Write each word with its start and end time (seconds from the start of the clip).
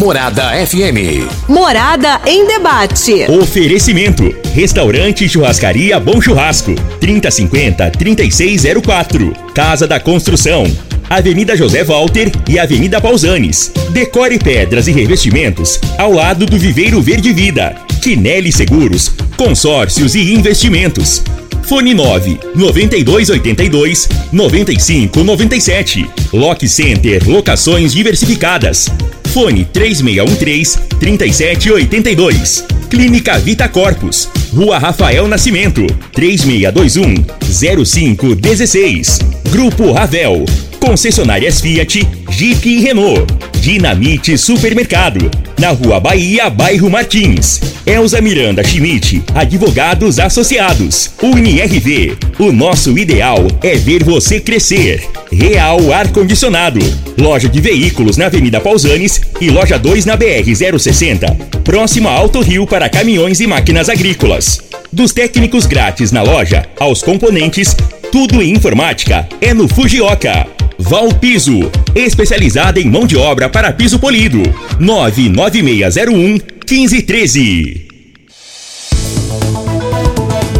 Morada 0.00 0.52
FM. 0.66 1.28
Morada 1.46 2.22
em 2.26 2.46
debate. 2.46 3.26
Oferecimento: 3.28 4.34
Restaurante 4.54 5.28
Churrascaria 5.28 6.00
Bom 6.00 6.22
Churrasco. 6.22 6.74
3050 6.98 7.90
3604. 7.90 9.30
Casa 9.54 9.86
da 9.86 10.00
Construção. 10.00 10.64
Avenida 11.10 11.54
José 11.54 11.84
Walter 11.84 12.32
e 12.48 12.58
Avenida 12.58 12.98
Pausanes. 12.98 13.70
Decore 13.90 14.38
pedras 14.38 14.88
e 14.88 14.92
revestimentos 14.92 15.78
ao 15.98 16.12
lado 16.12 16.46
do 16.46 16.58
Viveiro 16.58 17.02
Verde 17.02 17.34
Vida. 17.34 17.76
Quinelli 18.00 18.50
Seguros, 18.50 19.12
consórcios 19.36 20.14
e 20.14 20.32
investimentos. 20.32 21.22
Fone 21.64 21.92
9 21.92 22.40
9282 22.54 24.08
9597. 24.32 26.10
Lock 26.32 26.66
Center 26.66 27.22
Locações 27.28 27.92
Diversificadas. 27.92 28.88
Fone 29.30 29.64
3613 29.64 30.78
3782. 30.98 32.64
Clínica 32.88 33.38
Vita 33.38 33.68
Corpus. 33.68 34.28
Rua 34.52 34.78
Rafael 34.78 35.28
Nascimento. 35.28 35.86
3621 36.12 37.24
0516. 37.38 39.18
Grupo 39.52 39.92
Ravel. 39.92 40.69
Concessionárias 40.80 41.60
Fiat, 41.60 42.08
Jeep 42.30 42.68
e 42.68 42.80
Renault. 42.80 43.26
Dinamite 43.60 44.36
Supermercado. 44.38 45.30
Na 45.58 45.70
Rua 45.70 46.00
Bahia, 46.00 46.48
bairro 46.48 46.88
Martins. 46.88 47.60
Elza 47.86 48.20
Miranda 48.20 48.64
Schmidt, 48.64 49.22
Advogados 49.34 50.18
Associados. 50.18 51.10
UniRV. 51.22 52.16
O 52.38 52.50
nosso 52.50 52.98
ideal 52.98 53.46
é 53.62 53.76
ver 53.76 54.02
você 54.02 54.40
crescer. 54.40 55.06
Real 55.30 55.92
Ar 55.92 56.08
Condicionado. 56.08 56.80
Loja 57.18 57.48
de 57.48 57.60
veículos 57.60 58.16
na 58.16 58.26
Avenida 58.26 58.58
Pausanes 58.58 59.20
e 59.40 59.50
loja 59.50 59.78
2 59.78 60.06
na 60.06 60.16
BR 60.16 60.78
060. 60.78 61.26
Próxima 61.62 62.10
Alto 62.10 62.40
Rio 62.40 62.66
para 62.66 62.88
caminhões 62.88 63.40
e 63.40 63.46
máquinas 63.46 63.90
agrícolas. 63.90 64.62
Dos 64.90 65.12
técnicos 65.12 65.66
grátis 65.66 66.10
na 66.10 66.22
loja 66.22 66.66
aos 66.80 67.02
componentes, 67.02 67.76
tudo 68.10 68.42
em 68.42 68.52
informática 68.52 69.28
é 69.40 69.54
no 69.54 69.68
Fujioka. 69.68 70.59
Valpiso, 70.80 71.70
especializada 71.94 72.80
em 72.80 72.88
mão 72.88 73.06
de 73.06 73.14
obra 73.14 73.50
para 73.50 73.70
piso 73.70 73.98
polido. 73.98 74.42
99601 74.78 76.38
1513. 76.66 77.86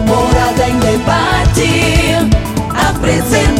Morada 0.06 0.68
em 0.68 0.78
debate. 0.78 1.70
Apresentação: 2.68 3.59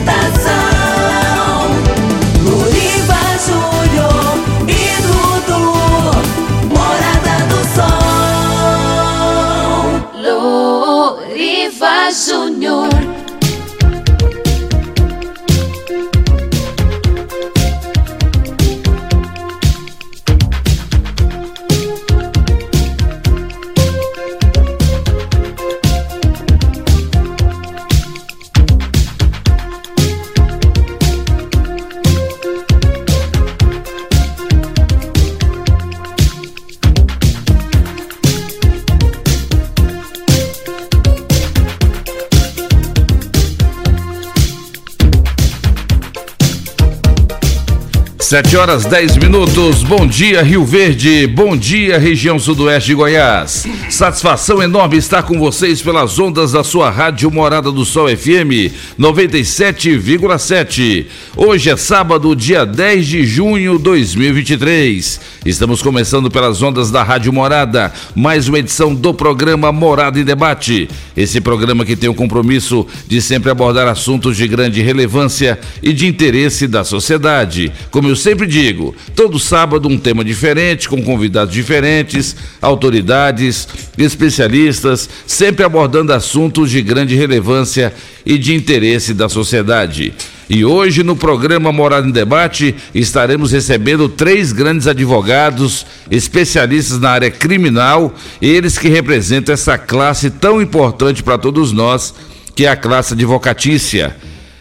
7 48.31 48.57
horas 48.57 48.85
10 48.85 49.17
minutos. 49.17 49.83
Bom 49.83 50.07
dia, 50.07 50.41
Rio 50.41 50.65
Verde. 50.65 51.27
Bom 51.27 51.57
dia, 51.57 51.99
região 51.99 52.39
sudoeste 52.39 52.91
de 52.91 52.95
Goiás. 52.95 53.67
Satisfação 53.89 54.63
enorme 54.63 54.99
estar 54.99 55.25
com 55.25 55.37
vocês 55.37 55.83
pelas 55.83 56.17
ondas 56.17 56.53
da 56.53 56.63
sua 56.63 56.91
rádio 56.91 57.29
Morada 57.29 57.73
do 57.73 57.85
Sol 57.85 58.07
FM 58.07 58.71
97,7. 58.97 61.07
Hoje 61.37 61.71
é 61.71 61.77
sábado, 61.77 62.37
dia 62.37 62.65
10 62.65 63.05
de 63.05 63.27
junho 63.27 63.77
de 63.79 63.83
2023. 63.83 65.21
Estamos 65.45 65.83
começando 65.83 66.31
pelas 66.31 66.63
ondas 66.63 66.89
da 66.89 67.03
Rádio 67.03 67.33
Morada, 67.33 67.93
mais 68.15 68.47
uma 68.47 68.61
edição 68.61 68.95
do 68.95 69.13
programa 69.13 69.73
Morada 69.73 70.21
em 70.21 70.25
Debate. 70.25 70.89
Esse 71.17 71.41
programa 71.41 71.85
que 71.85 71.97
tem 71.97 72.09
o 72.09 72.15
compromisso 72.15 72.87
de 73.09 73.21
sempre 73.21 73.51
abordar 73.51 73.89
assuntos 73.89 74.37
de 74.37 74.47
grande 74.47 74.81
relevância 74.83 75.59
e 75.83 75.93
de 75.93 76.07
interesse 76.07 76.69
da 76.69 76.85
sociedade, 76.85 77.73
como 77.91 78.07
eu 78.07 78.20
sempre 78.21 78.47
digo, 78.47 78.95
todo 79.15 79.39
sábado 79.39 79.89
um 79.89 79.99
tema 79.99 80.25
diferente, 80.25 80.89
com 80.89 81.03
convidados 81.03 81.53
diferentes, 81.53 82.37
autoridades, 82.61 83.67
especialistas, 83.97 85.09
sempre 85.27 85.65
abordando 85.65 86.13
assuntos 86.13 86.71
de 86.71 86.83
grande 86.83 87.15
relevância 87.17 87.93
e 88.25 88.39
de 88.39 88.55
interesse 88.55 89.15
da 89.15 89.29
sociedade. 89.29 90.13
E 90.49 90.65
hoje 90.65 91.05
no 91.05 91.15
programa 91.15 91.71
Morada 91.71 92.09
em 92.09 92.11
Debate 92.11 92.75
estaremos 92.93 93.53
recebendo 93.53 94.09
três 94.09 94.53
grandes 94.53 94.89
advogados, 94.89 95.87
especialistas 96.11 96.99
na 96.99 97.11
área 97.11 97.31
criminal, 97.31 98.13
eles 98.43 98.77
que 98.77 98.89
representam 98.89 99.53
essa 99.53 99.79
classe 99.79 100.29
tão 100.29 100.61
importante 100.61 101.23
para 101.23 101.39
todos 101.39 101.73
nós, 101.73 102.13
que 102.55 102.67
é 102.67 102.69
a 102.69 102.77
classe 102.77 103.15
advocatícia. 103.15 104.17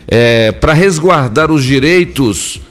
É, 0.07 0.51
para 0.51 0.73
resguardar 0.73 1.51
os 1.51 1.63
direitos 1.63 2.61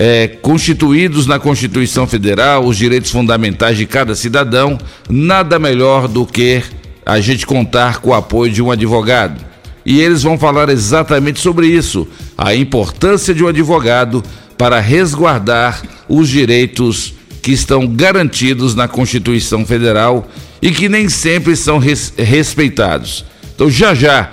é, 0.00 0.28
constituídos 0.28 1.26
na 1.26 1.40
Constituição 1.40 2.06
Federal, 2.06 2.64
os 2.64 2.76
direitos 2.76 3.10
fundamentais 3.10 3.76
de 3.76 3.84
cada 3.84 4.14
cidadão, 4.14 4.78
nada 5.10 5.58
melhor 5.58 6.06
do 6.06 6.24
que 6.24 6.62
a 7.04 7.18
gente 7.18 7.44
contar 7.44 7.98
com 7.98 8.10
o 8.10 8.14
apoio 8.14 8.52
de 8.52 8.62
um 8.62 8.70
advogado. 8.70 9.44
E 9.84 10.00
eles 10.00 10.22
vão 10.22 10.38
falar 10.38 10.68
exatamente 10.68 11.40
sobre 11.40 11.66
isso, 11.66 12.06
a 12.36 12.54
importância 12.54 13.34
de 13.34 13.42
um 13.42 13.48
advogado 13.48 14.22
para 14.56 14.78
resguardar 14.78 15.82
os 16.08 16.28
direitos 16.28 17.14
que 17.42 17.50
estão 17.50 17.84
garantidos 17.84 18.76
na 18.76 18.86
Constituição 18.86 19.66
Federal 19.66 20.28
e 20.62 20.70
que 20.70 20.88
nem 20.88 21.08
sempre 21.08 21.56
são 21.56 21.78
res 21.78 22.12
respeitados. 22.16 23.24
Então, 23.52 23.68
já 23.68 23.94
já, 23.94 24.30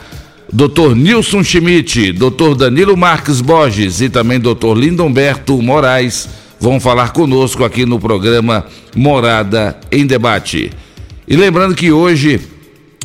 Dr. 0.51 0.95
Nilson 0.95 1.43
Schmidt, 1.43 2.11
Dr. 2.13 2.55
Danilo 2.55 2.95
Marques 2.95 3.41
Borges 3.41 4.01
e 4.01 4.09
também 4.09 4.39
Dr. 4.39 4.75
Lindomberto 4.75 5.61
Moraes 5.61 6.29
vão 6.59 6.79
falar 6.79 7.11
conosco 7.11 7.63
aqui 7.63 7.85
no 7.85 7.99
programa 7.99 8.65
Morada 8.95 9.77
em 9.91 10.05
Debate. 10.05 10.71
E 11.27 11.35
lembrando 11.35 11.75
que 11.75 11.91
hoje 11.91 12.39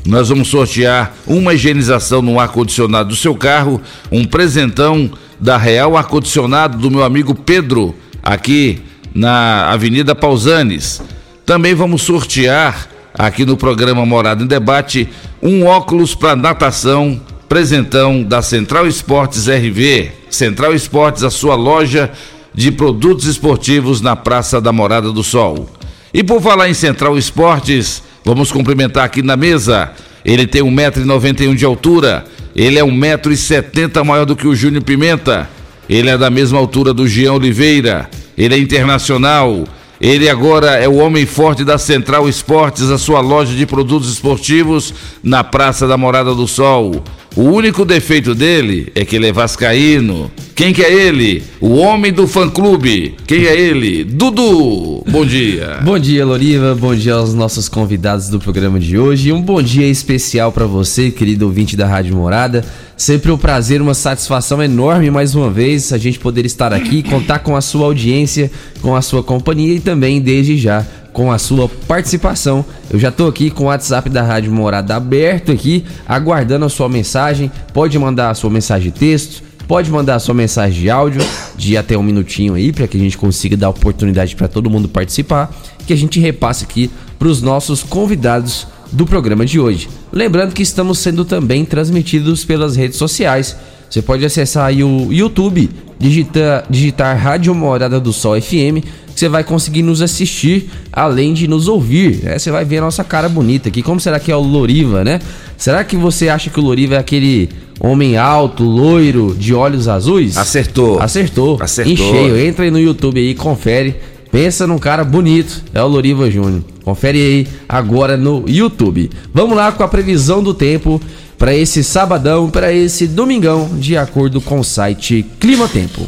nós 0.06 0.28
vamos 0.28 0.48
sortear 0.48 1.14
uma 1.26 1.54
higienização 1.54 2.22
no 2.22 2.38
ar-condicionado 2.38 3.10
do 3.10 3.16
seu 3.16 3.34
carro, 3.34 3.80
um 4.10 4.24
presentão 4.24 5.10
da 5.38 5.56
Real 5.56 5.96
Ar-Condicionado 5.96 6.78
do 6.78 6.90
meu 6.90 7.02
amigo 7.02 7.34
Pedro, 7.34 7.94
aqui 8.22 8.80
na 9.14 9.70
Avenida 9.70 10.14
Pausanes. 10.14 11.02
Também 11.44 11.74
vamos 11.74 12.02
sortear 12.02 12.88
aqui 13.14 13.44
no 13.44 13.56
programa 13.56 14.06
Morada 14.06 14.42
em 14.42 14.46
Debate 14.46 15.08
um 15.42 15.66
óculos 15.66 16.14
para 16.14 16.36
natação, 16.36 17.20
presentão 17.50 18.22
da 18.22 18.42
Central 18.42 18.86
Esportes 18.86 19.48
RV. 19.48 20.12
Central 20.30 20.72
Esportes, 20.72 21.24
a 21.24 21.30
sua 21.30 21.56
loja 21.56 22.08
de 22.54 22.70
produtos 22.70 23.26
esportivos 23.26 24.00
na 24.00 24.14
Praça 24.14 24.60
da 24.60 24.72
Morada 24.72 25.10
do 25.10 25.24
Sol. 25.24 25.68
E 26.14 26.22
por 26.22 26.40
falar 26.40 26.70
em 26.70 26.74
Central 26.74 27.18
Esportes, 27.18 28.04
vamos 28.24 28.52
cumprimentar 28.52 29.04
aqui 29.04 29.20
na 29.20 29.36
mesa. 29.36 29.90
Ele 30.24 30.46
tem 30.46 30.62
1,91m 30.62 31.56
de 31.56 31.64
altura, 31.64 32.24
ele 32.54 32.78
é 32.78 32.84
1,70m 32.84 34.04
maior 34.04 34.24
do 34.24 34.36
que 34.36 34.46
o 34.46 34.54
Júnior 34.54 34.84
Pimenta, 34.84 35.50
ele 35.88 36.08
é 36.08 36.16
da 36.16 36.30
mesma 36.30 36.56
altura 36.56 36.94
do 36.94 37.08
Jean 37.08 37.32
Oliveira, 37.32 38.08
ele 38.38 38.54
é 38.54 38.58
internacional, 38.58 39.64
ele 40.00 40.28
agora 40.28 40.76
é 40.76 40.88
o 40.88 40.98
homem 40.98 41.26
forte 41.26 41.64
da 41.64 41.78
Central 41.78 42.28
Esportes, 42.28 42.90
a 42.90 42.96
sua 42.96 43.20
loja 43.20 43.56
de 43.56 43.66
produtos 43.66 44.08
esportivos 44.08 44.94
na 45.20 45.42
Praça 45.42 45.88
da 45.88 45.96
Morada 45.96 46.32
do 46.32 46.46
Sol. 46.46 47.02
O 47.36 47.42
único 47.42 47.84
defeito 47.84 48.34
dele 48.34 48.90
é 48.92 49.04
que 49.04 49.14
ele 49.14 49.28
é 49.28 49.32
vascaíno, 49.32 50.30
Quem 50.52 50.72
que 50.74 50.82
é 50.82 50.92
ele? 50.92 51.42
O 51.60 51.76
homem 51.76 52.12
do 52.12 52.26
fã-clube. 52.26 53.14
Quem 53.24 53.46
é 53.46 53.58
ele? 53.58 54.04
Dudu. 54.04 55.04
Bom 55.08 55.24
dia. 55.24 55.78
Bom 55.84 55.98
dia, 55.98 56.26
Loriva. 56.26 56.74
Bom 56.74 56.94
dia 56.94 57.14
aos 57.14 57.32
nossos 57.32 57.68
convidados 57.68 58.28
do 58.28 58.38
programa 58.40 58.78
de 58.80 58.98
hoje. 58.98 59.28
E 59.28 59.32
um 59.32 59.40
bom 59.40 59.62
dia 59.62 59.86
especial 59.86 60.50
para 60.52 60.66
você, 60.66 61.10
querido 61.10 61.46
ouvinte 61.46 61.76
da 61.76 61.86
Rádio 61.86 62.14
Morada. 62.14 62.64
Sempre 62.96 63.30
um 63.30 63.38
prazer, 63.38 63.80
uma 63.80 63.94
satisfação 63.94 64.62
enorme 64.62 65.10
mais 65.10 65.34
uma 65.34 65.50
vez 65.50 65.92
a 65.92 65.98
gente 65.98 66.18
poder 66.18 66.44
estar 66.44 66.74
aqui, 66.74 67.02
contar 67.02 67.38
com 67.38 67.56
a 67.56 67.62
sua 67.62 67.86
audiência, 67.86 68.50
com 68.82 68.94
a 68.94 69.00
sua 69.00 69.22
companhia 69.22 69.76
e 69.76 69.80
também 69.80 70.20
desde 70.20 70.58
já 70.58 70.84
com 71.12 71.30
a 71.32 71.38
sua 71.38 71.68
participação. 71.68 72.64
Eu 72.90 72.98
já 72.98 73.08
estou 73.08 73.28
aqui 73.28 73.50
com 73.50 73.64
o 73.64 73.66
WhatsApp 73.66 74.08
da 74.08 74.22
Rádio 74.22 74.52
Morada 74.52 74.96
aberto 74.96 75.52
aqui, 75.52 75.84
aguardando 76.06 76.64
a 76.64 76.68
sua 76.68 76.88
mensagem. 76.88 77.50
Pode 77.72 77.98
mandar 77.98 78.30
a 78.30 78.34
sua 78.34 78.50
mensagem 78.50 78.90
de 78.90 78.98
texto, 78.98 79.42
Pode 79.70 79.88
mandar 79.88 80.18
sua 80.18 80.34
mensagem 80.34 80.80
de 80.80 80.90
áudio 80.90 81.22
de 81.56 81.76
até 81.76 81.96
um 81.96 82.02
minutinho 82.02 82.54
aí 82.54 82.72
para 82.72 82.88
que 82.88 82.96
a 82.96 83.00
gente 83.00 83.16
consiga 83.16 83.56
dar 83.56 83.68
oportunidade 83.68 84.34
para 84.34 84.48
todo 84.48 84.68
mundo 84.68 84.88
participar, 84.88 85.48
que 85.86 85.92
a 85.92 85.96
gente 85.96 86.18
repasse 86.18 86.64
aqui 86.64 86.90
para 87.16 87.28
os 87.28 87.40
nossos 87.40 87.80
convidados 87.80 88.66
do 88.90 89.06
programa 89.06 89.46
de 89.46 89.60
hoje. 89.60 89.88
Lembrando 90.12 90.54
que 90.54 90.62
estamos 90.64 90.98
sendo 90.98 91.24
também 91.24 91.64
transmitidos 91.64 92.44
pelas 92.44 92.74
redes 92.74 92.98
sociais. 92.98 93.56
Você 93.88 94.02
pode 94.02 94.24
acessar 94.24 94.66
aí 94.66 94.82
o 94.82 95.12
YouTube, 95.12 95.70
digitar, 96.00 96.64
digitar 96.68 97.16
Rádio 97.16 97.54
Morada 97.54 98.00
do 98.00 98.12
Sol 98.12 98.40
FM, 98.40 98.84
você 99.14 99.28
vai 99.28 99.44
conseguir 99.44 99.82
nos 99.82 100.02
assistir, 100.02 100.70
além 100.92 101.32
de 101.32 101.46
nos 101.46 101.68
ouvir. 101.68 102.24
Né? 102.24 102.38
Você 102.38 102.50
vai 102.50 102.64
ver 102.64 102.78
a 102.78 102.80
nossa 102.80 103.04
cara 103.04 103.28
bonita 103.28 103.68
aqui. 103.68 103.82
Como 103.82 104.00
será 104.00 104.18
que 104.18 104.32
é 104.32 104.36
o 104.36 104.40
Loriva, 104.40 105.04
né? 105.04 105.20
Será 105.56 105.84
que 105.84 105.96
você 105.96 106.28
acha 106.28 106.48
que 106.48 106.58
o 106.58 106.62
Loriva 106.62 106.94
é 106.94 106.98
aquele 106.98 107.50
Homem 107.82 108.18
alto, 108.18 108.62
loiro, 108.62 109.34
de 109.38 109.54
olhos 109.54 109.88
azuis? 109.88 110.36
Acertou. 110.36 111.00
Acertou. 111.00 111.58
Acertou. 111.58 111.90
Em 111.90 111.96
cheio. 111.96 112.38
Entra 112.38 112.66
aí 112.66 112.70
no 112.70 112.78
YouTube 112.78 113.18
aí, 113.18 113.34
confere. 113.34 113.96
Pensa 114.30 114.66
num 114.66 114.78
cara 114.78 115.02
bonito. 115.02 115.64
É 115.72 115.82
o 115.82 115.88
Loriva 115.88 116.30
Júnior. 116.30 116.62
Confere 116.84 117.18
aí 117.18 117.48
agora 117.66 118.18
no 118.18 118.44
YouTube. 118.46 119.10
Vamos 119.32 119.56
lá 119.56 119.72
com 119.72 119.82
a 119.82 119.88
previsão 119.88 120.42
do 120.42 120.52
tempo 120.52 121.00
para 121.40 121.54
esse 121.54 121.82
sabadão, 121.82 122.50
para 122.50 122.70
esse 122.70 123.06
domingão, 123.06 123.70
de 123.78 123.96
acordo 123.96 124.42
com 124.42 124.60
o 124.60 124.64
site 124.64 125.24
Clima 125.40 125.66
Tempo. 125.66 126.06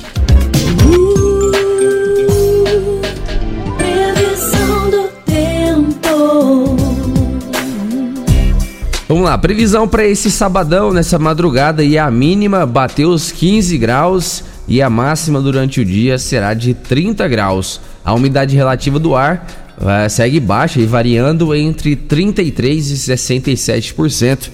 Vamos 9.08 9.24
lá, 9.24 9.38
previsão 9.38 9.88
para 9.88 10.04
esse 10.04 10.30
sabadão, 10.30 10.92
nessa 10.92 11.18
madrugada, 11.18 11.82
e 11.82 11.96
a 11.96 12.10
mínima 12.10 12.66
bateu 12.66 13.08
os 13.08 13.32
15 13.32 13.78
graus 13.78 14.44
e 14.68 14.82
a 14.82 14.90
máxima 14.90 15.40
durante 15.40 15.80
o 15.80 15.84
dia 15.84 16.18
será 16.18 16.52
de 16.52 16.74
30 16.74 17.26
graus. 17.26 17.80
A 18.04 18.12
umidade 18.12 18.54
relativa 18.54 18.98
do 18.98 19.16
ar 19.16 19.46
uh, 19.78 20.08
segue 20.08 20.40
baixa 20.40 20.80
e 20.80 20.86
variando 20.86 21.54
entre 21.54 21.96
33 21.96 22.90
e 22.90 22.94
67%. 23.12 24.50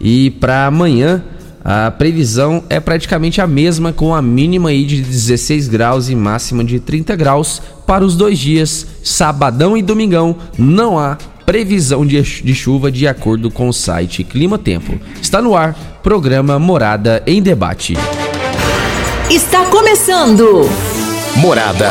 E 0.00 0.30
para 0.30 0.66
amanhã, 0.66 1.22
a 1.64 1.90
previsão 1.90 2.64
é 2.68 2.80
praticamente 2.80 3.40
a 3.40 3.46
mesma, 3.46 3.92
com 3.92 4.14
a 4.14 4.20
mínima 4.20 4.70
aí 4.70 4.84
de 4.84 5.00
16 5.00 5.68
graus 5.68 6.08
e 6.08 6.14
máxima 6.14 6.64
de 6.64 6.80
30 6.80 7.14
graus 7.14 7.62
para 7.86 8.04
os 8.04 8.16
dois 8.16 8.38
dias, 8.38 8.86
sabadão 9.04 9.76
e 9.76 9.82
domingão. 9.82 10.36
Não 10.58 10.98
há 10.98 11.16
previsão 11.46 12.04
de 12.06 12.54
chuva 12.54 12.90
de 12.90 13.06
acordo 13.06 13.50
com 13.50 13.68
o 13.68 13.72
site 13.72 14.24
Clima 14.24 14.58
Tempo. 14.58 14.98
Está 15.20 15.40
no 15.40 15.54
ar, 15.54 16.00
programa 16.02 16.58
Morada 16.58 17.22
em 17.26 17.40
Debate. 17.40 17.94
Está 19.30 19.64
começando. 19.66 20.68
Morada. 21.36 21.90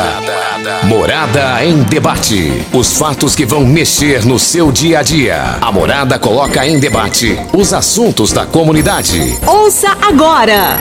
Morada 0.84 1.64
em 1.64 1.82
debate. 1.82 2.64
Os 2.72 2.96
fatos 2.96 3.34
que 3.34 3.44
vão 3.44 3.66
mexer 3.66 4.24
no 4.24 4.38
seu 4.38 4.70
dia 4.70 5.00
a 5.00 5.02
dia. 5.02 5.58
A 5.60 5.72
Morada 5.72 6.18
coloca 6.18 6.66
em 6.66 6.78
debate 6.78 7.36
os 7.52 7.72
assuntos 7.72 8.32
da 8.32 8.46
comunidade. 8.46 9.36
Ouça 9.46 9.96
agora. 10.00 10.78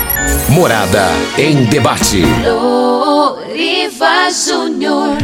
Morada 0.50 1.08
em 1.38 1.66
debate. 1.66 2.22
Loriva 2.46 4.30
Júnior. 4.32 5.18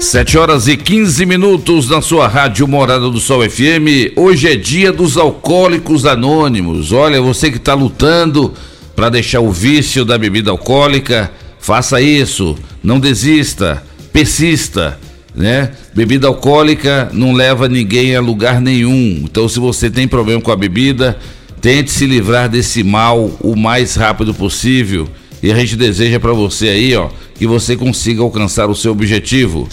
7 0.00 0.36
horas 0.36 0.68
e 0.68 0.76
15 0.76 1.24
minutos 1.24 1.88
na 1.88 2.02
sua 2.02 2.28
rádio 2.28 2.68
Morada 2.68 3.08
do 3.08 3.18
Sol 3.18 3.48
FM. 3.48 4.12
Hoje 4.16 4.52
é 4.52 4.54
dia 4.54 4.92
dos 4.92 5.16
alcoólicos 5.16 6.04
anônimos. 6.04 6.92
Olha, 6.92 7.22
você 7.22 7.50
que 7.50 7.56
está 7.56 7.72
lutando 7.72 8.52
para 8.94 9.08
deixar 9.08 9.40
o 9.40 9.50
vício 9.50 10.04
da 10.04 10.16
bebida 10.16 10.50
alcoólica, 10.50 11.30
faça 11.58 12.00
isso. 12.00 12.56
Não 12.82 13.00
desista, 13.00 13.82
persista, 14.12 14.98
né? 15.34 15.72
Bebida 15.94 16.26
alcoólica 16.26 17.10
não 17.12 17.32
leva 17.32 17.68
ninguém 17.68 18.14
a 18.14 18.20
lugar 18.20 18.60
nenhum. 18.60 19.22
Então, 19.24 19.48
se 19.48 19.58
você 19.58 19.90
tem 19.90 20.06
problema 20.06 20.40
com 20.40 20.52
a 20.52 20.56
bebida, 20.56 21.18
tente 21.60 21.90
se 21.90 22.06
livrar 22.06 22.48
desse 22.48 22.82
mal 22.84 23.30
o 23.40 23.56
mais 23.56 23.96
rápido 23.96 24.32
possível. 24.32 25.08
E 25.42 25.50
a 25.50 25.56
gente 25.56 25.76
deseja 25.76 26.20
para 26.20 26.32
você 26.32 26.68
aí, 26.68 26.94
ó, 26.94 27.08
que 27.34 27.46
você 27.46 27.76
consiga 27.76 28.22
alcançar 28.22 28.70
o 28.70 28.74
seu 28.74 28.92
objetivo. 28.92 29.68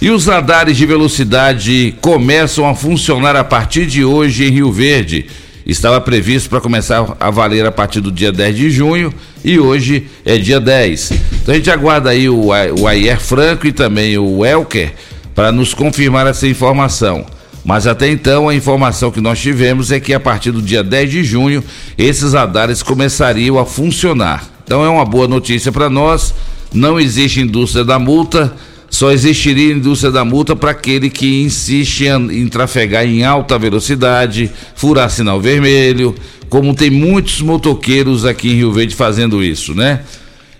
E 0.00 0.08
os 0.10 0.26
radares 0.26 0.76
de 0.76 0.86
velocidade 0.86 1.94
começam 2.00 2.66
a 2.66 2.74
funcionar 2.74 3.36
a 3.36 3.44
partir 3.44 3.84
de 3.84 4.02
hoje 4.02 4.44
em 4.44 4.50
Rio 4.50 4.72
Verde. 4.72 5.26
Estava 5.66 6.00
previsto 6.00 6.48
para 6.48 6.60
começar 6.60 7.16
a 7.20 7.30
valer 7.30 7.66
a 7.66 7.72
partir 7.72 8.00
do 8.00 8.10
dia 8.10 8.32
10 8.32 8.56
de 8.56 8.70
junho 8.70 9.12
e 9.44 9.58
hoje 9.58 10.06
é 10.24 10.36
dia 10.38 10.58
10. 10.58 11.12
Então 11.42 11.54
a 11.54 11.56
gente 11.56 11.70
aguarda 11.70 12.10
aí 12.10 12.28
o, 12.28 12.46
o 12.78 12.86
Ayer 12.86 13.20
Franco 13.20 13.66
e 13.66 13.72
também 13.72 14.16
o 14.18 14.44
Elker 14.44 14.94
para 15.34 15.52
nos 15.52 15.74
confirmar 15.74 16.26
essa 16.26 16.46
informação. 16.46 17.24
Mas 17.64 17.86
até 17.86 18.08
então 18.08 18.48
a 18.48 18.54
informação 18.54 19.10
que 19.10 19.20
nós 19.20 19.38
tivemos 19.38 19.92
é 19.92 20.00
que 20.00 20.14
a 20.14 20.20
partir 20.20 20.50
do 20.50 20.62
dia 20.62 20.82
10 20.82 21.10
de 21.10 21.24
junho 21.24 21.62
esses 21.96 22.32
radares 22.32 22.82
começariam 22.82 23.58
a 23.58 23.66
funcionar. 23.66 24.44
Então 24.64 24.84
é 24.84 24.88
uma 24.88 25.04
boa 25.04 25.28
notícia 25.28 25.70
para 25.70 25.90
nós. 25.90 26.34
Não 26.72 26.98
existe 26.98 27.40
indústria 27.40 27.84
da 27.84 27.98
multa 27.98 28.54
só 28.90 29.12
existiria 29.12 29.72
indústria 29.72 30.10
da 30.10 30.24
multa 30.24 30.56
para 30.56 30.72
aquele 30.72 31.08
que 31.08 31.42
insiste 31.42 32.06
em, 32.06 32.48
trafegar 32.48 33.06
em 33.06 33.24
alta 33.24 33.56
velocidade, 33.56 34.50
furar 34.74 35.08
sinal 35.08 35.40
vermelho, 35.40 36.14
como 36.48 36.74
tem 36.74 36.90
muitos 36.90 37.40
motoqueiros 37.40 38.26
aqui 38.26 38.50
em 38.50 38.56
Rio 38.56 38.72
Verde 38.72 38.96
fazendo 38.96 39.42
isso, 39.42 39.74
né? 39.74 40.00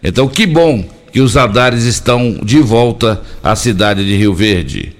Então, 0.02 0.28
que 0.28 0.46
bom 0.46 0.88
que 1.12 1.20
os 1.20 1.34
radares 1.34 1.82
estão 1.82 2.38
de 2.42 2.60
volta 2.60 3.20
à 3.42 3.56
cidade 3.56 4.04
de 4.04 4.16
Rio 4.16 4.32
Verde. 4.32 4.94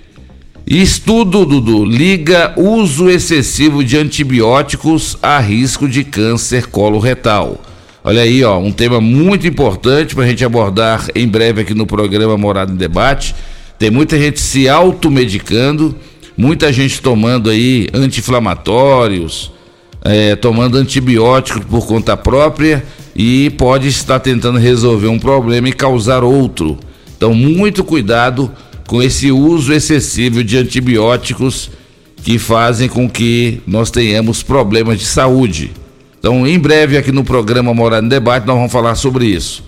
Estudo, 0.66 1.46
Dudu, 1.46 1.84
liga 1.84 2.52
uso 2.56 3.08
excessivo 3.08 3.82
de 3.84 3.96
antibióticos 3.96 5.16
a 5.22 5.38
risco 5.38 5.88
de 5.88 6.02
câncer 6.04 6.66
coloretal. 6.66 7.60
Olha 8.02 8.22
aí, 8.22 8.42
ó, 8.42 8.58
um 8.58 8.72
tema 8.72 8.98
muito 8.98 9.46
importante 9.46 10.14
para 10.14 10.24
a 10.24 10.26
gente 10.26 10.42
abordar 10.42 11.08
em 11.14 11.28
breve 11.28 11.60
aqui 11.60 11.74
no 11.74 11.86
programa 11.86 12.34
Morada 12.38 12.72
em 12.72 12.76
Debate. 12.76 13.34
Tem 13.78 13.90
muita 13.90 14.18
gente 14.18 14.40
se 14.40 14.66
automedicando, 14.70 15.94
muita 16.34 16.72
gente 16.72 17.02
tomando 17.02 17.50
aí 17.50 17.88
anti-inflamatórios, 17.92 19.52
é, 20.02 20.34
tomando 20.34 20.78
antibióticos 20.78 21.62
por 21.66 21.86
conta 21.86 22.16
própria 22.16 22.82
e 23.14 23.50
pode 23.50 23.88
estar 23.88 24.18
tentando 24.18 24.58
resolver 24.58 25.08
um 25.08 25.18
problema 25.18 25.68
e 25.68 25.72
causar 25.72 26.24
outro. 26.24 26.78
Então, 27.14 27.34
muito 27.34 27.84
cuidado 27.84 28.50
com 28.86 29.02
esse 29.02 29.30
uso 29.30 29.74
excessivo 29.74 30.42
de 30.42 30.56
antibióticos 30.56 31.70
que 32.22 32.38
fazem 32.38 32.88
com 32.88 33.06
que 33.08 33.60
nós 33.66 33.90
tenhamos 33.90 34.42
problemas 34.42 34.98
de 34.98 35.04
saúde. 35.04 35.70
Então, 36.20 36.46
em 36.46 36.58
breve 36.58 36.98
aqui 36.98 37.10
no 37.10 37.24
programa 37.24 37.72
Morada 37.72 38.04
em 38.04 38.08
Debate 38.08 38.46
nós 38.46 38.54
vamos 38.54 38.70
falar 38.70 38.94
sobre 38.94 39.24
isso. 39.24 39.64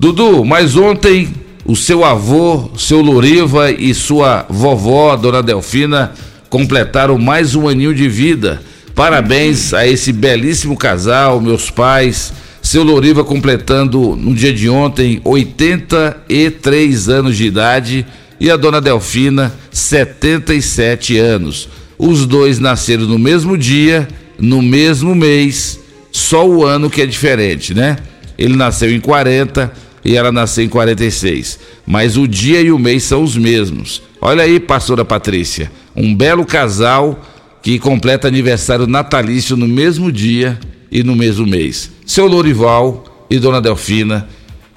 Dudu, 0.00 0.42
mas 0.42 0.74
ontem 0.74 1.28
o 1.66 1.76
seu 1.76 2.02
avô, 2.02 2.70
seu 2.78 3.02
Loriva 3.02 3.70
e 3.70 3.92
sua 3.92 4.46
vovó, 4.48 5.14
Dona 5.16 5.42
Delfina, 5.42 6.12
completaram 6.48 7.18
mais 7.18 7.54
um 7.54 7.68
aninho 7.68 7.94
de 7.94 8.08
vida. 8.08 8.62
Parabéns 8.94 9.74
a 9.74 9.86
esse 9.86 10.14
belíssimo 10.14 10.78
casal, 10.78 11.42
meus 11.42 11.68
pais. 11.68 12.32
Seu 12.62 12.82
Loriva 12.82 13.22
completando 13.22 14.16
no 14.16 14.34
dia 14.34 14.52
de 14.52 14.70
ontem 14.70 15.20
83 15.24 17.08
anos 17.10 17.36
de 17.36 17.44
idade 17.44 18.06
e 18.40 18.50
a 18.50 18.56
Dona 18.56 18.80
Delfina 18.80 19.52
77 19.70 21.18
anos. 21.18 21.68
Os 21.98 22.24
dois 22.24 22.58
nasceram 22.58 23.04
no 23.04 23.18
mesmo 23.18 23.58
dia, 23.58 24.08
no 24.38 24.62
mesmo 24.62 25.14
mês 25.14 25.81
só 26.12 26.46
o 26.46 26.64
ano 26.64 26.90
que 26.90 27.00
é 27.00 27.06
diferente, 27.06 27.74
né? 27.74 27.96
Ele 28.38 28.54
nasceu 28.54 28.92
em 28.92 29.00
40 29.00 29.72
e 30.04 30.16
ela 30.16 30.30
nasceu 30.30 30.64
em 30.64 30.68
46. 30.68 31.58
Mas 31.86 32.16
o 32.16 32.28
dia 32.28 32.60
e 32.60 32.70
o 32.70 32.78
mês 32.78 33.02
são 33.02 33.22
os 33.22 33.36
mesmos. 33.36 34.02
Olha 34.20 34.44
aí, 34.44 34.60
pastora 34.60 35.04
Patrícia, 35.04 35.72
um 35.96 36.14
belo 36.14 36.44
casal 36.44 37.20
que 37.62 37.78
completa 37.78 38.28
aniversário 38.28 38.86
natalício 38.86 39.56
no 39.56 39.66
mesmo 39.66 40.12
dia 40.12 40.58
e 40.90 41.02
no 41.02 41.16
mesmo 41.16 41.46
mês. 41.46 41.90
seu 42.04 42.26
Lorival 42.26 43.26
e 43.30 43.38
Dona 43.38 43.60
Delfina. 43.60 44.28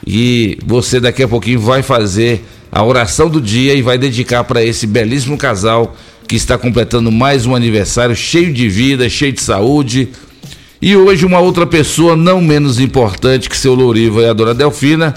E 0.07 0.57
você 0.65 0.99
daqui 0.99 1.23
a 1.23 1.27
pouquinho 1.27 1.59
vai 1.59 1.81
fazer 1.81 2.45
a 2.71 2.83
oração 2.83 3.29
do 3.29 3.41
dia 3.41 3.73
e 3.73 3.81
vai 3.81 3.97
dedicar 3.97 4.43
para 4.43 4.63
esse 4.63 4.85
belíssimo 4.85 5.37
casal 5.37 5.95
que 6.27 6.35
está 6.35 6.57
completando 6.57 7.11
mais 7.11 7.45
um 7.45 7.55
aniversário 7.55 8.15
cheio 8.15 8.53
de 8.53 8.69
vida, 8.69 9.09
cheio 9.09 9.33
de 9.33 9.41
saúde. 9.41 10.09
E 10.85 10.95
hoje 10.95 11.25
uma 11.25 11.39
outra 11.39 11.65
pessoa 11.65 12.15
não 12.15 12.39
menos 12.39 12.79
importante 12.79 13.49
que 13.49 13.57
seu 13.57 13.73
Louriva 13.73 14.21
e 14.21 14.29
a 14.29 14.33
Dona 14.33 14.53
Delfina 14.53 15.15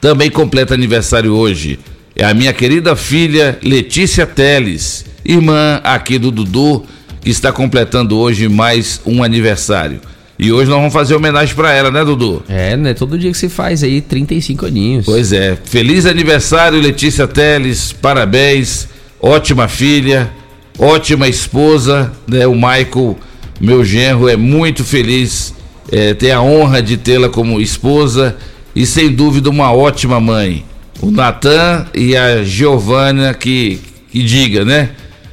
também 0.00 0.30
completa 0.30 0.72
aniversário 0.72 1.34
hoje. 1.34 1.80
É 2.14 2.24
a 2.24 2.32
minha 2.32 2.52
querida 2.52 2.94
filha 2.94 3.58
Letícia 3.60 4.24
Teles, 4.24 5.04
irmã 5.24 5.80
aqui 5.82 6.16
do 6.16 6.30
Dudu, 6.30 6.84
que 7.20 7.28
está 7.28 7.50
completando 7.50 8.16
hoje 8.16 8.48
mais 8.48 9.00
um 9.04 9.24
aniversário. 9.24 10.00
E 10.38 10.52
hoje 10.52 10.70
nós 10.70 10.78
vamos 10.78 10.92
fazer 10.92 11.16
homenagem 11.16 11.56
para 11.56 11.72
ela, 11.72 11.90
né, 11.90 12.04
Dudu? 12.04 12.44
É, 12.48 12.76
né? 12.76 12.94
Todo 12.94 13.18
dia 13.18 13.32
que 13.32 13.38
você 13.38 13.48
faz 13.48 13.82
aí 13.82 14.00
35 14.00 14.66
aninhos. 14.66 15.04
Pois 15.04 15.32
é. 15.32 15.58
Feliz 15.64 16.06
aniversário, 16.06 16.78
Letícia 16.80 17.26
Teles. 17.26 17.92
Parabéns. 17.92 18.86
Ótima 19.20 19.66
filha, 19.66 20.30
ótima 20.78 21.26
esposa, 21.26 22.12
né? 22.28 22.46
O 22.46 22.54
Michael, 22.54 23.18
meu 23.60 23.84
genro, 23.84 24.28
é 24.28 24.36
muito 24.36 24.84
feliz 24.84 25.54
é, 25.90 26.14
ter 26.14 26.30
a 26.30 26.40
honra 26.40 26.82
de 26.82 26.96
tê-la 26.96 27.28
como 27.28 27.60
esposa 27.60 28.36
e 28.74 28.86
sem 28.86 29.10
dúvida 29.10 29.50
uma 29.50 29.72
ótima 29.72 30.20
mãe. 30.20 30.64
O 31.00 31.10
Natan 31.10 31.86
e 31.94 32.16
a 32.16 32.42
Giovana 32.42 33.34
que, 33.34 33.80
que 34.10 34.22
diga, 34.22 34.64
né? 34.64 34.90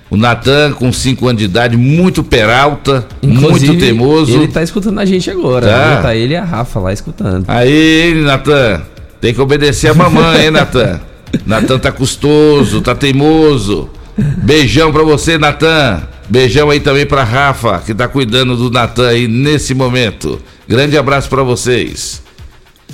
O 0.10 0.18
Natan, 0.18 0.74
com 0.74 0.92
5 0.92 1.28
anos 1.28 1.40
de 1.40 1.46
idade, 1.46 1.78
muito 1.78 2.24
peralta, 2.24 3.08
Inclusive, 3.22 3.68
muito 3.68 3.80
teimoso. 3.80 4.34
Ele 4.34 4.48
tá 4.48 4.64
escutando 4.64 5.00
a 5.00 5.06
gente 5.06 5.30
agora. 5.30 5.68
Tá. 5.68 5.96
Né? 5.96 6.02
Tá 6.02 6.16
ele 6.16 6.34
e 6.34 6.38
a 6.38 6.44
Rafa 6.44 6.80
lá 6.80 6.92
escutando. 6.92 7.46
Aí, 7.48 8.20
Natan, 8.26 8.82
tem 9.22 9.34
que 9.34 9.40
obedecer 9.40 9.92
a 9.92 9.94
mamãe, 9.94 10.46
hein, 10.46 10.52
Natan? 10.52 11.00
Natan 11.46 11.78
tá 11.78 11.92
custoso, 11.92 12.82
tá 12.82 12.96
teimoso. 12.96 13.88
Beijão 14.18 14.92
pra 14.92 15.04
você, 15.04 15.38
Natan. 15.38 16.02
Beijão 16.30 16.70
aí 16.70 16.80
também 16.80 17.08
pra 17.08 17.24
Rafa, 17.24 17.80
que 17.80 17.94
tá 17.94 18.08
cuidando 18.08 18.56
do 18.56 18.70
Natan 18.70 19.08
aí 19.08 19.28
nesse 19.28 19.74
momento. 19.74 20.40
Grande 20.68 20.96
abraço 20.96 21.28
pra 21.28 21.42
vocês. 21.42 22.22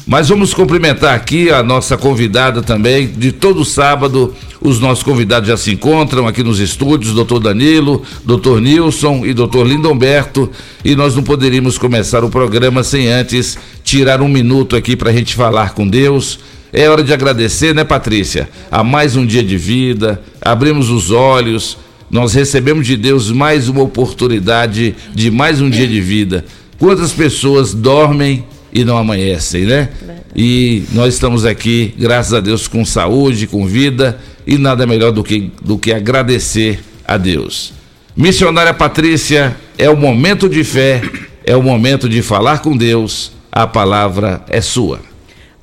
Mas 0.07 0.29
vamos 0.29 0.53
cumprimentar 0.53 1.13
aqui 1.13 1.49
a 1.49 1.61
nossa 1.61 1.97
convidada 1.97 2.61
também. 2.61 3.07
De 3.07 3.33
todo 3.33 3.65
sábado, 3.65 4.33
os 4.61 4.79
nossos 4.79 5.03
convidados 5.03 5.49
já 5.49 5.57
se 5.57 5.71
encontram 5.71 6.27
aqui 6.27 6.43
nos 6.43 6.59
estúdios, 6.59 7.13
doutor 7.13 7.39
Danilo, 7.39 8.03
doutor 8.23 8.61
Nilson 8.61 9.25
e 9.25 9.33
doutor 9.33 9.67
Lindomberto. 9.67 10.49
E 10.83 10.95
nós 10.95 11.13
não 11.15 11.23
poderíamos 11.23 11.77
começar 11.77 12.23
o 12.23 12.29
programa 12.29 12.83
sem 12.83 13.09
antes 13.09 13.57
tirar 13.83 14.21
um 14.21 14.29
minuto 14.29 14.75
aqui 14.75 14.95
para 14.95 15.09
a 15.09 15.13
gente 15.13 15.35
falar 15.35 15.73
com 15.73 15.87
Deus. 15.87 16.39
É 16.71 16.89
hora 16.89 17.03
de 17.03 17.13
agradecer, 17.13 17.73
né, 17.73 17.83
Patrícia? 17.83 18.47
A 18.71 18.83
mais 18.83 19.15
um 19.15 19.25
dia 19.25 19.43
de 19.43 19.57
vida, 19.57 20.21
abrimos 20.41 20.89
os 20.89 21.09
olhos, 21.09 21.77
nós 22.09 22.33
recebemos 22.33 22.85
de 22.85 22.95
Deus 22.95 23.31
mais 23.31 23.67
uma 23.67 23.81
oportunidade 23.81 24.95
de 25.13 25.31
mais 25.31 25.61
um 25.61 25.69
dia 25.69 25.87
de 25.87 25.99
vida. 25.99 26.45
Quantas 26.77 27.11
pessoas 27.11 27.73
dormem 27.73 28.45
e 28.71 28.83
não 28.83 28.97
amanhecem, 28.97 29.65
né? 29.65 29.89
E 30.35 30.83
nós 30.91 31.13
estamos 31.13 31.45
aqui, 31.45 31.93
graças 31.97 32.33
a 32.33 32.41
Deus, 32.41 32.67
com 32.67 32.83
saúde, 32.83 33.47
com 33.47 33.65
vida 33.65 34.19
e 34.45 34.57
nada 34.57 34.85
melhor 34.85 35.11
do 35.11 35.23
que, 35.23 35.51
do 35.61 35.77
que 35.77 35.93
agradecer 35.93 36.79
a 37.07 37.17
Deus. 37.17 37.73
Missionária 38.15 38.73
Patrícia, 38.73 39.55
é 39.77 39.89
o 39.89 39.95
momento 39.95 40.47
de 40.47 40.63
fé, 40.63 41.01
é 41.43 41.55
o 41.55 41.63
momento 41.63 42.07
de 42.07 42.21
falar 42.21 42.59
com 42.59 42.75
Deus, 42.75 43.31
a 43.51 43.65
palavra 43.65 44.43
é 44.49 44.61
sua. 44.61 44.99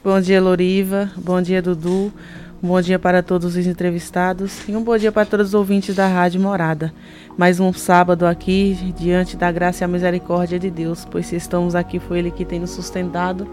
Bom 0.03 0.21
dia, 0.21 0.41
Loriva. 0.41 1.11
Bom 1.17 1.41
dia, 1.41 1.63
Dudu. 1.63 2.13
Um 2.63 2.69
bom 2.69 2.81
dia 2.81 2.97
para 2.97 3.25
todos 3.25 3.57
os 3.57 3.67
entrevistados 3.67 4.69
e 4.69 4.77
um 4.77 4.85
bom 4.85 4.97
dia 4.97 5.11
para 5.11 5.27
todos 5.27 5.49
os 5.49 5.55
ouvintes 5.55 5.97
da 5.97 6.07
Rádio 6.07 6.41
Morada. 6.41 6.95
Mais 7.37 7.59
um 7.59 7.73
sábado 7.73 8.25
aqui, 8.25 8.95
diante 8.97 9.37
da 9.37 9.51
graça 9.51 9.83
e 9.83 9.85
a 9.85 9.89
misericórdia 9.89 10.61
de 10.61 10.71
Deus, 10.71 11.05
pois 11.11 11.27
se 11.27 11.35
estamos 11.35 11.75
aqui, 11.75 11.99
foi 11.99 12.21
Ele 12.21 12.31
que 12.31 12.45
tem 12.45 12.61
nos 12.61 12.71
sustentado 12.71 13.49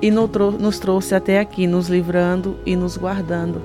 e 0.00 0.10
nos 0.10 0.78
trouxe 0.78 1.14
até 1.14 1.40
aqui, 1.40 1.66
nos 1.66 1.90
livrando 1.90 2.56
e 2.64 2.74
nos 2.74 2.96
guardando. 2.96 3.60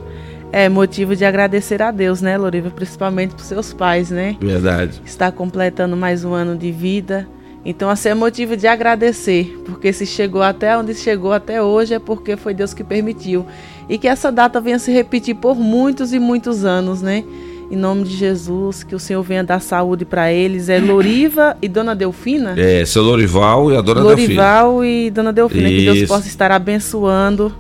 É 0.52 0.68
motivo 0.68 1.16
de 1.16 1.24
agradecer 1.24 1.82
a 1.82 1.90
Deus, 1.90 2.22
né, 2.22 2.38
Loriva? 2.38 2.70
Principalmente 2.70 3.36
para 3.36 3.44
seus 3.46 3.72
pais, 3.72 4.12
né? 4.12 4.36
Verdade. 4.42 5.02
Está 5.06 5.32
completando 5.32 5.96
mais 5.96 6.26
um 6.26 6.34
ano 6.34 6.58
de 6.58 6.74
vida. 6.74 7.26
Então, 7.66 7.90
assim, 7.90 8.10
é 8.10 8.14
motivo 8.14 8.58
de 8.58 8.68
agradecer, 8.68 9.58
porque 9.66 9.94
se 9.94 10.06
chegou 10.06 10.42
até 10.42 10.78
onde 10.78 10.94
chegou 10.94 11.32
até 11.32 11.62
hoje 11.62 11.94
é 11.94 12.00
porque 12.00 12.36
foi 12.36 12.54
Deus 12.54 12.74
que 12.74 12.84
permitiu. 12.84 13.46
E 13.88 13.98
que 13.98 14.08
essa 14.08 14.32
data 14.32 14.60
venha 14.60 14.80
se 14.80 14.92
repetir 14.92 15.36
por 15.36 15.56
muitos 15.56 16.14
e 16.14 16.20
muitos 16.20 16.66
anos, 16.66 17.02
né? 17.02 17.24
Em 17.72 17.78
nome 17.78 18.04
de 18.04 18.16
Jesus, 18.16 18.84
que 18.84 18.94
o 18.94 19.00
Senhor 19.00 19.24
venha 19.24 19.44
dar 19.44 19.62
saúde 19.62 20.04
para 20.04 20.32
eles. 20.32 20.68
É 20.68 20.78
Loriva 20.78 21.58
e 21.62 21.70
Dona 21.70 21.96
Delfina? 21.96 22.54
É, 22.58 22.86
seu 22.86 23.02
Lorival 23.02 23.72
e 23.72 23.78
a 23.78 23.82
Dona 23.82 24.02
Lorival 24.02 24.82
Delfina. 24.82 25.08
e 25.08 25.10
Dona 25.10 25.34
Delfina. 25.34 25.70
Que 25.70 25.86
Deus 25.86 26.08
possa 26.08 26.28
estar 26.28 26.52
abençoando 26.52 27.54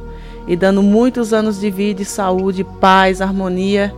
e 0.45 0.55
dando 0.57 0.83
muitos 0.83 1.31
anos 1.31 1.60
de 1.60 1.69
vida, 1.72 2.01
e 2.01 2.05
saúde, 2.05 2.65
paz, 2.81 3.22
harmonia, 3.22 3.93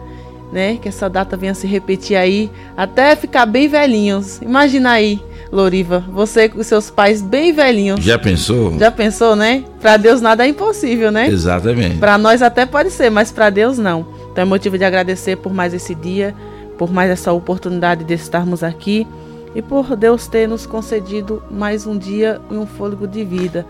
né? 0.54 0.78
Que 0.78 0.88
essa 0.88 1.10
data 1.10 1.36
venha 1.36 1.56
se 1.56 1.66
repetir 1.66 2.16
aí 2.16 2.52
até 2.78 3.16
ficar 3.16 3.48
bem 3.48 3.68
velhinhos. 3.68 4.40
Imagina 4.42 4.92
aí, 4.92 5.20
Loriva, 5.56 6.04
você 6.12 6.50
com 6.50 6.62
seus 6.62 6.90
pais 6.90 7.22
bem 7.22 7.54
velhinhos. 7.54 8.04
Já 8.04 8.20
pensou? 8.20 8.78
Já 8.78 8.92
pensou, 8.92 9.38
né? 9.38 9.64
Para 9.80 9.96
Deus 9.96 10.20
nada 10.20 10.46
é 10.46 10.50
impossível, 10.50 11.12
né? 11.12 11.30
Exatamente. 11.30 11.98
Para 11.98 12.18
nós 12.18 12.42
até 12.42 12.66
pode 12.66 12.92
ser, 12.92 13.10
mas 13.10 13.32
para 13.32 13.50
Deus 13.50 13.78
não. 13.78 14.06
Então 14.32 14.42
é 14.42 14.46
motivo 14.46 14.78
de 14.78 14.84
agradecer 14.84 15.38
por 15.38 15.54
mais 15.54 15.74
esse 15.74 15.96
dia, 15.96 16.36
por 16.78 16.92
mais 16.92 17.10
essa 17.10 17.32
oportunidade 17.32 18.04
de 18.04 18.14
estarmos 18.14 18.64
aqui 18.64 19.08
e 19.56 19.62
por 19.62 19.96
Deus 19.96 20.28
ter 20.28 20.46
nos 20.46 20.66
concedido 20.66 21.42
mais 21.50 21.88
um 21.88 21.98
dia 21.98 22.42
e 22.52 22.56
um 22.56 22.68
fôlego 22.68 23.08
de 23.08 23.24
vida. 23.24 23.66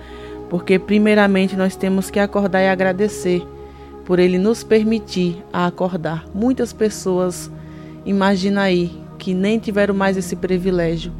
Porque 0.49 0.79
primeiramente 0.79 1.55
nós 1.55 1.75
temos 1.75 2.09
que 2.09 2.19
acordar 2.19 2.63
e 2.63 2.67
agradecer 2.67 3.45
por 4.05 4.17
ele 4.17 4.39
nos 4.39 4.63
permitir 4.63 5.43
a 5.53 5.67
acordar. 5.67 6.25
Muitas 6.33 6.73
pessoas, 6.73 7.51
imagina 8.03 8.61
aí, 8.63 8.91
que 9.19 9.35
nem 9.35 9.59
tiveram 9.59 9.93
mais 9.93 10.17
esse 10.17 10.35
privilégio. 10.35 11.11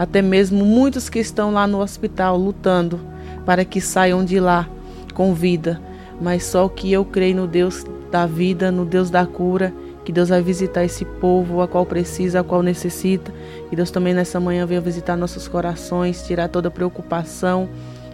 Até 0.00 0.22
mesmo 0.22 0.64
muitos 0.64 1.10
que 1.10 1.18
estão 1.18 1.52
lá 1.52 1.66
no 1.66 1.78
hospital 1.78 2.34
lutando 2.34 2.98
para 3.44 3.66
que 3.66 3.82
saiam 3.82 4.24
de 4.24 4.40
lá 4.40 4.66
com 5.12 5.34
vida. 5.34 5.78
Mas 6.18 6.46
só 6.46 6.66
que 6.70 6.90
eu 6.90 7.04
creio 7.04 7.36
no 7.36 7.46
Deus 7.46 7.84
da 8.10 8.24
vida, 8.24 8.72
no 8.72 8.86
Deus 8.86 9.10
da 9.10 9.26
cura, 9.26 9.74
que 10.02 10.10
Deus 10.10 10.30
vai 10.30 10.40
visitar 10.40 10.82
esse 10.86 11.04
povo, 11.04 11.60
a 11.60 11.68
qual 11.68 11.84
precisa, 11.84 12.40
a 12.40 12.42
qual 12.42 12.62
necessita. 12.62 13.30
Que 13.68 13.76
Deus 13.76 13.90
também 13.90 14.14
nessa 14.14 14.40
manhã 14.40 14.64
venha 14.64 14.80
visitar 14.80 15.18
nossos 15.18 15.46
corações, 15.46 16.26
tirar 16.26 16.48
toda 16.48 16.70
preocupação, 16.70 17.68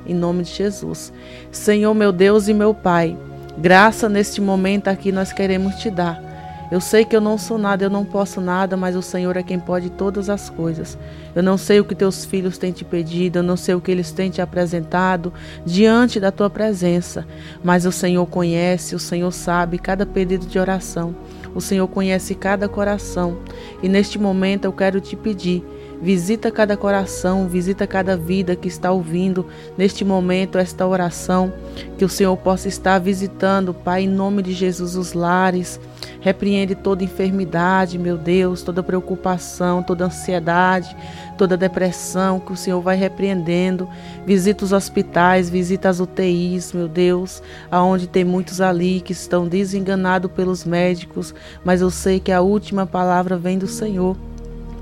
em 0.04 0.12
nome 0.12 0.42
de 0.42 0.50
Jesus. 0.50 1.12
Senhor, 1.52 1.94
meu 1.94 2.10
Deus 2.10 2.48
e 2.48 2.52
meu 2.52 2.74
Pai, 2.74 3.16
graça 3.56 4.08
neste 4.08 4.40
momento 4.40 4.88
aqui 4.88 5.12
nós 5.12 5.32
queremos 5.32 5.76
te 5.76 5.88
dar. 5.88 6.25
Eu 6.70 6.80
sei 6.80 7.04
que 7.04 7.14
eu 7.14 7.20
não 7.20 7.38
sou 7.38 7.58
nada, 7.58 7.85
eu 7.85 7.90
não 7.90 8.04
posso 8.04 8.40
nada, 8.40 8.76
mas 8.76 8.96
o 8.96 9.02
Senhor 9.02 9.37
é 9.37 9.42
quem 9.42 9.58
pode 9.58 9.90
todas 9.90 10.28
as 10.28 10.50
coisas. 10.50 10.99
Eu 11.35 11.42
não 11.42 11.56
sei 11.56 11.78
o 11.78 11.85
que 11.85 11.94
teus 11.94 12.25
filhos 12.25 12.58
têm 12.58 12.73
te 12.73 12.85
pedido, 12.85 13.38
eu 13.38 13.42
não 13.42 13.56
sei 13.56 13.75
o 13.75 13.80
que 13.80 13.90
eles 13.90 14.11
têm 14.11 14.30
te 14.30 14.40
apresentado 14.40 15.32
diante 15.64 16.18
da 16.18 16.32
tua 16.32 16.50
presença, 16.50 17.26
mas 17.62 17.87
o 17.87 17.92
Senhor 17.92 18.26
conhece, 18.26 18.94
o 18.94 18.99
Senhor 18.99 19.30
sabe 19.30 19.78
cada 19.78 20.04
pedido 20.04 20.46
de 20.46 20.58
oração. 20.58 21.14
O 21.54 21.61
Senhor 21.61 21.88
conhece 21.88 22.35
cada 22.35 22.68
coração. 22.68 23.38
E 23.82 23.88
neste 23.88 24.18
momento 24.18 24.66
eu 24.66 24.73
quero 24.73 25.00
te 25.00 25.16
pedir 25.16 25.64
Visita 26.00 26.50
cada 26.50 26.76
coração, 26.76 27.48
visita 27.48 27.86
cada 27.86 28.16
vida 28.16 28.54
que 28.54 28.68
está 28.68 28.92
ouvindo 28.92 29.46
neste 29.78 30.04
momento 30.04 30.58
esta 30.58 30.86
oração. 30.86 31.52
Que 31.96 32.04
o 32.04 32.08
Senhor 32.08 32.36
possa 32.36 32.68
estar 32.68 32.98
visitando, 32.98 33.72
Pai, 33.72 34.02
em 34.02 34.08
nome 34.08 34.42
de 34.42 34.52
Jesus, 34.52 34.94
os 34.94 35.14
lares. 35.14 35.80
Repreende 36.20 36.74
toda 36.74 37.04
enfermidade, 37.04 37.98
meu 37.98 38.18
Deus, 38.18 38.62
toda 38.62 38.82
preocupação, 38.82 39.82
toda 39.82 40.06
ansiedade, 40.06 40.94
toda 41.38 41.56
depressão 41.56 42.40
que 42.40 42.52
o 42.52 42.56
Senhor 42.56 42.80
vai 42.80 42.96
repreendendo. 42.96 43.88
Visita 44.26 44.64
os 44.64 44.72
hospitais, 44.72 45.48
visita 45.48 45.88
as 45.88 46.00
UTIs, 46.00 46.72
meu 46.72 46.88
Deus, 46.88 47.42
aonde 47.70 48.06
tem 48.06 48.24
muitos 48.24 48.60
ali 48.60 49.00
que 49.00 49.12
estão 49.12 49.46
desenganados 49.46 50.30
pelos 50.32 50.64
médicos, 50.64 51.34
mas 51.64 51.80
eu 51.80 51.90
sei 51.90 52.18
que 52.18 52.32
a 52.32 52.40
última 52.40 52.86
palavra 52.86 53.36
vem 53.38 53.56
do 53.56 53.66
Senhor. 53.66 54.16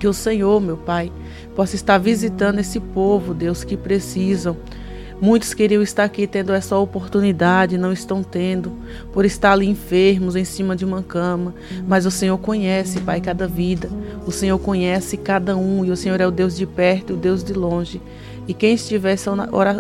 Que 0.05 0.09
o 0.09 0.13
Senhor, 0.13 0.61
meu 0.61 0.77
Pai, 0.77 1.11
possa 1.57 1.77
estar 1.77 1.97
visitando 1.97 2.59
esse 2.59 2.79
povo, 2.79 3.33
Deus, 3.33 3.65
que 3.65 3.75
precisam. 3.75 4.55
Muitos 5.19 5.55
queriam 5.55 5.83
estar 5.83 6.05
aqui 6.05 6.27
tendo 6.27 6.53
essa 6.53 6.77
oportunidade, 6.77 7.79
não 7.79 7.91
estão 7.91 8.23
tendo, 8.23 8.71
por 9.15 9.25
estar 9.25 9.53
ali 9.53 9.67
enfermos 9.67 10.37
em 10.37 10.45
cima 10.45 10.77
de 10.77 10.85
uma 10.85 11.03
cama. 11.03 11.55
Mas 11.89 12.05
o 12.05 12.11
Senhor 12.11 12.37
conhece, 12.37 13.01
Pai, 13.01 13.19
cada 13.19 13.49
vida. 13.49 13.89
O 14.27 14.31
Senhor 14.31 14.59
conhece 14.59 15.17
cada 15.17 15.57
um 15.57 15.87
e 15.87 15.91
o 15.91 15.97
Senhor 15.97 16.21
é 16.21 16.27
o 16.27 16.31
Deus 16.31 16.55
de 16.55 16.67
perto 16.67 17.15
e 17.15 17.15
o 17.15 17.17
Deus 17.17 17.43
de 17.43 17.55
longe. 17.55 17.99
E 18.47 18.53
quem 18.53 18.75
estiver 18.75 19.17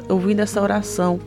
ouvindo 0.08 0.40
essa 0.40 0.60
oração, 0.60 1.20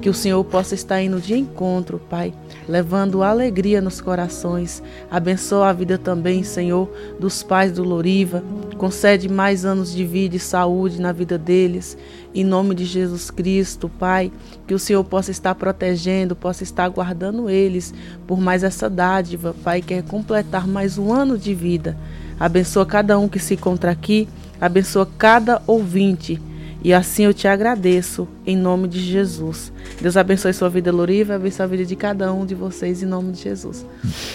que 0.00 0.10
o 0.10 0.14
Senhor 0.14 0.42
possa 0.44 0.74
estar 0.74 1.00
indo 1.00 1.20
de 1.20 1.34
encontro, 1.34 1.98
Pai, 1.98 2.34
levando 2.68 3.22
alegria 3.22 3.80
nos 3.80 4.00
corações. 4.00 4.82
Abençoa 5.10 5.68
a 5.68 5.72
vida 5.72 5.96
também, 5.96 6.42
Senhor, 6.42 6.90
dos 7.18 7.42
pais 7.42 7.72
do 7.72 7.82
Loriva. 7.82 8.42
Concede 8.76 9.28
mais 9.28 9.64
anos 9.64 9.94
de 9.94 10.04
vida 10.04 10.36
e 10.36 10.40
saúde 10.40 11.00
na 11.00 11.12
vida 11.12 11.38
deles. 11.38 11.96
Em 12.34 12.44
nome 12.44 12.74
de 12.74 12.84
Jesus 12.84 13.30
Cristo, 13.30 13.88
Pai, 13.88 14.30
que 14.66 14.74
o 14.74 14.78
Senhor 14.78 15.04
possa 15.04 15.30
estar 15.30 15.54
protegendo, 15.54 16.36
possa 16.36 16.62
estar 16.62 16.88
guardando 16.88 17.48
eles 17.48 17.94
por 18.26 18.40
mais 18.40 18.62
essa 18.62 18.90
dádiva, 18.90 19.54
Pai, 19.64 19.80
quer 19.80 19.98
é 19.98 20.02
completar 20.02 20.66
mais 20.66 20.98
um 20.98 21.12
ano 21.12 21.38
de 21.38 21.54
vida. 21.54 21.96
Abençoa 22.38 22.84
cada 22.84 23.18
um 23.18 23.28
que 23.28 23.38
se 23.38 23.54
encontra 23.54 23.90
aqui, 23.90 24.28
abençoa 24.60 25.06
cada 25.18 25.62
ouvinte 25.66 26.40
e 26.84 26.92
assim 26.92 27.24
eu 27.24 27.34
te 27.34 27.46
agradeço, 27.46 28.26
em 28.46 28.56
nome 28.56 28.88
de 28.88 29.00
Jesus. 29.00 29.72
Deus 30.00 30.16
abençoe 30.16 30.52
sua 30.52 30.68
vida, 30.68 30.90
Loriva, 30.90 31.34
abençoe 31.36 31.64
a 31.64 31.66
vida 31.66 31.84
de 31.84 31.94
cada 31.94 32.32
um 32.32 32.44
de 32.44 32.54
vocês, 32.54 33.02
em 33.02 33.06
nome 33.06 33.32
de 33.32 33.42
Jesus. 33.42 33.86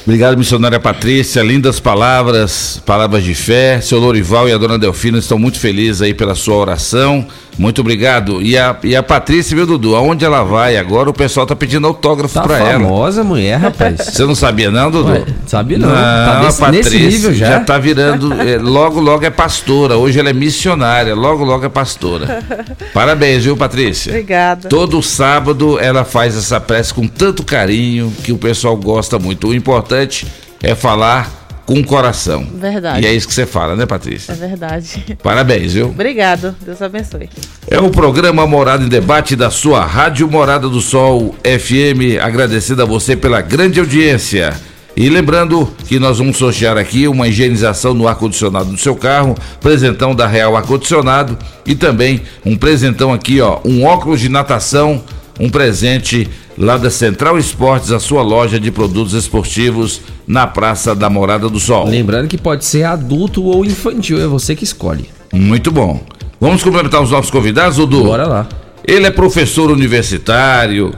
Obrigado, 0.06 0.38
missionária 0.38 0.80
Patrícia. 0.80 1.44
Lindas 1.44 1.80
palavras, 1.80 2.82
palavras 2.86 3.24
de 3.24 3.36
fé. 3.36 3.82
Seu 3.82 4.00
Lorival 4.00 4.48
e 4.48 4.54
a 4.54 4.58
dona 4.58 4.80
Delfina 4.80 5.18
estão 5.18 5.38
muito 5.38 5.60
felizes 5.60 6.02
aí 6.02 6.14
pela 6.14 6.36
sua 6.36 6.56
oração. 6.56 7.28
Muito 7.58 7.82
obrigado. 7.82 8.42
E 8.42 8.58
a, 8.58 8.76
e 8.84 8.96
a 8.96 9.02
Patrícia, 9.02 9.56
viu, 9.56 9.66
Dudu? 9.66 9.96
Aonde 9.96 10.24
ela 10.24 10.44
vai 10.44 10.78
agora, 10.78 11.10
o 11.10 11.14
pessoal 11.14 11.46
tá 11.46 11.56
pedindo 11.56 11.88
autógrafo 11.88 12.34
tá 12.36 12.44
pra 12.44 12.58
ela. 12.60 12.84
famosa 12.84 13.24
mulher, 13.24 13.58
rapaz. 13.58 13.98
Você 13.98 14.26
não 14.26 14.36
sabia 14.36 14.70
não, 14.70 14.92
Dudu? 14.92 15.10
Ué, 15.10 15.26
sabia 15.48 15.78
não. 15.78 15.90
não 15.90 15.96
tá 15.96 16.42
desse, 16.42 16.62
a 16.62 16.66
Patrícia 16.66 17.00
nível 17.00 17.34
já. 17.34 17.48
já 17.48 17.60
tá 17.62 17.78
virando, 17.78 18.32
é, 18.34 18.58
logo, 18.58 19.00
logo 19.00 19.26
é 19.26 19.30
pastora. 19.30 19.98
Hoje 19.98 20.20
ela 20.20 20.30
é 20.30 20.34
missionária, 20.34 21.16
logo, 21.16 21.44
logo 21.44 21.66
é 21.66 21.70
pastora. 21.70 22.44
Parabéns, 22.94 23.44
viu, 23.44 23.58
Patrícia? 23.58 24.12
Obrigada. 24.12 24.70
Todo 24.70 25.02
sábado 25.02 25.80
ela 25.80 26.06
faz 26.06 26.38
essa 26.38 26.60
prece 26.60 26.94
com 26.94 27.08
tanto 27.08 27.44
carinho 27.44 28.14
que 28.24 28.32
o 28.32 28.38
pessoal 28.38 28.78
gosta 28.78 29.18
muito. 29.18 29.48
O 29.48 29.56
importante 29.56 30.28
é 30.62 30.76
falar 30.76 31.47
com 31.68 31.74
o 31.76 31.84
coração. 31.84 32.48
Verdade. 32.56 33.06
E 33.06 33.08
é 33.08 33.14
isso 33.14 33.28
que 33.28 33.34
você 33.34 33.46
fala, 33.46 33.76
né, 33.76 33.86
Patrícia? 33.86 34.32
É 34.32 34.36
verdade. 34.36 35.18
Parabéns, 35.22 35.74
viu? 35.74 35.88
Obrigado. 35.88 36.56
Deus 36.66 36.82
abençoe. 36.82 37.30
É 37.70 37.78
o 37.78 37.90
programa 37.90 38.48
Morada 38.48 38.86
em 38.86 38.88
Debate 38.88 39.36
da 39.36 39.52
sua 39.52 39.86
Rádio 39.86 40.30
Morada 40.30 40.70
do 40.70 40.80
Sol 40.80 41.36
FM. 41.44 42.24
Agradecendo 42.24 42.82
a 42.82 42.86
você 42.86 43.18
pela 43.18 43.42
grande 43.42 43.82
audiência. 43.82 44.54
E 44.96 45.10
lembrando 45.10 45.72
que 45.88 46.00
nós 46.00 46.18
vamos 46.18 46.38
sortear 46.38 46.78
aqui 46.78 47.06
uma 47.06 47.28
higienização 47.28 47.94
no 47.94 48.08
ar-condicionado 48.08 48.72
do 48.72 48.78
seu 48.78 48.96
carro, 48.96 49.36
presentão 49.60 50.16
da 50.16 50.26
Real 50.26 50.56
Ar-Condicionado 50.56 51.38
e 51.66 51.76
também 51.76 52.22
um 52.46 52.58
presentão 52.58 53.14
aqui, 53.14 53.42
ó, 53.42 53.60
um 53.64 53.84
óculos 53.84 54.22
de 54.22 54.30
natação, 54.30 55.04
um 55.40 55.50
presente 55.50 56.28
lá 56.58 56.76
da 56.78 56.90
Central 56.90 57.38
Esportes, 57.38 57.92
a 57.92 58.00
sua 58.00 58.24
loja 58.24 58.60
de 58.60 58.72
produtos 58.72 59.14
esportivos 59.14 60.02
na 60.26 60.48
Praça 60.48 60.96
da 60.96 61.10
Morada 61.10 61.48
do 61.48 61.60
Sol. 61.60 61.88
Lembrando 61.88 62.28
que 62.28 62.38
pode 62.38 62.66
ser 62.66 62.84
adulto 62.84 63.44
ou 63.44 63.64
infantil, 63.64 64.20
é 64.20 64.26
você 64.26 64.56
que 64.56 64.64
escolhe. 64.64 65.10
Muito 65.32 65.72
bom. 65.72 66.02
Vamos 66.42 66.64
cumprimentar 66.64 67.02
os 67.02 67.12
nossos 67.12 67.30
convidados, 67.30 67.78
Dudu? 67.78 68.04
Bora 68.04 68.28
lá. 68.28 68.48
Ele 68.84 69.06
é 69.06 69.12
professor 69.12 69.70
universitário, 69.70 70.94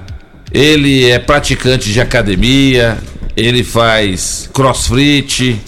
ele 0.54 1.10
é 1.10 1.20
praticante 1.20 1.92
de 1.92 2.00
academia, 2.00 2.98
ele 3.36 3.64
faz 3.64 4.50
crossfit, 4.54 5.60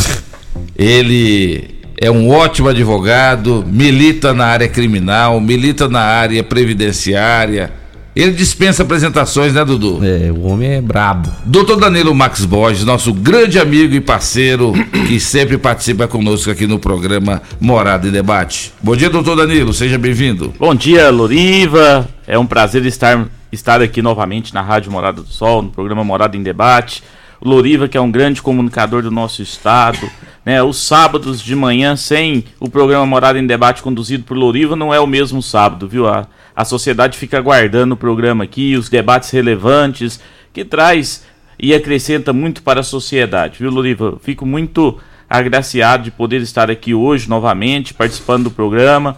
ele 0.76 1.80
é 1.98 2.10
um 2.10 2.30
ótimo 2.30 2.70
advogado, 2.70 3.66
milita 3.68 4.34
na 4.34 4.46
área 4.46 4.68
criminal, 4.68 5.40
milita 5.42 5.88
na 5.88 6.02
área 6.02 6.44
previdenciária 6.44 7.81
ele 8.14 8.34
dispensa 8.34 8.84
apresentações, 8.84 9.54
né, 9.54 9.64
Dudu? 9.64 10.02
É, 10.04 10.32
o 10.32 10.42
homem 10.44 10.74
é 10.74 10.82
brabo. 10.82 11.30
Doutor 11.46 11.78
Danilo 11.78 12.14
Max 12.14 12.44
Borges, 12.44 12.84
nosso 12.84 13.14
grande 13.14 13.58
amigo 13.58 13.96
e 13.96 14.02
parceiro, 14.02 14.74
que 15.08 15.20
sempre 15.20 15.58
participa 15.58 16.08
conosco 16.08 16.52
aqui 16.52 16.68
no 16.68 16.78
programa 16.78 17.42
Morada 17.60 18.08
em 18.08 18.12
Debate. 18.12 18.74
Bom 18.82 18.96
dia, 18.96 19.10
doutor 19.10 19.38
Danilo, 19.38 19.74
seja 19.74 19.98
bem-vindo. 19.98 20.54
Bom 20.60 20.76
dia, 20.76 21.10
Loriva. 21.10 22.08
É 22.28 22.38
um 22.38 22.46
prazer 22.46 22.86
estar, 22.86 23.28
estar 23.50 23.82
aqui 23.82 24.02
novamente 24.02 24.54
na 24.54 24.62
Rádio 24.62 24.92
Morada 24.92 25.22
do 25.22 25.28
Sol, 25.30 25.62
no 25.62 25.70
programa 25.70 26.04
Morada 26.04 26.36
em 26.36 26.44
Debate. 26.44 27.02
O 27.40 27.48
Loriva, 27.48 27.88
que 27.88 27.98
é 27.98 28.02
um 28.02 28.12
grande 28.12 28.42
comunicador 28.42 29.02
do 29.02 29.10
nosso 29.10 29.42
estado. 29.42 30.12
Né, 30.46 30.62
os 30.62 30.86
sábados 30.86 31.40
de 31.40 31.56
manhã, 31.56 31.96
sem 31.96 32.44
o 32.60 32.68
programa 32.68 33.06
Morada 33.06 33.40
em 33.40 33.46
Debate 33.46 33.82
conduzido 33.82 34.24
por 34.24 34.36
Loriva, 34.36 34.76
não 34.76 34.94
é 34.94 35.00
o 35.00 35.08
mesmo 35.08 35.42
sábado, 35.42 35.88
viu? 35.88 36.08
A, 36.08 36.28
a 36.62 36.66
sociedade 36.66 37.18
fica 37.18 37.40
aguardando 37.40 37.96
o 37.96 37.98
programa 37.98 38.44
aqui, 38.44 38.76
os 38.76 38.88
debates 38.88 39.32
relevantes, 39.32 40.20
que 40.54 40.64
traz 40.64 41.26
e 41.60 41.74
acrescenta 41.74 42.32
muito 42.32 42.62
para 42.62 42.82
a 42.82 42.84
sociedade, 42.84 43.58
viu, 43.60 43.72
Loriva? 43.72 44.18
Fico 44.22 44.46
muito 44.46 45.00
agraciado 45.28 46.04
de 46.04 46.12
poder 46.12 46.42
estar 46.42 46.70
aqui 46.70 46.94
hoje 46.94 47.28
novamente, 47.28 47.94
participando 47.94 48.46
do 48.46 48.52
programa 48.52 49.18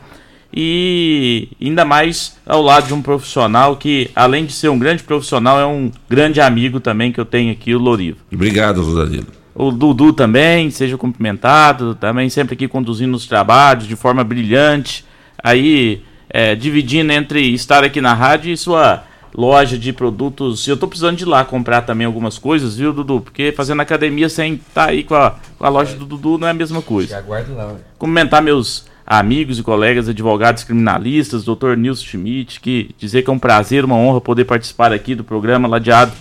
e 0.56 1.50
ainda 1.60 1.84
mais 1.84 2.38
ao 2.46 2.62
lado 2.62 2.88
de 2.88 2.94
um 2.94 3.02
profissional 3.02 3.76
que, 3.76 4.10
além 4.16 4.46
de 4.46 4.54
ser 4.54 4.70
um 4.70 4.80
grande 4.80 5.04
profissional, 5.04 5.60
é 5.60 5.66
um 5.66 5.92
grande 6.08 6.40
amigo 6.40 6.80
também 6.80 7.12
que 7.12 7.20
eu 7.20 7.26
tenho 7.26 7.52
aqui, 7.52 7.76
o 7.76 7.80
Loriva. 7.80 8.20
Obrigado, 8.32 8.96
Danilo. 8.96 9.28
O 9.54 9.70
Dudu 9.70 10.14
também, 10.14 10.70
seja 10.72 10.98
cumprimentado, 10.98 11.94
também 11.96 12.30
sempre 12.30 12.54
aqui 12.54 12.70
conduzindo 12.70 13.16
os 13.16 13.28
trabalhos 13.28 13.86
de 13.86 13.96
forma 13.96 14.24
brilhante. 14.24 15.04
Aí 15.44 16.04
é, 16.34 16.56
dividindo 16.56 17.14
entre 17.14 17.40
estar 17.54 17.84
aqui 17.84 18.02
na 18.02 18.16
rádio 18.16 18.52
e 18.52 18.58
sua 18.58 19.04
loja 19.36 19.78
de 19.78 19.94
produtos. 19.94 20.68
Eu 20.68 20.76
tô 20.76 20.88
precisando 20.88 21.16
de 21.18 21.24
ir 21.24 21.28
lá 21.28 21.46
comprar 21.46 21.84
também 21.84 22.06
algumas 22.06 22.40
coisas, 22.40 22.76
viu, 22.76 22.92
Dudu? 22.92 23.22
Porque 23.22 23.52
fazendo 23.52 23.82
academia 23.82 24.28
sem 24.28 24.56
estar 24.56 24.86
tá 24.86 24.90
aí 24.90 25.04
com 25.04 25.16
a, 25.16 25.36
com 25.58 25.66
a 25.66 25.70
loja 25.70 25.96
do 25.96 26.06
Dudu 26.06 26.40
não 26.40 26.48
é 26.48 26.52
a 26.52 26.56
mesma 26.56 26.82
coisa. 26.82 27.10
Já 27.10 27.20
aguardo 27.20 27.56
lá. 27.56 27.76
Cumprimentar 28.00 28.42
meus 28.42 28.86
amigos 29.06 29.60
e 29.60 29.64
colegas 29.64 30.10
advogados 30.10 30.64
criminalistas, 30.64 31.44
doutor 31.44 31.78
Nilson 31.78 32.06
Schmidt, 32.06 32.60
que 32.60 32.96
dizer 32.98 33.22
que 33.22 33.30
é 33.30 33.34
um 33.34 33.40
prazer, 33.40 33.86
uma 33.86 33.96
honra 33.96 34.22
poder 34.22 34.46
participar 34.46 34.92
aqui 34.92 35.14
do 35.14 35.24
programa 35.24 35.68
ladeado 35.68 36.14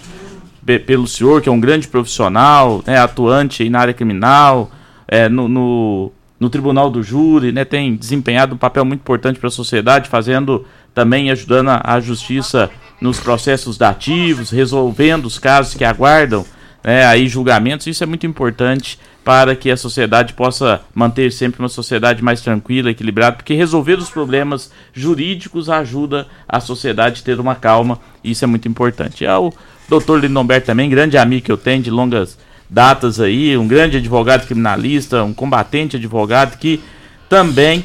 pelo 0.87 1.07
senhor, 1.07 1.40
que 1.40 1.48
é 1.48 1.53
um 1.53 1.61
grande 1.61 1.88
profissional, 1.88 2.83
né, 2.87 2.98
atuante 2.98 3.68
na 3.68 3.81
área 3.81 3.94
criminal, 3.94 4.70
é, 5.09 5.29
no, 5.29 5.48
no 5.48 6.12
no 6.42 6.50
tribunal 6.50 6.90
do 6.90 7.05
júri, 7.05 7.52
né, 7.52 7.64
tem 7.64 7.94
desempenhado 7.94 8.57
um 8.57 8.59
papel 8.59 8.85
muito 8.85 8.98
importante 8.98 9.38
para 9.38 9.46
a 9.46 9.52
sociedade, 9.52 10.09
fazendo 10.09 10.66
também 10.92 11.31
ajudando 11.31 11.68
a, 11.68 11.81
a, 11.85 12.00
justiça 12.00 12.68
nos 13.00 13.20
processos 13.20 13.78
dativos, 13.78 14.50
resolvendo 14.50 15.26
os 15.26 15.38
casos 15.38 15.74
que 15.74 15.85
aguardam 15.85 16.44
né, 16.83 17.07
aí 17.07 17.28
julgamentos. 17.28 17.87
Isso 17.87 18.02
é 18.02 18.09
muito 18.09 18.26
importante 18.26 18.98
para 19.24 19.55
que 19.55 19.70
a 19.70 19.76
sociedade 19.76 20.33
possa 20.33 20.81
manter 20.92 21.31
sempre 21.31 21.62
uma 21.62 21.68
sociedade 21.68 22.24
mais 22.24 22.40
tranquila, 22.40 22.90
equilibrada, 22.90 23.37
porque 23.37 23.55
resolver 23.55 24.00
os 24.00 24.11
problemas 24.11 24.72
jurídicos 24.92 25.70
ajuda 25.70 26.26
a 26.48 26.59
sociedade 26.59 27.20
a 27.20 27.24
ter 27.24 27.38
uma 27.38 27.55
calma, 27.55 28.00
isso 28.24 28.44
é 28.44 28.48
muito 28.48 28.66
importante. 28.66 29.24
É 29.24 29.37
o 29.38 29.52
doutor 29.88 30.18
Lindomberto 30.18 30.66
também, 30.66 30.90
grande 30.90 31.16
amigo 31.16 31.46
que 31.46 31.52
eu 31.52 31.57
tenho 31.57 31.85
de 31.85 31.90
longas 31.92 32.37
datas 32.73 33.21
aí, 33.21 33.57
um 33.57 33.69
grande 33.69 33.99
advogado 33.99 34.47
criminalista, 34.47 35.23
um 35.23 35.35
combatente 35.35 35.97
advogado 35.97 36.57
que 36.57 36.81
também 37.29 37.85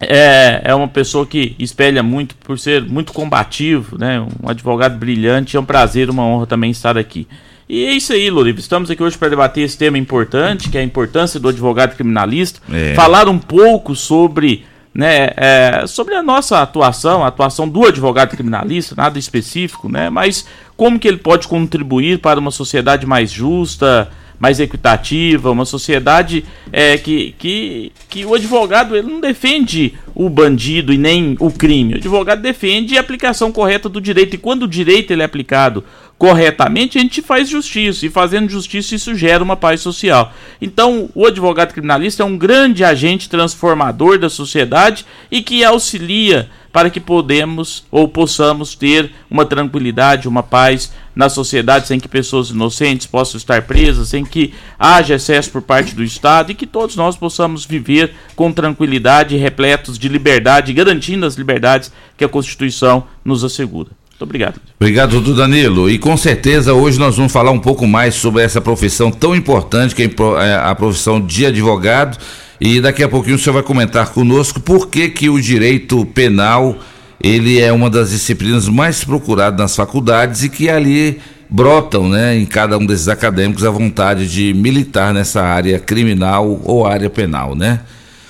é, 0.00 0.62
é 0.64 0.74
uma 0.74 0.88
pessoa 0.88 1.26
que 1.26 1.54
espelha 1.58 2.02
muito 2.02 2.34
por 2.36 2.58
ser 2.58 2.82
muito 2.84 3.12
combativo, 3.12 3.98
né? 3.98 4.24
Um 4.42 4.48
advogado 4.48 4.96
brilhante, 4.96 5.58
é 5.58 5.60
um 5.60 5.64
prazer, 5.64 6.08
uma 6.08 6.24
honra 6.24 6.46
também 6.46 6.70
estar 6.70 6.96
aqui. 6.96 7.28
E 7.68 7.84
é 7.84 7.92
isso 7.92 8.14
aí, 8.14 8.30
Lorivo. 8.30 8.58
Estamos 8.58 8.90
aqui 8.90 9.02
hoje 9.02 9.18
para 9.18 9.28
debater 9.28 9.62
esse 9.62 9.76
tema 9.76 9.98
importante, 9.98 10.70
que 10.70 10.78
é 10.78 10.80
a 10.80 10.84
importância 10.84 11.38
do 11.38 11.48
advogado 11.48 11.94
criminalista. 11.94 12.60
É. 12.72 12.94
Falar 12.94 13.28
um 13.28 13.38
pouco 13.38 13.94
sobre, 13.94 14.64
né, 14.98 15.30
é, 15.36 15.84
sobre 15.86 16.16
a 16.16 16.22
nossa 16.24 16.60
atuação, 16.60 17.22
a 17.22 17.28
atuação 17.28 17.68
do 17.68 17.86
advogado 17.86 18.30
criminalista, 18.30 18.96
nada 18.96 19.16
específico, 19.16 19.88
né? 19.88 20.10
Mas 20.10 20.44
como 20.76 20.98
que 20.98 21.06
ele 21.06 21.18
pode 21.18 21.46
contribuir 21.46 22.18
para 22.18 22.40
uma 22.40 22.50
sociedade 22.50 23.06
mais 23.06 23.30
justa, 23.30 24.10
mais 24.40 24.58
equitativa, 24.58 25.52
uma 25.52 25.64
sociedade 25.64 26.44
é, 26.72 26.98
que, 26.98 27.32
que, 27.38 27.92
que 28.08 28.24
o 28.24 28.34
advogado 28.34 28.96
ele 28.96 29.06
não 29.06 29.20
defende 29.20 29.94
o 30.16 30.28
bandido 30.28 30.92
e 30.92 30.98
nem 30.98 31.36
o 31.38 31.48
crime. 31.48 31.94
O 31.94 31.98
advogado 31.98 32.42
defende 32.42 32.98
a 32.98 33.00
aplicação 33.00 33.52
correta 33.52 33.88
do 33.88 34.00
direito. 34.00 34.34
E 34.34 34.38
quando 34.38 34.64
o 34.64 34.68
direito 34.68 35.12
ele 35.12 35.22
é 35.22 35.24
aplicado 35.24 35.84
corretamente, 36.18 36.98
a 36.98 37.00
gente 37.00 37.22
faz 37.22 37.48
justiça. 37.48 38.04
E 38.04 38.10
fazendo 38.10 38.50
justiça, 38.50 38.94
isso 38.94 39.14
gera 39.14 39.42
uma 39.42 39.56
paz 39.56 39.80
social. 39.80 40.32
Então, 40.60 41.08
o 41.14 41.24
advogado 41.24 41.72
criminalista 41.72 42.22
é 42.22 42.26
um 42.26 42.36
grande 42.36 42.84
agente 42.84 43.28
transformador 43.28 44.18
da 44.18 44.28
sociedade 44.28 45.06
e 45.30 45.40
que 45.40 45.64
auxilia 45.64 46.50
para 46.72 46.90
que 46.90 47.00
podemos 47.00 47.84
ou 47.90 48.06
possamos 48.08 48.74
ter 48.74 49.10
uma 49.30 49.46
tranquilidade, 49.46 50.28
uma 50.28 50.42
paz 50.42 50.92
na 51.14 51.28
sociedade, 51.28 51.88
sem 51.88 51.98
que 51.98 52.06
pessoas 52.06 52.50
inocentes 52.50 53.06
possam 53.06 53.38
estar 53.38 53.62
presas, 53.62 54.08
sem 54.08 54.24
que 54.24 54.52
haja 54.78 55.14
excesso 55.14 55.50
por 55.50 55.62
parte 55.62 55.94
do 55.94 56.04
Estado 56.04 56.52
e 56.52 56.54
que 56.54 56.66
todos 56.66 56.94
nós 56.94 57.16
possamos 57.16 57.64
viver 57.64 58.14
com 58.36 58.52
tranquilidade, 58.52 59.36
repletos 59.36 59.98
de 59.98 60.08
liberdade, 60.08 60.72
garantindo 60.72 61.26
as 61.26 61.34
liberdades 61.34 61.90
que 62.16 62.24
a 62.24 62.28
Constituição 62.28 63.04
nos 63.24 63.42
assegura. 63.42 63.97
Muito 64.18 64.24
obrigado. 64.24 64.60
Obrigado, 64.80 65.12
doutor 65.12 65.36
Danilo. 65.36 65.88
E 65.88 65.96
com 65.96 66.16
certeza 66.16 66.74
hoje 66.74 66.98
nós 66.98 67.16
vamos 67.16 67.30
falar 67.30 67.52
um 67.52 67.58
pouco 67.60 67.86
mais 67.86 68.16
sobre 68.16 68.42
essa 68.42 68.60
profissão 68.60 69.12
tão 69.12 69.34
importante 69.34 69.94
que 69.94 70.02
é 70.02 70.54
a 70.56 70.74
profissão 70.74 71.20
de 71.20 71.46
advogado. 71.46 72.18
E 72.60 72.80
daqui 72.80 73.04
a 73.04 73.08
pouquinho 73.08 73.36
o 73.36 73.38
senhor 73.38 73.54
vai 73.54 73.62
comentar 73.62 74.08
conosco 74.08 74.58
por 74.58 74.88
que, 74.88 75.08
que 75.08 75.30
o 75.30 75.40
direito 75.40 76.04
penal 76.06 76.76
ele 77.22 77.60
é 77.60 77.72
uma 77.72 77.88
das 77.88 78.10
disciplinas 78.10 78.68
mais 78.68 79.04
procuradas 79.04 79.58
nas 79.58 79.76
faculdades 79.76 80.42
e 80.42 80.48
que 80.48 80.68
ali 80.68 81.20
brotam 81.48 82.08
né, 82.08 82.36
em 82.36 82.44
cada 82.44 82.76
um 82.76 82.84
desses 82.84 83.06
acadêmicos 83.06 83.64
a 83.64 83.70
vontade 83.70 84.26
de 84.28 84.52
militar 84.52 85.14
nessa 85.14 85.42
área 85.42 85.78
criminal 85.78 86.60
ou 86.64 86.84
área 86.84 87.08
penal. 87.08 87.54
Né? 87.54 87.80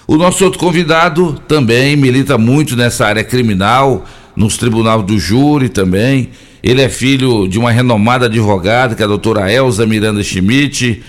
O 0.07 0.17
nosso 0.17 0.45
outro 0.45 0.59
convidado 0.59 1.41
também 1.49 1.97
milita 1.97 2.37
muito 2.37 2.77
nessa 2.77 3.07
área 3.07 3.25
criminal, 3.25 4.05
nos 4.39 4.57
tribunais 4.57 5.03
do 5.03 5.19
júri 5.19 5.69
também. 5.69 6.31
Ele 6.63 6.81
é 6.81 6.89
filho 6.89 7.49
de 7.49 7.59
uma 7.59 7.73
renomada 7.73 8.27
advogada, 8.27 8.95
que 8.95 9.03
é 9.03 9.05
a 9.05 9.09
doutora 9.09 9.53
Elza 9.53 9.85
Miranda 9.85 10.23
Schmidt. 10.23 11.03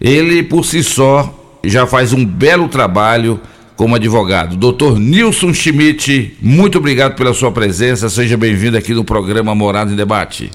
Ele, 0.00 0.42
por 0.42 0.64
si 0.64 0.82
só, 0.82 1.60
já 1.64 1.86
faz 1.86 2.12
um 2.12 2.24
belo 2.24 2.68
trabalho 2.68 3.40
como 3.76 3.94
advogado. 3.94 4.56
Doutor 4.56 4.98
Nilson 4.98 5.54
Schmidt, 5.54 6.36
muito 6.42 6.78
obrigado 6.78 7.14
pela 7.14 7.32
sua 7.32 7.52
presença. 7.52 8.10
Seja 8.10 8.36
bem-vindo 8.36 8.76
aqui 8.76 8.92
no 8.92 9.04
programa 9.04 9.54
Morada 9.54 9.92
em 9.92 9.96
Debate. 9.96 10.50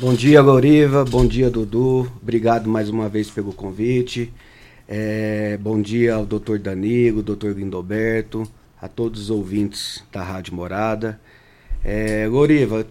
Bom 0.00 0.12
dia, 0.12 0.42
Loriva. 0.42 1.04
Bom 1.04 1.24
dia, 1.24 1.48
Dudu. 1.48 2.10
Obrigado 2.20 2.68
mais 2.68 2.88
uma 2.88 3.08
vez 3.08 3.30
pelo 3.30 3.52
convite. 3.52 4.32
É, 4.88 5.56
bom 5.62 5.80
dia 5.80 6.16
ao 6.16 6.26
doutor 6.26 6.58
Danilo, 6.58 7.22
doutor 7.22 7.56
Lindoberto, 7.56 8.42
a 8.82 8.88
todos 8.88 9.22
os 9.22 9.30
ouvintes 9.30 10.02
da 10.12 10.22
Rádio 10.22 10.52
Morada. 10.54 11.18
É, 11.86 12.26
Loriva, 12.26 12.86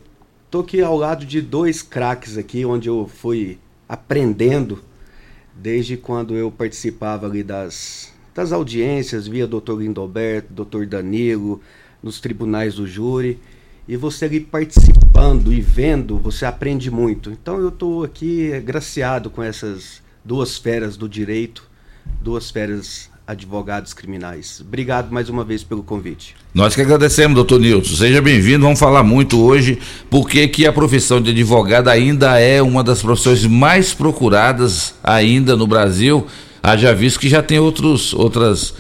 tô 0.52 0.60
aqui 0.60 0.80
ao 0.80 0.96
lado 0.96 1.26
de 1.26 1.42
dois 1.42 1.82
craques 1.82 2.38
aqui, 2.38 2.64
onde 2.64 2.88
eu 2.88 3.08
fui 3.08 3.58
aprendendo 3.90 4.84
desde 5.56 5.98
quando 5.98 6.36
eu 6.36 6.52
participava 6.52 7.26
ali 7.26 7.42
das, 7.42 8.14
das 8.36 8.52
audiências, 8.52 9.28
via 9.28 9.48
doutor 9.48 9.82
Lindoberto, 9.82 10.54
doutor 10.54 10.86
Danilo, 10.86 11.60
nos 12.04 12.22
tribunais 12.22 12.76
do 12.76 12.86
júri. 12.86 13.40
E 13.88 13.98
você 13.98 14.26
ali 14.26 14.40
participando 14.40 15.52
e 15.52 15.60
vendo, 15.60 16.20
você 16.20 16.46
aprende 16.46 16.92
muito. 16.92 17.32
Então 17.32 17.58
eu 17.58 17.70
estou 17.70 18.04
aqui 18.04 18.54
agraciado 18.54 19.32
com 19.32 19.42
essas 19.42 20.04
duas 20.24 20.56
feras 20.60 20.96
do 20.96 21.10
direito, 21.10 21.68
duas 22.22 22.52
feras 22.52 23.10
advogados 23.26 23.94
criminais. 23.94 24.62
Obrigado 24.66 25.12
mais 25.12 25.30
uma 25.30 25.44
vez 25.44 25.64
pelo 25.64 25.82
convite. 25.82 26.36
Nós 26.54 26.76
que 26.76 26.82
agradecemos, 26.82 27.36
doutor 27.36 27.60
Nilton. 27.60 27.96
Seja 27.96 28.22
bem-vindo. 28.22 28.64
Vamos 28.64 28.80
falar 28.80 29.02
muito 29.02 29.42
hoje 29.42 29.80
porque 30.10 30.48
que 30.48 30.68
a 30.68 30.74
profissão 30.74 31.22
de 31.22 31.32
advogado 31.32 31.88
ainda 31.88 32.38
é 32.38 32.62
uma 32.62 32.84
das 32.84 33.02
profissões 33.02 33.46
mais 33.46 33.94
procuradas 33.94 34.94
ainda 35.04 35.56
no 35.56 35.66
Brasil. 35.66 36.28
Haja 36.62 36.94
visto 36.94 37.20
que 37.20 37.30
já 37.30 37.42
tem 37.42 37.60
outros, 37.60 38.14
outras, 38.14 38.74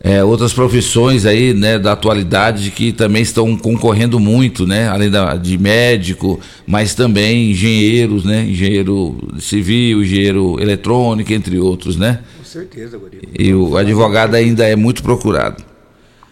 é, 0.00 0.24
outras 0.24 0.52
profissões 0.52 1.26
aí, 1.26 1.52
né, 1.52 1.78
da 1.78 1.92
atualidade 1.92 2.70
que 2.70 2.90
também 2.92 3.22
estão 3.22 3.56
concorrendo 3.56 4.18
muito, 4.18 4.66
né, 4.66 4.88
além 4.88 5.10
da, 5.10 5.34
de 5.36 5.56
médico, 5.56 6.38
mas 6.66 6.94
também 6.94 7.50
engenheiros, 7.50 8.24
né, 8.24 8.44
engenheiro 8.44 9.16
civil, 9.38 10.02
engenheiro 10.02 10.60
eletrônico, 10.60 11.32
entre 11.32 11.58
outros, 11.58 11.96
né 11.96 12.20
certeza, 12.54 12.96
Gurilo. 12.96 13.24
E 13.36 13.52
o 13.52 13.76
advogado 13.76 14.34
ainda 14.34 14.64
é 14.64 14.76
muito 14.76 15.02
procurado. 15.02 15.62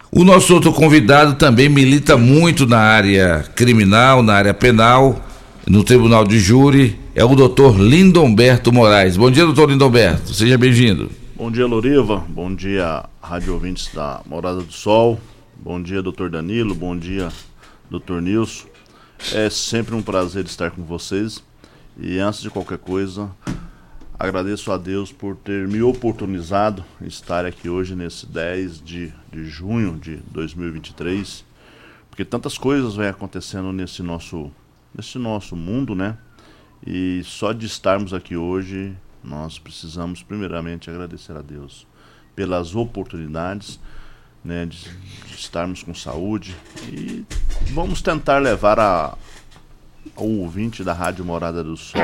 O 0.09 0.23
nosso 0.23 0.53
outro 0.53 0.71
convidado 0.71 1.35
também 1.35 1.67
milita 1.67 2.15
muito 2.15 2.65
na 2.65 2.77
área 2.77 3.43
criminal, 3.55 4.23
na 4.23 4.33
área 4.33 4.53
penal, 4.53 5.19
no 5.67 5.83
Tribunal 5.83 6.23
de 6.25 6.39
Júri, 6.39 6.97
é 7.15 7.25
o 7.25 7.35
doutor 7.35 7.77
Lindomberto 7.77 8.71
Moraes. 8.71 9.17
Bom 9.17 9.29
dia, 9.29 9.43
doutor 9.43 9.69
Lindomberto, 9.69 10.33
seja 10.33 10.57
bem-vindo. 10.57 11.09
Bom 11.35 11.51
dia, 11.51 11.65
Loriva, 11.65 12.23
bom 12.29 12.53
dia, 12.53 13.03
rádio 13.21 13.53
ouvintes 13.53 13.89
da 13.93 14.21
Morada 14.25 14.61
do 14.61 14.71
Sol, 14.71 15.19
bom 15.57 15.81
dia, 15.81 16.01
doutor 16.01 16.29
Danilo, 16.29 16.73
bom 16.73 16.95
dia, 16.95 17.29
doutor 17.89 18.21
Nilson. 18.21 18.67
É 19.33 19.49
sempre 19.49 19.95
um 19.95 20.01
prazer 20.01 20.45
estar 20.45 20.71
com 20.71 20.83
vocês 20.83 21.43
e 21.99 22.19
antes 22.19 22.41
de 22.41 22.49
qualquer 22.49 22.77
coisa, 22.77 23.29
Agradeço 24.17 24.71
a 24.71 24.77
Deus 24.77 25.11
por 25.11 25.35
ter 25.35 25.67
me 25.67 25.81
oportunizado 25.81 26.85
estar 27.01 27.45
aqui 27.45 27.67
hoje 27.67 27.95
nesse 27.95 28.27
10 28.27 28.81
de, 28.81 29.11
de 29.31 29.45
junho 29.45 29.97
de 29.97 30.17
2023, 30.31 31.43
porque 32.09 32.23
tantas 32.23 32.57
coisas 32.57 32.95
vêm 32.95 33.07
acontecendo 33.07 33.73
nesse 33.73 34.03
nosso, 34.03 34.51
nesse 34.95 35.17
nosso 35.17 35.55
mundo, 35.55 35.95
né? 35.95 36.15
E 36.85 37.21
só 37.25 37.51
de 37.53 37.65
estarmos 37.65 38.13
aqui 38.13 38.37
hoje, 38.37 38.95
nós 39.23 39.57
precisamos 39.57 40.21
primeiramente 40.21 40.89
agradecer 40.89 41.35
a 41.35 41.41
Deus 41.41 41.87
pelas 42.35 42.75
oportunidades, 42.75 43.79
né, 44.43 44.65
de, 44.65 44.89
de 45.27 45.33
estarmos 45.33 45.81
com 45.81 45.93
saúde 45.93 46.55
e 46.91 47.25
vamos 47.71 48.01
tentar 48.01 48.39
levar 48.39 48.77
a, 48.77 49.17
ao 50.15 50.27
ouvinte 50.27 50.83
da 50.83 50.91
Rádio 50.91 51.23
Morada 51.23 51.63
do 51.63 51.77
Sol 51.77 52.01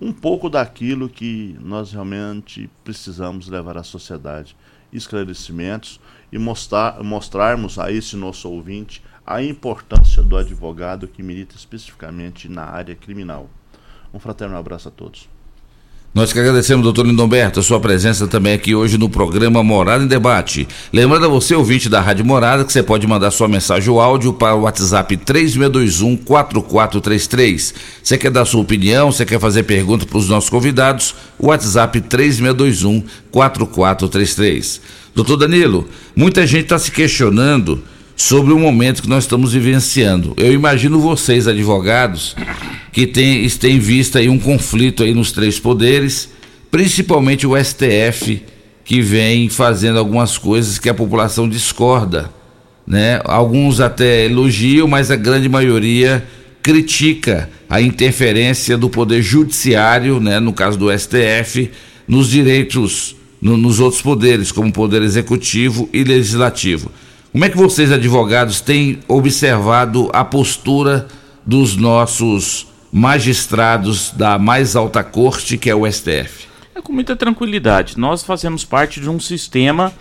um 0.00 0.12
pouco 0.12 0.48
daquilo 0.48 1.08
que 1.08 1.56
nós 1.60 1.92
realmente 1.92 2.70
precisamos 2.82 3.48
levar 3.48 3.76
à 3.76 3.82
sociedade. 3.82 4.56
Esclarecimentos 4.92 6.00
e 6.30 6.38
mostrar, 6.38 7.02
mostrarmos 7.02 7.78
a 7.78 7.90
esse 7.90 8.16
nosso 8.16 8.50
ouvinte 8.50 9.02
a 9.26 9.42
importância 9.42 10.22
do 10.22 10.36
advogado 10.36 11.08
que 11.08 11.22
milita 11.22 11.56
especificamente 11.56 12.48
na 12.48 12.64
área 12.64 12.94
criminal. 12.94 13.48
Um 14.12 14.18
fraterno 14.18 14.56
abraço 14.56 14.88
a 14.88 14.90
todos. 14.90 15.31
Nós 16.14 16.30
que 16.30 16.38
agradecemos, 16.38 16.84
doutor 16.84 17.06
Lindomberto, 17.06 17.58
a 17.58 17.62
sua 17.62 17.80
presença 17.80 18.28
também 18.28 18.52
aqui 18.52 18.74
hoje 18.74 18.98
no 18.98 19.08
programa 19.08 19.62
Morada 19.62 20.04
em 20.04 20.06
Debate. 20.06 20.68
Lembrando 20.92 21.24
a 21.24 21.28
você, 21.28 21.54
ouvinte 21.54 21.88
da 21.88 22.02
Rádio 22.02 22.22
Morada, 22.22 22.66
que 22.66 22.72
você 22.72 22.82
pode 22.82 23.06
mandar 23.06 23.30
sua 23.30 23.48
mensagem 23.48 23.88
ou 23.88 23.98
áudio 23.98 24.34
para 24.34 24.54
o 24.54 24.64
WhatsApp 24.64 25.16
3621-4433. 25.16 27.72
Você 28.02 28.18
quer 28.18 28.30
dar 28.30 28.44
sua 28.44 28.60
opinião, 28.60 29.10
você 29.10 29.24
quer 29.24 29.40
fazer 29.40 29.62
pergunta 29.62 30.04
para 30.04 30.18
os 30.18 30.28
nossos 30.28 30.50
convidados, 30.50 31.14
o 31.38 31.46
WhatsApp 31.46 31.98
3621-4433. 32.02 34.82
Doutor 35.14 35.38
Danilo, 35.38 35.88
muita 36.14 36.46
gente 36.46 36.64
está 36.64 36.78
se 36.78 36.90
questionando 36.90 37.82
sobre 38.22 38.52
o 38.52 38.58
momento 38.58 39.02
que 39.02 39.08
nós 39.08 39.24
estamos 39.24 39.52
vivenciando. 39.52 40.32
Eu 40.36 40.52
imagino 40.52 41.00
vocês, 41.00 41.48
advogados, 41.48 42.36
que 42.92 43.04
têm, 43.04 43.48
têm 43.48 43.80
visto 43.80 44.16
aí 44.16 44.28
um 44.28 44.38
conflito 44.38 45.02
aí 45.02 45.12
nos 45.12 45.32
três 45.32 45.58
poderes, 45.58 46.28
principalmente 46.70 47.48
o 47.48 47.56
STF, 47.56 48.40
que 48.84 49.00
vem 49.00 49.48
fazendo 49.48 49.98
algumas 49.98 50.38
coisas 50.38 50.78
que 50.78 50.88
a 50.88 50.94
população 50.94 51.48
discorda. 51.48 52.30
Né? 52.86 53.20
Alguns 53.24 53.80
até 53.80 54.26
elogiam, 54.26 54.86
mas 54.86 55.10
a 55.10 55.16
grande 55.16 55.48
maioria 55.48 56.24
critica 56.62 57.50
a 57.68 57.82
interferência 57.82 58.78
do 58.78 58.88
poder 58.88 59.20
judiciário, 59.20 60.20
né, 60.20 60.38
no 60.38 60.52
caso 60.52 60.78
do 60.78 60.96
STF, 60.96 61.72
nos 62.06 62.30
direitos, 62.30 63.16
no, 63.40 63.56
nos 63.56 63.80
outros 63.80 64.00
poderes, 64.00 64.52
como 64.52 64.72
poder 64.72 65.02
executivo 65.02 65.88
e 65.92 66.04
legislativo. 66.04 66.88
Como 67.32 67.46
é 67.46 67.48
que 67.48 67.56
vocês, 67.56 67.90
advogados, 67.90 68.60
têm 68.60 69.00
observado 69.08 70.10
a 70.12 70.22
postura 70.22 71.08
dos 71.46 71.74
nossos 71.74 72.66
magistrados 72.92 74.10
da 74.10 74.38
mais 74.38 74.76
alta 74.76 75.02
corte, 75.02 75.56
que 75.56 75.70
é 75.70 75.74
o 75.74 75.90
STF? 75.90 76.46
É 76.74 76.82
com 76.82 76.92
muita 76.92 77.16
tranquilidade. 77.16 77.98
Nós 77.98 78.22
fazemos 78.22 78.66
parte 78.66 79.00
de 79.00 79.08
um 79.08 79.18
sistema 79.18 79.94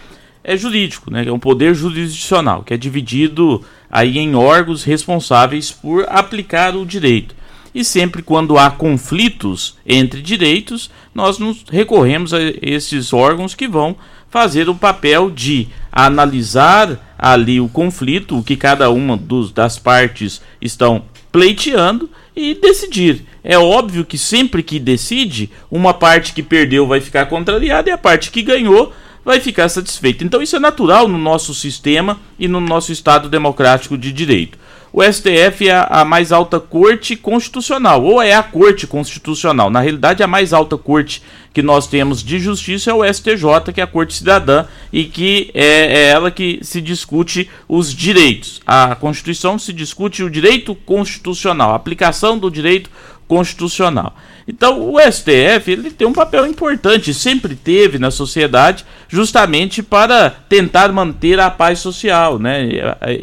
é 0.44 0.58
jurídico, 0.58 1.10
né? 1.10 1.26
É 1.26 1.32
um 1.32 1.40
poder 1.40 1.74
jurisdicional 1.74 2.64
que 2.64 2.74
é 2.74 2.78
dividido 2.78 3.64
aí 3.90 4.18
em 4.18 4.36
órgãos 4.36 4.84
responsáveis 4.84 5.72
por 5.72 6.06
aplicar 6.10 6.76
o 6.76 6.86
direito. 6.86 7.34
E 7.74 7.86
sempre 7.86 8.22
quando 8.22 8.58
há 8.58 8.70
conflitos 8.70 9.78
entre 9.86 10.22
direitos, 10.22 10.92
nós 11.16 11.40
nos 11.40 11.64
recorremos 11.72 12.34
a 12.34 12.40
esses 12.62 13.14
órgãos 13.14 13.56
que 13.56 13.70
vão 13.70 13.96
fazer 14.30 14.68
o 14.68 14.76
papel 14.76 15.30
de 15.30 15.68
analisar 15.92 17.11
ali 17.22 17.62
o 17.62 17.70
conflito, 17.70 18.40
o 18.40 18.44
que 18.44 18.56
cada 18.56 18.90
uma 18.90 19.16
dos, 19.16 19.52
das 19.52 19.78
partes 19.78 20.42
estão 20.60 21.04
pleiteando 21.32 22.10
e 22.36 22.56
decidir. 22.56 23.24
É 23.44 23.58
óbvio 23.58 24.04
que 24.04 24.18
sempre 24.18 24.64
que 24.64 24.80
decide, 24.80 25.52
uma 25.70 25.94
parte 25.94 26.34
que 26.34 26.42
perdeu 26.42 26.88
vai 26.88 27.00
ficar 27.00 27.28
contrariada 27.28 27.90
e 27.90 27.94
a 27.94 27.98
parte 27.98 28.32
que 28.32 28.42
ganhou 28.42 28.92
vai 29.24 29.40
ficar 29.40 29.70
satisfeita. 29.70 30.24
Então 30.24 30.42
isso 30.42 30.56
é 30.56 30.60
natural 30.60 31.08
no 31.08 31.18
nosso 31.18 31.54
sistema 31.54 32.20
e 32.40 32.48
no 32.48 32.60
nosso 32.60 32.92
Estado 32.92 33.30
democrático 33.30 33.96
de 33.98 34.12
direito. 34.12 34.58
O 34.94 35.02
STF 35.02 35.70
é 35.70 35.88
a 35.90 36.04
mais 36.04 36.34
alta 36.34 36.60
corte 36.60 37.16
constitucional, 37.16 38.04
ou 38.04 38.22
é 38.22 38.34
a 38.34 38.44
corte 38.44 38.86
constitucional. 38.86 39.70
Na 39.70 39.80
realidade, 39.80 40.22
a 40.22 40.28
mais 40.28 40.52
alta 40.52 40.78
corte 40.78 41.24
que 41.54 41.62
nós 41.62 41.88
temos 41.88 42.22
de 42.22 42.40
justiça 42.40 42.92
é 42.92 42.94
o 42.94 43.14
STJ, 43.14 43.72
que 43.74 43.80
é 43.80 43.84
a 43.84 43.88
Corte 43.88 44.14
Cidadã, 44.14 44.66
e 44.92 45.06
que 45.06 45.50
é, 45.54 45.66
é 45.66 46.10
ela 46.10 46.30
que 46.30 46.60
se 46.62 46.82
discute 46.82 47.50
os 47.68 47.94
direitos. 47.94 48.62
A 48.66 48.96
Constituição 48.96 49.58
se 49.58 49.72
discute 49.72 50.24
o 50.24 50.30
direito 50.30 50.76
constitucional, 50.76 51.72
a 51.72 51.76
aplicação 51.76 52.38
do 52.38 52.52
direito 52.52 52.90
constitucional. 53.32 54.14
Então, 54.46 54.92
o 54.92 55.00
STF 55.00 55.72
ele 55.72 55.90
tem 55.90 56.06
um 56.06 56.12
papel 56.12 56.46
importante, 56.46 57.14
sempre 57.14 57.56
teve 57.56 57.98
na 57.98 58.12
sociedade, 58.12 58.84
justamente 59.08 59.82
para 59.82 60.30
tentar 60.30 60.92
manter 60.92 61.40
a 61.40 61.50
paz 61.50 61.80
social, 61.80 62.38
né? 62.38 62.68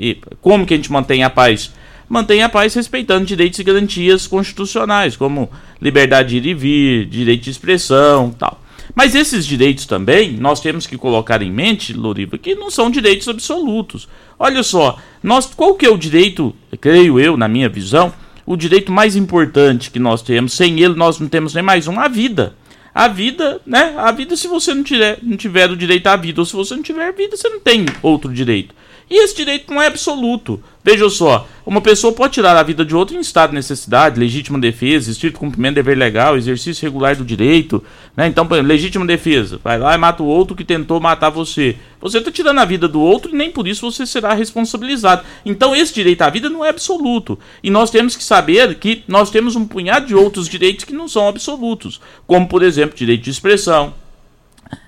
E, 0.01 0.17
como 0.41 0.65
que 0.65 0.73
a 0.73 0.79
gente 0.79 0.91
mantém 0.91 1.25
a 1.25 1.29
paz? 1.29 1.75
Mantém 2.09 2.43
a 2.43 2.49
paz 2.49 2.73
respeitando 2.73 3.27
direitos 3.27 3.59
e 3.59 3.63
garantias 3.63 4.27
constitucionais, 4.27 5.15
como 5.15 5.51
liberdade 5.79 6.41
de 6.41 6.49
ir 6.49 6.53
e 6.53 6.55
vir, 6.55 7.05
direito 7.05 7.43
de 7.43 7.51
expressão, 7.51 8.31
tal. 8.31 8.63
Mas 8.95 9.15
esses 9.15 9.45
direitos 9.45 9.85
também, 9.85 10.39
nós 10.39 10.59
temos 10.59 10.87
que 10.87 10.97
colocar 10.97 11.43
em 11.43 11.53
mente, 11.53 11.93
Loriva, 11.93 12.39
que 12.39 12.55
não 12.55 12.71
são 12.71 12.91
direitos 12.91 13.29
absolutos. 13.29 14.09
Olha 14.39 14.63
só, 14.63 14.99
nós, 15.23 15.45
qual 15.55 15.75
que 15.75 15.85
é 15.85 15.91
o 15.91 15.99
direito, 15.99 16.57
creio 16.81 17.21
eu, 17.21 17.37
na 17.37 17.47
minha 17.47 17.69
visão, 17.69 18.11
o 18.49 18.57
direito 18.57 18.91
mais 18.91 19.15
importante 19.15 19.91
que 19.91 19.99
nós 19.99 20.23
temos. 20.23 20.55
Sem 20.55 20.81
ele, 20.81 20.95
nós 20.95 21.21
não 21.21 21.29
temos 21.29 21.53
nem 21.53 21.63
mais 21.63 21.87
um: 21.87 22.01
a 22.01 22.09
vida. 22.09 22.55
A 22.95 23.07
vida, 23.07 23.61
né? 23.67 23.95
A 23.99 24.11
vida, 24.11 24.35
se 24.35 24.49
você 24.49 24.73
não 24.73 24.83
tiver, 24.83 25.19
não 25.23 25.37
tiver 25.37 25.71
o 25.71 25.77
direito 25.77 26.07
à 26.07 26.17
vida, 26.17 26.41
ou 26.41 26.47
se 26.47 26.55
você 26.55 26.75
não 26.75 26.83
tiver 26.83 27.13
vida, 27.13 27.37
você 27.37 27.49
não 27.49 27.61
tem 27.61 27.85
outro 28.03 28.33
direito. 28.33 28.75
E 29.11 29.23
esse 29.23 29.37
direito 29.37 29.73
não 29.73 29.81
é 29.81 29.87
absoluto. 29.87 30.63
Veja 30.91 31.11
só, 31.11 31.47
uma 31.67 31.83
pessoa 31.83 32.15
pode 32.15 32.33
tirar 32.33 32.57
a 32.57 32.63
vida 32.63 32.83
de 32.83 32.97
outro 32.97 33.15
em 33.15 33.21
estado 33.21 33.51
de 33.51 33.57
necessidade, 33.57 34.19
legítima 34.19 34.59
defesa, 34.59 35.11
estrito 35.11 35.39
cumprimento 35.39 35.75
de 35.75 35.83
dever 35.83 35.99
legal, 35.99 36.35
exercício 36.35 36.83
regular 36.83 37.15
do 37.15 37.27
direito. 37.27 37.85
Né? 38.17 38.27
Então, 38.27 38.47
por 38.47 38.55
exemplo, 38.55 38.69
legítima 38.69 39.05
defesa, 39.05 39.61
vai 39.63 39.79
lá 39.79 39.95
e 39.95 39.99
mata 39.99 40.23
o 40.23 40.27
outro 40.27 40.57
que 40.57 40.65
tentou 40.65 40.99
matar 40.99 41.29
você. 41.29 41.77
Você 42.01 42.17
está 42.17 42.31
tirando 42.31 42.61
a 42.61 42.65
vida 42.65 42.89
do 42.89 43.03
outro 43.03 43.31
e 43.31 43.37
nem 43.37 43.51
por 43.51 43.69
isso 43.69 43.91
você 43.91 44.07
será 44.07 44.33
responsabilizado. 44.33 45.27
Então, 45.45 45.77
esse 45.77 45.93
direito 45.93 46.23
à 46.23 46.31
vida 46.31 46.49
não 46.49 46.65
é 46.65 46.71
absoluto. 46.71 47.39
E 47.63 47.69
nós 47.69 47.91
temos 47.91 48.17
que 48.17 48.25
saber 48.25 48.75
que 48.77 49.05
nós 49.07 49.31
temos 49.31 49.57
um 49.57 49.67
punhado 49.67 50.07
de 50.07 50.15
outros 50.15 50.49
direitos 50.49 50.87
que 50.87 50.95
não 50.95 51.07
são 51.07 51.29
absolutos, 51.29 52.01
como, 52.27 52.49
por 52.49 52.63
exemplo, 52.63 52.97
direito 52.97 53.25
de 53.25 53.31
expressão, 53.31 53.93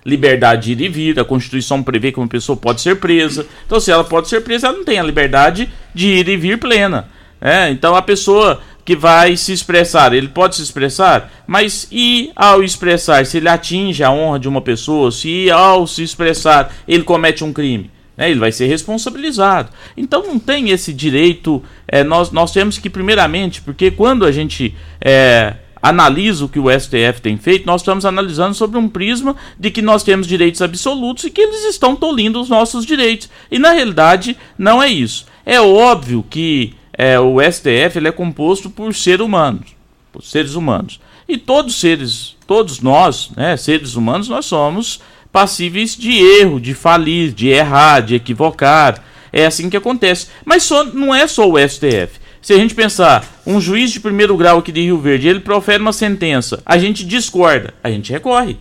liberdade 0.05 0.75
de 0.75 0.85
ir 0.85 0.87
e 0.87 0.89
vir. 0.89 1.21
A 1.21 1.25
Constituição 1.25 1.83
prevê 1.83 2.13
que 2.13 2.19
uma 2.19 2.29
pessoa 2.29 2.57
pode 2.57 2.81
ser 2.81 2.97
presa. 2.97 3.47
Então, 3.67 3.81
se 3.81 3.91
ela 3.91 4.05
pode 4.05 4.29
ser 4.29 4.41
presa, 4.43 4.69
ela 4.69 4.77
não 4.77 4.85
tem 4.85 4.99
a 4.99 5.03
liberdade 5.03 5.71
de 5.95 6.09
ir 6.09 6.29
e 6.29 6.37
vir 6.37 6.59
plena. 6.59 7.09
É, 7.41 7.71
então, 7.71 7.97
a 7.97 8.03
pessoa 8.03 8.61
que 8.85 8.97
vai 8.97 9.37
se 9.37 9.53
expressar, 9.53 10.13
ele 10.13 10.29
pode 10.29 10.57
se 10.57 10.63
expressar, 10.63 11.31
mas 11.47 11.87
e 11.93 12.33
ao 12.35 12.63
expressar, 12.63 13.25
se 13.25 13.37
ele 13.37 13.49
atinge 13.49 14.03
a 14.03 14.11
honra 14.11 14.39
de 14.39 14.49
uma 14.49 14.61
pessoa, 14.61 15.13
se 15.13 15.51
ao 15.51 15.87
se 15.87 16.03
expressar 16.03 16.75
ele 16.89 17.05
comete 17.05 17.45
um 17.45 17.53
crime? 17.53 17.91
Né, 18.17 18.31
ele 18.31 18.41
vai 18.41 18.53
ser 18.53 18.67
responsabilizado. 18.67 19.71
Então 19.97 20.27
não 20.27 20.39
tem 20.39 20.71
esse 20.71 20.93
direito. 20.93 21.63
É, 21.87 22.05
nós, 22.05 22.31
nós 22.31 22.53
temos 22.53 22.79
que, 22.79 22.91
primeiramente, 22.91 23.63
porque 23.63 23.91
quando 23.91 24.27
a 24.27 24.33
gente 24.33 24.75
é, 25.01 25.55
analisa 25.83 26.45
o 26.45 26.49
que 26.49 26.59
o 26.59 26.71
STF 26.71 27.21
tem 27.23 27.37
feito, 27.37 27.67
nós 27.67 27.81
estamos 27.81 28.05
analisando 28.05 28.55
sobre 28.55 28.79
um 28.79 28.89
prisma 28.89 29.35
de 29.59 29.71
que 29.71 29.83
nós 29.83 30.03
temos 30.03 30.27
direitos 30.27 30.61
absolutos 30.61 31.25
e 31.25 31.31
que 31.31 31.41
eles 31.41 31.65
estão 31.65 31.97
tolindo 31.97 32.41
os 32.41 32.49
nossos 32.49 32.85
direitos. 32.85 33.31
E 33.51 33.59
na 33.59 33.73
realidade, 33.73 34.37
não 34.59 34.83
é 34.83 34.89
isso. 34.89 35.27
É 35.45 35.61
óbvio 35.61 36.25
que 36.29 36.75
é, 36.93 37.19
o 37.19 37.39
STF 37.41 37.97
ele 37.97 38.09
é 38.09 38.13
composto 38.13 38.69
por 38.69 38.95
seres 38.95 39.25
humanos, 39.25 39.75
por 40.13 40.23
seres 40.23 40.55
humanos. 40.55 41.01
E 41.27 41.39
todos 41.39 41.81
seres, 41.81 42.37
todos 42.47 42.81
nós, 42.81 43.31
né, 43.37 43.57
seres 43.57 43.95
humanos, 43.95 44.29
nós 44.29 44.47
somos 44.47 45.01
passíveis 45.33 45.97
de 45.97 46.13
erro, 46.19 46.61
de 46.61 46.75
falir, 46.75 47.33
de 47.33 47.49
errar, 47.49 48.01
de 48.01 48.17
equivocar. 48.17 49.03
É 49.33 49.47
assim 49.47 49.71
que 49.71 49.77
acontece. 49.77 50.27
Mas 50.45 50.65
só, 50.65 50.85
não 50.85 51.15
é 51.15 51.27
só 51.27 51.49
o 51.49 51.57
STF. 51.57 52.20
Se 52.43 52.55
a 52.55 52.57
gente 52.57 52.75
pensar, 52.75 53.25
um 53.47 53.61
juiz 53.61 53.91
de 53.91 54.01
primeiro 54.01 54.37
grau 54.37 54.59
aqui 54.59 54.73
de 54.73 54.81
Rio 54.81 54.99
Verde, 54.99 55.29
ele 55.29 55.41
profere 55.41 55.83
uma 55.83 55.93
sentença, 55.93 56.63
a 56.65 56.79
gente 56.79 57.05
discorda, 57.05 57.75
a 57.83 57.91
gente 57.91 58.11
recorre. 58.11 58.57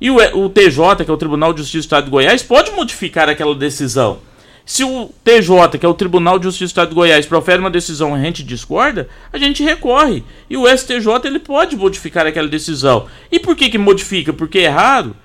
E 0.00 0.10
o, 0.10 0.16
o 0.16 0.48
TJ, 0.48 1.04
que 1.04 1.10
é 1.10 1.14
o 1.14 1.18
Tribunal 1.18 1.52
de 1.52 1.60
Justiça 1.60 1.82
do 1.82 1.84
Estado 1.84 2.04
de 2.04 2.10
Goiás, 2.10 2.42
pode 2.42 2.70
modificar 2.70 3.28
aquela 3.28 3.54
decisão. 3.54 4.20
Se 4.64 4.84
o 4.84 5.10
TJ, 5.24 5.78
que 5.78 5.84
é 5.84 5.88
o 5.88 5.94
Tribunal 5.94 6.38
de 6.38 6.44
Justiça 6.44 6.66
do 6.66 6.68
Estado 6.68 6.88
de 6.90 6.94
Goiás, 6.94 7.26
profere 7.26 7.58
uma 7.58 7.70
decisão 7.70 8.16
e 8.16 8.20
a 8.20 8.22
gente 8.22 8.42
discorda, 8.42 9.08
a 9.32 9.36
gente 9.36 9.62
recorre. 9.62 10.22
E 10.48 10.56
o 10.56 10.66
STJ 10.66 11.06
ele 11.24 11.38
pode 11.38 11.76
modificar 11.76 12.26
aquela 12.26 12.48
decisão. 12.48 13.06
E 13.30 13.38
por 13.38 13.56
que, 13.56 13.70
que 13.70 13.78
modifica? 13.78 14.32
Porque 14.32 14.58
é 14.60 14.64
errado? 14.64 15.16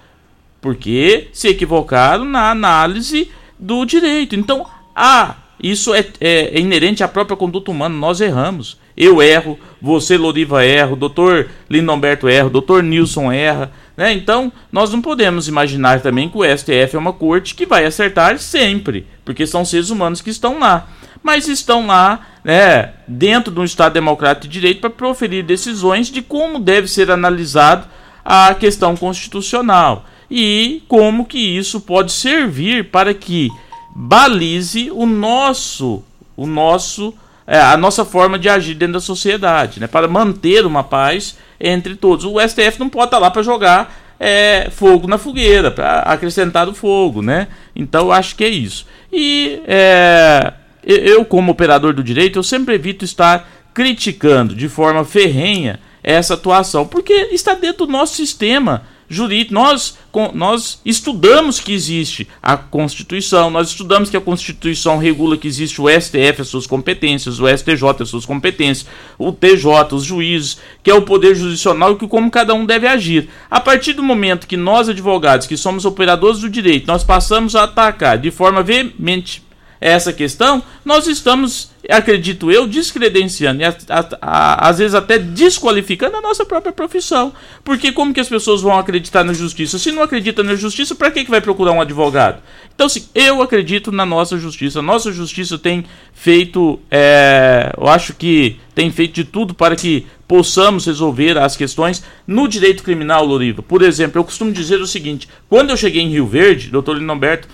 Porque 0.60 1.28
se 1.34 1.50
equivocaram 1.50 2.26
na 2.26 2.52
análise 2.52 3.30
do 3.60 3.86
direito. 3.86 4.36
Então, 4.36 4.66
há 4.96 5.36
isso 5.64 5.94
é, 5.94 6.00
é, 6.20 6.58
é, 6.58 6.60
inerente 6.60 7.06
à 7.06 7.08
própria 7.08 7.38
conduta 7.38 7.72
humana. 7.72 7.96
Nós 7.96 8.20
erramos. 8.20 8.78
Eu 8.98 9.22
erro, 9.22 9.58
você, 9.82 10.18
Loriva, 10.18 10.64
erra, 10.64 10.92
o 10.92 10.98
doutor 10.98 11.50
Lindomberto 11.70 12.28
erra, 12.28 12.48
o 12.48 12.50
doutor 12.50 12.84
Nilson 12.84 13.32
erra. 13.32 13.72
Né? 13.96 14.12
Então, 14.12 14.52
nós 14.70 14.92
não 14.92 15.02
podemos 15.02 15.48
imaginar 15.48 16.02
também 16.02 16.28
que 16.28 16.38
o 16.38 16.44
STF 16.44 16.96
é 16.96 17.00
uma 17.00 17.14
corte 17.14 17.56
que 17.56 17.66
vai 17.66 17.86
acertar 17.86 18.38
sempre, 18.40 19.08
porque 19.24 19.48
são 19.48 19.64
seres 19.64 19.90
humanos 19.90 20.22
que 20.22 20.30
estão 20.30 20.60
lá. 20.60 20.90
Mas 21.24 21.48
estão 21.48 21.88
lá 21.88 22.28
né, 22.44 22.92
dentro 23.08 23.52
de 23.52 23.60
um 23.60 23.64
Estado 23.64 23.94
democrático 23.94 24.48
de 24.48 24.60
direito 24.60 24.82
para 24.82 24.90
proferir 24.90 25.46
decisões 25.46 26.08
de 26.08 26.22
como 26.22 26.60
deve 26.60 26.90
ser 26.90 27.10
analisado 27.10 27.88
a 28.26 28.54
questão 28.54 28.98
constitucional 28.98 30.06
e 30.30 30.84
como 30.88 31.26
que 31.26 31.38
isso 31.38 31.80
pode 31.80 32.12
servir 32.12 32.90
para 32.90 33.14
que 33.14 33.50
balize 33.94 34.90
o 34.92 35.06
nosso, 35.06 36.04
o 36.36 36.48
nosso, 36.48 37.14
é, 37.46 37.60
a 37.60 37.78
nossa 37.78 38.04
forma 38.04 38.40
de 38.40 38.50
agir 38.50 38.74
dentro 38.74 38.94
da 38.94 39.00
sociedade, 39.00 39.80
né? 39.80 39.88
Para 39.88 40.08
manter 40.08 40.66
uma 40.66 40.84
paz 40.84 41.38
entre 41.60 41.96
todos. 41.96 42.26
O 42.26 42.40
STF 42.40 42.80
não 42.80 42.90
pode 42.90 43.06
estar 43.06 43.20
lá 43.20 43.30
para 43.30 43.44
jogar 43.44 43.94
é, 44.20 44.70
fogo 44.72 45.08
na 45.08 45.18
fogueira, 45.18 45.70
para 45.70 46.00
acrescentar 46.00 46.68
o 46.68 46.74
fogo, 46.74 47.22
né? 47.22 47.48
Então 47.76 48.06
eu 48.06 48.12
acho 48.12 48.36
que 48.36 48.44
é 48.44 48.50
isso. 48.50 48.88
E 49.12 49.62
é, 49.68 50.54
eu, 50.84 51.24
como 51.24 51.52
operador 51.52 51.94
do 51.94 52.04
direito, 52.04 52.40
eu 52.40 52.44
sempre 52.44 52.76
evito 52.76 53.06
estar 53.06 53.48
criticando 53.74 54.56
de 54.56 54.68
forma 54.68 55.06
ferrenha 55.06 55.80
essa 56.04 56.34
atuação, 56.34 56.86
porque 56.86 57.14
está 57.32 57.54
dentro 57.54 57.86
do 57.86 57.92
nosso 57.92 58.16
sistema 58.16 58.84
jurídico. 59.14 59.54
Nós, 59.54 59.98
nós 60.34 60.82
estudamos 60.84 61.60
que 61.60 61.74
existe 61.74 62.28
a 62.42 62.58
Constituição, 62.58 63.50
nós 63.50 63.70
estudamos 63.70 64.10
que 64.10 64.18
a 64.18 64.22
Constituição 64.22 64.98
regula 64.98 65.38
que 65.38 65.48
existe 65.48 65.82
o 65.82 65.88
STF, 65.88 66.42
as 66.42 66.48
suas 66.48 66.68
competências, 66.68 67.40
o 67.40 67.48
STJ, 67.48 68.02
as 68.02 68.10
suas 68.10 68.26
competências, 68.26 68.88
o 69.18 69.32
TJ, 69.32 69.94
os 69.94 70.04
juízes, 70.04 70.58
que 70.82 70.92
é 70.92 70.94
o 70.94 71.04
Poder 71.04 71.36
Judicial 71.36 71.76
e 71.92 71.96
que 71.96 72.08
como 72.08 72.32
cada 72.32 72.54
um 72.54 72.66
deve 72.66 72.88
agir. 72.88 73.30
A 73.50 73.60
partir 73.60 73.94
do 73.94 74.04
momento 74.04 74.48
que 74.48 74.58
nós, 74.58 74.90
advogados, 74.90 75.48
que 75.48 75.56
somos 75.56 75.86
operadores 75.86 76.40
do 76.40 76.50
direito, 76.50 76.88
nós 76.88 77.04
passamos 77.04 77.56
a 77.56 77.64
atacar 77.64 78.18
de 78.18 78.32
forma 78.32 78.64
veemente 78.64 79.44
essa 79.84 80.14
questão, 80.14 80.64
nós 80.86 81.08
estamos, 81.08 81.70
acredito 81.90 82.50
eu, 82.50 82.66
descredenciando 82.66 83.62
e 83.62 83.66
a, 83.66 83.76
a, 83.90 84.08
a, 84.22 84.70
às 84.70 84.78
vezes 84.78 84.96
até 84.96 85.20
desqualificando 85.20 86.16
a 86.16 86.22
nossa 86.22 86.46
própria 86.46 86.72
profissão. 86.72 87.34
Porque 87.66 87.92
como 87.92 88.14
que 88.14 88.22
as 88.22 88.30
pessoas 88.30 88.62
vão 88.62 88.80
acreditar 88.80 89.26
na 89.26 89.34
justiça? 89.34 89.78
Se 89.78 89.92
não 89.92 90.02
acredita 90.02 90.42
na 90.42 90.56
justiça, 90.56 90.96
para 90.96 91.12
que, 91.12 91.26
que 91.26 91.30
vai 91.30 91.42
procurar 91.42 91.74
um 91.74 91.82
advogado? 91.82 92.42
Então, 92.74 92.88
assim, 92.88 93.06
eu 93.14 93.42
acredito 93.42 93.92
na 93.92 94.06
nossa 94.06 94.38
justiça. 94.38 94.80
A 94.80 94.82
nossa 94.82 95.12
justiça 95.12 95.58
tem 95.58 95.84
feito, 96.14 96.80
é, 96.90 97.74
eu 97.78 97.88
acho 97.88 98.14
que 98.14 98.58
tem 98.74 98.90
feito 98.90 99.14
de 99.14 99.26
tudo 99.26 99.54
para 99.54 99.76
que 99.76 100.08
possamos 100.26 100.86
resolver 100.86 101.38
as 101.38 101.58
questões 101.58 102.04
no 102.26 102.48
direito 102.48 102.84
criminal, 102.84 103.26
Loriva. 103.26 103.62
Por 103.62 103.82
exemplo, 103.82 104.18
eu 104.18 104.24
costumo 104.24 104.52
dizer 104.52 104.80
o 104.80 104.88
seguinte: 104.88 105.28
quando 105.50 105.72
eu 105.72 105.78
cheguei 105.78 106.02
em 106.02 106.10
Rio 106.10 106.26
Verde, 106.26 106.70
doutor 106.70 106.98
Linomberto, 106.98 107.48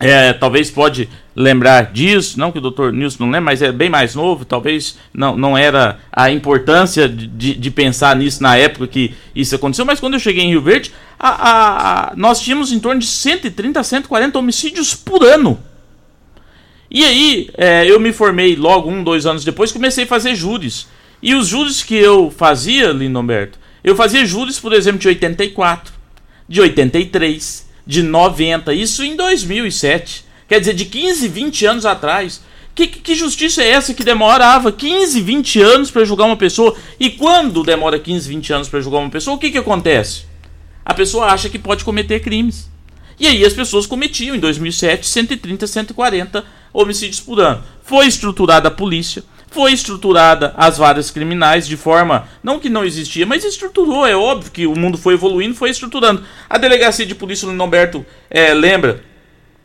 é, 0.00 0.32
talvez 0.32 0.70
pode 0.70 1.08
lembrar 1.34 1.92
disso, 1.92 2.38
não 2.38 2.52
que 2.52 2.58
o 2.58 2.70
Dr. 2.70 2.92
Nilson 2.92 3.24
não 3.24 3.30
lembra, 3.30 3.52
mas 3.52 3.62
é 3.62 3.72
bem 3.72 3.88
mais 3.88 4.14
novo, 4.14 4.44
talvez 4.44 4.96
não, 5.12 5.36
não 5.36 5.58
era 5.58 5.98
a 6.12 6.30
importância 6.30 7.08
de, 7.08 7.54
de 7.54 7.70
pensar 7.70 8.14
nisso 8.14 8.42
na 8.42 8.56
época 8.56 8.86
que 8.86 9.14
isso 9.34 9.54
aconteceu, 9.54 9.84
mas 9.84 9.98
quando 9.98 10.14
eu 10.14 10.20
cheguei 10.20 10.44
em 10.44 10.50
Rio 10.50 10.62
Verde, 10.62 10.92
a, 11.18 12.10
a, 12.10 12.16
nós 12.16 12.40
tínhamos 12.40 12.72
em 12.72 12.78
torno 12.78 13.00
de 13.00 13.06
130 13.06 13.80
a 13.80 13.82
140 13.82 14.38
homicídios 14.38 14.94
por 14.94 15.24
ano. 15.24 15.58
E 16.90 17.04
aí, 17.04 17.50
é, 17.56 17.84
eu 17.90 18.00
me 18.00 18.12
formei 18.12 18.56
logo 18.56 18.90
um, 18.90 19.02
dois 19.04 19.26
anos 19.26 19.44
depois, 19.44 19.72
comecei 19.72 20.04
a 20.04 20.06
fazer 20.06 20.34
júris. 20.34 20.86
E 21.20 21.34
os 21.34 21.48
júris 21.48 21.82
que 21.82 21.96
eu 21.96 22.30
fazia, 22.30 22.92
Lindomberto, 22.92 23.58
eu 23.82 23.94
fazia 23.94 24.24
júris, 24.24 24.58
por 24.58 24.72
exemplo, 24.72 25.00
de 25.00 25.08
84, 25.08 25.92
de 26.48 26.60
83, 26.60 27.67
de 27.88 28.02
90, 28.02 28.74
isso 28.74 29.02
em 29.02 29.16
2007. 29.16 30.26
Quer 30.46 30.60
dizer, 30.60 30.74
de 30.74 30.84
15, 30.84 31.26
20 31.26 31.64
anos 31.64 31.86
atrás. 31.86 32.42
Que, 32.74 32.86
que 32.86 33.14
justiça 33.14 33.62
é 33.62 33.70
essa 33.70 33.94
que 33.94 34.04
demorava 34.04 34.70
15, 34.70 35.20
20 35.22 35.60
anos 35.62 35.90
para 35.90 36.04
julgar 36.04 36.26
uma 36.26 36.36
pessoa? 36.36 36.76
E 37.00 37.08
quando 37.08 37.64
demora 37.64 37.98
15, 37.98 38.28
20 38.28 38.52
anos 38.52 38.68
para 38.68 38.80
julgar 38.80 38.98
uma 38.98 39.10
pessoa, 39.10 39.36
o 39.36 39.38
que, 39.38 39.50
que 39.50 39.58
acontece? 39.58 40.26
A 40.84 40.92
pessoa 40.92 41.26
acha 41.26 41.48
que 41.48 41.58
pode 41.58 41.82
cometer 41.82 42.20
crimes. 42.20 42.70
E 43.18 43.26
aí 43.26 43.44
as 43.44 43.54
pessoas 43.54 43.86
cometiam 43.86 44.36
em 44.36 44.38
2007 44.38 45.06
130, 45.08 45.66
140 45.66 46.44
homicídios 46.72 47.20
por 47.20 47.40
ano. 47.40 47.64
Foi 47.82 48.06
estruturada 48.06 48.68
a 48.68 48.70
polícia, 48.70 49.24
foi 49.50 49.72
estruturada 49.72 50.52
as 50.56 50.78
varas 50.78 51.10
criminais 51.10 51.66
de 51.66 51.76
forma 51.76 52.28
não 52.42 52.58
que 52.58 52.68
não 52.68 52.84
existia, 52.84 53.26
mas 53.26 53.44
estruturou. 53.44 54.06
É 54.06 54.16
óbvio 54.16 54.50
que 54.50 54.66
o 54.66 54.76
mundo 54.76 54.98
foi 54.98 55.14
evoluindo, 55.14 55.54
foi 55.54 55.70
estruturando. 55.70 56.22
A 56.48 56.58
delegacia 56.58 57.06
de 57.06 57.14
polícia 57.14 57.48
no 57.48 57.64
Humberto 57.64 58.04
é, 58.30 58.52
lembra 58.52 59.02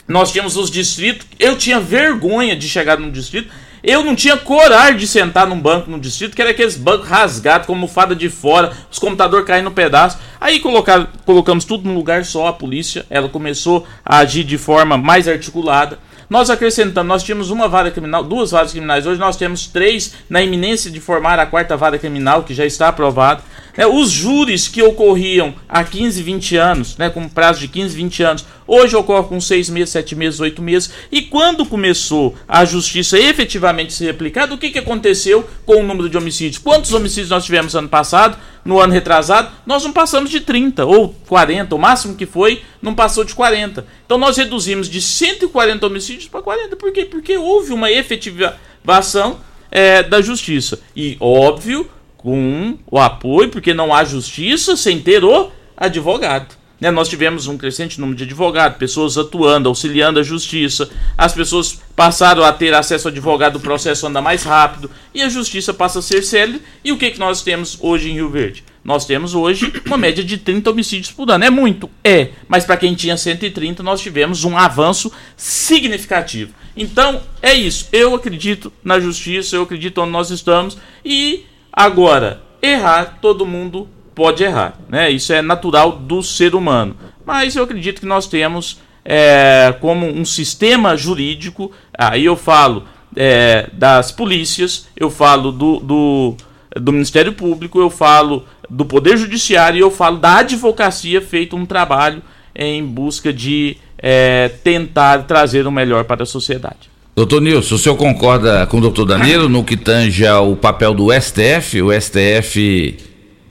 nós 0.07 0.31
tínhamos 0.31 0.57
os 0.57 0.69
distritos. 0.69 1.25
Eu 1.39 1.57
tinha 1.57 1.79
vergonha 1.79 2.55
de 2.55 2.67
chegar 2.67 2.99
num 2.99 3.11
distrito. 3.11 3.49
Eu 3.83 4.03
não 4.03 4.15
tinha 4.15 4.37
coragem 4.37 4.97
de 4.97 5.05
sentar 5.05 5.45
num 5.45 5.59
banco 5.59 5.91
no 5.91 5.99
distrito, 5.99 6.35
que 6.35 6.41
era 6.41 6.51
aqueles 6.51 6.77
bancos 6.77 7.07
rasgados, 7.07 7.67
com 7.67 7.73
almofada 7.73 8.15
de 8.15 8.29
fora, 8.29 8.71
os 8.89 8.97
computadores 8.97 9.45
caindo 9.45 9.65
no 9.65 9.71
pedaço. 9.71 10.17
Aí 10.39 10.61
colocar, 10.61 11.11
colocamos 11.25 11.65
tudo 11.65 11.85
num 11.85 11.93
lugar 11.93 12.23
só, 12.23 12.47
a 12.47 12.53
polícia, 12.53 13.05
ela 13.09 13.27
começou 13.27 13.85
a 14.05 14.19
agir 14.19 14.45
de 14.45 14.57
forma 14.57 14.97
mais 14.97 15.27
articulada. 15.27 15.99
Nós 16.29 16.49
acrescentamos, 16.49 17.07
nós 17.07 17.23
tínhamos 17.23 17.49
uma 17.49 17.67
vara 17.67 17.91
criminal, 17.91 18.23
duas 18.23 18.51
varas 18.51 18.71
criminais, 18.71 19.05
hoje 19.05 19.19
nós 19.19 19.37
temos 19.37 19.67
três 19.67 20.13
na 20.29 20.41
iminência 20.41 20.89
de 20.89 20.99
formar 20.99 21.39
a 21.39 21.45
quarta 21.45 21.75
vara 21.75 21.97
criminal, 21.97 22.43
que 22.43 22.53
já 22.53 22.65
está 22.65 22.87
aprovada. 22.87 23.41
É, 23.75 23.87
os 23.87 24.11
júris 24.11 24.67
que 24.67 24.83
ocorriam 24.83 25.55
há 25.67 25.83
15, 25.83 26.21
20 26.21 26.55
anos, 26.57 26.97
né, 26.97 27.09
com 27.09 27.27
prazo 27.27 27.59
de 27.59 27.67
15, 27.67 27.95
20 27.95 28.23
anos, 28.23 28.45
hoje 28.67 28.95
ocorre 28.95 29.27
com 29.27 29.41
6 29.41 29.69
meses, 29.69 29.89
7 29.89 30.15
meses, 30.15 30.39
8 30.39 30.61
meses. 30.61 30.91
E 31.11 31.23
quando 31.23 31.65
começou 31.65 32.35
a 32.47 32.63
justiça 32.65 33.17
efetivamente 33.17 33.91
ser 33.93 34.09
aplicada, 34.09 34.53
o 34.53 34.57
que, 34.59 34.69
que 34.69 34.77
aconteceu 34.77 35.47
com 35.65 35.77
o 35.77 35.83
número 35.83 36.07
de 36.07 36.17
homicídios? 36.17 36.61
Quantos 36.61 36.93
homicídios 36.93 37.29
nós 37.29 37.45
tivemos 37.45 37.75
ano 37.75 37.89
passado? 37.89 38.37
No 38.63 38.79
ano 38.79 38.93
retrasado, 38.93 39.51
nós 39.65 39.83
não 39.83 39.91
passamos 39.91 40.29
de 40.29 40.39
30 40.39 40.85
ou 40.85 41.09
40, 41.27 41.75
o 41.75 41.77
máximo 41.79 42.15
que 42.15 42.25
foi, 42.25 42.61
não 42.81 42.95
passou 42.95 43.25
de 43.25 43.35
40. 43.35 43.85
Então 44.05 44.17
nós 44.17 44.37
reduzimos 44.37 44.87
de 44.87 45.01
140 45.01 45.85
homicídios 45.85 46.29
para 46.29 46.41
40. 46.41 46.75
Por 46.77 46.93
quê? 46.93 47.03
Porque 47.03 47.35
houve 47.35 47.73
uma 47.73 47.91
efetivação 47.91 49.41
é, 49.69 50.01
da 50.03 50.21
justiça. 50.21 50.79
E, 50.95 51.17
óbvio, 51.19 51.89
com 52.23 52.77
o 52.89 52.97
apoio, 52.97 53.49
porque 53.49 53.73
não 53.73 53.93
há 53.93 54.05
justiça 54.05 54.77
sem 54.77 55.01
ter 55.01 55.25
o 55.25 55.51
advogado. 55.75 56.55
Né? 56.79 56.89
Nós 56.89 57.09
tivemos 57.09 57.47
um 57.47 57.57
crescente 57.57 57.99
número 57.99 58.17
de 58.17 58.23
advogados, 58.23 58.77
pessoas 58.77 59.17
atuando, 59.17 59.67
auxiliando 59.67 60.19
a 60.19 60.23
justiça, 60.23 60.89
as 61.17 61.33
pessoas 61.33 61.81
passaram 61.95 62.43
a 62.43 62.53
ter 62.53 62.73
acesso 62.73 63.07
ao 63.07 63.11
advogado, 63.11 63.57
o 63.57 63.59
processo 63.59 64.07
anda 64.07 64.21
mais 64.21 64.43
rápido 64.43 64.89
e 65.13 65.21
a 65.21 65.27
justiça 65.27 65.73
passa 65.73 65.99
a 65.99 66.01
ser 66.01 66.23
célere. 66.23 66.61
E 66.83 66.93
o 66.93 66.97
que, 66.97 67.11
que 67.11 67.19
nós 67.19 67.41
temos 67.41 67.77
hoje 67.81 68.09
em 68.09 68.13
Rio 68.13 68.29
Verde? 68.29 68.63
Nós 68.83 69.05
temos 69.05 69.35
hoje 69.35 69.71
uma 69.85 69.97
média 69.97 70.23
de 70.23 70.37
30 70.37 70.69
homicídios 70.69 71.11
por 71.11 71.29
ano. 71.29 71.43
É 71.43 71.49
muito? 71.49 71.89
É. 72.03 72.29
Mas 72.47 72.65
para 72.65 72.77
quem 72.77 72.93
tinha 72.95 73.17
130, 73.17 73.83
nós 73.83 74.01
tivemos 74.01 74.43
um 74.43 74.57
avanço 74.57 75.11
significativo. 75.37 76.53
Então, 76.75 77.21
é 77.41 77.53
isso. 77.53 77.87
Eu 77.91 78.15
acredito 78.15 78.73
na 78.83 78.99
justiça, 78.99 79.55
eu 79.55 79.63
acredito 79.63 80.01
onde 80.01 80.11
nós 80.11 80.31
estamos 80.31 80.77
e 81.03 81.45
Agora, 81.75 82.43
errar, 82.61 83.17
todo 83.19 83.47
mundo 83.47 83.87
pode 84.13 84.43
errar, 84.43 84.77
né? 84.87 85.09
Isso 85.09 85.33
é 85.33 85.41
natural 85.41 85.93
do 85.93 86.21
ser 86.21 86.53
humano. 86.53 86.95
Mas 87.25 87.55
eu 87.55 87.63
acredito 87.63 87.99
que 87.99 88.05
nós 88.05 88.27
temos 88.27 88.79
é, 89.03 89.75
como 89.81 90.05
um 90.05 90.23
sistema 90.23 90.95
jurídico, 90.95 91.71
aí 91.97 92.25
eu 92.25 92.35
falo 92.35 92.83
é, 93.15 93.69
das 93.73 94.11
polícias, 94.11 94.87
eu 94.95 95.09
falo 95.09 95.51
do, 95.51 95.79
do, 95.79 96.37
do, 96.79 96.93
Ministério 96.93 97.33
Público, 97.33 97.79
eu 97.79 97.89
falo 97.89 98.45
do 98.69 98.85
Poder 98.85 99.17
Judiciário 99.17 99.77
e 99.77 99.81
eu 99.81 99.91
falo 99.91 100.17
da 100.17 100.37
advocacia 100.37 101.21
feito 101.21 101.55
um 101.55 101.65
trabalho 101.65 102.21
em 102.55 102.85
busca 102.85 103.33
de 103.33 103.77
é, 103.97 104.49
tentar 104.63 105.23
trazer 105.23 105.65
o 105.65 105.71
melhor 105.71 106.03
para 106.03 106.21
a 106.23 106.25
sociedade. 106.25 106.92
Doutor 107.15 107.41
Nilson, 107.41 107.75
o 107.75 107.77
senhor 107.77 107.95
concorda 107.95 108.65
com 108.65 108.79
o 108.79 108.81
doutor 108.81 109.05
Danilo 109.05 109.47
no 109.47 109.63
que 109.63 109.77
tange 109.77 110.27
o 110.27 110.55
papel 110.55 110.95
do 110.95 111.09
STF? 111.13 111.79
O 111.79 111.91
STF, 111.93 112.97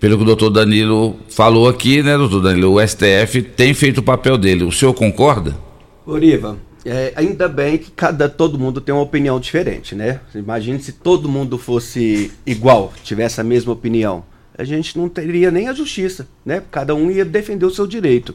pelo 0.01 0.17
que 0.17 0.23
o 0.25 0.27
doutor 0.27 0.51
Danilo 0.51 1.17
falou 1.29 1.69
aqui, 1.69 2.03
né, 2.03 2.19
doutor 2.19 2.41
Danilo? 2.41 2.75
O 2.75 2.85
STF 2.85 3.41
tem 3.41 3.73
feito 3.73 3.99
o 3.99 4.03
papel 4.03 4.37
dele. 4.37 4.65
O 4.65 4.73
senhor 4.73 4.93
concorda? 4.93 5.57
Oriva, 6.05 6.59
é, 6.85 7.13
ainda 7.15 7.47
bem 7.47 7.79
que 7.79 7.93
cada, 7.93 8.29
todo 8.29 8.59
mundo 8.59 8.81
tem 8.81 8.93
uma 8.93 9.05
opinião 9.05 9.39
diferente, 9.39 9.95
né? 9.95 10.19
Imagine 10.35 10.83
se 10.83 10.91
todo 10.91 11.29
mundo 11.29 11.57
fosse 11.57 12.33
igual, 12.45 12.93
tivesse 13.05 13.41
a 13.41 13.45
mesma 13.45 13.73
opinião. 13.73 14.25
A 14.59 14.65
gente 14.65 14.99
não 14.99 15.09
teria 15.09 15.53
nem 15.53 15.69
a 15.69 15.73
justiça, 15.73 16.27
né? 16.45 16.65
Cada 16.69 16.97
um 16.97 17.13
ia 17.13 17.25
defender 17.25 17.65
o 17.65 17.71
seu 17.71 17.87
direito. 17.87 18.35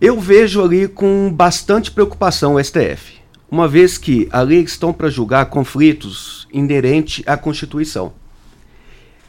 Eu 0.00 0.18
vejo 0.18 0.64
ali 0.64 0.88
com 0.88 1.32
bastante 1.32 1.92
preocupação 1.92 2.56
o 2.56 2.64
STF 2.64 3.24
uma 3.50 3.68
vez 3.68 3.96
que 3.96 4.28
ali 4.32 4.62
estão 4.62 4.92
para 4.92 5.08
julgar 5.08 5.46
conflitos 5.46 6.48
inerentes 6.52 7.22
à 7.26 7.36
Constituição. 7.36 8.12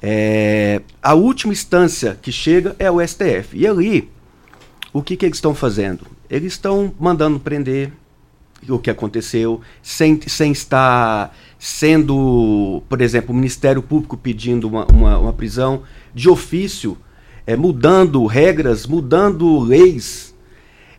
É, 0.01 0.82
a 1.01 1.13
última 1.13 1.53
instância 1.53 2.17
que 2.21 2.32
chega 2.32 2.75
é 2.80 2.89
o 2.89 3.06
STF. 3.06 3.56
E 3.58 3.67
ali, 3.67 4.10
o 4.93 5.01
que, 5.01 5.15
que 5.15 5.25
eles 5.25 5.38
estão 5.38 5.53
fazendo? 5.53 6.06
Eles 6.30 6.53
estão 6.53 6.93
mandando 6.99 7.39
prender 7.39 7.91
o 8.67 8.80
que 8.80 8.89
aconteceu, 8.89 9.62
sem, 9.82 10.19
sem 10.27 10.51
estar 10.51 11.36
sendo, 11.60 12.82
por 12.89 13.01
exemplo, 13.01 13.32
o 13.32 13.36
Ministério 13.36 13.82
Público 13.82 14.17
pedindo 14.17 14.67
uma, 14.67 14.86
uma, 14.91 15.17
uma 15.17 15.34
prisão 15.34 15.84
de 16.13 16.30
ofício, 16.30 16.97
é, 17.45 17.56
mudando 17.56 18.25
regras, 18.25 18.86
mudando 18.86 19.60
leis. 19.60 20.36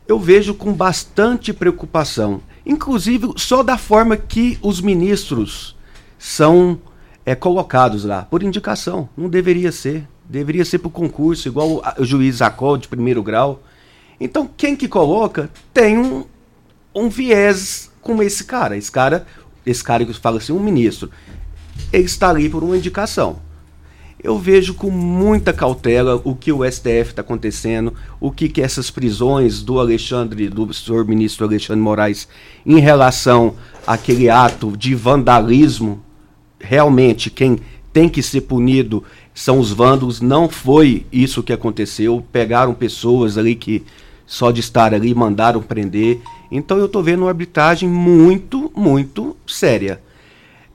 Eu 0.06 0.18
vejo 0.18 0.54
com 0.54 0.72
bastante 0.72 1.52
preocupação 1.52 2.40
inclusive 2.68 3.32
só 3.36 3.62
da 3.62 3.78
forma 3.78 4.16
que 4.16 4.58
os 4.62 4.80
ministros 4.80 5.74
são 6.18 6.78
é, 7.24 7.34
colocados 7.34 8.04
lá, 8.04 8.22
por 8.22 8.42
indicação. 8.42 9.08
Não 9.16 9.28
deveria 9.28 9.72
ser. 9.72 10.06
Deveria 10.28 10.64
ser 10.64 10.78
por 10.78 10.90
concurso, 10.90 11.48
igual 11.48 11.82
o 11.98 12.04
juiz 12.04 12.36
Zacó 12.36 12.76
de 12.76 12.86
primeiro 12.86 13.22
grau. 13.22 13.62
Então, 14.20 14.48
quem 14.56 14.76
que 14.76 14.86
coloca 14.86 15.50
tem 15.72 15.96
um, 15.96 16.26
um 16.94 17.08
viés 17.08 17.90
com 18.02 18.22
esse 18.22 18.44
cara. 18.44 18.76
Esse 18.76 18.92
cara, 18.92 19.26
esse 19.64 19.82
cara 19.82 20.04
que 20.04 20.12
fala 20.12 20.36
assim, 20.36 20.52
um 20.52 20.60
ministro, 20.60 21.10
ele 21.90 22.04
está 22.04 22.28
ali 22.28 22.50
por 22.50 22.62
uma 22.62 22.76
indicação 22.76 23.47
eu 24.22 24.38
vejo 24.38 24.74
com 24.74 24.90
muita 24.90 25.52
cautela 25.52 26.20
o 26.24 26.34
que 26.34 26.52
o 26.52 26.64
STF 26.64 27.10
está 27.10 27.22
acontecendo, 27.22 27.94
o 28.20 28.32
que, 28.32 28.48
que 28.48 28.60
essas 28.60 28.90
prisões 28.90 29.62
do 29.62 29.78
Alexandre, 29.78 30.48
do 30.48 30.72
senhor 30.74 31.06
ministro 31.06 31.46
Alexandre 31.46 31.80
Moraes, 31.80 32.28
em 32.66 32.80
relação 32.80 33.54
àquele 33.86 34.28
ato 34.28 34.76
de 34.76 34.94
vandalismo, 34.94 36.02
realmente 36.58 37.30
quem 37.30 37.58
tem 37.92 38.08
que 38.08 38.22
ser 38.22 38.42
punido 38.42 39.04
são 39.32 39.60
os 39.60 39.70
vândalos, 39.70 40.20
não 40.20 40.48
foi 40.48 41.06
isso 41.12 41.42
que 41.42 41.52
aconteceu, 41.52 42.24
pegaram 42.32 42.74
pessoas 42.74 43.38
ali 43.38 43.54
que 43.54 43.84
só 44.26 44.50
de 44.50 44.60
estar 44.60 44.92
ali 44.92 45.14
mandaram 45.14 45.62
prender. 45.62 46.20
Então 46.50 46.76
eu 46.76 46.86
estou 46.86 47.02
vendo 47.02 47.20
uma 47.20 47.30
arbitragem 47.30 47.88
muito, 47.88 48.70
muito 48.76 49.36
séria. 49.46 50.00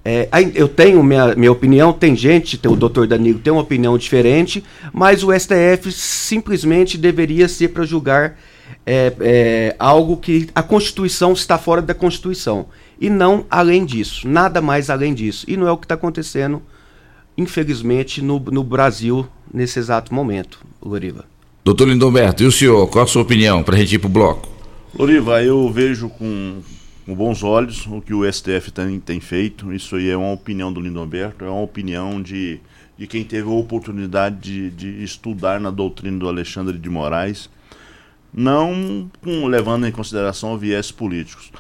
É, 0.06 0.28
eu 0.54 0.68
tenho 0.68 1.02
minha, 1.02 1.34
minha 1.34 1.52
opinião, 1.52 1.94
tem 1.94 2.14
gente, 2.16 2.58
tem, 2.58 2.70
o 2.70 2.76
doutor 2.76 3.08
Danilo 3.08 3.40
tem 3.40 3.54
uma 3.54 3.62
opinião 3.62 3.98
diferente, 3.98 4.62
mas 4.92 5.24
o 5.24 5.32
STF 5.32 5.92
simplesmente 5.92 6.98
deveria 6.98 7.48
ser 7.48 7.70
para 7.70 7.86
julgar 7.86 8.38
é, 8.86 9.14
é, 9.22 9.76
algo 9.80 10.18
que 10.18 10.50
a 10.54 10.62
Constituição 10.62 11.32
está 11.32 11.58
fora 11.58 11.82
da 11.82 11.94
Constituição. 11.94 12.68
E 13.00 13.10
não 13.10 13.46
além 13.50 13.86
disso, 13.86 14.28
nada 14.28 14.62
mais 14.62 14.90
além 14.90 15.14
disso. 15.14 15.46
E 15.48 15.56
não 15.56 15.68
é 15.68 15.72
o 15.72 15.78
que 15.78 15.86
está 15.86 15.96
acontecendo, 15.96 16.62
infelizmente, 17.38 18.22
no, 18.22 18.40
no 18.40 18.64
Brasil 18.64 19.26
nesse 19.54 19.80
exato 19.80 20.14
momento, 20.14 20.60
Loriva. 20.82 21.26
Doutor 21.64 21.88
Lindomberto, 21.88 22.44
e 22.44 22.46
o 22.46 22.52
senhor, 22.52 22.88
qual 22.88 23.06
a 23.06 23.08
sua 23.08 23.22
opinião 23.22 23.64
para 23.64 23.76
a 23.76 23.80
gente 23.80 23.96
ir 23.96 24.00
para 24.00 24.08
o 24.08 24.12
bloco? 24.12 24.50
Loriva, 24.98 25.42
eu 25.42 25.72
vejo 25.72 26.10
com 26.10 26.62
com 27.06 27.14
bons 27.16 27.44
olhos 27.44 27.86
o 27.88 28.02
que 28.02 28.14
o 28.14 28.32
STF 28.32 28.72
tem, 28.72 29.00
tem 29.00 29.20
feito. 29.20 29.74
Isso 29.74 29.96
aí 29.96 30.10
é 30.10 30.18
uma 30.18 30.32
opinião 30.32 30.72
do 30.72 30.80
Lindomberto, 30.80 31.44
é 31.44 31.50
uma 31.50 31.62
opinião 31.62 32.22
de, 32.22 32.60
de 32.98 33.08
quem 33.08 33.24
teve 33.24 33.48
a 33.48 33.54
oportunidade 33.54 34.40
de, 34.40 34.70
de 34.70 35.04
estudar 35.04 35.60
na 35.60 35.70
doutrina 35.70 36.18
do 36.18 36.28
Alexandre 36.28 36.78
de 36.78 36.90
Moraes, 36.90 37.50
não 38.34 39.10
com, 39.22 39.46
levando 39.48 39.86
em 39.86 39.92
consideração 39.92 40.58
viés 40.58 40.92
políticos. 40.92 41.52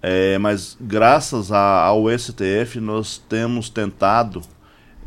É, 0.00 0.38
mas 0.38 0.76
graças 0.80 1.50
a, 1.50 1.82
ao 1.82 2.06
STF 2.16 2.78
nós 2.80 3.18
temos 3.28 3.68
tentado 3.68 4.42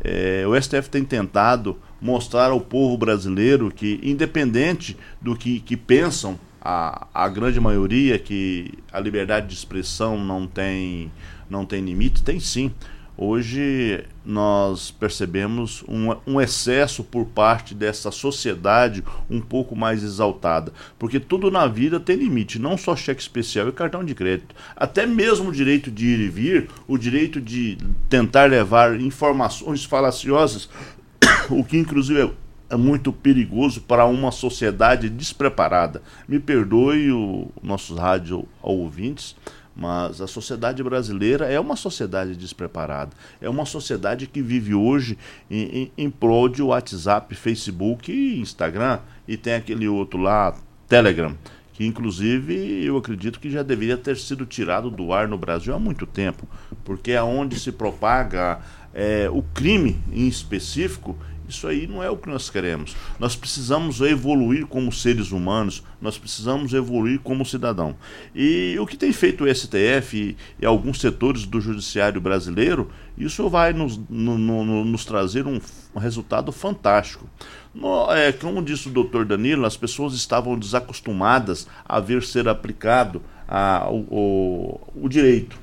É, 0.04 0.44
o 0.46 0.60
STF 0.60 0.90
tem 0.90 1.04
tentado 1.04 1.78
mostrar 2.00 2.50
ao 2.50 2.60
povo 2.60 2.98
brasileiro 2.98 3.70
que, 3.70 4.00
independente 4.02 4.96
do 5.20 5.36
que, 5.36 5.60
que 5.60 5.76
pensam, 5.76 6.38
a, 6.64 7.08
a 7.12 7.28
grande 7.28 7.58
maioria, 7.58 8.18
que 8.18 8.72
a 8.92 9.00
liberdade 9.00 9.48
de 9.48 9.54
expressão 9.54 10.16
não 10.16 10.46
tem, 10.46 11.10
não 11.50 11.66
tem 11.66 11.84
limite, 11.84 12.22
tem 12.22 12.38
sim. 12.38 12.72
Hoje 13.16 14.04
nós 14.24 14.90
percebemos 14.90 15.84
um, 15.86 16.16
um, 16.26 16.40
excesso 16.40 17.04
por 17.04 17.26
parte 17.26 17.74
dessa 17.74 18.10
sociedade 18.10 19.04
um 19.28 19.40
pouco 19.40 19.76
mais 19.76 20.02
exaltada. 20.02 20.72
Porque 20.98 21.20
tudo 21.20 21.50
na 21.50 21.66
vida 21.66 22.00
tem 22.00 22.16
limite, 22.16 22.58
não 22.58 22.76
só 22.78 22.96
cheque 22.96 23.20
especial 23.20 23.68
e 23.68 23.72
cartão 23.72 24.02
de 24.02 24.14
crédito. 24.14 24.54
Até 24.74 25.04
mesmo 25.04 25.50
o 25.50 25.52
direito 25.52 25.90
de 25.90 26.06
ir 26.06 26.20
e 26.20 26.28
vir, 26.28 26.70
o 26.88 26.96
direito 26.96 27.40
de 27.40 27.76
tentar 28.08 28.48
levar 28.48 28.98
informações 28.98 29.84
falaciosas, 29.84 30.68
o 31.50 31.62
que 31.62 31.76
inclusive 31.76 32.22
é 32.22 32.30
muito 32.76 33.12
perigoso 33.12 33.80
para 33.82 34.04
uma 34.06 34.30
sociedade 34.30 35.08
despreparada. 35.08 36.02
Me 36.26 36.38
perdoe 36.38 37.12
o 37.12 37.50
nossos 37.62 37.98
rádio 37.98 38.46
ouvintes, 38.62 39.36
mas 39.74 40.20
a 40.20 40.26
sociedade 40.26 40.82
brasileira 40.82 41.46
é 41.46 41.58
uma 41.58 41.76
sociedade 41.76 42.36
despreparada. 42.36 43.12
É 43.40 43.48
uma 43.48 43.64
sociedade 43.64 44.26
que 44.26 44.42
vive 44.42 44.74
hoje 44.74 45.18
em, 45.50 45.62
em, 45.62 45.92
em 45.96 46.10
prol 46.10 46.48
de 46.48 46.62
WhatsApp, 46.62 47.34
Facebook 47.34 48.12
e 48.12 48.40
Instagram. 48.40 48.98
E 49.26 49.36
tem 49.36 49.54
aquele 49.54 49.88
outro 49.88 50.20
lá, 50.20 50.54
Telegram, 50.88 51.34
que 51.72 51.86
inclusive 51.86 52.84
eu 52.84 52.96
acredito 52.98 53.40
que 53.40 53.50
já 53.50 53.62
deveria 53.62 53.96
ter 53.96 54.16
sido 54.16 54.44
tirado 54.44 54.90
do 54.90 55.12
ar 55.12 55.26
no 55.26 55.38
Brasil 55.38 55.74
há 55.74 55.78
muito 55.78 56.06
tempo, 56.06 56.46
porque 56.84 57.12
é 57.12 57.22
onde 57.22 57.58
se 57.58 57.72
propaga 57.72 58.60
é, 58.92 59.28
o 59.30 59.42
crime 59.42 59.98
em 60.12 60.28
específico 60.28 61.16
isso 61.48 61.66
aí 61.66 61.86
não 61.86 62.02
é 62.02 62.08
o 62.08 62.16
que 62.16 62.28
nós 62.28 62.48
queremos. 62.48 62.96
Nós 63.18 63.36
precisamos 63.36 64.00
evoluir 64.00 64.66
como 64.66 64.92
seres 64.92 65.32
humanos, 65.32 65.82
nós 66.00 66.16
precisamos 66.16 66.72
evoluir 66.72 67.20
como 67.20 67.44
cidadão. 67.44 67.96
E 68.34 68.76
o 68.78 68.86
que 68.86 68.96
tem 68.96 69.12
feito 69.12 69.44
o 69.44 69.54
STF 69.54 70.36
e, 70.60 70.66
alguns 70.66 71.00
setores 71.00 71.44
do 71.44 71.60
judiciário 71.60 72.20
brasileiro, 72.20 72.90
isso 73.16 73.48
vai 73.48 73.72
nos, 73.72 73.98
no, 74.08 74.38
no, 74.38 74.84
nos 74.84 75.04
trazer 75.04 75.46
um, 75.46 75.60
um, 75.94 75.98
resultado 75.98 76.50
fantástico. 76.52 77.28
No, 77.74 78.10
é, 78.12 78.32
como 78.32 78.62
disse 78.62 78.88
o 78.88 78.92
doutor 78.92 79.24
Danilo, 79.24 79.66
as 79.66 79.76
pessoas 79.76 80.14
estavam 80.14 80.58
desacostumadas 80.58 81.66
a 81.84 82.00
ver 82.00 82.22
ser 82.22 82.48
aplicado 82.48 83.22
a, 83.46 83.88
o, 83.90 83.98
o, 84.10 84.80
o 85.04 85.08
direito. 85.08 85.58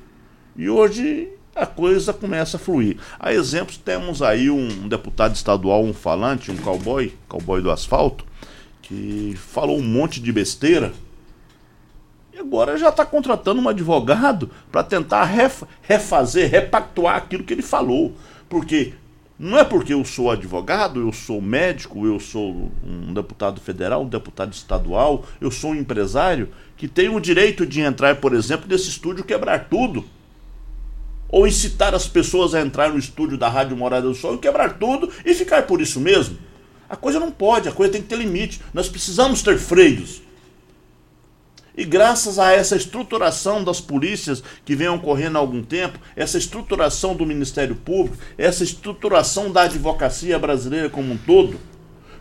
E 0.56 0.68
hoje 0.68 1.28
a 1.54 1.66
coisa 1.66 2.12
começa 2.12 2.56
a 2.56 2.60
fluir. 2.60 2.96
A 3.18 3.32
exemplos, 3.32 3.76
temos 3.76 4.22
aí 4.22 4.50
um 4.50 4.88
deputado 4.88 5.34
estadual, 5.34 5.84
um 5.84 5.92
falante, 5.92 6.50
um 6.50 6.56
cowboy, 6.56 7.14
cowboy 7.28 7.60
do 7.60 7.70
asfalto, 7.70 8.24
que 8.82 9.34
falou 9.36 9.78
um 9.78 9.82
monte 9.82 10.20
de 10.20 10.32
besteira 10.32 10.92
e 12.32 12.38
agora 12.38 12.76
já 12.78 12.88
está 12.88 13.04
contratando 13.04 13.60
um 13.60 13.68
advogado 13.68 14.50
para 14.70 14.82
tentar 14.82 15.24
ref, 15.24 15.64
refazer, 15.82 16.50
repactuar 16.50 17.16
aquilo 17.16 17.44
que 17.44 17.52
ele 17.52 17.62
falou. 17.62 18.14
Porque 18.48 18.94
não 19.38 19.58
é 19.58 19.64
porque 19.64 19.92
eu 19.92 20.04
sou 20.04 20.30
advogado, 20.30 21.00
eu 21.00 21.12
sou 21.12 21.40
médico, 21.40 22.06
eu 22.06 22.20
sou 22.20 22.70
um 22.84 23.12
deputado 23.12 23.60
federal, 23.60 24.02
um 24.02 24.08
deputado 24.08 24.52
estadual, 24.52 25.24
eu 25.40 25.50
sou 25.50 25.70
um 25.70 25.76
empresário 25.76 26.48
que 26.76 26.86
tenho 26.86 27.14
o 27.14 27.20
direito 27.20 27.66
de 27.66 27.80
entrar, 27.80 28.16
por 28.16 28.34
exemplo, 28.34 28.68
nesse 28.68 28.88
estúdio 28.88 29.24
quebrar 29.24 29.68
tudo 29.68 30.04
ou 31.30 31.46
incitar 31.46 31.94
as 31.94 32.08
pessoas 32.08 32.54
a 32.54 32.60
entrar 32.60 32.90
no 32.90 32.98
estúdio 32.98 33.38
da 33.38 33.48
Rádio 33.48 33.76
Morada 33.76 34.06
do 34.06 34.14
Sol 34.14 34.34
e 34.34 34.38
quebrar 34.38 34.78
tudo 34.78 35.10
e 35.24 35.34
ficar 35.34 35.66
por 35.66 35.80
isso 35.80 36.00
mesmo. 36.00 36.38
A 36.88 36.96
coisa 36.96 37.20
não 37.20 37.30
pode, 37.30 37.68
a 37.68 37.72
coisa 37.72 37.92
tem 37.92 38.02
que 38.02 38.08
ter 38.08 38.16
limite. 38.16 38.60
Nós 38.74 38.88
precisamos 38.88 39.42
ter 39.42 39.58
freios. 39.58 40.22
E 41.76 41.84
graças 41.84 42.38
a 42.38 42.52
essa 42.52 42.74
estruturação 42.74 43.62
das 43.62 43.80
polícias 43.80 44.42
que 44.64 44.74
vem 44.74 44.88
ocorrendo 44.88 45.38
há 45.38 45.40
algum 45.40 45.62
tempo, 45.62 46.00
essa 46.16 46.36
estruturação 46.36 47.14
do 47.14 47.24
Ministério 47.24 47.76
Público, 47.76 48.18
essa 48.36 48.64
estruturação 48.64 49.52
da 49.52 49.62
advocacia 49.62 50.36
brasileira 50.38 50.90
como 50.90 51.12
um 51.12 51.16
todo, 51.16 51.58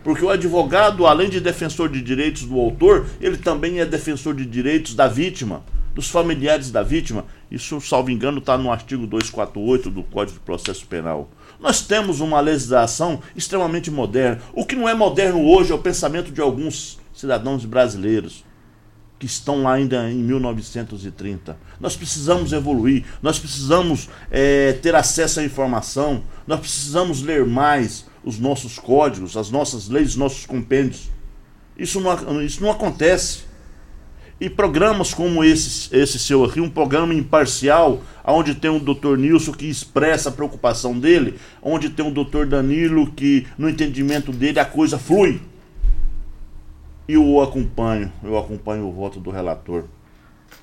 porque 0.04 0.24
o 0.24 0.30
advogado, 0.30 1.06
além 1.08 1.30
de 1.30 1.42
defensor 1.42 1.90
de 1.90 2.02
direitos 2.02 2.44
do 2.44 2.60
autor, 2.60 3.08
ele 3.20 3.38
também 3.38 3.80
é 3.80 3.86
defensor 3.86 4.36
de 4.36 4.46
direitos 4.46 4.94
da 4.94 5.08
vítima 5.08 5.64
dos 6.00 6.10
familiares 6.10 6.72
da 6.72 6.82
vítima. 6.82 7.26
Isso, 7.52 7.82
salvo 7.82 8.10
engano, 8.10 8.40
está 8.40 8.58
no 8.58 8.72
artigo 8.72 9.06
248 9.06 9.90
do 9.90 10.02
Código 10.02 10.40
de 10.40 10.46
Processo 10.46 10.88
Penal. 10.88 11.30
Nós 11.60 11.82
temos 11.82 12.22
uma 12.22 12.40
legislação 12.40 13.20
extremamente 13.36 13.92
moderna. 13.92 14.42
O 14.54 14.66
que 14.66 14.78
não 14.78 14.88
é 14.88 14.94
moderno 14.94 15.46
hoje 15.46 15.74
é 15.74 15.76
o 15.76 15.80
pensamento 15.80 16.32
de 16.32 16.40
alguns 16.40 16.98
cidadãos 17.14 17.66
brasileiros 17.66 18.46
que 19.20 19.26
estão 19.26 19.64
lá 19.64 19.74
ainda 19.74 20.10
em 20.10 20.20
1930. 20.20 21.58
Nós 21.82 21.98
precisamos 21.98 22.54
evoluir, 22.54 23.04
nós 23.22 23.38
precisamos 23.38 24.08
é, 24.32 24.72
ter 24.72 24.96
acesso 24.96 25.42
à 25.42 25.44
informação, 25.44 26.24
nós 26.48 26.62
precisamos 26.62 27.22
ler 27.22 27.46
mais 27.46 28.06
os 28.24 28.40
nossos 28.40 28.80
códigos, 28.80 29.36
as 29.36 29.52
nossas 29.52 29.90
leis, 29.90 30.12
os 30.12 30.16
nossos 30.16 30.46
compêndios. 30.46 31.10
Isso 31.78 32.00
não, 32.00 32.42
isso 32.42 32.64
não 32.64 32.72
acontece. 32.72 33.49
E 34.40 34.50
programas 34.50 35.14
como 35.14 35.44
esse, 35.44 35.94
esse 35.96 36.18
seu 36.18 36.46
aqui, 36.46 36.62
um 36.62 36.70
programa 36.70 37.14
imparcial, 37.14 38.02
onde 38.26 38.56
tem 38.56 38.72
o 38.72 38.80
Dr. 38.80 39.18
Nilson 39.18 39.52
que 39.52 39.70
expressa 39.70 40.30
a 40.30 40.32
preocupação 40.32 40.98
dele, 40.98 41.38
onde 41.62 41.90
tem 41.90 42.08
o 42.08 42.12
Dr. 42.12 42.46
Danilo 42.46 43.12
que, 43.12 43.46
no 43.58 43.70
entendimento 43.70 44.32
dele, 44.32 44.60
a 44.60 44.66
coisa 44.66 44.98
flui. 44.98 45.42
E 47.08 47.14
eu 47.14 47.42
acompanho, 47.42 48.12
eu 48.24 48.38
acompanho 48.38 48.88
o 48.88 48.94
voto 48.94 49.20
do 49.20 49.30
relator. 49.30 49.86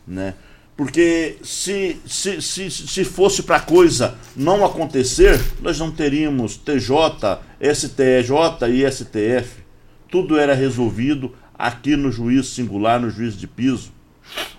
Né? 0.06 0.34
Porque 0.76 1.38
se, 1.42 2.00
se, 2.06 2.40
se, 2.40 2.70
se 2.70 3.04
fosse 3.04 3.42
para 3.42 3.56
a 3.56 3.60
coisa 3.60 4.14
não 4.36 4.64
acontecer, 4.64 5.40
nós 5.60 5.78
não 5.78 5.90
teríamos 5.90 6.56
TJ, 6.56 7.40
STJ 7.60 8.68
e 8.70 8.90
STF. 8.90 9.64
Tudo 10.08 10.38
era 10.38 10.54
resolvido 10.54 11.32
aqui 11.58 11.96
no 11.96 12.10
juízo 12.10 12.50
singular, 12.50 13.00
no 13.00 13.10
juízo 13.10 13.36
de 13.36 13.46
piso, 13.46 13.92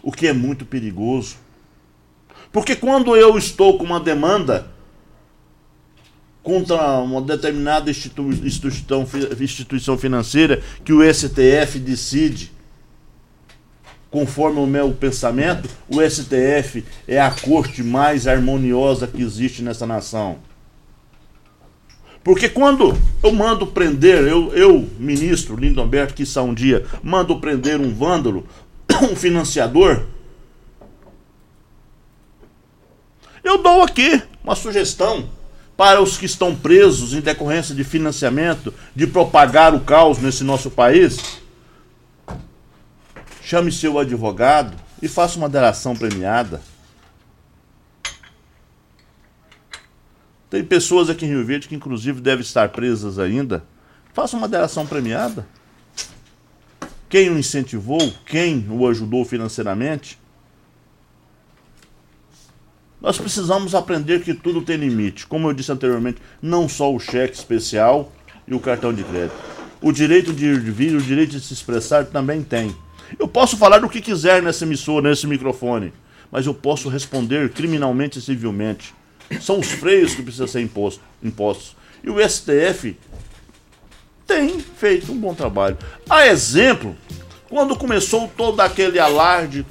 o 0.01 0.11
que 0.11 0.27
é 0.27 0.33
muito 0.33 0.65
perigoso. 0.65 1.35
Porque 2.51 2.75
quando 2.75 3.15
eu 3.15 3.37
estou 3.37 3.77
com 3.77 3.83
uma 3.83 3.99
demanda 3.99 4.67
contra 6.41 6.99
uma 6.99 7.21
determinada 7.21 7.91
institu 7.91 8.29
instituição, 8.31 9.05
instituição 9.39 9.97
financeira 9.97 10.61
que 10.85 10.93
o 10.93 11.01
STF 11.13 11.77
decide 11.77 12.51
conforme 14.09 14.59
o 14.59 14.65
meu 14.65 14.91
pensamento, 14.93 15.69
o 15.89 16.01
STF 16.01 16.85
é 17.07 17.19
a 17.19 17.29
corte 17.29 17.83
mais 17.83 18.27
harmoniosa 18.27 19.05
que 19.05 19.21
existe 19.21 19.61
nessa 19.61 19.85
nação. 19.85 20.39
Porque 22.27 22.49
quando 22.49 22.93
eu 23.23 23.31
mando 23.31 23.65
prender, 23.65 24.27
eu, 24.27 24.53
eu 24.53 24.85
ministro 24.99 25.55
Lindomberto, 25.55 26.13
que 26.13 26.23
está 26.23 26.41
um 26.41 26.53
dia, 26.53 26.85
mando 27.01 27.39
prender 27.39 27.79
um 27.79 27.95
vândalo, 27.95 28.45
um 29.01 29.15
financiador, 29.15 30.03
eu 33.41 33.63
dou 33.63 33.81
aqui 33.81 34.21
uma 34.43 34.57
sugestão 34.57 35.29
para 35.77 36.01
os 36.01 36.17
que 36.17 36.25
estão 36.25 36.53
presos 36.53 37.13
em 37.13 37.21
decorrência 37.21 37.73
de 37.73 37.85
financiamento, 37.85 38.73
de 38.93 39.07
propagar 39.07 39.73
o 39.73 39.79
caos 39.79 40.17
nesse 40.17 40.43
nosso 40.43 40.69
país. 40.69 41.39
Chame 43.41 43.71
seu 43.71 43.97
advogado 43.97 44.75
e 45.01 45.07
faça 45.07 45.37
uma 45.37 45.47
delação 45.47 45.95
premiada. 45.95 46.61
Tem 50.49 50.63
pessoas 50.63 51.09
aqui 51.09 51.25
em 51.25 51.29
Rio 51.29 51.45
Verde 51.45 51.67
que, 51.67 51.75
inclusive, 51.75 52.21
devem 52.21 52.41
estar 52.41 52.69
presas 52.69 53.19
ainda. 53.19 53.63
Faça 54.13 54.37
uma 54.37 54.47
delação 54.47 54.87
premiada. 54.87 55.45
Quem 57.09 57.29
o 57.29 57.37
incentivou, 57.37 58.13
quem 58.25 58.65
o 58.69 58.87
ajudou 58.87 59.25
financeiramente. 59.25 60.17
Nós 63.01 63.17
precisamos 63.17 63.75
aprender 63.75 64.23
que 64.23 64.33
tudo 64.33 64.61
tem 64.61 64.77
limite. 64.77 65.27
Como 65.27 65.47
eu 65.47 65.53
disse 65.53 65.71
anteriormente, 65.71 66.21
não 66.41 66.67
só 66.67 66.93
o 66.93 66.99
cheque 66.99 67.35
especial 67.35 68.11
e 68.47 68.55
o 68.55 68.59
cartão 68.59 68.93
de 68.93 69.03
crédito. 69.03 69.37
O 69.81 69.91
direito 69.91 70.33
de 70.33 70.45
ir 70.45 70.55
e 70.55 70.71
vir, 70.71 70.95
o 70.95 71.01
direito 71.01 71.31
de 71.31 71.41
se 71.41 71.53
expressar 71.53 72.05
também 72.05 72.41
tem. 72.41 72.75
Eu 73.19 73.27
posso 73.27 73.55
falar 73.55 73.79
do 73.79 73.89
que 73.89 74.01
quiser 74.01 74.41
nessa 74.41 74.65
emissora, 74.65 75.09
nesse 75.09 75.27
microfone, 75.27 75.93
mas 76.31 76.45
eu 76.45 76.53
posso 76.53 76.89
responder 76.89 77.51
criminalmente 77.51 78.17
e 78.17 78.21
civilmente. 78.21 78.93
São 79.41 79.59
os 79.59 79.67
freios 79.67 80.15
que 80.15 80.21
precisam 80.21 80.47
ser 80.47 80.61
imposto, 80.61 81.01
impostos. 81.23 81.75
E 82.03 82.09
o 82.09 82.29
STF 82.29 82.97
tem 84.25 84.59
feito 84.59 85.11
um 85.11 85.17
bom 85.17 85.33
trabalho. 85.33 85.77
A 86.09 86.27
exemplo, 86.27 86.95
Quando 87.49 87.77
começou 87.77 88.29
todo 88.35 88.59
aquele 88.59 88.99
alarde 88.99 89.65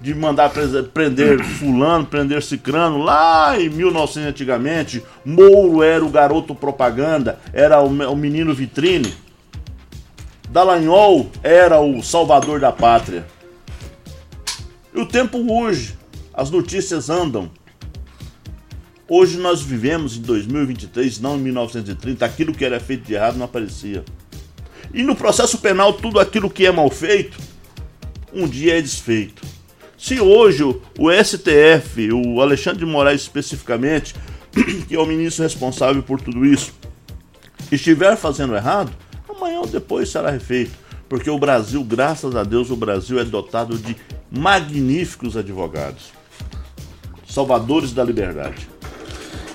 de 0.00 0.14
mandar 0.14 0.52
prender 0.92 1.42
fulano, 1.42 2.04
prender 2.04 2.42
cicrano, 2.42 2.98
lá 2.98 3.58
em 3.58 3.70
1900 3.70 4.28
antigamente, 4.28 5.02
Mouro 5.24 5.82
era 5.82 6.04
o 6.04 6.10
garoto 6.10 6.54
propaganda, 6.54 7.38
era 7.54 7.80
o 7.80 8.16
menino 8.16 8.52
vitrine. 8.52 9.14
Dallagnol 10.50 11.30
era 11.42 11.80
o 11.80 12.02
salvador 12.02 12.60
da 12.60 12.70
pátria. 12.70 13.26
E 14.94 15.00
o 15.00 15.06
tempo 15.06 15.38
urge, 15.38 15.94
as 16.34 16.50
notícias 16.50 17.08
andam. 17.08 17.50
Hoje 19.06 19.36
nós 19.36 19.60
vivemos 19.60 20.16
em 20.16 20.22
2023, 20.22 21.20
não 21.20 21.36
em 21.36 21.40
1930. 21.40 22.24
Aquilo 22.24 22.54
que 22.54 22.64
era 22.64 22.80
feito 22.80 23.04
de 23.04 23.14
errado 23.14 23.36
não 23.36 23.44
aparecia. 23.44 24.02
E 24.94 25.02
no 25.02 25.14
processo 25.14 25.58
penal, 25.58 25.92
tudo 25.92 26.18
aquilo 26.18 26.48
que 26.48 26.64
é 26.64 26.72
mal 26.72 26.88
feito, 26.88 27.38
um 28.32 28.48
dia 28.48 28.78
é 28.78 28.82
desfeito. 28.82 29.42
Se 29.98 30.20
hoje 30.20 30.62
o, 30.64 30.80
STF, 31.22 32.12
o 32.12 32.40
Alexandre 32.40 32.80
de 32.80 32.90
Moraes 32.90 33.22
especificamente, 33.22 34.14
que 34.88 34.94
é 34.94 34.98
o 34.98 35.06
ministro 35.06 35.42
responsável 35.42 36.02
por 36.02 36.20
tudo 36.20 36.44
isso, 36.46 36.72
estiver 37.70 38.16
fazendo 38.16 38.56
errado, 38.56 38.90
amanhã 39.28 39.60
ou 39.60 39.66
depois 39.66 40.08
será 40.08 40.30
refeito. 40.30 40.72
Porque 41.08 41.28
o 41.28 41.38
Brasil, 41.38 41.84
graças 41.84 42.34
a 42.34 42.42
Deus, 42.42 42.70
o 42.70 42.76
Brasil 42.76 43.18
é 43.18 43.24
dotado 43.24 43.76
de 43.76 43.94
magníficos 44.30 45.36
advogados. 45.36 46.12
Salvadores 47.28 47.92
da 47.92 48.02
liberdade. 48.02 48.73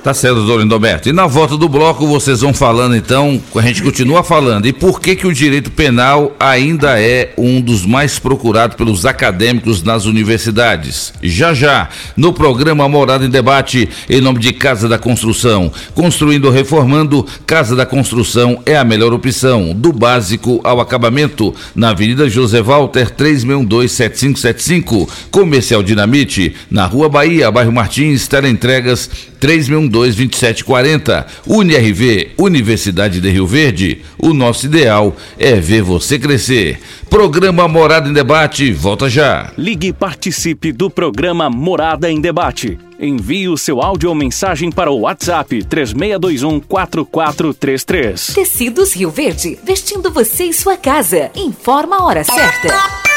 Tá 0.02 0.14
certo, 0.14 0.36
doutor 0.36 0.62
Lindoberto. 0.62 1.10
E 1.10 1.14
na 1.14 1.28
volta 1.28 1.58
do 1.58 1.68
bloco 1.68 2.08
vocês 2.08 2.39
vão 2.39 2.54
falando 2.54 2.95
então, 2.95 3.41
a 3.54 3.62
gente 3.62 3.84
continua 3.84 4.24
falando. 4.24 4.66
E 4.66 4.72
por 4.72 5.02
que 5.02 5.14
que 5.14 5.28
o 5.28 5.34
direito 5.34 5.70
penal 5.72 6.34
ainda 6.39 6.97
é 7.02 7.34
um 7.38 7.60
dos 7.60 7.86
mais 7.86 8.18
procurados 8.18 8.78
pelos 8.78 9.06
acadêmicos 9.06 9.84
nas 9.84 10.06
universidades? 10.06 11.12
Já 11.22 11.54
já, 11.54 11.89
no 12.16 12.32
programa 12.32 12.88
Morada 12.88 13.26
em 13.26 13.30
Debate, 13.30 13.89
em 14.10 14.22
nome 14.22 14.39
de 14.39 14.54
Casa 14.54 14.88
da 14.88 14.97
Construção. 14.97 15.70
Construindo 15.93 16.45
ou 16.45 16.52
reformando, 16.52 17.26
Casa 17.45 17.76
da 17.76 17.86
Construção 17.86 18.64
é 18.66 18.78
a 18.78 18.86
melhor 18.86 19.12
opção, 19.12 19.74
do 19.76 19.91
básico 19.91 20.62
ao 20.64 20.80
acabamento, 20.80 21.54
na 21.76 21.89
Avenida 21.89 22.30
José 22.30 22.62
Walter, 22.62 23.12
36127575, 23.12 25.10
Comercial 25.30 25.84
Dinamite, 25.84 26.56
na 26.72 26.86
Rua 26.86 27.10
Bahia, 27.10 27.52
bairro 27.52 27.74
Martins, 27.74 28.30
teleentregas 28.30 29.10
3612-2740. 29.40 31.26
UniRV, 31.48 32.32
Universidade 32.38 33.20
de 33.22 33.30
Rio 33.30 33.48
Verde. 33.48 34.02
O 34.18 34.34
nosso 34.34 34.66
ideal 34.66 35.16
é 35.38 35.56
ver 35.56 35.82
você 35.82 36.20
crescer. 36.20 36.80
Programa 37.10 37.68
Morada 37.68 38.08
em 38.08 38.14
Debate, 38.14 38.72
volta 38.72 39.10
já. 39.10 39.52
Ligue 39.58 39.88
e 39.88 39.94
participe 39.94 40.72
do 40.72 40.90
programa 40.90 41.50
Morada 41.50 42.10
em 42.10 42.22
Debate. 42.22 42.78
Envie 43.00 43.48
o 43.48 43.58
seu 43.58 43.82
áudio 43.82 44.10
ou 44.10 44.16
mensagem 44.16 44.72
para 44.72 44.92
o 44.92 45.00
WhatsApp 45.02 45.64
3621 45.64 46.60
4433. 46.60 48.28
Tecidos 48.36 48.94
Rio 48.94 49.10
Verde, 49.10 49.58
vestindo 49.64 50.12
você 50.12 50.46
e 50.46 50.54
sua 50.54 50.76
casa. 50.76 51.32
Informa 51.34 51.98
a 51.98 52.04
hora 52.06 52.24
certa. 52.24 53.09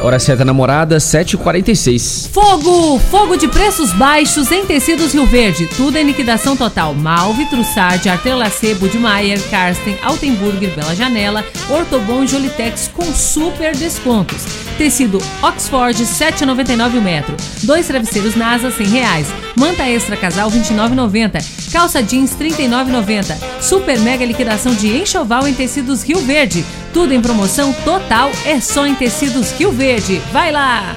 Hora 0.00 0.18
certa 0.18 0.44
namorada, 0.44 0.98
7h46. 0.98 2.30
Fogo! 2.30 2.98
Fogo 3.10 3.36
de 3.36 3.48
preços 3.48 3.92
baixos 3.92 4.50
em 4.52 4.64
tecidos 4.64 5.12
Rio 5.12 5.26
Verde. 5.26 5.66
Tudo 5.76 5.96
em 5.96 6.04
liquidação 6.04 6.56
total. 6.56 6.94
Malve, 6.94 7.46
Trussard, 7.46 8.08
Artelacê, 8.08 8.74
Budmeier, 8.74 9.40
Karsten, 9.50 9.98
Altenburger, 10.02 10.70
Bela 10.74 10.94
Janela, 10.94 11.44
Ortobon 11.68 12.22
e 12.22 12.28
Jolitex 12.28 12.90
com 12.94 13.04
super 13.12 13.74
descontos. 13.74 14.44
Tecido 14.78 15.18
Oxford, 15.42 16.00
7,99 16.04 16.98
o 16.98 17.02
metro. 17.02 17.36
Dois 17.64 17.88
travesseiros 17.88 18.36
NASA, 18.36 18.70
100 18.70 18.86
reais. 18.86 19.26
Manta 19.56 19.88
extra 19.88 20.16
casal, 20.16 20.48
29,90. 20.48 21.72
Calça 21.72 22.00
jeans, 22.00 22.36
39,90. 22.36 23.36
Super 23.60 23.98
mega 23.98 24.24
liquidação 24.24 24.72
de 24.72 24.96
enxoval 24.96 25.48
em 25.48 25.54
tecidos 25.54 26.04
Rio 26.04 26.20
Verde. 26.20 26.64
Tudo 26.92 27.12
em 27.12 27.20
promoção 27.20 27.72
total, 27.84 28.30
é 28.46 28.60
só 28.60 28.86
em 28.86 28.94
tecidos 28.94 29.50
Rio 29.50 29.67
Verde. 29.72 30.20
Vai 30.32 30.52
lá! 30.52 30.96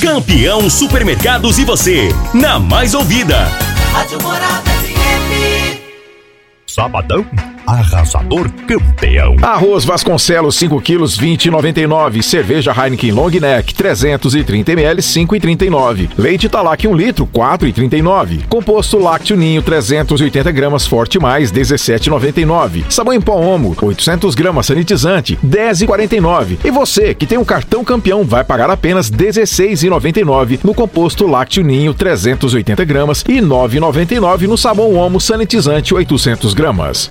Campeão 0.00 0.68
Supermercados 0.68 1.58
e 1.58 1.64
você, 1.64 2.08
na 2.34 2.58
mais 2.58 2.94
ouvida. 2.94 3.44
Rádio 3.92 4.22
Morada 4.22 4.70
FM. 4.70 5.80
Sabadão, 6.66 7.24
arrasador 7.66 8.50
campeão. 8.66 9.36
Arroz 9.42 9.84
Vasconcelos 9.84 10.56
5 10.56 10.80
quilos 10.80 11.18
20,99. 11.18 12.22
Cerveja 12.22 12.72
Heineken 12.72 13.12
Long 13.12 13.30
Neck 13.30 13.74
330 13.74 14.72
ml 14.72 15.00
5,39. 15.00 16.10
Leite 16.16 16.48
Talac 16.48 16.86
1 16.86 16.94
litro 16.94 17.26
4,39. 17.26 18.46
Composto 18.48 18.98
Lácteo 18.98 19.36
Ninho 19.36 19.62
380 19.62 20.52
gramas 20.52 20.86
Forte 20.86 21.18
Mais 21.18 21.50
17,99. 21.52 22.84
Sabão 22.90 23.14
em 23.14 23.20
pó 23.20 23.36
Omo 23.36 23.74
800 23.80 24.34
gramas 24.34 24.66
sanitizante 24.66 25.38
10,49. 25.44 26.58
E 26.64 26.70
você 26.70 27.14
que 27.14 27.26
tem 27.26 27.38
um 27.38 27.44
cartão 27.44 27.84
campeão 27.84 28.24
vai 28.24 28.44
pagar 28.44 28.70
apenas 28.70 29.10
16,99 29.10 30.60
no 30.62 30.74
composto 30.74 31.26
Lácteo 31.26 31.64
Ninho 31.64 31.94
380 31.94 32.84
gramas 32.84 33.24
e 33.28 33.40
9,99 33.40 34.42
no 34.42 34.58
sabão 34.58 34.94
Omo 34.94 35.20
sanitizante 35.20 35.94
800 35.94 36.54
gramas. 36.54 37.10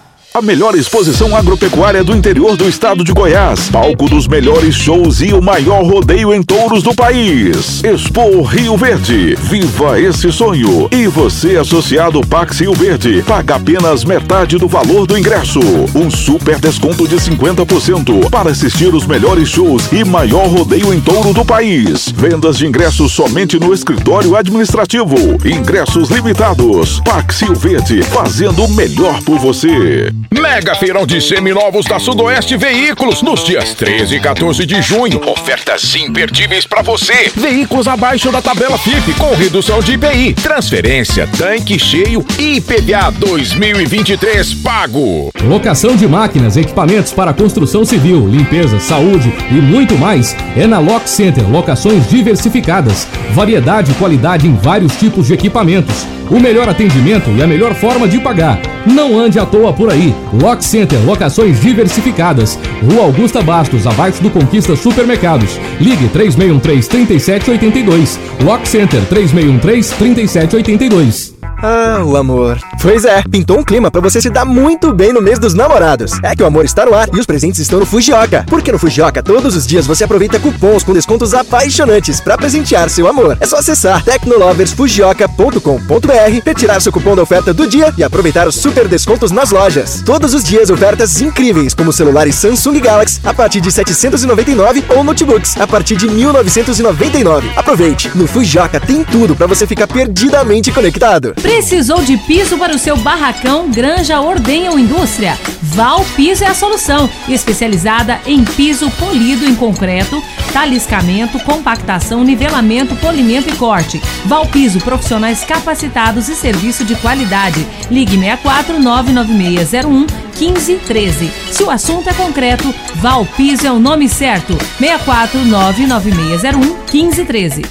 A 0.33 0.41
melhor 0.41 0.75
exposição 0.75 1.35
agropecuária 1.35 2.05
do 2.05 2.15
interior 2.15 2.55
do 2.55 2.69
estado 2.69 3.03
de 3.03 3.11
Goiás. 3.11 3.69
Palco 3.69 4.07
dos 4.07 4.29
melhores 4.29 4.73
shows 4.73 5.19
e 5.19 5.33
o 5.33 5.41
maior 5.41 5.83
rodeio 5.83 6.33
em 6.33 6.41
touros 6.41 6.81
do 6.81 6.95
país. 6.95 7.83
Expo 7.83 8.41
Rio 8.43 8.77
Verde. 8.77 9.35
Viva 9.35 9.99
esse 9.99 10.31
sonho. 10.31 10.87
E 10.89 11.05
você, 11.05 11.57
associado 11.57 12.25
Pax 12.25 12.61
Rio 12.61 12.73
Verde, 12.73 13.21
paga 13.27 13.55
apenas 13.55 14.05
metade 14.05 14.57
do 14.57 14.69
valor 14.69 15.05
do 15.05 15.17
ingresso. 15.17 15.59
Um 15.93 16.09
super 16.09 16.57
desconto 16.59 17.05
de 17.05 17.17
50% 17.17 18.29
para 18.29 18.51
assistir 18.51 18.95
os 18.95 19.05
melhores 19.05 19.49
shows 19.49 19.91
e 19.91 20.05
maior 20.05 20.47
rodeio 20.47 20.93
em 20.93 21.01
touro 21.01 21.33
do 21.33 21.43
país. 21.43 22.09
Vendas 22.09 22.57
de 22.57 22.65
ingressos 22.65 23.11
somente 23.11 23.59
no 23.59 23.73
escritório 23.73 24.37
administrativo. 24.37 25.17
Ingressos 25.43 26.09
limitados. 26.09 27.01
Pax 27.01 27.41
Rio 27.41 27.55
Verde, 27.55 28.01
fazendo 28.03 28.63
o 28.63 28.69
melhor 28.69 29.21
por 29.23 29.37
você. 29.37 30.09
Mega 30.29 30.75
Feirão 30.75 31.05
de 31.05 31.21
Seminovos 31.21 31.85
da 31.85 31.97
Sudoeste 31.97 32.57
Veículos, 32.57 33.21
nos 33.21 33.43
dias 33.43 33.73
13 33.73 34.15
e 34.15 34.19
14 34.19 34.65
de 34.65 34.81
junho. 34.81 35.21
Ofertas 35.27 35.95
imperdíveis 35.95 36.65
para 36.65 36.81
você. 36.81 37.31
Veículos 37.35 37.87
abaixo 37.87 38.31
da 38.31 38.41
tabela 38.41 38.77
FIP, 38.77 39.13
com 39.13 39.33
redução 39.33 39.79
de 39.79 39.93
IPI, 39.93 40.33
transferência, 40.33 41.27
tanque 41.37 41.79
cheio 41.79 42.25
e 42.37 42.57
IPVA 42.57 43.11
2023 43.11 44.53
pago. 44.55 45.31
Locação 45.43 45.95
de 45.95 46.07
máquinas, 46.07 46.57
equipamentos 46.57 47.13
para 47.13 47.33
construção 47.33 47.83
civil, 47.85 48.27
limpeza, 48.27 48.79
saúde 48.79 49.33
e 49.49 49.55
muito 49.55 49.97
mais 49.97 50.35
é 50.55 50.67
na 50.67 50.79
Lock 50.79 51.09
Center. 51.09 51.49
Locações 51.49 52.09
diversificadas, 52.09 53.07
variedade 53.31 53.91
e 53.91 53.95
qualidade 53.95 54.47
em 54.47 54.55
vários 54.55 54.95
tipos 54.97 55.27
de 55.27 55.33
equipamentos. 55.33 56.05
O 56.29 56.39
melhor 56.39 56.69
atendimento 56.69 57.29
e 57.31 57.41
a 57.41 57.47
melhor 57.47 57.73
forma 57.73 58.07
de 58.07 58.17
pagar. 58.19 58.57
Não 58.85 59.19
ande 59.19 59.37
à 59.37 59.45
toa 59.45 59.73
por 59.73 59.91
aí. 59.91 60.10
Lock 60.33 60.63
Center, 60.63 60.99
locações 61.05 61.59
diversificadas. 61.61 62.59
Rua 62.83 63.05
Augusta 63.05 63.41
Bastos, 63.41 63.87
abaixo 63.87 64.21
do 64.21 64.29
Conquista 64.29 64.75
Supermercados. 64.75 65.57
Ligue 65.79 66.09
3613-3782. 66.09 68.19
Lock 68.43 68.67
Center 68.67 69.01
3613-3782. 69.09 71.40
Ah, 71.63 72.01
o 72.03 72.17
amor. 72.17 72.57
Pois 72.81 73.05
é, 73.05 73.21
pintou 73.29 73.59
um 73.59 73.63
clima 73.63 73.91
pra 73.91 74.01
você 74.01 74.19
se 74.19 74.31
dar 74.31 74.45
muito 74.45 74.91
bem 74.91 75.13
no 75.13 75.21
mês 75.21 75.37
dos 75.37 75.53
namorados. 75.53 76.13
É 76.23 76.35
que 76.35 76.41
o 76.41 76.45
amor 76.47 76.65
está 76.65 76.83
no 76.85 76.95
ar 76.95 77.07
e 77.13 77.19
os 77.19 77.25
presentes 77.27 77.59
estão 77.59 77.79
no 77.79 77.85
Fujioka. 77.85 78.43
Porque 78.47 78.71
no 78.71 78.79
Fujioka, 78.79 79.21
todos 79.21 79.55
os 79.55 79.67
dias 79.67 79.85
você 79.85 80.03
aproveita 80.03 80.39
cupons 80.39 80.83
com 80.83 80.91
descontos 80.91 81.35
apaixonantes 81.35 82.19
pra 82.19 82.35
presentear 82.35 82.89
seu 82.89 83.07
amor. 83.07 83.37
É 83.39 83.45
só 83.45 83.57
acessar 83.57 84.03
tecnoloversfujioka.com.br, 84.03 86.41
retirar 86.43 86.81
seu 86.81 86.91
cupom 86.91 87.15
da 87.15 87.21
oferta 87.21 87.53
do 87.53 87.67
dia 87.67 87.93
e 87.95 88.03
aproveitar 88.03 88.47
os 88.47 88.55
super 88.55 88.87
descontos 88.87 89.29
nas 89.31 89.51
lojas. 89.51 90.01
Todos 90.03 90.33
os 90.33 90.43
dias 90.43 90.71
ofertas 90.71 91.21
incríveis, 91.21 91.75
como 91.75 91.93
celulares 91.93 92.33
Samsung 92.35 92.79
Galaxy 92.79 93.19
a 93.23 93.35
partir 93.35 93.61
de 93.61 93.71
799 93.71 94.83
ou 94.89 95.03
notebooks 95.03 95.61
a 95.61 95.67
partir 95.67 95.95
de 95.95 96.09
1999. 96.09 97.51
Aproveite! 97.55 98.09
No 98.15 98.25
Fujioka 98.25 98.79
tem 98.79 99.03
tudo 99.03 99.35
pra 99.35 99.45
você 99.45 99.67
ficar 99.67 99.85
perdidamente 99.85 100.71
conectado. 100.71 101.35
Precisou 101.51 102.01
de 102.01 102.15
piso 102.15 102.57
para 102.57 102.73
o 102.73 102.79
seu 102.79 102.95
barracão, 102.95 103.69
granja, 103.69 104.21
ordenha 104.21 104.71
ou 104.71 104.79
indústria? 104.79 105.37
Val 105.61 106.03
Piso 106.15 106.45
é 106.45 106.47
a 106.47 106.53
solução, 106.53 107.09
especializada 107.27 108.21
em 108.25 108.45
piso 108.45 108.89
polido 108.91 109.45
em 109.45 109.53
concreto, 109.53 110.23
taliscamento, 110.53 111.37
compactação, 111.41 112.23
nivelamento, 112.23 112.95
polimento 112.95 113.49
e 113.49 113.57
corte. 113.57 114.01
Val 114.23 114.47
Piso, 114.47 114.79
profissionais 114.79 115.43
capacitados 115.43 116.29
e 116.29 116.35
serviço 116.35 116.85
de 116.85 116.95
qualidade. 116.95 117.67
Ligue 117.91 118.17
64 118.17 118.79
99601 118.79 120.07
1513. 120.39 121.33
Se 121.51 121.63
o 121.63 121.69
assunto 121.69 122.09
é 122.09 122.13
concreto, 122.13 122.73
Val 122.95 123.25
Piso 123.25 123.67
é 123.67 123.71
o 123.71 123.77
nome 123.77 124.07
certo. 124.07 124.57
64 124.79 125.43
99601 125.43 126.59
1513. 126.89 127.61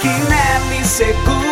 Quinelli 0.00 0.84
Seguros, 0.84 1.51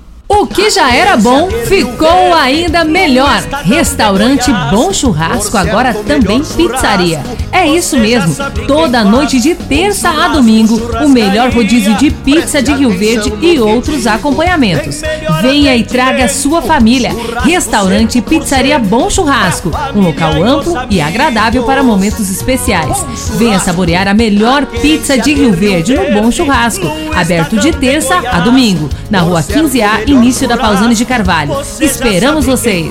O 0.33 0.47
que 0.47 0.69
já 0.69 0.95
era 0.95 1.17
bom 1.17 1.49
ficou 1.65 2.33
ainda 2.33 2.85
melhor. 2.85 3.43
Restaurante 3.65 4.49
Bom 4.71 4.93
Churrasco, 4.93 5.57
agora 5.57 5.93
também 5.93 6.41
pizzaria. 6.41 7.21
É 7.51 7.67
isso 7.67 7.97
mesmo. 7.97 8.33
Toda 8.65 9.03
noite 9.03 9.41
de 9.41 9.53
terça 9.53 10.09
a 10.09 10.29
domingo, 10.29 10.77
o 11.03 11.09
melhor 11.09 11.51
rodízio 11.51 11.95
de 11.95 12.09
pizza 12.09 12.61
de 12.61 12.71
Rio 12.73 12.97
Verde 12.97 13.33
e 13.41 13.59
outros 13.59 14.07
acompanhamentos. 14.07 15.01
Venha 15.41 15.75
e 15.75 15.83
traga 15.83 16.29
sua 16.29 16.61
família. 16.61 17.11
Restaurante 17.43 18.21
Pizzaria 18.21 18.79
Bom 18.79 19.09
Churrasco. 19.09 19.69
Um 19.93 19.99
local 19.99 20.41
amplo 20.41 20.75
e 20.89 21.01
agradável 21.01 21.63
para 21.63 21.83
momentos 21.83 22.31
especiais. 22.31 23.05
Venha 23.35 23.59
saborear 23.59 24.07
a 24.07 24.13
melhor 24.13 24.65
pizza 24.65 25.17
de 25.17 25.33
Rio 25.33 25.51
Verde 25.51 25.93
no 25.93 26.21
Bom 26.21 26.31
Churrasco. 26.31 26.87
Aberto 27.13 27.57
de 27.57 27.73
terça 27.73 28.15
a 28.31 28.39
domingo, 28.39 28.89
na 29.11 29.19
rua 29.19 29.43
15A, 29.43 30.07
início 30.07 30.47
da 30.47 30.57
Pausani 30.57 30.95
de 30.95 31.03
Carvalho. 31.03 31.53
Esperamos 31.81 32.45
vocês! 32.45 32.89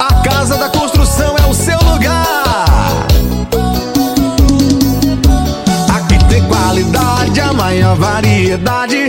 A 0.00 0.22
Casa 0.24 0.56
da 0.56 0.70
Construção 0.70 1.36
é 1.36 1.46
o 1.46 1.52
seu 1.52 1.78
lugar. 1.80 3.06
Aqui 5.94 6.24
tem 6.30 6.42
qualidade, 6.48 7.40
a 7.40 7.52
maior 7.52 7.94
variedade. 7.94 9.08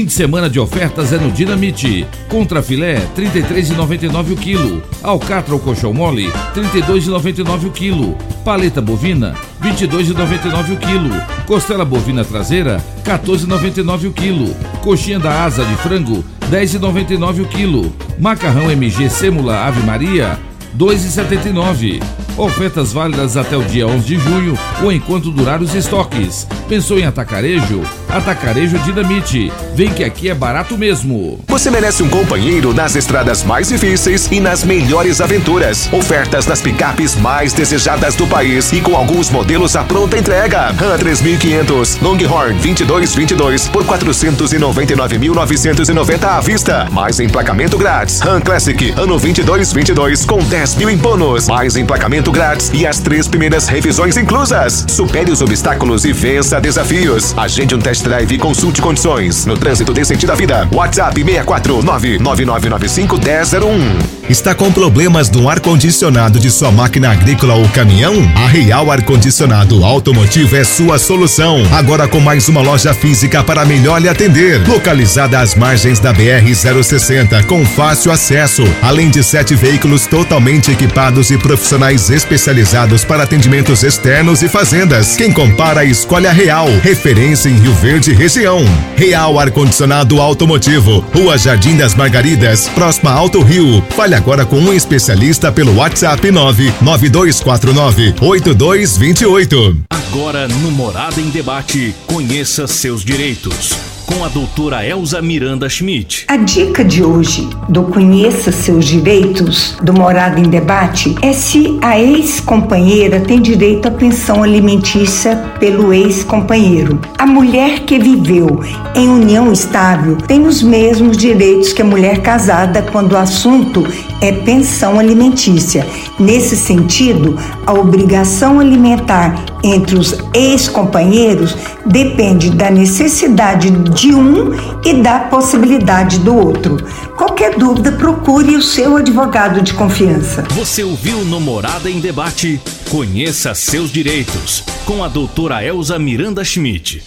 Fim 0.00 0.06
de 0.06 0.12
semana 0.14 0.48
de 0.48 0.58
ofertas 0.58 1.12
é 1.12 1.18
no 1.18 1.30
Dinamite. 1.30 2.06
Contra 2.26 2.62
filé, 2.62 2.94
R$ 2.94 3.08
33,99 3.16 4.32
o 4.32 4.36
quilo. 4.36 4.82
Alcatra 5.02 5.52
ou 5.52 5.60
colchão 5.60 5.92
mole, 5.92 6.24
R$ 6.24 6.32
32,99 6.54 7.66
o 7.66 7.70
quilo. 7.70 8.16
Paleta 8.42 8.80
bovina, 8.80 9.36
R$ 9.60 9.70
22,99 9.70 10.72
o 10.72 10.76
quilo. 10.78 11.10
Costela 11.46 11.84
bovina 11.84 12.24
traseira, 12.24 12.82
R$ 13.04 13.12
14,99 13.12 14.08
o 14.08 14.10
quilo. 14.10 14.56
Coxinha 14.80 15.18
da 15.18 15.44
asa 15.44 15.66
de 15.66 15.74
frango, 15.76 16.24
R$ 16.50 16.64
10,99 16.64 17.42
o 17.42 17.44
quilo. 17.48 17.92
Macarrão 18.18 18.70
MG 18.70 19.10
Sêmula 19.10 19.66
Ave 19.66 19.82
Maria, 19.82 20.38
2,79. 20.76 22.02
Ofertas 22.36 22.92
válidas 22.92 23.36
até 23.36 23.56
o 23.56 23.62
dia 23.62 23.86
11 23.86 24.04
de 24.06 24.18
junho 24.18 24.58
ou 24.82 24.90
enquanto 24.90 25.30
durar 25.30 25.60
os 25.60 25.72
estoques. 25.74 26.48
Pensou 26.68 26.98
em 26.98 27.04
atacarejo? 27.04 27.82
Atacarejo 28.08 28.78
Dinamite. 28.78 29.52
Vem 29.74 29.90
que 29.90 30.02
aqui 30.04 30.30
é 30.30 30.34
barato 30.34 30.78
mesmo. 30.78 31.38
Você 31.48 31.70
merece 31.70 32.02
um 32.02 32.08
companheiro 32.08 32.72
nas 32.72 32.96
estradas 32.96 33.44
mais 33.44 33.68
difíceis 33.68 34.26
e 34.30 34.40
nas 34.40 34.64
melhores 34.64 35.20
aventuras. 35.20 35.92
Ofertas 35.92 36.46
das 36.46 36.62
picapes 36.62 37.14
mais 37.16 37.52
desejadas 37.52 38.14
do 38.14 38.26
país 38.26 38.72
e 38.72 38.80
com 38.80 38.96
alguns 38.96 39.28
modelos 39.28 39.76
à 39.76 39.84
pronta 39.84 40.16
entrega. 40.16 40.72
Ram 40.72 40.96
3500, 40.96 41.98
Longhorn 42.00 42.54
2222 42.54 43.68
por 43.68 43.84
499.990 43.84 46.24
à 46.24 46.40
vista. 46.40 46.88
Mais 46.90 47.20
emplacamento 47.20 47.76
grátis. 47.76 48.20
Ram 48.20 48.40
Classic 48.40 48.92
ano 48.92 49.18
2222 49.18 50.24
com 50.24 50.38
10 50.38 50.59
mil 50.76 50.90
em 50.90 50.96
bônus. 50.96 51.48
Mais 51.48 51.76
emplacamento 51.76 52.30
grátis 52.30 52.70
e 52.74 52.86
as 52.86 52.98
três 52.98 53.26
primeiras 53.26 53.66
revisões 53.66 54.16
inclusas. 54.16 54.84
Supere 54.88 55.30
os 55.30 55.40
obstáculos 55.40 56.04
e 56.04 56.12
vença 56.12 56.60
desafios. 56.60 57.32
Agende 57.36 57.74
um 57.74 57.78
test 57.78 58.02
drive 58.02 58.32
e 58.32 58.38
consulte 58.38 58.82
condições. 58.82 59.46
No 59.46 59.56
trânsito 59.56 59.94
dê 59.94 60.04
sentido 60.04 60.32
à 60.32 60.34
vida. 60.34 60.68
WhatsApp 60.72 61.24
649-9995-1001. 61.24 64.20
Está 64.28 64.54
com 64.54 64.70
problemas 64.70 65.30
no 65.30 65.48
ar-condicionado 65.48 66.38
de 66.38 66.50
sua 66.50 66.70
máquina 66.70 67.10
agrícola 67.10 67.54
ou 67.54 67.66
caminhão? 67.70 68.14
A 68.36 68.46
Real 68.46 68.90
Ar-Condicionado 68.90 69.82
Automotivo 69.82 70.54
é 70.56 70.62
sua 70.62 70.98
solução. 71.00 71.66
Agora 71.72 72.06
com 72.06 72.20
mais 72.20 72.48
uma 72.48 72.60
loja 72.60 72.94
física 72.94 73.42
para 73.42 73.64
melhor 73.64 74.00
lhe 74.00 74.08
atender. 74.08 74.64
Localizada 74.68 75.40
às 75.40 75.56
margens 75.56 75.98
da 75.98 76.14
BR-060, 76.14 77.44
com 77.46 77.64
fácil 77.64 78.12
acesso. 78.12 78.62
Além 78.82 79.10
de 79.10 79.24
sete 79.24 79.56
veículos 79.56 80.06
totalmente 80.06 80.49
equipados 80.58 81.30
e 81.30 81.38
profissionais 81.38 82.10
especializados 82.10 83.04
para 83.04 83.22
atendimentos 83.22 83.82
externos 83.82 84.42
e 84.42 84.48
fazendas. 84.48 85.16
Quem 85.16 85.32
compara, 85.32 85.84
escolhe 85.84 86.26
a 86.26 86.32
Real. 86.32 86.68
Referência 86.82 87.48
em 87.48 87.54
Rio 87.54 87.72
Verde 87.74 88.12
região. 88.12 88.64
Real 88.96 89.38
Ar-Condicionado 89.38 90.20
Automotivo. 90.20 91.04
Rua 91.14 91.38
Jardim 91.38 91.76
das 91.76 91.94
Margaridas, 91.94 92.68
próxima 92.68 93.12
Alto 93.12 93.42
Rio. 93.42 93.82
Fale 93.90 94.14
agora 94.14 94.44
com 94.44 94.58
um 94.58 94.72
especialista 94.72 95.52
pelo 95.52 95.76
WhatsApp 95.76 96.30
99249 96.30 98.14
8228. 98.20 99.76
Agora 99.90 100.48
no 100.48 100.70
Morada 100.72 101.20
em 101.20 101.30
Debate, 101.30 101.94
conheça 102.06 102.66
seus 102.66 103.04
direitos. 103.04 103.89
Com 104.12 104.24
a 104.24 104.28
doutora 104.28 104.84
Elza 104.84 105.22
Miranda 105.22 105.68
Schmidt. 105.68 106.24
A 106.26 106.36
dica 106.36 106.84
de 106.84 107.02
hoje 107.02 107.48
do 107.68 107.84
Conheça 107.84 108.50
Seus 108.50 108.84
Direitos, 108.84 109.76
do 109.82 109.94
Morada 109.94 110.40
em 110.40 110.50
Debate, 110.50 111.14
é 111.22 111.32
se 111.32 111.78
a 111.80 111.98
ex-companheira 111.98 113.20
tem 113.20 113.40
direito 113.40 113.86
à 113.86 113.90
pensão 113.90 114.42
alimentícia 114.42 115.36
pelo 115.60 115.92
ex-companheiro. 115.92 117.00
A 117.16 117.24
mulher 117.24 117.80
que 117.80 117.98
viveu 118.00 118.60
em 118.96 119.08
união 119.08 119.52
estável 119.52 120.16
tem 120.16 120.44
os 120.44 120.60
mesmos 120.60 121.16
direitos 121.16 121.72
que 121.72 121.82
a 121.82 121.84
mulher 121.84 122.20
casada 122.20 122.82
quando 122.82 123.12
o 123.12 123.16
assunto 123.16 123.86
é 124.20 124.32
pensão 124.32 124.98
alimentícia. 124.98 125.86
Nesse 126.18 126.56
sentido, 126.56 127.38
a 127.64 127.72
obrigação 127.72 128.58
alimentar 128.58 129.44
entre 129.62 129.96
os 129.96 130.18
ex-companheiros 130.34 131.56
depende 131.86 132.50
da 132.50 132.70
necessidade 132.70 133.70
de 134.00 134.14
um 134.14 134.80
e 134.82 134.94
da 134.94 135.20
possibilidade 135.20 136.20
do 136.20 136.34
outro. 136.34 136.78
Qualquer 137.18 137.58
dúvida, 137.58 137.92
procure 137.92 138.56
o 138.56 138.62
seu 138.62 138.96
advogado 138.96 139.60
de 139.60 139.74
confiança. 139.74 140.42
Você 140.52 140.82
ouviu 140.82 141.22
no 141.26 141.38
Morada 141.38 141.90
em 141.90 142.00
Debate? 142.00 142.58
Conheça 142.88 143.54
seus 143.54 143.92
direitos 143.92 144.64
com 144.86 145.04
a 145.04 145.08
doutora 145.08 145.62
Elza 145.62 145.98
Miranda 145.98 146.42
Schmidt. 146.42 147.02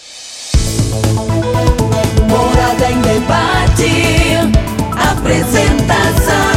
Morada 2.29 2.91
em 2.91 3.01
debate. 3.01 3.91
Apresentação: 4.91 6.52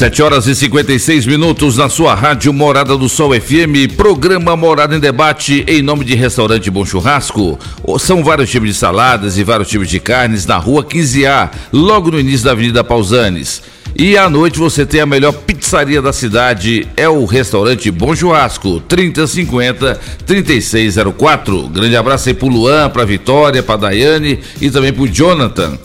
7 0.00 0.22
horas 0.22 0.46
e 0.46 0.54
56 0.54 1.26
minutos 1.26 1.76
na 1.76 1.90
sua 1.90 2.14
rádio 2.14 2.54
Morada 2.54 2.96
do 2.96 3.06
Sol 3.06 3.38
FM, 3.38 3.96
programa 3.98 4.56
Morada 4.56 4.96
em 4.96 4.98
Debate 4.98 5.62
em 5.68 5.82
nome 5.82 6.06
de 6.06 6.14
Restaurante 6.14 6.70
Bom 6.70 6.86
Churrasco. 6.86 7.58
São 7.98 8.24
vários 8.24 8.48
tipos 8.48 8.66
de 8.66 8.74
saladas 8.74 9.36
e 9.36 9.44
vários 9.44 9.68
tipos 9.68 9.90
de 9.90 10.00
carnes 10.00 10.46
na 10.46 10.56
rua 10.56 10.82
15A, 10.82 11.50
logo 11.70 12.10
no 12.10 12.18
início 12.18 12.46
da 12.46 12.52
Avenida 12.52 12.82
Pausanes. 12.82 13.60
E 13.94 14.16
à 14.16 14.30
noite 14.30 14.58
você 14.58 14.86
tem 14.86 15.02
a 15.02 15.06
melhor 15.06 15.32
pizzaria 15.32 16.00
da 16.00 16.14
cidade, 16.14 16.88
é 16.96 17.06
o 17.06 17.26
restaurante 17.26 17.90
Bom 17.90 18.16
Churrasco, 18.16 18.80
3050 18.80 20.00
3604. 20.24 21.68
Grande 21.68 21.94
abraço 21.94 22.30
aí 22.30 22.34
pro 22.34 22.48
Luan, 22.48 22.88
pra 22.88 23.04
Vitória, 23.04 23.62
pra 23.62 23.76
Daiane 23.76 24.38
e 24.62 24.70
também 24.70 24.94
pro 24.94 25.06
Jonathan. 25.06 25.78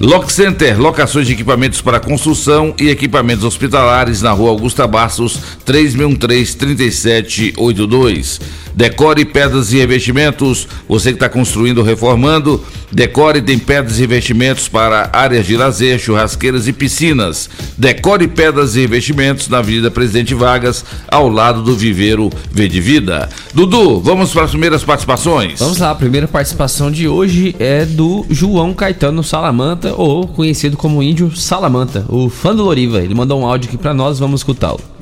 Lock 0.00 0.32
Center, 0.32 0.80
locações 0.80 1.26
de 1.26 1.34
equipamentos 1.34 1.80
para 1.80 2.00
construção 2.00 2.74
e 2.80 2.88
equipamentos 2.88 3.44
hospitalares 3.44 4.22
na 4.22 4.32
rua 4.32 4.50
Augusta 4.50 4.88
Bastos, 4.88 5.38
3613-3782. 5.64 8.40
Decore 8.74 9.24
Pedras 9.24 9.72
e 9.72 9.78
Revestimentos, 9.78 10.66
você 10.88 11.10
que 11.10 11.16
está 11.16 11.28
construindo 11.28 11.78
ou 11.78 11.84
reformando, 11.84 12.62
Decore 12.94 13.42
tem 13.42 13.58
pedras 13.58 13.98
e 13.98 14.02
revestimentos 14.02 14.68
para 14.68 15.10
áreas 15.12 15.46
de 15.46 15.56
lazer, 15.56 15.98
churrasqueiras 15.98 16.68
e 16.68 16.72
piscinas. 16.72 17.50
Decore 17.76 18.28
Pedras 18.28 18.76
e 18.76 18.82
Revestimentos 18.82 19.48
na 19.48 19.58
Avenida 19.58 19.90
Presidente 19.90 20.32
Vargas, 20.32 20.84
ao 21.08 21.28
lado 21.28 21.62
do 21.62 21.74
Viveiro 21.74 22.30
Verde 22.52 22.80
Vida. 22.80 23.28
Dudu, 23.52 24.00
vamos 24.00 24.32
para 24.32 24.44
as 24.44 24.50
primeiras 24.50 24.84
participações? 24.84 25.58
Vamos 25.58 25.78
lá, 25.78 25.90
a 25.90 25.94
primeira 25.94 26.28
participação 26.28 26.88
de 26.88 27.08
hoje 27.08 27.56
é 27.58 27.84
do 27.84 28.24
João 28.30 28.72
Caetano 28.72 29.24
Salamanta, 29.24 29.92
ou 29.96 30.28
conhecido 30.28 30.76
como 30.76 31.02
Índio 31.02 31.34
Salamanta, 31.34 32.04
o 32.08 32.28
fã 32.28 32.54
do 32.54 32.62
Loriva. 32.62 33.02
Ele 33.02 33.14
mandou 33.14 33.40
um 33.40 33.46
áudio 33.46 33.68
aqui 33.68 33.76
para 33.76 33.92
nós, 33.92 34.20
vamos 34.20 34.40
escutá-lo. 34.40 34.93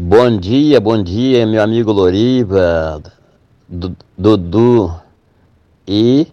Bom 0.00 0.38
dia, 0.38 0.80
bom 0.80 1.02
dia, 1.02 1.44
meu 1.44 1.60
amigo 1.60 1.90
Loriva, 1.90 3.02
Du- 3.68 3.96
Dudu 4.16 4.94
e 5.88 6.28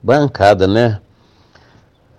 bancada, 0.00 0.68
né? 0.68 1.00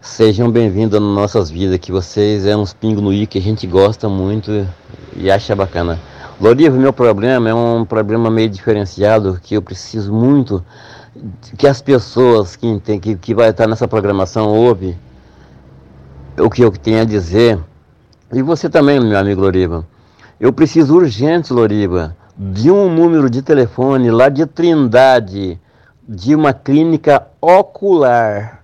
Sejam 0.01 0.51
bem-vindos 0.51 0.99
nas 0.99 1.15
nossas 1.15 1.49
vidas, 1.49 1.77
que 1.77 1.93
vocês 1.93 2.45
é 2.45 2.57
uns 2.57 2.73
pingos 2.73 3.01
no 3.01 3.13
i 3.13 3.25
que 3.25 3.37
a 3.37 3.41
gente 3.41 3.65
gosta 3.65 4.09
muito 4.09 4.67
e 5.15 5.31
acha 5.31 5.55
bacana. 5.55 5.97
Loriva, 6.41 6.75
meu 6.75 6.91
problema 6.91 7.47
é 7.47 7.53
um 7.53 7.85
problema 7.85 8.29
meio 8.29 8.49
diferenciado 8.49 9.39
que 9.41 9.55
eu 9.55 9.61
preciso 9.61 10.11
muito 10.11 10.61
que 11.57 11.67
as 11.67 11.81
pessoas 11.81 12.57
que, 12.57 12.99
que, 12.99 13.15
que 13.15 13.33
vai 13.33 13.51
estar 13.51 13.65
nessa 13.65 13.87
programação 13.87 14.49
ouve 14.49 14.97
o 16.37 16.49
que 16.49 16.61
eu 16.61 16.69
tenho 16.69 16.99
a 16.99 17.05
dizer. 17.05 17.57
E 18.33 18.41
você 18.41 18.69
também, 18.69 18.99
meu 18.99 19.17
amigo 19.17 19.39
Loriva. 19.39 19.87
Eu 20.39 20.53
preciso 20.53 20.95
urgente, 20.95 21.51
Loriva, 21.51 22.15
de 22.37 22.71
um 22.71 22.89
número 22.89 23.29
de 23.29 23.41
telefone 23.41 24.09
lá 24.09 24.29
de 24.29 24.45
Trindade, 24.45 25.59
de 26.07 26.33
uma 26.33 26.53
clínica 26.53 27.27
ocular. 27.41 28.63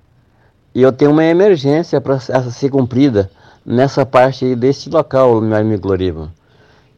E 0.74 0.82
eu 0.82 0.94
tenho 0.94 1.12
uma 1.12 1.26
emergência 1.26 2.00
para 2.00 2.18
ser 2.20 2.70
cumprida 2.70 3.30
nessa 3.66 4.06
parte 4.06 4.46
aí 4.46 4.56
desse 4.56 4.90
local, 4.90 5.42
meu 5.42 5.58
amigo 5.58 5.90
Loriva. 5.90 6.32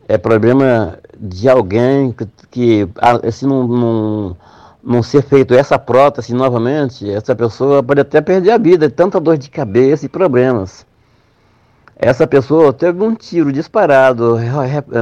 É 0.07 0.15
problema 0.15 0.99
de 1.19 1.49
alguém 1.49 2.11
que, 2.11 2.27
que 2.51 2.89
se 3.31 3.47
não, 3.47 3.67
não, 3.67 4.37
não 4.83 5.01
ser 5.01 5.23
feito 5.23 5.55
essa 5.55 5.79
prótese 5.79 6.35
novamente, 6.35 7.09
essa 7.09 7.35
pessoa 7.35 7.81
pode 7.81 8.01
até 8.01 8.21
perder 8.21 8.51
a 8.51 8.59
vida, 8.59 8.87
tanta 8.91 9.19
dor 9.19 9.39
de 9.39 9.49
cabeça 9.49 10.05
e 10.05 10.09
problemas. 10.09 10.85
Essa 11.99 12.27
pessoa 12.27 12.71
teve 12.71 13.03
um 13.03 13.15
tiro 13.15 13.51
disparado 13.51 14.37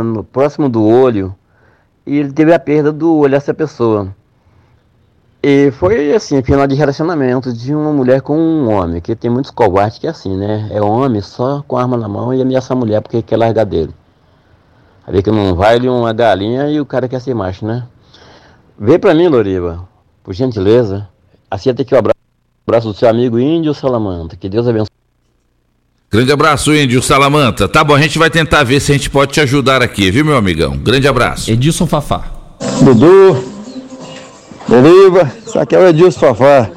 no 0.04 0.24
próximo 0.24 0.70
do 0.70 0.82
olho 0.84 1.36
e 2.08 2.18
ele 2.18 2.32
teve 2.32 2.54
a 2.54 2.60
perda 2.60 2.92
do 2.92 3.18
olho 3.18 3.36
essa 3.36 3.54
pessoa. 3.54 4.08
E 5.44 5.72
foi 5.72 6.14
assim, 6.14 6.42
final 6.42 6.66
de 6.66 6.74
relacionamento 6.74 7.52
de 7.52 7.76
uma 7.76 7.92
mulher 7.92 8.22
com 8.22 8.38
um 8.38 8.72
homem, 8.72 9.02
que 9.02 9.16
tem 9.16 9.30
muitos 9.30 9.52
covardes 9.52 10.00
que 10.00 10.08
é 10.08 10.10
assim, 10.10 10.36
né? 10.38 10.70
É 10.72 10.82
homem 10.82 11.22
só 11.22 11.62
com 11.68 11.78
arma 11.78 11.98
na 11.98 12.08
mão 12.08 12.34
e 12.34 12.42
ameaça 12.42 12.74
a 12.74 12.78
mulher 12.78 13.02
porque 13.02 13.22
quer 13.22 13.38
largar 13.38 13.66
dele. 13.66 13.94
Aí 15.06 15.14
vê 15.14 15.22
que 15.22 15.30
não 15.30 15.54
vai 15.54 15.76
ele 15.76 15.90
uma 15.90 16.14
galinha 16.14 16.70
e 16.72 16.80
o 16.80 16.86
cara 16.86 17.08
quer 17.08 17.20
ser 17.20 17.36
macho, 17.36 17.66
né? 17.66 17.86
Vê 18.80 18.98
pra 18.98 19.14
mim, 19.14 19.28
Loriva, 19.28 19.88
por 20.24 20.34
gentileza, 20.34 21.08
aceita 21.52 21.82
aqui 21.84 21.94
o 21.94 21.98
abra- 21.98 22.14
abraço 22.66 22.88
do 22.88 22.94
seu 22.94 23.08
amigo 23.10 23.38
Índio 23.38 23.74
Salamanta. 23.74 24.36
Que 24.36 24.50
Deus 24.50 24.66
abençoe. 24.68 24.90
Grande 26.12 26.32
abraço, 26.32 26.74
Índio 26.74 27.02
Salamanta. 27.02 27.68
Tá 27.68 27.84
bom, 27.84 27.96
a 27.96 28.02
gente 28.02 28.18
vai 28.18 28.30
tentar 28.30 28.64
ver 28.64 28.80
se 28.80 28.92
a 28.92 28.96
gente 28.96 29.10
pode 29.10 29.34
te 29.34 29.42
ajudar 29.42 29.82
aqui, 29.82 30.10
viu, 30.12 30.24
meu 30.24 30.38
amigão? 30.38 30.78
Grande 30.78 31.08
abraço. 31.08 31.52
Edilson 31.52 31.86
Fafá. 31.86 32.24
Dudu, 32.82 33.44
Deriva, 34.68 35.32
isso 35.46 35.60
aqui 35.60 35.76
é 35.76 35.80
o 35.80 35.88
Edilson 35.88 36.20
Fafá. 36.20 36.70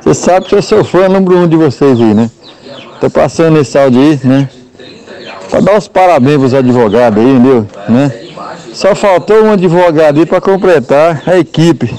Você 0.00 0.14
sabe 0.14 0.46
que 0.46 0.54
eu 0.54 0.62
sou 0.62 0.84
fã 0.84 1.08
número 1.08 1.38
um 1.38 1.48
de 1.48 1.56
vocês 1.56 2.00
aí, 2.00 2.14
né? 2.14 2.30
Tô 3.00 3.10
passando 3.10 3.58
esse 3.58 3.78
áudio 3.78 4.00
aí, 4.00 4.20
né? 4.22 4.48
Pra 5.50 5.60
dar 5.60 5.76
os 5.76 5.88
parabéns 5.88 6.38
pros 6.38 6.54
advogados 6.54 7.18
aí, 7.18 7.30
entendeu? 7.30 7.66
Né? 7.88 8.12
Só 8.72 8.94
faltou 8.94 9.42
um 9.42 9.52
advogado 9.52 10.18
aí 10.18 10.26
pra 10.26 10.40
completar 10.40 11.22
a 11.26 11.36
equipe. 11.38 11.92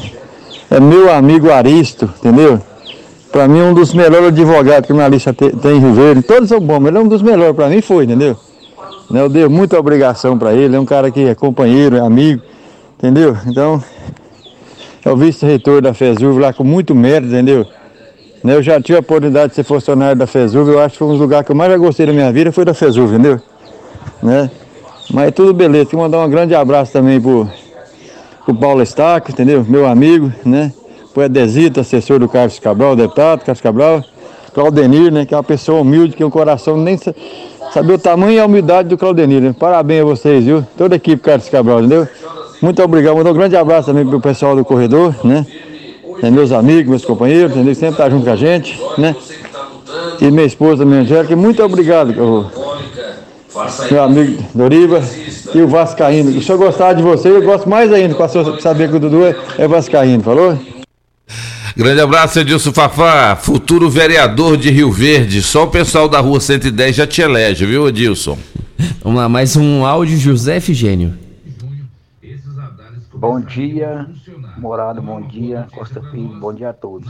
É 0.69 0.79
meu 0.79 1.13
amigo 1.13 1.51
Aristo, 1.51 2.09
entendeu? 2.19 2.61
Pra 3.31 3.47
mim, 3.47 3.61
um 3.61 3.73
dos 3.73 3.93
melhores 3.93 4.27
advogados 4.27 4.85
que 4.87 4.93
minha 4.93 5.07
lista 5.07 5.31
te- 5.33 5.55
tem 5.55 5.77
em 5.77 5.93
Verde. 5.93 6.21
Todos 6.21 6.49
são 6.49 6.59
bons, 6.59 6.79
mas 6.79 6.87
ele 6.89 6.97
é 6.97 7.01
um 7.01 7.07
dos 7.07 7.21
melhores. 7.21 7.55
Pra 7.55 7.69
mim 7.69 7.81
foi, 7.81 8.03
entendeu? 8.03 8.35
Eu 9.13 9.29
dei 9.29 9.47
muita 9.47 9.79
obrigação 9.79 10.37
pra 10.37 10.53
ele. 10.53 10.75
É 10.75 10.79
um 10.79 10.85
cara 10.85 11.09
que 11.11 11.21
é 11.25 11.35
companheiro, 11.35 11.95
é 11.95 11.99
amigo, 12.01 12.41
entendeu? 12.97 13.37
Então, 13.47 13.81
é 15.03 15.09
o 15.09 15.15
vice-reitor 15.15 15.81
da 15.81 15.93
FESUV 15.93 16.39
lá 16.39 16.51
com 16.53 16.63
muito 16.63 16.93
mérito, 16.93 17.27
entendeu? 17.31 17.65
Eu 18.43 18.61
já 18.61 18.81
tive 18.81 18.97
a 18.97 19.01
oportunidade 19.01 19.49
de 19.49 19.55
ser 19.55 19.63
funcionário 19.63 20.17
da 20.17 20.27
FESUV. 20.27 20.71
Eu 20.71 20.79
acho 20.81 20.93
que 20.93 20.99
foi 20.99 21.07
um 21.07 21.11
dos 21.11 21.19
lugares 21.19 21.45
que 21.45 21.51
eu 21.51 21.55
mais 21.55 21.73
gostei 21.79 22.05
da 22.05 22.11
minha 22.13 22.31
vida, 22.33 22.51
foi 22.51 22.65
da 22.65 22.73
FESUV, 22.73 23.13
entendeu? 23.13 23.39
Né? 24.21 24.49
Mas 25.13 25.31
tudo 25.33 25.53
beleza. 25.53 25.85
Quero 25.85 26.01
mandar 26.01 26.19
um 26.25 26.29
grande 26.29 26.53
abraço 26.55 26.91
também 26.91 27.19
pro, 27.21 27.47
pro 28.45 28.55
Paulo 28.55 28.81
Estaco, 28.81 29.31
entendeu? 29.31 29.63
Meu 29.67 29.85
amigo, 29.87 30.31
né? 30.45 30.73
Pro 31.13 31.23
Edesito, 31.23 31.79
assessor 31.79 32.19
do 32.19 32.27
Carlos 32.29 32.57
Cabral, 32.59 32.95
deputado 32.95 33.39
Carlos 33.43 33.61
Cabral. 33.61 34.03
Claudenir, 34.53 35.11
né? 35.11 35.25
Que 35.25 35.33
é 35.33 35.37
uma 35.37 35.43
pessoa 35.43 35.81
humilde, 35.81 36.15
que 36.15 36.23
um 36.23 36.29
coração 36.29 36.75
nem 36.77 36.97
sa- 36.97 37.13
saber 37.73 37.93
o 37.93 37.97
tamanho 37.99 38.33
e 38.33 38.39
a 38.39 38.45
humildade 38.45 38.89
do 38.89 38.97
Claudenir. 38.97 39.41
Né? 39.41 39.55
Parabéns 39.57 40.01
a 40.01 40.05
vocês, 40.05 40.43
viu? 40.43 40.65
Toda 40.77 40.95
a 40.95 40.97
equipe 40.97 41.21
Carlos 41.23 41.47
Cabral, 41.47 41.79
entendeu? 41.79 42.07
Muito 42.61 42.81
obrigado. 42.83 43.15
Mandar 43.15 43.31
um 43.31 43.33
grande 43.33 43.55
abraço 43.55 43.87
também 43.87 44.05
pro 44.05 44.19
pessoal 44.19 44.55
do 44.55 44.65
corredor, 44.65 45.15
né? 45.23 45.45
É, 46.21 46.29
meus 46.29 46.51
amigos, 46.51 46.87
meus 46.89 47.05
companheiros, 47.05 47.51
entendeu? 47.53 47.73
Sempre 47.75 47.97
tá 47.97 48.09
junto 48.09 48.25
com 48.25 48.31
a 48.31 48.35
gente, 48.35 48.79
né? 48.97 49.15
E 50.19 50.29
minha 50.29 50.45
esposa, 50.45 50.85
minha 50.85 51.01
Angélica, 51.01 51.35
muito 51.35 51.63
obrigado, 51.63 52.13
meu 53.89 54.03
amigo 54.03 54.43
Doriva 54.53 55.01
e 55.55 55.61
o 55.61 55.67
Vascaíno. 55.67 56.41
Se 56.41 56.51
eu 56.51 56.57
gostar 56.57 56.93
de 56.93 57.01
você, 57.01 57.29
eu 57.29 57.41
gosto 57.41 57.67
mais 57.69 57.91
ainda, 57.91 58.13
com 58.15 58.23
a 58.23 58.27
sua- 58.27 58.59
saber 58.61 58.89
que 58.89 58.95
o 58.97 58.99
Dudu 58.99 59.25
é, 59.25 59.35
é 59.57 59.67
Vascaíno, 59.67 60.21
falou? 60.23 60.57
Grande 61.75 62.01
abraço, 62.01 62.39
Edilson 62.39 62.73
Fafá, 62.73 63.35
futuro 63.35 63.89
vereador 63.89 64.57
de 64.57 64.69
Rio 64.69 64.91
Verde. 64.91 65.41
Só 65.41 65.63
o 65.63 65.67
pessoal 65.67 66.09
da 66.09 66.19
rua 66.19 66.39
110 66.39 66.95
já 66.95 67.07
te 67.07 67.21
elege, 67.21 67.65
viu, 67.65 67.87
Edilson? 67.87 68.37
Vamos 69.01 69.19
lá, 69.19 69.29
mais 69.29 69.55
um 69.55 69.85
áudio, 69.85 70.17
José 70.17 70.57
Efigênio. 70.57 71.13
Bom 73.13 73.39
dia, 73.39 74.07
Morado, 74.57 75.01
bom 75.01 75.21
dia, 75.21 75.67
Costa 75.73 76.01
Filho, 76.01 76.39
bom 76.39 76.53
dia 76.53 76.69
a 76.69 76.73
todos. 76.73 77.07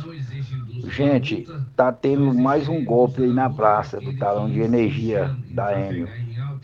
Gente, 0.89 1.47
tá 1.75 1.91
tendo 1.91 2.33
mais 2.33 2.67
um 2.67 2.83
golpe 2.83 3.23
aí 3.23 3.33
na 3.33 3.49
praça 3.49 3.99
do 3.99 4.15
talão 4.17 4.49
de 4.49 4.59
energia 4.59 5.35
da 5.49 5.73
Enio. 5.79 6.07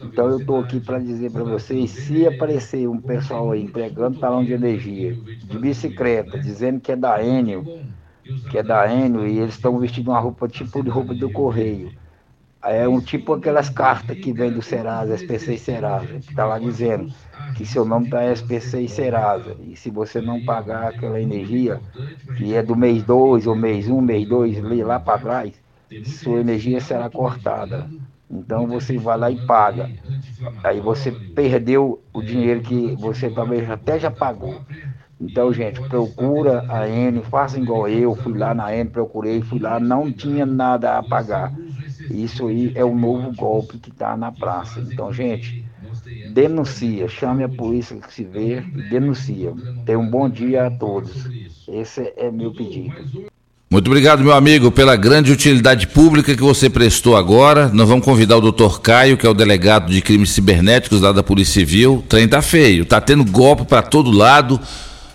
Então 0.02 0.30
eu 0.30 0.46
tô 0.46 0.60
aqui 0.60 0.80
para 0.80 1.00
dizer 1.00 1.32
para 1.32 1.44
vocês, 1.44 1.90
se 1.90 2.28
aparecer 2.28 2.88
um 2.88 3.00
pessoal 3.00 3.52
aí 3.52 3.64
entregando 3.64 4.20
talão 4.20 4.44
de 4.44 4.54
energia 4.54 5.14
de 5.14 5.58
bicicleta, 5.58 6.38
dizendo 6.40 6.80
que 6.80 6.92
é 6.92 6.96
da 6.96 7.24
Enio, 7.24 7.66
que 8.50 8.58
é 8.58 8.64
da 8.64 8.92
Enio, 8.94 9.28
e 9.28 9.40
eles 9.40 9.56
estão 9.56 9.80
vestindo 9.80 10.12
uma 10.12 10.20
roupa 10.20 10.48
tipo 10.48 10.84
de 10.84 10.90
roupa 10.90 11.14
do 11.14 11.30
correio. 11.32 11.92
É 12.64 12.88
um 12.88 13.00
tipo 13.00 13.34
aquelas 13.34 13.70
cartas 13.70 14.18
que 14.18 14.34
vem 14.34 14.52
do 14.52 14.62
Serasa, 14.62 15.16
SPC 15.16 15.58
Serasa, 15.58 16.20
que 16.20 16.32
está 16.32 16.46
lá 16.46 16.60
dizendo 16.60 17.14
que 17.56 17.66
seu 17.66 17.86
nome 17.86 18.06
está 18.06 18.26
SPC 18.26 18.88
Serasa. 18.88 19.56
E 19.62 19.76
se 19.76 19.90
você 19.90 20.22
não 20.22 20.44
pagar 20.44 20.90
aquela 20.90 21.22
energia, 21.22 21.80
que 22.36 22.54
é 22.54 22.62
do 22.62 22.76
mês 22.76 23.04
2 23.04 23.48
ou 23.48 23.56
mês 23.56 23.88
1, 23.88 23.96
um, 23.96 24.02
mês 24.02 24.28
2, 24.28 24.62
lá 24.84 25.00
para 25.00 25.20
trás, 25.20 25.54
sua 26.04 26.40
energia 26.42 26.82
será 26.82 27.10
cortada. 27.10 27.90
Então 28.30 28.68
você 28.68 28.98
vai 28.98 29.18
lá 29.18 29.32
e 29.32 29.38
paga. 29.38 29.92
Aí 30.64 30.80
você 30.82 31.12
perdeu 31.12 32.04
o 32.14 32.22
dinheiro 32.22 32.62
que 32.62 32.96
você 32.96 33.30
talvez 33.32 33.70
até 33.70 34.00
já 34.00 34.12
pagou. 34.12 34.64
Então, 35.20 35.52
gente, 35.54 35.82
procura 35.82 36.66
a 36.68 36.88
N, 36.88 37.24
faça 37.24 37.60
igual 37.60 37.88
eu, 37.90 38.16
fui 38.16 38.34
lá 38.38 38.54
na 38.54 38.74
N, 38.76 38.90
procurei, 38.90 39.42
fui 39.42 39.60
lá, 39.60 39.80
não 39.80 40.12
tinha 40.12 40.46
nada 40.46 40.98
a 40.98 41.04
pagar. 41.04 41.60
Isso 42.10 42.48
aí 42.48 42.72
é 42.76 42.84
o 42.86 42.96
novo 42.96 43.32
golpe 43.32 43.80
que 43.80 43.90
está 43.90 44.16
na 44.18 44.32
praça. 44.32 44.82
Então, 44.82 45.12
gente, 45.14 45.58
denuncia, 46.24 47.08
chame 47.08 47.44
a 47.44 47.50
polícia 47.50 48.00
que 48.00 48.14
se 48.14 48.24
vê 48.24 48.66
e 48.76 48.82
denuncia. 48.84 49.56
Tenha 49.86 50.00
um 50.00 50.10
bom 50.10 50.30
dia 50.30 50.68
a 50.68 50.72
todos. 50.72 51.32
Esse 51.68 52.14
é 52.18 52.32
meu 52.32 52.52
pedido. 52.52 53.08
Muito 53.70 53.88
obrigado, 53.88 54.24
meu 54.24 54.32
amigo, 54.32 54.72
pela 54.72 54.96
grande 54.96 55.30
utilidade 55.30 55.88
pública 55.88 56.34
que 56.34 56.42
você 56.42 56.70
prestou 56.70 57.18
agora. 57.18 57.68
Nós 57.68 57.86
vamos 57.86 58.06
convidar 58.06 58.38
o 58.38 58.42
doutor 58.42 58.80
Caio, 58.80 59.18
que 59.18 59.28
é 59.28 59.30
o 59.30 59.34
delegado 59.34 59.92
de 59.92 60.02
crimes 60.02 60.30
cibernéticos 60.30 61.02
lá 61.02 61.12
da 61.12 61.22
Polícia 61.22 61.56
Civil. 61.56 61.96
O 61.96 62.02
trem 62.02 62.30
tá 62.30 62.42
feio, 62.42 62.86
tá 62.86 63.02
tendo 63.02 63.26
golpe 63.26 63.66
para 63.66 63.82
todo 63.82 64.10
lado. 64.10 64.58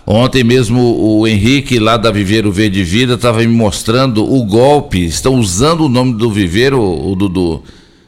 Ontem 0.05 0.43
mesmo 0.43 0.79
o 0.79 1.27
Henrique, 1.27 1.79
lá 1.79 1.97
da 1.97 2.11
Viveiro 2.11 2.51
Verde 2.51 2.83
Vida, 2.83 3.15
estava 3.15 3.39
me 3.39 3.47
mostrando 3.47 4.23
o 4.23 4.45
golpe. 4.45 5.03
Estão 5.03 5.39
usando 5.39 5.85
o 5.85 5.89
nome 5.89 6.13
do 6.13 6.29
Viveiro, 6.29 6.79
o 6.79 7.15
Dudu, 7.15 7.63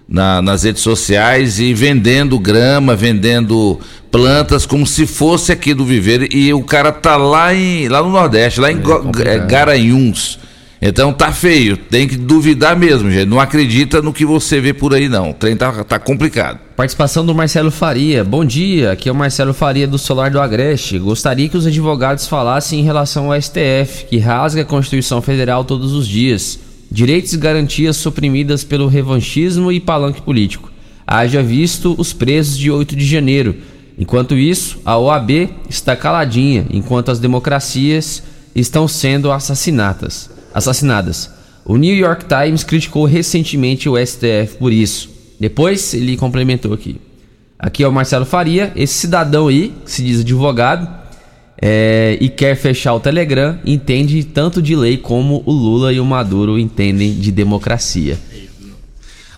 na, 0.07 0.43
nas 0.43 0.61
redes 0.61 0.83
sociais 0.83 1.59
e 1.59 1.73
vendendo 1.73 2.37
grama, 2.37 2.95
vendendo 2.95 3.79
plantas 4.15 4.65
como 4.65 4.87
se 4.87 5.05
fosse 5.05 5.51
aqui 5.51 5.73
do 5.73 5.83
Viveiro. 5.83 6.25
E 6.33 6.53
o 6.53 6.63
cara 6.63 6.89
tá 6.89 7.17
lá, 7.17 7.53
em, 7.53 7.89
lá 7.89 8.01
no 8.01 8.09
Nordeste, 8.09 8.61
lá 8.61 8.71
em 8.71 8.81
é, 9.25 9.39
Garanhuns. 9.39 10.39
Então 10.81 11.11
tá 11.11 11.33
feio, 11.33 11.75
tem 11.75 12.07
que 12.07 12.15
duvidar 12.15 12.77
mesmo, 12.77 13.11
gente. 13.11 13.25
Não 13.25 13.41
acredita 13.41 14.01
no 14.01 14.13
que 14.13 14.25
você 14.25 14.61
vê 14.61 14.73
por 14.73 14.93
aí, 14.93 15.09
não. 15.09 15.31
O 15.31 15.33
trem 15.33 15.57
tá, 15.57 15.83
tá 15.83 15.99
complicado. 15.99 16.59
Participação 16.77 17.25
do 17.25 17.35
Marcelo 17.35 17.69
Faria. 17.69 18.23
Bom 18.23 18.45
dia, 18.45 18.93
aqui 18.93 19.09
é 19.09 19.11
o 19.11 19.15
Marcelo 19.15 19.53
Faria 19.53 19.85
do 19.85 19.97
Solar 19.97 20.31
do 20.31 20.39
Agreste. 20.39 20.97
Gostaria 20.97 21.49
que 21.49 21.57
os 21.57 21.67
advogados 21.67 22.25
falassem 22.25 22.79
em 22.79 22.83
relação 22.83 23.33
ao 23.33 23.41
STF, 23.41 24.05
que 24.09 24.17
rasga 24.17 24.61
a 24.61 24.65
Constituição 24.65 25.21
Federal 25.21 25.65
todos 25.65 25.91
os 25.91 26.07
dias. 26.07 26.57
Direitos 26.89 27.33
e 27.33 27.37
garantias 27.37 27.97
suprimidas 27.97 28.63
pelo 28.63 28.87
revanchismo 28.87 29.73
e 29.73 29.81
palanque 29.81 30.21
político. 30.21 30.71
Haja 31.05 31.43
visto 31.43 31.93
os 31.97 32.13
presos 32.13 32.57
de 32.57 32.71
8 32.71 32.95
de 32.95 33.05
janeiro. 33.05 33.55
Enquanto 33.97 34.35
isso, 34.35 34.79
a 34.85 34.97
OAB 34.97 35.49
está 35.69 35.95
caladinha, 35.95 36.65
enquanto 36.69 37.11
as 37.11 37.19
democracias 37.19 38.23
estão 38.53 38.87
sendo 38.87 39.31
assassinadas 39.31 40.35
assassinadas. 40.55 41.29
O 41.65 41.75
New 41.75 41.93
York 41.93 42.25
Times 42.25 42.63
criticou 42.63 43.03
recentemente 43.03 43.89
o 43.89 43.97
STF 43.97 44.55
por 44.57 44.71
isso. 44.71 45.09
Depois 45.37 45.93
ele 45.93 46.15
complementou 46.15 46.73
aqui. 46.73 47.01
Aqui 47.59 47.83
é 47.83 47.87
o 47.87 47.91
Marcelo 47.91 48.25
Faria, 48.25 48.71
esse 48.75 48.93
cidadão 48.93 49.47
aí, 49.47 49.73
que 49.83 49.91
se 49.91 50.01
diz 50.01 50.21
advogado, 50.21 50.87
é, 51.61 52.17
e 52.21 52.29
quer 52.29 52.55
fechar 52.55 52.93
o 52.93 52.99
Telegram, 52.99 53.57
entende 53.65 54.23
tanto 54.23 54.61
de 54.61 54.75
lei 54.75 54.97
como 54.97 55.43
o 55.45 55.51
Lula 55.51 55.91
e 55.91 55.99
o 55.99 56.05
Maduro 56.05 56.57
entendem 56.57 57.13
de 57.13 57.31
democracia. 57.31 58.17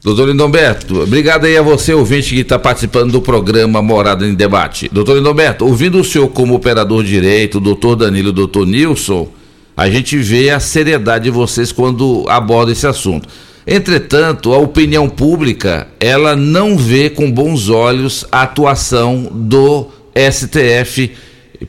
Doutor 0.08 0.30
Lindomberto, 0.30 1.01
obrigado 1.01 1.43
aí 1.43 1.58
a 1.58 1.62
você, 1.62 1.93
ouvinte, 1.93 2.34
que 2.34 2.39
está 2.39 2.58
participando 2.58 3.12
do 3.12 3.22
programa 3.22 3.82
Morada 3.82 4.26
em 4.26 4.34
Debate. 4.34 4.88
Doutor 4.89 5.18
Lindomberto, 5.18 5.66
ouvindo 5.66 5.99
o 5.99 6.03
senhor 6.03 6.30
como 6.30 6.55
operador 6.55 7.03
direito, 7.03 7.60
doutor 7.60 7.97
Danilo 7.97 8.32
doutor 8.32 8.66
Nilson, 8.66 9.28
a 9.76 9.89
gente 9.89 10.18
vê 10.18 10.49
a 10.49 10.62
seriedade 10.62 11.26
de 11.26 11.30
vocês 11.30 11.74
quando 11.74 12.24
abordam 12.30 12.72
esse 12.72 12.88
assunto. 12.88 13.28
Entretanto, 13.68 14.53
a 14.53 14.58
opinião 14.58 15.10
pública, 15.10 15.89
ela 15.99 16.38
não 16.38 16.78
vê 16.78 17.10
com 17.10 17.30
bons 17.30 17.68
olhos 17.68 18.26
a 18.32 18.43
atuação 18.43 19.30
do 19.30 19.89
STF, 20.16 21.12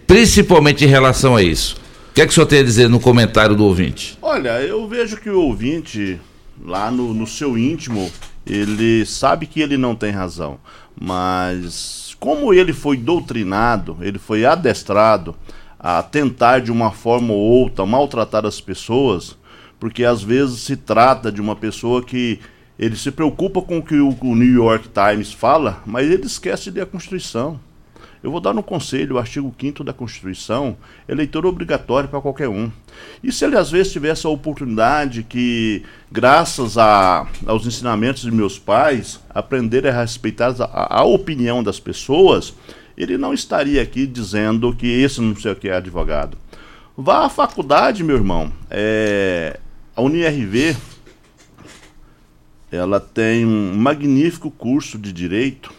principalmente 0.07 0.85
em 0.85 0.89
relação 0.89 1.35
a 1.35 1.43
isso. 1.43 1.75
O 2.13 2.15
que 2.15 2.21
é 2.21 2.25
que 2.25 2.31
o 2.31 2.35
senhor 2.35 2.47
tem 2.47 2.61
a 2.61 2.63
dizer 2.63 2.89
no 2.89 3.01
comentário 3.01 3.57
do 3.57 3.65
ouvinte? 3.65 4.17
Olha, 4.23 4.61
eu 4.61 4.87
vejo 4.87 5.17
que 5.17 5.29
o 5.29 5.41
ouvinte, 5.41 6.21
lá 6.65 6.91
no, 6.91 7.15
no 7.15 7.27
seu 7.27 7.57
íntimo, 7.59 8.11
ele 8.47 9.05
sabe 9.07 9.47
que 9.47 9.61
ele 9.61 9.77
não 9.77 9.95
tem 9.95 10.11
razão. 10.11 10.59
Mas 11.01 12.17
como 12.19 12.53
ele 12.53 12.73
foi 12.73 12.97
doutrinado, 12.97 13.97
ele 14.01 14.19
foi 14.19 14.45
adestrado 14.45 15.35
a 15.79 16.03
tentar 16.03 16.61
de 16.61 16.73
uma 16.73 16.91
forma 16.91 17.33
ou 17.33 17.39
outra 17.39 17.87
maltratar 17.87 18.45
as 18.45 18.61
pessoas, 18.61 19.37
porque 19.79 20.05
às 20.05 20.23
vezes 20.23 20.61
se 20.61 20.77
trata 20.77 21.31
de 21.31 21.41
uma 21.41 21.55
pessoa 21.55 22.03
que 22.03 22.41
ele 22.79 22.97
se 22.97 23.11
preocupa 23.11 23.63
com 23.63 23.79
o 23.79 23.83
que 23.83 23.97
o, 23.97 24.15
New 24.23 24.53
York 24.53 24.89
Times 24.89 25.33
fala, 25.33 25.83
mas 25.87 26.09
ele 26.11 26.27
esquece 26.27 26.71
de 26.71 26.81
a 26.81 26.87
Constituição. 26.87 27.61
Eu 28.29 28.33
vou 28.33 28.43
dar 28.43 28.55
um 28.55 28.61
conselho, 28.61 29.17
o 29.17 29.19
artigo 29.19 29.55
5 29.59 29.83
da 29.83 29.95
Constituição 29.95 30.77
leitura 31.09 31.49
obrigatória 31.49 32.07
para 32.07 32.21
qualquer 32.21 32.47
um. 32.47 32.71
E 33.25 33.33
se 33.33 33.43
ele 33.43 33.57
às 33.57 33.71
vezes 33.71 33.91
tivesse 33.91 34.27
a 34.27 34.29
oportunidade 34.29 35.23
que, 35.23 35.83
graças 36.13 36.77
a, 36.77 37.27
aos 37.47 37.67
ensinamentos 37.67 38.21
de 38.21 38.31
meus 38.31 38.59
pais, 38.59 39.19
aprender 39.31 39.87
a 39.87 40.03
respeitar 40.03 40.55
a, 40.61 40.99
a 40.99 41.05
opinião 41.05 41.63
das 41.63 41.81
pessoas, 41.81 42.53
ele 42.99 43.17
não 43.17 43.33
estaria 43.33 43.81
aqui 43.81 44.07
dizendo 44.07 44.77
que 44.77 44.87
esse 44.87 45.23
não 45.23 45.35
sei 45.35 45.53
o 45.53 45.57
que 45.57 45.71
é 45.71 45.77
advogado. 45.77 46.37
Vá 46.95 47.25
à 47.25 47.31
faculdade, 47.31 48.05
meu 48.05 48.17
irmão. 48.17 48.53
É, 48.69 49.59
a 49.97 50.03
UniRV 50.03 50.77
ela 52.71 53.01
tem 53.01 53.47
um 53.47 53.75
magnífico 53.75 54.51
curso 54.51 54.99
de 54.99 55.15
direito. 55.15 55.78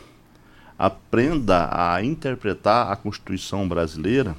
Aprenda 0.79 1.67
a 1.73 2.01
interpretar 2.01 2.89
a 2.89 2.95
Constituição 2.95 3.67
brasileira 3.67 4.33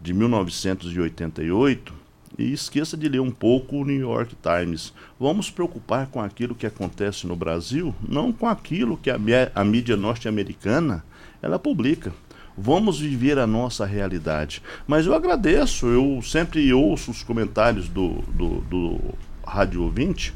de 0.00 0.12
1988 0.12 1.94
e 2.36 2.52
esqueça 2.52 2.96
de 2.96 3.08
ler 3.08 3.20
um 3.20 3.30
pouco 3.30 3.76
o 3.76 3.84
New 3.84 4.00
York 4.00 4.34
Times. 4.42 4.92
Vamos 5.18 5.48
preocupar 5.48 6.08
com 6.08 6.20
aquilo 6.20 6.56
que 6.56 6.66
acontece 6.66 7.24
no 7.24 7.36
Brasil, 7.36 7.94
não 8.06 8.32
com 8.32 8.48
aquilo 8.48 8.96
que 8.96 9.10
a, 9.10 9.16
a 9.54 9.62
mídia 9.62 9.96
norte-americana 9.96 11.04
ela 11.40 11.56
publica. 11.56 12.12
Vamos 12.56 12.98
viver 12.98 13.38
a 13.38 13.46
nossa 13.46 13.86
realidade. 13.86 14.60
Mas 14.88 15.06
eu 15.06 15.14
agradeço, 15.14 15.86
eu 15.86 16.20
sempre 16.20 16.74
ouço 16.74 17.12
os 17.12 17.22
comentários 17.22 17.88
do, 17.88 18.22
do, 18.22 18.60
do 18.62 19.00
Rádio 19.46 19.84
Ouvinte, 19.84 20.34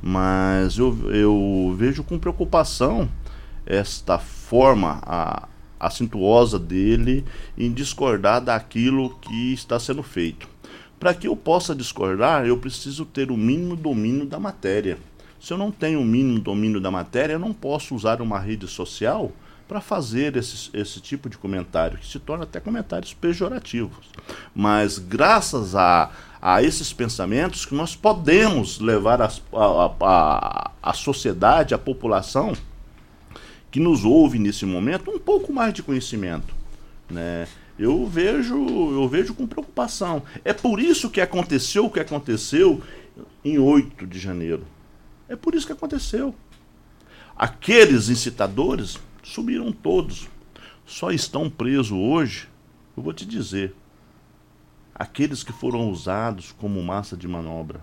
mas 0.00 0.78
eu, 0.78 1.10
eu 1.10 1.74
vejo 1.76 2.04
com 2.04 2.20
preocupação 2.20 3.08
esta 3.66 4.18
forma 4.54 5.00
a, 5.02 5.48
acintuosa 5.80 6.60
dele 6.60 7.24
em 7.58 7.72
discordar 7.72 8.40
daquilo 8.40 9.10
que 9.18 9.52
está 9.52 9.80
sendo 9.80 10.00
feito. 10.00 10.48
Para 11.00 11.12
que 11.12 11.26
eu 11.26 11.34
possa 11.34 11.74
discordar, 11.74 12.46
eu 12.46 12.56
preciso 12.56 13.04
ter 13.04 13.32
o 13.32 13.36
mínimo 13.36 13.74
domínio 13.74 14.24
da 14.24 14.38
matéria. 14.38 14.96
Se 15.40 15.52
eu 15.52 15.58
não 15.58 15.72
tenho 15.72 16.00
o 16.00 16.04
mínimo 16.04 16.38
domínio 16.38 16.80
da 16.80 16.88
matéria, 16.88 17.32
eu 17.32 17.38
não 17.40 17.52
posso 17.52 17.96
usar 17.96 18.22
uma 18.22 18.38
rede 18.38 18.68
social 18.68 19.32
para 19.66 19.80
fazer 19.80 20.36
esse, 20.36 20.70
esse 20.72 21.00
tipo 21.00 21.28
de 21.28 21.36
comentário, 21.36 21.98
que 21.98 22.06
se 22.06 22.20
torna 22.20 22.44
até 22.44 22.60
comentários 22.60 23.12
pejorativos. 23.12 24.06
Mas 24.54 25.00
graças 25.00 25.74
a, 25.74 26.12
a 26.40 26.62
esses 26.62 26.92
pensamentos 26.92 27.66
que 27.66 27.74
nós 27.74 27.96
podemos 27.96 28.78
levar 28.78 29.20
a, 29.20 29.28
a, 29.52 29.92
a, 30.00 30.70
a 30.80 30.92
sociedade, 30.92 31.74
a 31.74 31.78
população 31.78 32.54
que 33.74 33.80
nos 33.80 34.04
ouve 34.04 34.38
nesse 34.38 34.64
momento, 34.64 35.10
um 35.10 35.18
pouco 35.18 35.52
mais 35.52 35.74
de 35.74 35.82
conhecimento. 35.82 36.54
Né? 37.10 37.48
Eu 37.76 38.06
vejo, 38.06 38.54
eu 38.54 39.08
vejo 39.08 39.34
com 39.34 39.48
preocupação. 39.48 40.22
É 40.44 40.52
por 40.52 40.78
isso 40.78 41.10
que 41.10 41.20
aconteceu 41.20 41.86
o 41.86 41.90
que 41.90 41.98
aconteceu 41.98 42.80
em 43.44 43.58
8 43.58 44.06
de 44.06 44.16
janeiro. 44.16 44.64
É 45.28 45.34
por 45.34 45.56
isso 45.56 45.66
que 45.66 45.72
aconteceu. 45.72 46.32
Aqueles 47.36 48.08
incitadores 48.08 48.96
Subiram 49.24 49.72
todos. 49.72 50.28
Só 50.86 51.10
estão 51.10 51.50
presos 51.50 51.90
hoje, 51.90 52.48
eu 52.96 53.02
vou 53.02 53.12
te 53.12 53.26
dizer, 53.26 53.74
aqueles 54.94 55.42
que 55.42 55.52
foram 55.52 55.90
usados 55.90 56.52
como 56.52 56.80
massa 56.80 57.16
de 57.16 57.26
manobra. 57.26 57.80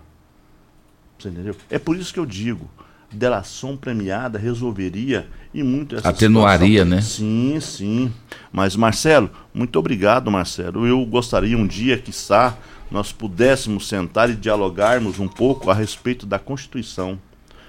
Você 1.18 1.28
entendeu? 1.28 1.54
É 1.68 1.78
por 1.78 1.96
isso 1.96 2.14
que 2.14 2.20
eu 2.20 2.24
digo, 2.24 2.70
delação 3.12 3.76
premiada 3.76 4.38
resolveria 4.38 5.26
e 5.52 5.62
muito 5.62 5.96
essa 5.96 6.08
Atenuaria, 6.08 6.84
situação. 6.84 6.96
né? 6.96 7.02
Sim, 7.02 7.60
sim. 7.60 8.12
Mas 8.50 8.74
Marcelo, 8.74 9.30
muito 9.52 9.78
obrigado, 9.78 10.30
Marcelo. 10.30 10.86
Eu 10.86 11.04
gostaria 11.04 11.56
um 11.56 11.66
dia, 11.66 11.98
quiçá, 11.98 12.56
nós 12.90 13.12
pudéssemos 13.12 13.88
sentar 13.88 14.30
e 14.30 14.34
dialogarmos 14.34 15.18
um 15.18 15.28
pouco 15.28 15.70
a 15.70 15.74
respeito 15.74 16.26
da 16.26 16.38
Constituição. 16.38 17.18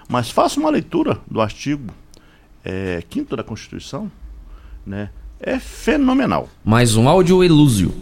Mas 0.08 0.30
faça 0.30 0.60
uma 0.60 0.70
leitura 0.70 1.20
do 1.30 1.42
artigo 1.42 1.94
é, 2.64 3.04
quinto 3.10 3.36
da 3.36 3.44
Constituição, 3.44 4.12
né? 4.86 5.10
É 5.40 5.60
fenomenal. 5.60 6.48
Mais 6.64 6.96
um 6.96 7.10
áudio 7.10 7.44
elúzio. 7.44 7.94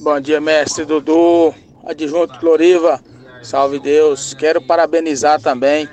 Bom 0.00 0.18
dia, 0.20 0.40
mestre 0.40 0.86
Dudu, 0.86 1.54
adjunto 1.86 2.38
Floriva. 2.40 3.00
Salve 3.42 3.78
Deus. 3.78 4.34
Quero 4.34 4.60
parabenizar 4.62 5.40
também 5.40 5.88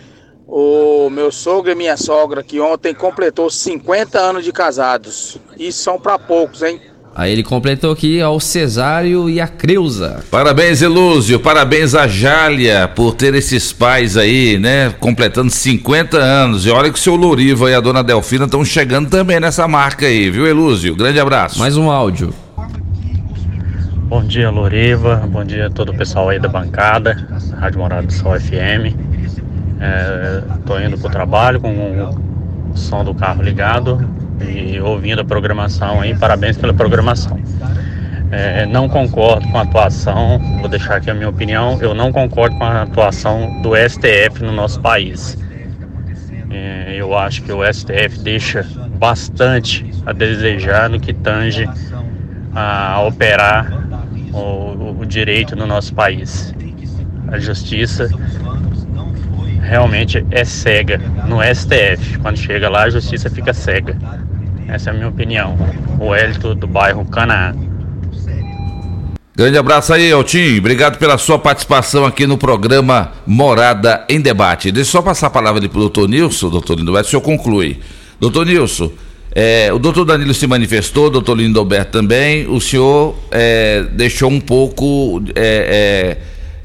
o 0.47 1.09
meu 1.09 1.31
sogro 1.31 1.71
e 1.71 1.75
minha 1.75 1.97
sogra, 1.97 2.43
que 2.43 2.59
ontem 2.59 2.93
completou 2.93 3.49
50 3.49 4.19
anos 4.19 4.43
de 4.43 4.51
casados. 4.51 5.37
E 5.57 5.71
são 5.71 5.99
para 5.99 6.19
poucos, 6.19 6.61
hein? 6.61 6.79
Aí 7.15 7.31
ele 7.31 7.43
completou 7.43 7.93
aqui 7.93 8.21
ao 8.21 8.41
Cesário 8.41 9.29
e 9.29 9.39
a 9.39 9.47
Creuza. 9.47 10.21
Parabéns, 10.29 10.81
Elúzio. 10.81 11.39
Parabéns 11.39 11.95
a 11.95 12.07
Jália 12.07 12.89
por 12.89 13.15
ter 13.15 13.33
esses 13.33 13.71
pais 13.71 14.17
aí, 14.17 14.59
né? 14.59 14.93
Completando 14.99 15.49
50 15.49 16.17
anos. 16.17 16.65
E 16.65 16.69
olha 16.69 16.91
que 16.91 16.99
o 16.99 17.01
seu 17.01 17.15
Loriva 17.15 17.71
e 17.71 17.73
a 17.73 17.79
dona 17.79 18.03
Delfina 18.03 18.43
estão 18.43 18.65
chegando 18.65 19.09
também 19.09 19.39
nessa 19.39 19.65
marca 19.65 20.05
aí, 20.05 20.29
viu, 20.29 20.45
Elúzio? 20.45 20.93
Grande 20.93 21.17
abraço. 21.17 21.57
Mais 21.57 21.77
um 21.77 21.89
áudio. 21.89 22.33
Bom 24.07 24.21
dia, 24.21 24.49
Loriva. 24.49 25.25
Bom 25.27 25.45
dia 25.45 25.67
a 25.67 25.69
todo 25.69 25.93
o 25.93 25.97
pessoal 25.97 26.27
aí 26.27 26.39
da 26.39 26.49
bancada, 26.49 27.25
Rádio 27.57 27.79
Morada 27.79 28.07
do 28.07 28.13
Sol 28.13 28.37
FM. 28.37 29.14
É, 29.79 30.41
tô 30.65 30.79
indo 30.79 30.97
pro 30.97 31.09
trabalho 31.09 31.59
com 31.59 31.69
o 32.71 32.77
som 32.77 33.03
do 33.03 33.13
carro 33.13 33.41
ligado 33.41 34.07
e 34.41 34.79
ouvindo 34.79 35.21
a 35.21 35.25
programação 35.25 36.01
aí. 36.01 36.15
Parabéns 36.15 36.57
pela 36.57 36.73
programação. 36.73 37.39
É, 38.31 38.65
não 38.65 38.89
concordo 38.89 39.47
com 39.49 39.57
a 39.57 39.61
atuação, 39.61 40.39
vou 40.59 40.67
deixar 40.67 40.95
aqui 40.95 41.09
a 41.09 41.13
minha 41.13 41.29
opinião. 41.29 41.77
Eu 41.81 41.93
não 41.93 42.11
concordo 42.11 42.57
com 42.57 42.63
a 42.63 42.81
atuação 42.81 43.61
do 43.61 43.71
STF 43.75 44.43
no 44.43 44.51
nosso 44.51 44.79
país. 44.81 45.37
É, 46.49 46.95
eu 46.97 47.17
acho 47.17 47.43
que 47.43 47.51
o 47.51 47.61
STF 47.63 48.19
deixa 48.19 48.65
bastante 48.97 49.85
a 50.05 50.13
desejar 50.13 50.89
no 50.89 50.99
que 50.99 51.13
tange 51.13 51.67
a 52.53 53.01
operar 53.01 53.71
o, 54.33 55.01
o 55.01 55.05
direito 55.05 55.55
no 55.55 55.67
nosso 55.67 55.93
país. 55.93 56.53
A 57.27 57.37
justiça 57.37 58.09
realmente 59.65 60.25
é 60.31 60.45
cega 60.45 60.97
no 61.27 61.37
STF. 61.41 62.19
Quando 62.19 62.37
chega 62.37 62.69
lá, 62.69 62.83
a 62.83 62.89
justiça 62.89 63.29
fica 63.29 63.53
cega. 63.53 63.97
Essa 64.67 64.89
é 64.89 64.93
a 64.93 64.93
minha 64.93 65.07
opinião. 65.07 65.57
O 65.99 66.13
Hélito 66.13 66.55
do 66.55 66.67
bairro 66.67 67.05
Canaã. 67.05 67.53
Grande 69.35 69.57
abraço 69.57 69.93
aí, 69.93 70.09
Eltinho. 70.09 70.59
Obrigado 70.59 70.97
pela 70.97 71.17
sua 71.17 71.37
participação 71.37 72.05
aqui 72.05 72.25
no 72.25 72.37
programa 72.37 73.11
Morada 73.27 74.05
em 74.07 74.21
Debate. 74.21 74.71
Deixa 74.71 74.89
eu 74.89 74.91
só 74.93 75.01
passar 75.01 75.27
a 75.27 75.29
palavra 75.29 75.59
ali 75.59 75.67
para 75.67 75.77
o 75.77 75.81
doutor 75.81 76.07
Nilson, 76.07 76.49
doutor 76.49 76.77
Lindoberto, 76.77 77.07
o 77.07 77.09
senhor 77.09 77.21
conclui. 77.21 77.81
Doutor 78.17 78.45
Nilson, 78.45 78.91
é, 79.37 79.73
o 79.73 79.77
doutor 79.77 80.05
Danilo 80.05 80.33
se 80.33 80.47
manifestou, 80.47 81.07
o 81.07 81.09
doutor 81.09 81.37
Lindoberto 81.37 81.91
também. 81.91 82.47
O 82.47 82.61
senhor 82.61 83.19
é, 83.29 83.83
deixou 83.91 84.31
um 84.31 84.39
pouco 84.39 85.21
é, 85.35 86.17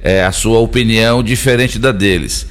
é, 0.05 0.19
é 0.19 0.25
a 0.25 0.31
sua 0.31 0.61
opinião 0.61 1.25
diferente 1.25 1.77
da 1.77 1.91
deles. 1.91 2.47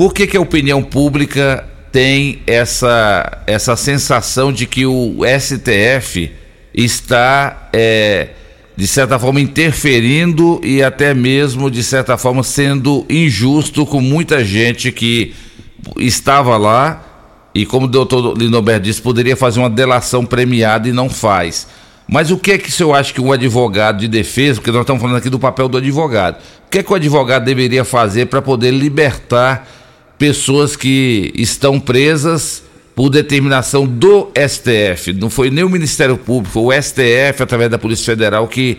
Por 0.00 0.14
que, 0.14 0.26
que 0.26 0.34
a 0.34 0.40
opinião 0.40 0.82
pública 0.82 1.62
tem 1.92 2.40
essa, 2.46 3.42
essa 3.46 3.76
sensação 3.76 4.50
de 4.50 4.64
que 4.64 4.86
o 4.86 5.18
STF 5.38 6.32
está, 6.72 7.68
é, 7.70 8.28
de 8.74 8.86
certa 8.86 9.18
forma, 9.18 9.42
interferindo 9.42 10.58
e 10.64 10.82
até 10.82 11.12
mesmo, 11.12 11.70
de 11.70 11.82
certa 11.82 12.16
forma, 12.16 12.42
sendo 12.42 13.04
injusto 13.10 13.84
com 13.84 14.00
muita 14.00 14.42
gente 14.42 14.90
que 14.90 15.34
estava 15.98 16.56
lá 16.56 17.04
e, 17.54 17.66
como 17.66 17.84
o 17.84 17.90
doutor 17.90 18.38
Linoberto 18.38 18.84
disse, 18.84 19.02
poderia 19.02 19.36
fazer 19.36 19.60
uma 19.60 19.68
delação 19.68 20.24
premiada 20.24 20.88
e 20.88 20.92
não 20.94 21.10
faz. 21.10 21.68
Mas 22.08 22.30
o 22.30 22.38
que 22.38 22.52
é 22.52 22.56
que 22.58 22.70
o 22.70 22.72
senhor 22.72 22.94
acha 22.94 23.12
que 23.12 23.20
um 23.20 23.32
advogado 23.32 23.98
de 23.98 24.08
defesa, 24.08 24.60
porque 24.60 24.72
nós 24.72 24.80
estamos 24.80 25.02
falando 25.02 25.18
aqui 25.18 25.28
do 25.28 25.38
papel 25.38 25.68
do 25.68 25.76
advogado, 25.76 26.38
o 26.66 26.70
que 26.70 26.78
é 26.78 26.82
que 26.82 26.90
o 26.90 26.96
advogado 26.96 27.44
deveria 27.44 27.84
fazer 27.84 28.28
para 28.28 28.40
poder 28.40 28.70
libertar 28.70 29.79
pessoas 30.20 30.76
que 30.76 31.32
estão 31.34 31.80
presas 31.80 32.62
por 32.94 33.08
determinação 33.08 33.86
do 33.86 34.30
STF. 34.36 35.14
Não 35.14 35.30
foi 35.30 35.48
nem 35.48 35.64
o 35.64 35.70
Ministério 35.70 36.18
Público, 36.18 36.52
foi 36.52 36.76
o 36.76 36.82
STF, 36.82 37.42
através 37.42 37.70
da 37.70 37.78
Polícia 37.78 38.04
Federal, 38.04 38.46
que 38.46 38.78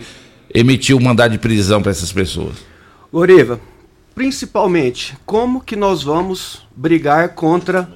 emitiu 0.54 0.98
o 0.98 1.02
mandado 1.02 1.32
de 1.32 1.38
prisão 1.38 1.82
para 1.82 1.90
essas 1.90 2.12
pessoas. 2.12 2.58
Oriva, 3.10 3.58
principalmente, 4.14 5.16
como 5.26 5.60
que 5.60 5.74
nós 5.74 6.04
vamos 6.04 6.64
brigar 6.76 7.30
contra 7.30 7.92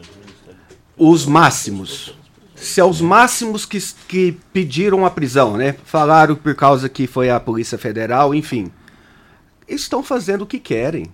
os 0.99 1.24
máximos? 1.24 2.18
Se 2.57 2.80
é 2.80 2.84
os 2.84 3.01
máximos 3.01 3.64
que, 3.64 3.78
que 4.09 4.36
pediram 4.53 5.07
a 5.07 5.11
prisão, 5.11 5.57
né? 5.57 5.76
Falaram 5.84 6.34
por 6.34 6.57
causa 6.57 6.88
que 6.88 7.07
foi 7.07 7.30
a 7.30 7.38
Polícia 7.38 7.78
Federal, 7.78 8.34
enfim. 8.34 8.72
Estão 9.68 10.03
fazendo 10.03 10.42
o 10.42 10.47
que 10.47 10.59
querem 10.59 11.07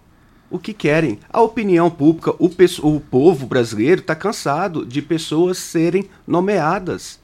o 0.53 0.59
que 0.59 0.75
querem. 0.75 1.19
A 1.33 1.41
opinião 1.41 1.91
pública, 1.91 2.31
o, 2.39 2.51
o 2.83 3.01
povo 3.01 3.47
brasileiro 3.47 4.03
está 4.03 4.15
cansado 4.15 4.85
de 4.85 5.01
pessoas 5.01 5.57
serem 5.57 6.09
nomeadas. 6.27 7.19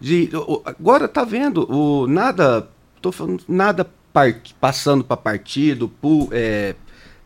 De, 0.00 0.30
agora 0.64 1.08
tá 1.08 1.24
vendo 1.24 1.68
o 1.68 2.06
nada, 2.06 2.68
tô 3.02 3.10
falando 3.10 3.42
nada 3.48 3.84
part, 4.12 4.54
passando 4.60 5.02
para 5.02 5.16
partido, 5.16 5.88
pu, 5.88 6.28
é, 6.30 6.76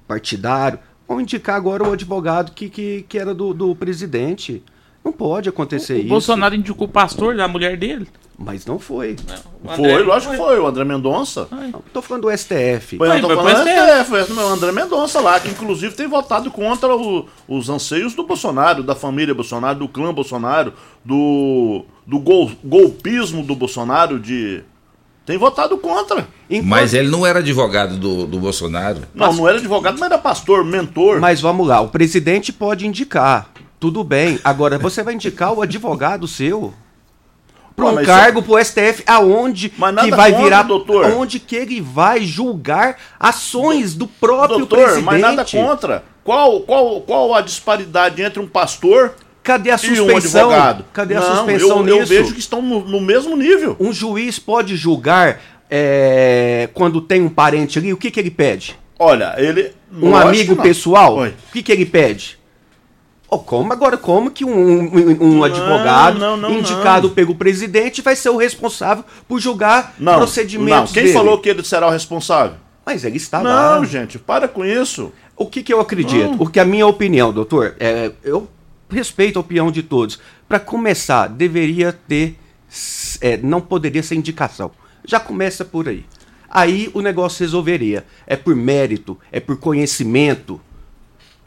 partidário. 0.09 0.79
Vão 1.07 1.21
indicar 1.21 1.57
agora 1.57 1.87
o 1.87 1.93
advogado 1.93 2.53
que, 2.53 2.71
que, 2.71 3.05
que 3.07 3.19
era 3.19 3.35
do, 3.35 3.53
do 3.53 3.77
presidente. 3.77 4.65
Não 5.05 5.13
pode 5.13 5.49
acontecer 5.49 5.95
o, 5.95 5.97
isso. 5.97 6.07
O 6.07 6.09
Bolsonaro 6.11 6.55
indicou 6.55 6.87
o 6.87 6.91
pastor 6.91 7.37
da 7.37 7.49
mulher 7.49 7.77
dele. 7.77 8.09
Mas 8.39 8.67
não 8.67 8.79
foi. 8.79 9.17
Não, 9.63 9.77
foi, 9.77 10.03
lógico 10.03 10.33
que 10.33 10.39
foi. 10.39 10.59
O 10.59 10.67
André 10.67 10.85
Mendonça. 10.85 11.47
Não, 11.51 11.83
tô 11.93 12.03
falando 12.03 12.23
do 12.23 12.37
STF. 12.37 12.97
Foi, 12.97 13.09
eu 13.09 13.21
tô 13.21 13.29
falando 13.29 13.57
do 13.57 13.71
STF. 13.71 14.35
Foi 14.35 14.45
o 14.45 14.49
André 14.49 14.73
Mendonça 14.73 15.21
lá, 15.21 15.39
que 15.39 15.49
inclusive 15.49 15.95
tem 15.95 16.09
votado 16.09 16.51
contra 16.51 16.95
o, 16.95 17.29
os 17.47 17.69
anseios 17.69 18.15
do 18.15 18.25
Bolsonaro, 18.25 18.83
da 18.83 18.95
família 18.95 19.35
Bolsonaro, 19.35 19.79
do 19.79 19.89
clã 19.89 20.13
Bolsonaro, 20.13 20.73
do, 21.05 21.85
do 22.07 22.19
gol, 22.19 22.51
golpismo 22.65 23.45
do 23.45 23.55
Bolsonaro 23.55 24.19
de. 24.19 24.63
Tem 25.25 25.39
votado 25.39 25.79
contra. 25.79 26.27
Enquanto... 26.51 26.69
Mas 26.69 26.95
ele 26.95 27.09
não 27.09 27.25
era 27.25 27.39
advogado 27.39 27.97
do, 27.97 28.27
do 28.27 28.41
Bolsonaro. 28.41 29.03
Não, 29.15 29.29
mas... 29.29 29.37
não 29.37 29.49
era 29.49 29.59
advogado, 29.59 29.95
mas 30.01 30.11
era 30.11 30.19
pastor, 30.19 30.65
mentor. 30.65 31.21
Mas 31.21 31.41
vamos 31.41 31.67
lá, 31.67 31.81
o 31.81 31.89
presidente 31.89 32.53
pode 32.53 32.87
indicar. 32.89 33.49
Tudo 33.83 34.05
bem. 34.05 34.39
Agora, 34.45 34.79
você 34.79 35.03
vai 35.03 35.15
indicar 35.15 35.53
o 35.53 35.61
advogado 35.61 36.29
seu? 36.29 36.73
para 37.75 37.87
um 37.87 38.05
cargo 38.05 38.39
isso... 38.39 38.49
pro 38.49 38.65
STF 38.65 39.03
aonde 39.05 39.71
que 39.71 39.81
vai 39.81 40.31
contra, 40.31 40.45
virar 40.45 40.63
doutor. 40.63 41.07
aonde 41.07 41.41
que 41.41 41.57
ele 41.57 41.81
vai 41.81 42.23
julgar 42.23 42.97
ações 43.19 43.95
do 43.95 44.07
próprio 44.07 44.59
doutor, 44.59 44.79
presidente. 44.79 45.05
Mas 45.05 45.21
nada 45.21 45.45
contra. 45.45 46.05
Qual 46.23 46.61
qual 46.61 47.01
qual 47.01 47.35
a 47.35 47.41
disparidade 47.41 48.23
entre 48.23 48.39
um 48.39 48.47
pastor 48.47 49.17
Cadê 49.43 49.73
a 49.73 49.79
suspensão? 49.79 50.51
Um 50.51 50.83
Cadê 50.93 51.17
a 51.17 51.21
Não, 51.21 51.37
suspensão 51.39 51.79
eu, 51.79 51.83
nisso? 51.83 52.13
Eu 52.13 52.23
vejo 52.23 52.35
que 52.35 52.39
estão 52.39 52.63
no, 52.63 52.85
no 52.85 53.01
mesmo 53.01 53.37
nível. 53.37 53.77
Um 53.81 53.93
juiz 53.93 54.39
pode 54.39 54.77
julgar 54.77 55.41
é, 55.69 56.69
quando 56.73 57.01
tem 57.01 57.21
um 57.21 57.29
parente 57.29 57.81
ali, 57.81 57.93
o 57.93 57.97
que, 57.97 58.13
que 58.13 58.21
ele 58.21 58.31
pede? 58.31 58.79
Olha, 58.97 59.35
ele. 59.39 59.73
Um 59.93 60.15
amigo 60.15 60.55
pessoal, 60.55 61.17
Oi. 61.17 61.31
o 61.31 61.53
que, 61.53 61.65
que 61.65 61.73
ele 61.73 61.85
pede? 61.85 62.41
Oh, 63.35 63.39
como 63.39 63.73
agora? 63.73 63.97
Como 63.97 64.31
que 64.31 64.45
um, 64.45 64.51
um, 64.51 65.39
um 65.39 65.43
advogado 65.43 66.19
não, 66.19 66.37
não, 66.37 66.51
indicado 66.51 67.09
não. 67.09 67.15
pelo 67.15 67.35
presidente 67.35 68.03
vai 68.03 68.15
ser 68.15 68.29
o 68.29 68.37
responsável 68.37 69.03
por 69.27 69.41
julgar 69.41 69.95
procedimentos? 69.99 70.91
Não, 70.91 70.93
quem 70.93 71.05
dele? 71.05 71.15
falou 71.15 71.39
que 71.39 71.49
ele 71.49 71.65
será 71.65 71.87
o 71.87 71.91
responsável? 71.91 72.59
Mas 72.85 73.05
ele 73.07 73.17
está 73.17 73.41
lá. 73.41 73.77
Não, 73.77 73.87
gente, 73.87 74.19
para 74.19 74.47
com 74.47 74.67
isso. 74.67 75.11
O 75.35 75.47
que, 75.47 75.63
que 75.63 75.73
eu 75.73 75.81
acredito? 75.81 76.37
Porque 76.37 76.61
a 76.61 76.65
minha 76.67 76.87
opinião, 76.87 77.33
doutor, 77.33 77.75
é, 77.81 78.13
eu 78.23 78.47
respeito 78.91 79.39
a 79.39 79.41
opinião 79.41 79.71
de 79.71 79.83
todos. 79.83 80.21
Para 80.47 80.61
começar, 80.61 81.27
deveria 81.27 81.91
ter. 81.91 82.39
É, 83.19 83.39
não 83.39 83.63
poderia 83.63 84.03
ser 84.03 84.15
indicação. 84.15 84.73
Já 85.07 85.19
começa 85.19 85.65
por 85.65 85.89
aí. 85.89 86.05
Aí 86.51 86.91
o 86.93 87.01
negócio 87.01 87.43
resolveria. 87.43 88.05
É 88.27 88.37
por 88.37 88.55
mérito, 88.55 89.19
é 89.33 89.41
por 89.41 89.57
conhecimento 89.57 90.61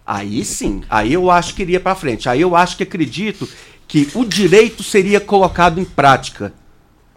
Aí 0.06 0.46
sim, 0.46 0.84
aí 0.90 1.14
eu 1.14 1.32
acho 1.32 1.56
que 1.56 1.62
iria 1.62 1.80
para 1.80 1.96
frente. 1.96 2.30
Aí 2.30 2.42
eu 2.42 2.56
acho 2.56 2.78
que 2.78 2.84
acredito 2.84 3.48
que 3.88 4.10
o 4.14 4.24
direito 4.24 4.84
seria 4.84 5.20
colocado 5.20 5.80
em 5.80 5.86
prática 5.86 6.54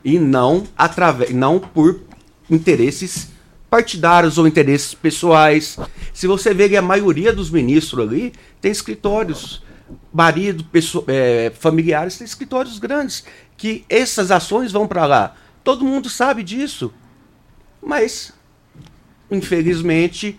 e 0.04 0.18
não 0.18 0.64
através, 0.76 1.30
não 1.34 1.58
por 1.58 2.00
interesses 2.50 3.30
partidários 3.68 4.38
ou 4.38 4.46
interesses 4.46 4.94
pessoais. 4.94 5.78
Se 6.14 6.26
você 6.26 6.54
vê 6.54 6.68
que 6.68 6.76
a 6.76 6.82
maioria 6.82 7.32
dos 7.32 7.50
ministros 7.50 8.08
ali 8.08 8.32
tem 8.60 8.72
escritórios, 8.72 9.62
marido, 10.12 10.64
pessoa, 10.64 11.04
é, 11.08 11.52
familiares 11.58 12.16
tem 12.16 12.24
escritórios 12.24 12.78
grandes, 12.78 13.24
que 13.56 13.84
essas 13.88 14.30
ações 14.30 14.72
vão 14.72 14.86
para 14.86 15.04
lá. 15.04 15.34
Todo 15.62 15.84
mundo 15.84 16.08
sabe 16.08 16.42
disso. 16.42 16.92
Mas 17.82 18.32
infelizmente, 19.30 20.38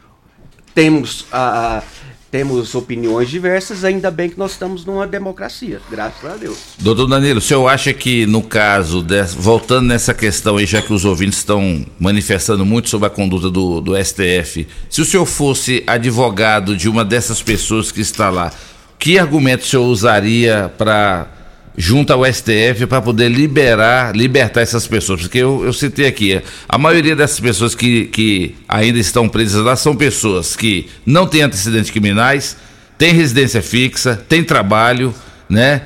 temos 0.73 1.25
a. 1.31 1.83
temos 2.31 2.75
opiniões 2.75 3.29
diversas, 3.29 3.83
ainda 3.83 4.11
bem 4.11 4.29
que 4.29 4.37
nós 4.37 4.51
estamos 4.51 4.85
numa 4.85 5.07
democracia, 5.07 5.81
graças 5.89 6.23
a 6.29 6.35
Deus. 6.35 6.57
Doutor 6.77 7.07
Danilo, 7.07 7.39
o 7.39 7.41
senhor 7.41 7.67
acha 7.67 7.93
que 7.93 8.25
no 8.25 8.41
caso, 8.41 9.05
voltando 9.37 9.87
nessa 9.87 10.13
questão 10.13 10.57
aí, 10.57 10.65
já 10.65 10.81
que 10.81 10.93
os 10.93 11.05
ouvintes 11.05 11.39
estão 11.39 11.85
manifestando 11.99 12.65
muito 12.65 12.89
sobre 12.89 13.07
a 13.07 13.09
conduta 13.09 13.49
do, 13.49 13.81
do 13.81 13.93
STF, 14.03 14.67
se 14.89 15.01
o 15.01 15.05
senhor 15.05 15.25
fosse 15.25 15.83
advogado 15.87 16.75
de 16.75 16.87
uma 16.87 17.03
dessas 17.03 17.41
pessoas 17.41 17.91
que 17.91 18.01
está 18.01 18.29
lá, 18.29 18.51
que 18.99 19.17
argumento 19.17 19.63
o 19.63 19.67
senhor 19.67 19.85
usaria 19.85 20.71
para 20.77 21.38
junto 21.81 22.11
ao 22.11 22.25
STF 22.25 22.85
para 22.89 23.01
poder 23.01 23.29
liberar, 23.29 24.13
libertar 24.13 24.59
essas 24.59 24.85
pessoas, 24.85 25.21
porque 25.21 25.37
eu, 25.37 25.63
eu 25.63 25.71
citei 25.71 26.07
aqui, 26.07 26.41
a 26.67 26.77
maioria 26.77 27.15
dessas 27.15 27.39
pessoas 27.39 27.73
que, 27.73 28.07
que 28.07 28.53
ainda 28.67 28.99
estão 28.99 29.29
presas 29.29 29.63
lá 29.63 29.77
são 29.77 29.95
pessoas 29.95 30.57
que 30.57 30.87
não 31.05 31.25
têm 31.25 31.43
antecedentes 31.43 31.89
criminais, 31.89 32.57
têm 32.97 33.13
residência 33.13 33.61
fixa, 33.61 34.21
têm 34.27 34.43
trabalho, 34.43 35.15
né? 35.49 35.83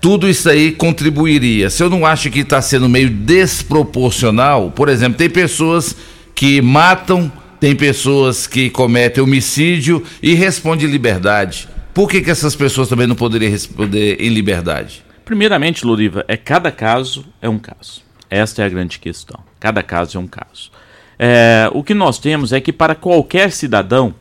Tudo 0.00 0.26
isso 0.30 0.48
aí 0.48 0.72
contribuiria. 0.72 1.68
Se 1.68 1.82
eu 1.82 1.90
não 1.90 2.06
acho 2.06 2.30
que 2.30 2.40
está 2.40 2.62
sendo 2.62 2.88
meio 2.88 3.10
desproporcional, 3.10 4.70
por 4.70 4.88
exemplo, 4.88 5.18
tem 5.18 5.28
pessoas 5.28 5.94
que 6.34 6.62
matam, 6.62 7.30
tem 7.60 7.76
pessoas 7.76 8.46
que 8.46 8.70
cometem 8.70 9.22
homicídio 9.22 10.02
e 10.22 10.32
respondem 10.32 10.88
liberdade. 10.88 11.68
Por 11.92 12.08
que, 12.08 12.22
que 12.22 12.30
essas 12.30 12.56
pessoas 12.56 12.88
também 12.88 13.06
não 13.06 13.14
poderiam 13.14 13.50
responder 13.50 14.16
em 14.20 14.30
liberdade? 14.30 15.04
Primeiramente, 15.24 15.86
Loriva, 15.86 16.24
é 16.28 16.36
cada 16.36 16.70
caso 16.70 17.24
é 17.40 17.48
um 17.48 17.58
caso. 17.58 18.02
Esta 18.28 18.62
é 18.62 18.66
a 18.66 18.68
grande 18.68 18.98
questão. 18.98 19.40
Cada 19.58 19.82
caso 19.82 20.18
é 20.18 20.20
um 20.20 20.26
caso. 20.26 20.70
É, 21.18 21.70
o 21.72 21.82
que 21.82 21.94
nós 21.94 22.18
temos 22.18 22.52
é 22.52 22.60
que 22.60 22.72
para 22.72 22.94
qualquer 22.94 23.50
cidadão, 23.52 24.14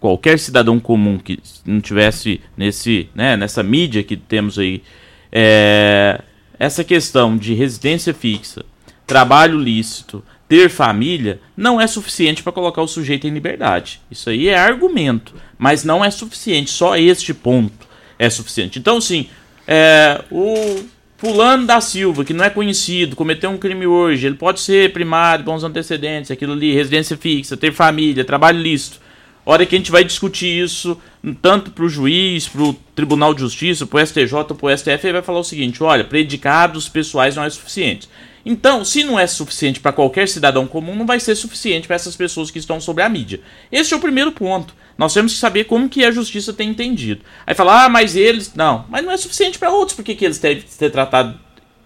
qualquer 0.00 0.38
cidadão 0.38 0.80
comum 0.80 1.18
que 1.18 1.38
não 1.64 1.80
tivesse 1.80 2.40
nesse, 2.56 3.08
né, 3.14 3.36
nessa 3.36 3.62
mídia 3.62 4.02
que 4.02 4.16
temos 4.16 4.58
aí, 4.58 4.82
é, 5.30 6.20
essa 6.58 6.82
questão 6.82 7.36
de 7.36 7.54
residência 7.54 8.12
fixa, 8.12 8.64
trabalho 9.06 9.58
lícito, 9.58 10.24
ter 10.48 10.68
família, 10.68 11.40
não 11.56 11.80
é 11.80 11.86
suficiente 11.86 12.42
para 12.42 12.52
colocar 12.52 12.82
o 12.82 12.88
sujeito 12.88 13.26
em 13.26 13.30
liberdade. 13.30 14.00
Isso 14.10 14.30
aí 14.30 14.48
é 14.48 14.58
argumento, 14.58 15.34
mas 15.56 15.84
não 15.84 16.04
é 16.04 16.10
suficiente. 16.10 16.70
Só 16.70 16.96
este 16.96 17.32
ponto 17.32 17.86
é 18.18 18.28
suficiente. 18.28 18.78
Então, 18.78 19.00
sim, 19.00 19.28
é, 19.72 20.24
o 20.32 20.84
fulano 21.16 21.64
da 21.64 21.80
Silva, 21.80 22.24
que 22.24 22.32
não 22.32 22.44
é 22.44 22.50
conhecido, 22.50 23.14
cometeu 23.14 23.48
um 23.50 23.56
crime 23.56 23.86
hoje, 23.86 24.26
ele 24.26 24.34
pode 24.34 24.58
ser 24.58 24.92
primário, 24.92 25.44
bons 25.44 25.62
antecedentes, 25.62 26.28
aquilo 26.28 26.54
ali, 26.54 26.74
residência 26.74 27.16
fixa, 27.16 27.56
ter 27.56 27.72
família, 27.72 28.24
trabalho 28.24 28.58
lícito. 28.58 28.98
Hora 29.46 29.64
que 29.64 29.76
a 29.76 29.78
gente 29.78 29.92
vai 29.92 30.02
discutir 30.02 30.64
isso, 30.64 31.00
tanto 31.40 31.70
para 31.70 31.84
o 31.84 31.88
juiz, 31.88 32.48
para 32.48 32.62
o 32.62 32.72
Tribunal 32.96 33.32
de 33.32 33.42
Justiça, 33.42 33.86
para 33.86 34.02
o 34.02 34.06
STJ, 34.06 34.28
para 34.58 34.66
o 34.66 34.76
STF, 34.76 35.06
ele 35.06 35.12
vai 35.12 35.22
falar 35.22 35.38
o 35.38 35.44
seguinte: 35.44 35.82
olha, 35.82 36.02
predicados 36.02 36.88
pessoais 36.88 37.36
não 37.36 37.44
é 37.44 37.50
suficiente. 37.50 38.08
Então, 38.44 38.84
se 38.84 39.04
não 39.04 39.18
é 39.18 39.26
suficiente 39.26 39.80
para 39.80 39.92
qualquer 39.92 40.28
cidadão 40.28 40.66
comum, 40.66 40.94
não 40.94 41.06
vai 41.06 41.20
ser 41.20 41.34
suficiente 41.34 41.86
para 41.86 41.96
essas 41.96 42.16
pessoas 42.16 42.50
que 42.50 42.58
estão 42.58 42.80
sobre 42.80 43.02
a 43.02 43.08
mídia. 43.08 43.40
Esse 43.70 43.92
é 43.92 43.96
o 43.96 44.00
primeiro 44.00 44.32
ponto. 44.32 44.74
Nós 44.96 45.14
temos 45.14 45.32
que 45.32 45.38
saber 45.38 45.64
como 45.64 45.88
que 45.88 46.04
a 46.04 46.10
justiça 46.10 46.52
tem 46.52 46.70
entendido. 46.70 47.22
Aí 47.46 47.54
falar, 47.54 47.84
ah, 47.84 47.88
mas 47.88 48.16
eles. 48.16 48.54
Não, 48.54 48.84
mas 48.88 49.04
não 49.04 49.12
é 49.12 49.16
suficiente 49.16 49.58
para 49.58 49.70
outros, 49.70 49.96
por 49.96 50.04
que 50.04 50.24
eles 50.24 50.38
devem 50.38 50.64
ser 50.66 50.90
tratados 50.90 51.36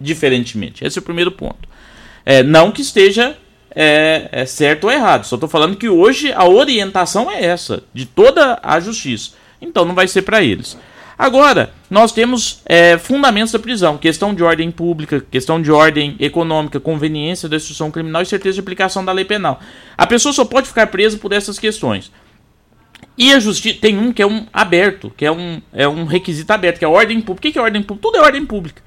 diferentemente? 0.00 0.84
Esse 0.84 0.98
é 0.98 1.00
o 1.00 1.04
primeiro 1.04 1.30
ponto. 1.32 1.68
É, 2.24 2.42
não 2.42 2.72
que 2.72 2.82
esteja 2.82 3.36
é, 3.74 4.28
é 4.30 4.46
certo 4.46 4.84
ou 4.84 4.90
errado, 4.90 5.24
só 5.24 5.36
estou 5.36 5.48
falando 5.48 5.76
que 5.76 5.88
hoje 5.88 6.32
a 6.32 6.44
orientação 6.46 7.30
é 7.30 7.44
essa, 7.44 7.82
de 7.92 8.06
toda 8.06 8.58
a 8.62 8.78
justiça. 8.80 9.32
Então 9.60 9.84
não 9.84 9.94
vai 9.94 10.06
ser 10.06 10.22
para 10.22 10.42
eles. 10.42 10.76
Agora, 11.16 11.72
nós 11.88 12.12
temos 12.12 12.60
é, 12.66 12.98
fundamentos 12.98 13.52
da 13.52 13.58
prisão, 13.58 13.96
questão 13.96 14.34
de 14.34 14.42
ordem 14.42 14.70
pública, 14.70 15.24
questão 15.30 15.62
de 15.62 15.70
ordem 15.70 16.16
econômica, 16.18 16.80
conveniência 16.80 17.48
da 17.48 17.56
instrução 17.56 17.90
criminal 17.90 18.22
e 18.22 18.26
certeza 18.26 18.54
de 18.54 18.60
aplicação 18.60 19.04
da 19.04 19.12
lei 19.12 19.24
penal. 19.24 19.60
A 19.96 20.06
pessoa 20.06 20.32
só 20.32 20.44
pode 20.44 20.68
ficar 20.68 20.88
presa 20.88 21.16
por 21.16 21.32
essas 21.32 21.58
questões. 21.58 22.10
E 23.16 23.32
a 23.32 23.38
justiça 23.38 23.78
tem 23.80 23.96
um 23.96 24.12
que 24.12 24.20
é 24.20 24.26
um 24.26 24.46
aberto, 24.52 25.12
que 25.16 25.24
é 25.24 25.30
um, 25.30 25.62
é 25.72 25.86
um 25.86 26.04
requisito 26.04 26.50
aberto, 26.50 26.78
que 26.80 26.84
é 26.84 26.88
ordem 26.88 27.20
pública. 27.20 27.48
O 27.48 27.52
que 27.52 27.58
é 27.58 27.62
ordem 27.62 27.82
pública? 27.82 28.02
Tudo 28.02 28.18
é 28.18 28.20
ordem 28.20 28.44
pública. 28.44 28.82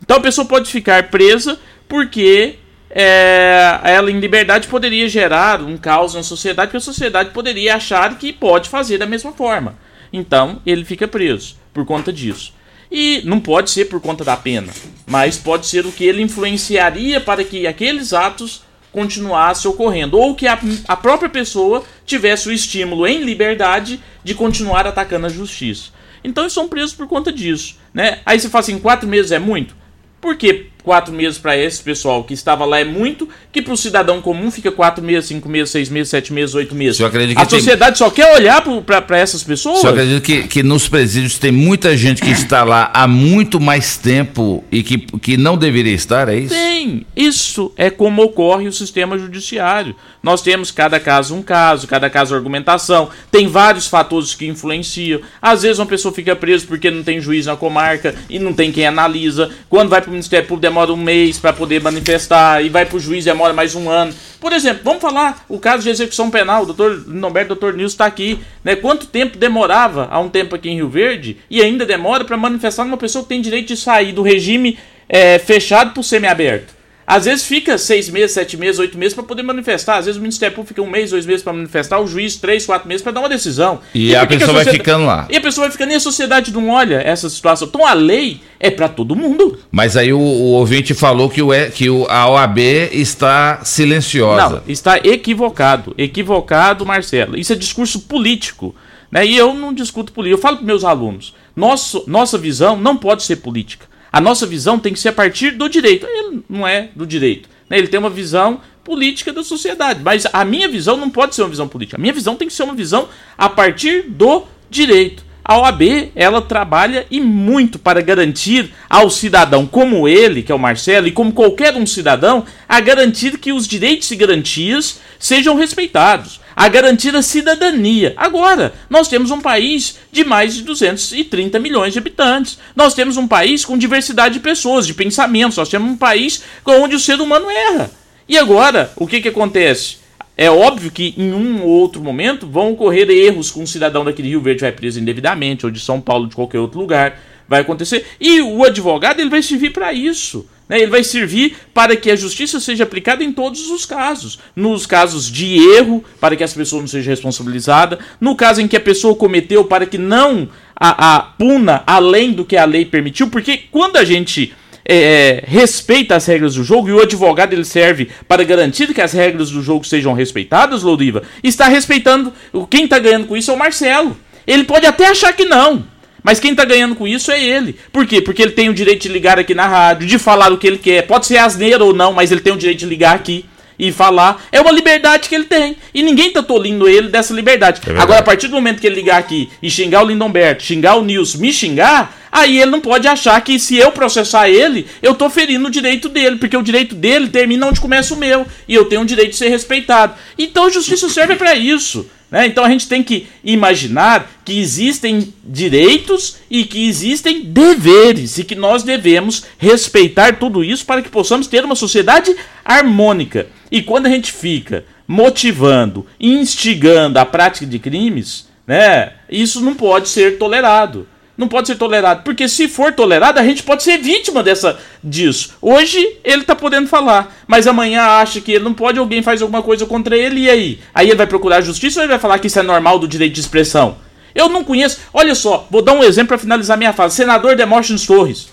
Então 0.00 0.18
a 0.18 0.20
pessoa 0.20 0.46
pode 0.46 0.70
ficar 0.70 1.10
presa 1.10 1.58
porque 1.88 2.56
é, 2.88 3.80
ela 3.82 4.10
em 4.10 4.20
liberdade 4.20 4.68
poderia 4.68 5.08
gerar 5.08 5.60
um 5.60 5.76
caos 5.76 6.14
na 6.14 6.22
sociedade, 6.22 6.70
que 6.70 6.76
a 6.76 6.80
sociedade 6.80 7.30
poderia 7.30 7.74
achar 7.74 8.16
que 8.16 8.32
pode 8.32 8.68
fazer 8.68 8.98
da 8.98 9.06
mesma 9.06 9.32
forma. 9.32 9.76
Então 10.14 10.62
ele 10.64 10.84
fica 10.84 11.08
preso 11.08 11.56
por 11.72 11.84
conta 11.84 12.12
disso. 12.12 12.54
E 12.88 13.20
não 13.24 13.40
pode 13.40 13.68
ser 13.70 13.86
por 13.86 14.00
conta 14.00 14.22
da 14.22 14.36
pena, 14.36 14.72
mas 15.04 15.36
pode 15.36 15.66
ser 15.66 15.84
o 15.84 15.90
que 15.90 16.04
ele 16.04 16.22
influenciaria 16.22 17.20
para 17.20 17.42
que 17.42 17.66
aqueles 17.66 18.12
atos 18.12 18.62
continuassem 18.92 19.68
ocorrendo, 19.68 20.16
ou 20.16 20.36
que 20.36 20.46
a, 20.46 20.56
a 20.86 20.96
própria 20.96 21.28
pessoa 21.28 21.82
tivesse 22.06 22.48
o 22.48 22.52
estímulo 22.52 23.08
em 23.08 23.24
liberdade 23.24 24.00
de 24.22 24.34
continuar 24.36 24.86
atacando 24.86 25.26
a 25.26 25.30
justiça. 25.30 25.90
Então 26.22 26.44
eles 26.44 26.52
são 26.52 26.68
presos 26.68 26.94
por 26.94 27.08
conta 27.08 27.32
disso. 27.32 27.76
Né? 27.92 28.20
Aí 28.24 28.38
você 28.38 28.48
fala 28.48 28.62
assim: 28.62 28.78
quatro 28.78 29.08
meses 29.08 29.32
é 29.32 29.40
muito? 29.40 29.74
Por 30.20 30.36
que 30.36 30.66
quatro 30.84 31.12
meses 31.12 31.38
para 31.38 31.56
esse 31.56 31.82
pessoal 31.82 32.22
que 32.22 32.34
estava 32.34 32.64
lá 32.66 32.78
é 32.78 32.84
muito, 32.84 33.26
que 33.50 33.62
para 33.62 33.72
o 33.72 33.76
cidadão 33.76 34.20
comum 34.20 34.50
fica 34.50 34.70
quatro 34.70 35.02
meses, 35.02 35.26
cinco 35.26 35.48
meses, 35.48 35.70
seis 35.70 35.88
meses, 35.88 36.10
sete 36.10 36.32
meses, 36.32 36.54
oito 36.54 36.74
meses? 36.74 37.00
A 37.00 37.48
sociedade 37.48 37.98
tem... 37.98 38.06
só 38.06 38.10
quer 38.10 38.36
olhar 38.36 38.62
para 38.84 39.18
essas 39.18 39.42
pessoas? 39.42 39.80
Só 39.80 39.88
acredito 39.88 40.22
que, 40.22 40.46
que 40.46 40.62
nos 40.62 40.86
presídios 40.86 41.38
tem 41.38 41.50
muita 41.50 41.96
gente 41.96 42.20
que 42.20 42.30
está 42.30 42.62
lá 42.62 42.90
há 42.92 43.08
muito 43.08 43.58
mais 43.58 43.96
tempo 43.96 44.62
e 44.70 44.82
que, 44.82 44.98
que 44.98 45.36
não 45.38 45.56
deveria 45.56 45.94
estar, 45.94 46.28
é 46.28 46.36
isso? 46.36 46.54
Tem. 46.54 47.06
Isso 47.16 47.72
é 47.76 47.88
como 47.88 48.22
ocorre 48.22 48.68
o 48.68 48.72
sistema 48.72 49.18
judiciário. 49.18 49.96
Nós 50.22 50.42
temos 50.42 50.70
cada 50.70 51.00
caso 51.00 51.34
um 51.34 51.42
caso, 51.42 51.86
cada 51.86 52.10
caso 52.10 52.34
argumentação, 52.34 53.08
tem 53.30 53.46
vários 53.46 53.86
fatores 53.86 54.34
que 54.34 54.46
influenciam. 54.46 55.20
Às 55.40 55.62
vezes 55.62 55.78
uma 55.78 55.86
pessoa 55.86 56.12
fica 56.14 56.36
presa 56.36 56.66
porque 56.66 56.90
não 56.90 57.02
tem 57.02 57.20
juiz 57.20 57.46
na 57.46 57.56
comarca 57.56 58.14
e 58.28 58.38
não 58.38 58.52
tem 58.52 58.70
quem 58.70 58.86
analisa. 58.86 59.50
Quando 59.68 59.88
vai 59.88 60.00
para 60.00 60.08
o 60.08 60.12
Ministério 60.12 60.46
Público 60.46 60.73
demora 60.74 60.92
um 60.92 60.96
mês 60.96 61.38
para 61.38 61.52
poder 61.52 61.80
manifestar 61.80 62.60
e 62.64 62.68
vai 62.68 62.84
para 62.84 62.96
o 62.96 63.00
juiz 63.00 63.24
demora 63.24 63.52
mais 63.52 63.76
um 63.76 63.88
ano. 63.88 64.12
Por 64.40 64.52
exemplo, 64.52 64.80
vamos 64.82 65.00
falar 65.00 65.44
o 65.48 65.56
caso 65.56 65.84
de 65.84 65.88
execução 65.88 66.32
penal. 66.32 66.64
O 66.64 66.66
doutor 66.66 67.04
Norberto, 67.06 67.48
doutor 67.50 67.74
Nilson 67.74 67.94
está 67.94 68.06
aqui. 68.06 68.40
Né? 68.64 68.74
Quanto 68.74 69.06
tempo 69.06 69.38
demorava 69.38 70.08
há 70.10 70.18
um 70.18 70.28
tempo 70.28 70.56
aqui 70.56 70.68
em 70.68 70.74
Rio 70.74 70.88
Verde 70.88 71.36
e 71.48 71.62
ainda 71.62 71.86
demora 71.86 72.24
para 72.24 72.36
manifestar 72.36 72.82
uma 72.82 72.96
pessoa 72.96 73.22
que 73.22 73.28
tem 73.28 73.40
direito 73.40 73.68
de 73.68 73.76
sair 73.76 74.10
do 74.10 74.20
regime 74.20 74.76
é, 75.08 75.38
fechado 75.38 75.92
para 75.92 76.00
o 76.00 76.04
semiaberto? 76.04 76.74
Às 77.06 77.26
vezes 77.26 77.44
fica 77.44 77.76
seis 77.76 78.08
meses, 78.08 78.32
sete 78.32 78.56
meses, 78.56 78.78
oito 78.78 78.96
meses 78.96 79.14
para 79.14 79.24
poder 79.24 79.42
manifestar. 79.42 79.98
Às 79.98 80.06
vezes 80.06 80.18
o 80.18 80.22
Ministério 80.22 80.54
Público 80.54 80.68
fica 80.68 80.82
um 80.82 80.90
mês, 80.90 81.10
dois 81.10 81.26
meses 81.26 81.42
para 81.42 81.52
manifestar, 81.52 82.00
o 82.00 82.06
juiz 82.06 82.36
três, 82.36 82.64
quatro 82.64 82.88
meses 82.88 83.02
para 83.02 83.12
dar 83.12 83.20
uma 83.20 83.28
decisão. 83.28 83.80
E, 83.94 84.10
e 84.10 84.16
a 84.16 84.26
pessoa 84.26 84.50
a 84.50 84.54
sociedade... 84.54 84.64
vai 84.64 84.74
ficando 84.74 85.06
lá. 85.06 85.28
E 85.30 85.36
a 85.36 85.40
pessoa 85.40 85.66
vai 85.66 85.72
ficando 85.72 85.92
e 85.92 85.94
a 85.94 86.00
sociedade 86.00 86.52
não 86.52 86.70
olha 86.70 86.96
essa 86.96 87.28
situação. 87.28 87.68
Então 87.68 87.86
a 87.86 87.92
lei 87.92 88.40
é 88.58 88.70
para 88.70 88.88
todo 88.88 89.14
mundo. 89.14 89.58
Mas 89.70 89.96
aí 89.96 90.12
o, 90.12 90.18
o, 90.18 90.52
ouvinte 90.52 90.94
falou 90.94 91.28
que, 91.28 91.42
o, 91.42 91.50
que 91.72 91.90
o, 91.90 92.06
a 92.08 92.28
OAB 92.30 92.58
está 92.92 93.62
silenciosa. 93.64 94.48
Não, 94.48 94.62
está 94.66 94.98
equivocado. 94.98 95.94
Equivocado, 95.98 96.86
Marcelo. 96.86 97.38
Isso 97.38 97.52
é 97.52 97.56
discurso 97.56 98.00
político. 98.00 98.74
Né? 99.10 99.26
E 99.26 99.36
eu 99.36 99.52
não 99.52 99.74
discuto 99.74 100.12
política. 100.12 100.38
Eu 100.38 100.42
falo 100.42 100.56
para 100.56 100.66
meus 100.66 100.84
alunos: 100.84 101.34
nosso, 101.54 102.04
nossa 102.06 102.38
visão 102.38 102.76
não 102.76 102.96
pode 102.96 103.22
ser 103.22 103.36
política. 103.36 103.86
A 104.14 104.20
nossa 104.20 104.46
visão 104.46 104.78
tem 104.78 104.92
que 104.92 105.00
ser 105.00 105.08
a 105.08 105.12
partir 105.12 105.50
do 105.50 105.68
direito. 105.68 106.06
Ele 106.06 106.44
não 106.48 106.64
é 106.64 106.88
do 106.94 107.04
direito. 107.04 107.48
Né? 107.68 107.78
Ele 107.78 107.88
tem 107.88 107.98
uma 107.98 108.08
visão 108.08 108.60
política 108.84 109.32
da 109.32 109.42
sociedade. 109.42 110.02
Mas 110.04 110.24
a 110.32 110.44
minha 110.44 110.68
visão 110.68 110.96
não 110.96 111.10
pode 111.10 111.34
ser 111.34 111.42
uma 111.42 111.48
visão 111.48 111.66
política. 111.66 111.96
A 111.96 112.00
minha 112.00 112.12
visão 112.12 112.36
tem 112.36 112.46
que 112.46 112.54
ser 112.54 112.62
uma 112.62 112.76
visão 112.76 113.08
a 113.36 113.48
partir 113.48 114.02
do 114.02 114.44
direito. 114.70 115.24
A 115.44 115.58
OAB, 115.58 116.12
ela 116.14 116.40
trabalha 116.40 117.08
e 117.10 117.20
muito 117.20 117.76
para 117.76 118.00
garantir 118.00 118.72
ao 118.88 119.10
cidadão 119.10 119.66
como 119.66 120.06
ele, 120.06 120.44
que 120.44 120.52
é 120.52 120.54
o 120.54 120.60
Marcelo, 120.60 121.08
e 121.08 121.12
como 121.12 121.32
qualquer 121.32 121.74
um 121.74 121.84
cidadão, 121.84 122.44
a 122.68 122.78
garantir 122.78 123.36
que 123.38 123.52
os 123.52 123.66
direitos 123.66 124.08
e 124.12 124.14
garantias 124.14 125.00
sejam 125.18 125.56
respeitados 125.56 126.38
a 126.54 126.68
garantir 126.68 127.14
a 127.14 127.22
cidadania. 127.22 128.14
Agora, 128.16 128.72
nós 128.88 129.08
temos 129.08 129.30
um 129.30 129.40
país 129.40 129.98
de 130.12 130.24
mais 130.24 130.54
de 130.54 130.62
230 130.62 131.58
milhões 131.58 131.92
de 131.92 131.98
habitantes. 131.98 132.58
Nós 132.76 132.94
temos 132.94 133.16
um 133.16 133.26
país 133.26 133.64
com 133.64 133.76
diversidade 133.76 134.34
de 134.34 134.40
pessoas, 134.40 134.86
de 134.86 134.94
pensamentos. 134.94 135.56
Nós 135.56 135.68
temos 135.68 135.90
um 135.90 135.96
país 135.96 136.42
onde 136.64 136.96
o 136.96 137.00
ser 137.00 137.20
humano 137.20 137.50
erra. 137.50 137.90
E 138.28 138.38
agora, 138.38 138.92
o 138.96 139.06
que, 139.06 139.20
que 139.20 139.28
acontece? 139.28 139.98
É 140.36 140.50
óbvio 140.50 140.90
que 140.90 141.14
em 141.16 141.32
um 141.32 141.62
ou 141.62 141.68
outro 141.68 142.02
momento 142.02 142.46
vão 142.46 142.72
ocorrer 142.72 143.08
erros 143.08 143.50
com 143.50 143.62
um 143.62 143.66
cidadão 143.66 144.04
daquele 144.04 144.28
Rio 144.28 144.40
Verde 144.40 144.62
vai 144.62 144.72
preso 144.72 144.98
indevidamente, 144.98 145.64
ou 145.64 145.70
de 145.70 145.78
São 145.78 146.00
Paulo, 146.00 146.26
de 146.26 146.34
qualquer 146.34 146.58
outro 146.58 146.80
lugar 146.80 147.20
vai 147.46 147.60
acontecer. 147.60 148.04
E 148.20 148.40
o 148.40 148.64
advogado 148.64 149.20
ele 149.20 149.30
vai 149.30 149.42
servir 149.42 149.70
para 149.70 149.92
isso. 149.92 150.46
Né? 150.68 150.78
Ele 150.80 150.90
vai 150.90 151.04
servir 151.04 151.56
para 151.72 151.96
que 151.96 152.10
a 152.10 152.16
justiça 152.16 152.60
seja 152.60 152.84
aplicada 152.84 153.22
em 153.22 153.32
todos 153.32 153.70
os 153.70 153.84
casos. 153.84 154.38
Nos 154.54 154.86
casos 154.86 155.30
de 155.30 155.56
erro, 155.76 156.04
para 156.20 156.36
que 156.36 156.44
as 156.44 156.52
pessoas 156.52 156.82
não 156.82 156.88
sejam 156.88 157.10
responsabilizadas. 157.10 157.98
No 158.20 158.36
caso 158.36 158.60
em 158.60 158.68
que 158.68 158.76
a 158.76 158.80
pessoa 158.80 159.14
cometeu, 159.14 159.64
para 159.64 159.86
que 159.86 159.98
não 159.98 160.48
a, 160.74 161.16
a 161.16 161.20
puna 161.20 161.82
além 161.86 162.32
do 162.32 162.44
que 162.44 162.56
a 162.56 162.64
lei 162.64 162.84
permitiu. 162.84 163.28
Porque 163.28 163.62
quando 163.70 163.96
a 163.96 164.04
gente 164.04 164.52
é, 164.86 164.96
é, 164.96 165.44
respeita 165.46 166.14
as 166.14 166.26
regras 166.26 166.56
do 166.56 166.64
jogo 166.64 166.88
e 166.88 166.92
o 166.92 167.00
advogado 167.00 167.54
ele 167.54 167.64
serve 167.64 168.10
para 168.28 168.44
garantir 168.44 168.92
que 168.92 169.00
as 169.00 169.12
regras 169.12 169.50
do 169.50 169.62
jogo 169.62 169.84
sejam 169.84 170.12
respeitadas, 170.12 170.82
Loudiva, 170.82 171.22
está 171.42 171.68
respeitando. 171.68 172.32
Quem 172.68 172.84
está 172.84 172.98
ganhando 172.98 173.26
com 173.26 173.36
isso 173.36 173.50
é 173.50 173.54
o 173.54 173.58
Marcelo. 173.58 174.16
Ele 174.46 174.64
pode 174.64 174.84
até 174.84 175.06
achar 175.06 175.32
que 175.32 175.46
não. 175.46 175.84
Mas 176.24 176.40
quem 176.40 176.54
tá 176.54 176.64
ganhando 176.64 176.94
com 176.94 177.06
isso 177.06 177.30
é 177.30 177.38
ele. 177.38 177.76
Por 177.92 178.06
quê? 178.06 178.22
Porque 178.22 178.40
ele 178.40 178.52
tem 178.52 178.70
o 178.70 178.74
direito 178.74 179.02
de 179.02 179.10
ligar 179.10 179.38
aqui 179.38 179.54
na 179.54 179.68
rádio, 179.68 180.08
de 180.08 180.18
falar 180.18 180.50
o 180.50 180.56
que 180.56 180.66
ele 180.66 180.78
quer. 180.78 181.02
Pode 181.02 181.26
ser 181.26 181.36
asneiro 181.36 181.84
ou 181.84 181.92
não, 181.92 182.14
mas 182.14 182.32
ele 182.32 182.40
tem 182.40 182.52
o 182.52 182.56
direito 182.56 182.78
de 182.78 182.86
ligar 182.86 183.14
aqui 183.14 183.44
e 183.78 183.92
falar. 183.92 184.42
É 184.50 184.58
uma 184.58 184.72
liberdade 184.72 185.28
que 185.28 185.34
ele 185.34 185.44
tem. 185.44 185.76
E 185.92 186.02
ninguém 186.02 186.32
tá 186.32 186.42
tolindo 186.42 186.88
ele 186.88 187.08
dessa 187.08 187.34
liberdade. 187.34 187.82
É 187.86 188.00
Agora, 188.00 188.20
a 188.20 188.22
partir 188.22 188.48
do 188.48 188.54
momento 188.54 188.80
que 188.80 188.86
ele 188.86 188.96
ligar 188.96 189.18
aqui 189.18 189.50
e 189.62 189.70
xingar 189.70 190.02
o 190.02 190.06
Lindomberto, 190.06 190.62
xingar 190.62 190.96
o 190.96 191.04
Nils, 191.04 191.34
me 191.34 191.52
xingar, 191.52 192.16
aí 192.34 192.60
ele 192.60 192.72
não 192.72 192.80
pode 192.80 193.06
achar 193.06 193.40
que 193.40 193.60
se 193.60 193.76
eu 193.76 193.92
processar 193.92 194.50
ele, 194.50 194.88
eu 195.00 195.14
tô 195.14 195.30
ferindo 195.30 195.68
o 195.68 195.70
direito 195.70 196.08
dele, 196.08 196.34
porque 196.34 196.56
o 196.56 196.62
direito 196.62 196.96
dele 196.96 197.28
termina 197.28 197.68
onde 197.68 197.80
começa 197.80 198.12
o 198.12 198.16
meu. 198.16 198.44
E 198.66 198.74
eu 198.74 198.86
tenho 198.86 199.02
o 199.02 199.06
direito 199.06 199.30
de 199.30 199.36
ser 199.36 199.48
respeitado. 199.48 200.14
Então 200.36 200.66
a 200.66 200.70
justiça 200.70 201.08
serve 201.08 201.36
para 201.36 201.54
isso. 201.54 202.10
Né? 202.28 202.46
Então 202.46 202.64
a 202.64 202.68
gente 202.68 202.88
tem 202.88 203.04
que 203.04 203.28
imaginar 203.44 204.28
que 204.44 204.58
existem 204.58 205.32
direitos 205.44 206.38
e 206.50 206.64
que 206.64 206.88
existem 206.88 207.42
deveres 207.42 208.36
e 208.36 208.42
que 208.42 208.56
nós 208.56 208.82
devemos 208.82 209.44
respeitar 209.56 210.36
tudo 210.36 210.64
isso 210.64 210.84
para 210.84 211.02
que 211.02 211.08
possamos 211.08 211.46
ter 211.46 211.64
uma 211.64 211.76
sociedade 211.76 212.34
harmônica. 212.64 213.46
E 213.70 213.80
quando 213.80 214.06
a 214.06 214.10
gente 214.10 214.32
fica 214.32 214.84
motivando, 215.06 216.04
instigando 216.18 217.20
a 217.20 217.24
prática 217.24 217.64
de 217.64 217.78
crimes, 217.78 218.48
né, 218.66 219.12
isso 219.30 219.60
não 219.60 219.74
pode 219.74 220.08
ser 220.08 220.36
tolerado 220.36 221.06
não 221.36 221.48
pode 221.48 221.66
ser 221.66 221.76
tolerado. 221.76 222.22
Porque 222.22 222.48
se 222.48 222.68
for 222.68 222.92
tolerado, 222.92 223.38
a 223.38 223.44
gente 223.44 223.62
pode 223.62 223.82
ser 223.82 223.98
vítima 223.98 224.42
dessa 224.42 224.78
disso. 225.02 225.54
Hoje 225.60 226.18
ele 226.22 226.42
está 226.42 226.54
podendo 226.54 226.88
falar, 226.88 227.34
mas 227.46 227.66
amanhã 227.66 228.02
acha 228.02 228.40
que 228.40 228.52
ele 228.52 228.64
não 228.64 228.74
pode, 228.74 228.98
alguém 228.98 229.22
faz 229.22 229.42
alguma 229.42 229.62
coisa 229.62 229.86
contra 229.86 230.16
ele, 230.16 230.42
e 230.42 230.50
aí? 230.50 230.78
Aí 230.94 231.08
ele 231.08 231.16
vai 231.16 231.26
procurar 231.26 231.60
justiça 231.60 232.00
ou 232.00 232.04
ele 232.04 232.12
vai 232.12 232.20
falar 232.20 232.38
que 232.38 232.46
isso 232.46 232.58
é 232.58 232.62
normal 232.62 232.98
do 232.98 233.08
direito 233.08 233.34
de 233.34 233.40
expressão? 233.40 233.96
Eu 234.34 234.48
não 234.48 234.64
conheço. 234.64 234.98
Olha 235.12 235.34
só, 235.34 235.66
vou 235.70 235.80
dar 235.80 235.92
um 235.92 236.02
exemplo 236.02 236.28
para 236.28 236.38
finalizar 236.38 236.76
minha 236.76 236.92
fala. 236.92 237.10
Senador 237.10 237.54
Demóstenes 237.54 238.04
Torres. 238.04 238.48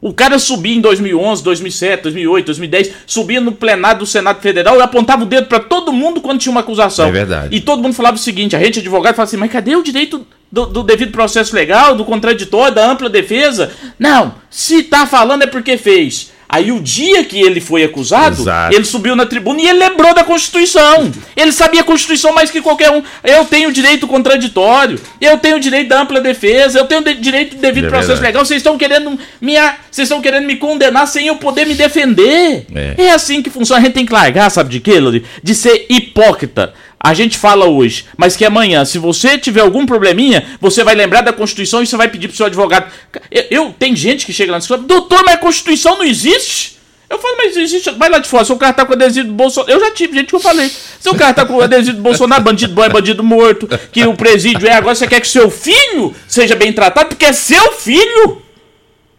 O 0.00 0.12
cara 0.12 0.38
subia 0.38 0.76
em 0.76 0.80
2011, 0.80 1.42
2007, 1.42 2.02
2008, 2.04 2.46
2010, 2.46 2.92
subia 3.06 3.40
no 3.40 3.52
plenário 3.52 4.00
do 4.00 4.06
Senado 4.06 4.40
Federal 4.40 4.76
e 4.78 4.82
apontava 4.82 5.22
o 5.24 5.26
dedo 5.26 5.46
para 5.46 5.60
todo 5.60 5.92
mundo 5.92 6.20
quando 6.20 6.40
tinha 6.40 6.52
uma 6.52 6.60
acusação. 6.60 7.08
É 7.08 7.12
verdade. 7.12 7.56
E 7.56 7.60
todo 7.60 7.82
mundo 7.82 7.94
falava 7.94 8.16
o 8.16 8.20
seguinte: 8.20 8.54
a 8.54 8.60
gente, 8.60 8.78
advogado, 8.78 9.14
fala 9.14 9.26
assim, 9.26 9.36
mas 9.36 9.50
cadê 9.50 9.74
o 9.74 9.82
direito 9.82 10.26
do, 10.50 10.66
do, 10.66 10.82
devido 10.82 11.12
processo 11.12 11.54
legal, 11.54 11.94
do 11.94 12.04
contraditório, 12.04 12.74
da 12.74 12.90
ampla 12.90 13.08
defesa? 13.08 13.72
Não, 13.98 14.34
se 14.48 14.84
tá 14.84 15.06
falando 15.06 15.42
é 15.42 15.46
porque 15.46 15.76
fez. 15.76 16.32
Aí 16.48 16.72
o 16.72 16.80
dia 16.80 17.24
que 17.24 17.38
ele 17.38 17.60
foi 17.60 17.84
acusado, 17.84 18.40
Exato. 18.40 18.74
ele 18.74 18.84
subiu 18.84 19.14
na 19.14 19.26
tribuna 19.26 19.60
e 19.60 19.68
ele 19.68 19.78
lembrou 19.78 20.14
da 20.14 20.24
Constituição. 20.24 21.12
Ele 21.36 21.52
sabia 21.52 21.82
a 21.82 21.84
Constituição 21.84 22.32
mais 22.32 22.50
que 22.50 22.62
qualquer 22.62 22.90
um. 22.90 23.02
Eu 23.22 23.44
tenho 23.44 23.70
direito 23.70 24.06
contraditório, 24.06 24.98
eu 25.20 25.36
tenho 25.36 25.60
direito 25.60 25.88
da 25.88 26.00
ampla 26.00 26.22
defesa, 26.22 26.78
eu 26.78 26.86
tenho 26.86 27.04
de 27.04 27.14
direito 27.16 27.56
de 27.56 27.60
devido 27.60 27.86
é 27.86 27.88
processo 27.88 28.08
verdade. 28.08 28.26
legal. 28.28 28.46
Vocês 28.46 28.60
estão 28.60 28.78
querendo 28.78 29.18
me, 29.40 29.54
vocês 29.90 30.06
estão 30.06 30.22
querendo 30.22 30.46
me 30.46 30.56
condenar 30.56 31.06
sem 31.06 31.26
eu 31.26 31.36
poder 31.36 31.66
me 31.66 31.74
defender. 31.74 32.64
É. 32.74 32.94
é 33.04 33.10
assim 33.10 33.42
que 33.42 33.50
funciona. 33.50 33.82
A 33.82 33.84
gente 33.84 33.94
tem 33.94 34.06
que 34.06 34.12
largar, 34.12 34.50
sabe 34.50 34.70
de 34.70 34.80
quê, 34.80 34.98
Lodi? 34.98 35.22
De 35.42 35.54
ser 35.54 35.84
hipócrita 35.90 36.72
a 37.00 37.14
gente 37.14 37.38
fala 37.38 37.66
hoje, 37.66 38.06
mas 38.16 38.36
que 38.36 38.44
amanhã, 38.44 38.84
se 38.84 38.98
você 38.98 39.38
tiver 39.38 39.60
algum 39.60 39.86
probleminha, 39.86 40.44
você 40.60 40.82
vai 40.82 40.94
lembrar 40.94 41.20
da 41.20 41.32
Constituição 41.32 41.82
e 41.82 41.86
você 41.86 41.96
vai 41.96 42.08
pedir 42.08 42.28
pro 42.28 42.36
seu 42.36 42.46
advogado. 42.46 42.90
Eu, 43.30 43.44
eu 43.50 43.74
tem 43.78 43.94
gente 43.94 44.26
que 44.26 44.32
chega 44.32 44.50
lá 44.50 44.58
e 44.58 44.66
fala, 44.66 44.82
doutor, 44.82 45.22
mas 45.24 45.36
a 45.36 45.38
Constituição 45.38 45.96
não 45.96 46.04
existe? 46.04 46.78
Eu 47.08 47.18
falo, 47.18 47.36
mas 47.38 47.56
existe. 47.56 47.90
Vai 47.92 48.10
lá 48.10 48.18
de 48.18 48.28
fora, 48.28 48.44
seu 48.44 48.56
carro 48.56 48.74
tá 48.74 48.84
com 48.84 48.92
adesivo 48.92 49.28
do 49.28 49.34
Bolsonaro. 49.34 49.72
Eu 49.72 49.80
já 49.80 49.90
tive 49.92 50.18
gente 50.18 50.28
que 50.28 50.34
eu 50.34 50.40
falei. 50.40 50.70
Seu 51.00 51.14
carro 51.14 51.34
tá 51.34 51.46
com 51.46 51.60
adesivo 51.60 51.96
do 51.96 52.02
Bolsonaro, 52.02 52.42
bandido 52.42 52.74
bom 52.74 52.84
é 52.84 52.88
bandido 52.88 53.24
morto, 53.24 53.68
que 53.90 54.04
o 54.04 54.14
presídio 54.14 54.68
é 54.68 54.72
agora, 54.72 54.94
você 54.94 55.06
quer 55.06 55.20
que 55.20 55.28
seu 55.28 55.50
filho 55.50 56.14
seja 56.26 56.54
bem 56.54 56.72
tratado, 56.72 57.10
porque 57.10 57.24
é 57.24 57.32
seu 57.32 57.72
filho. 57.72 58.42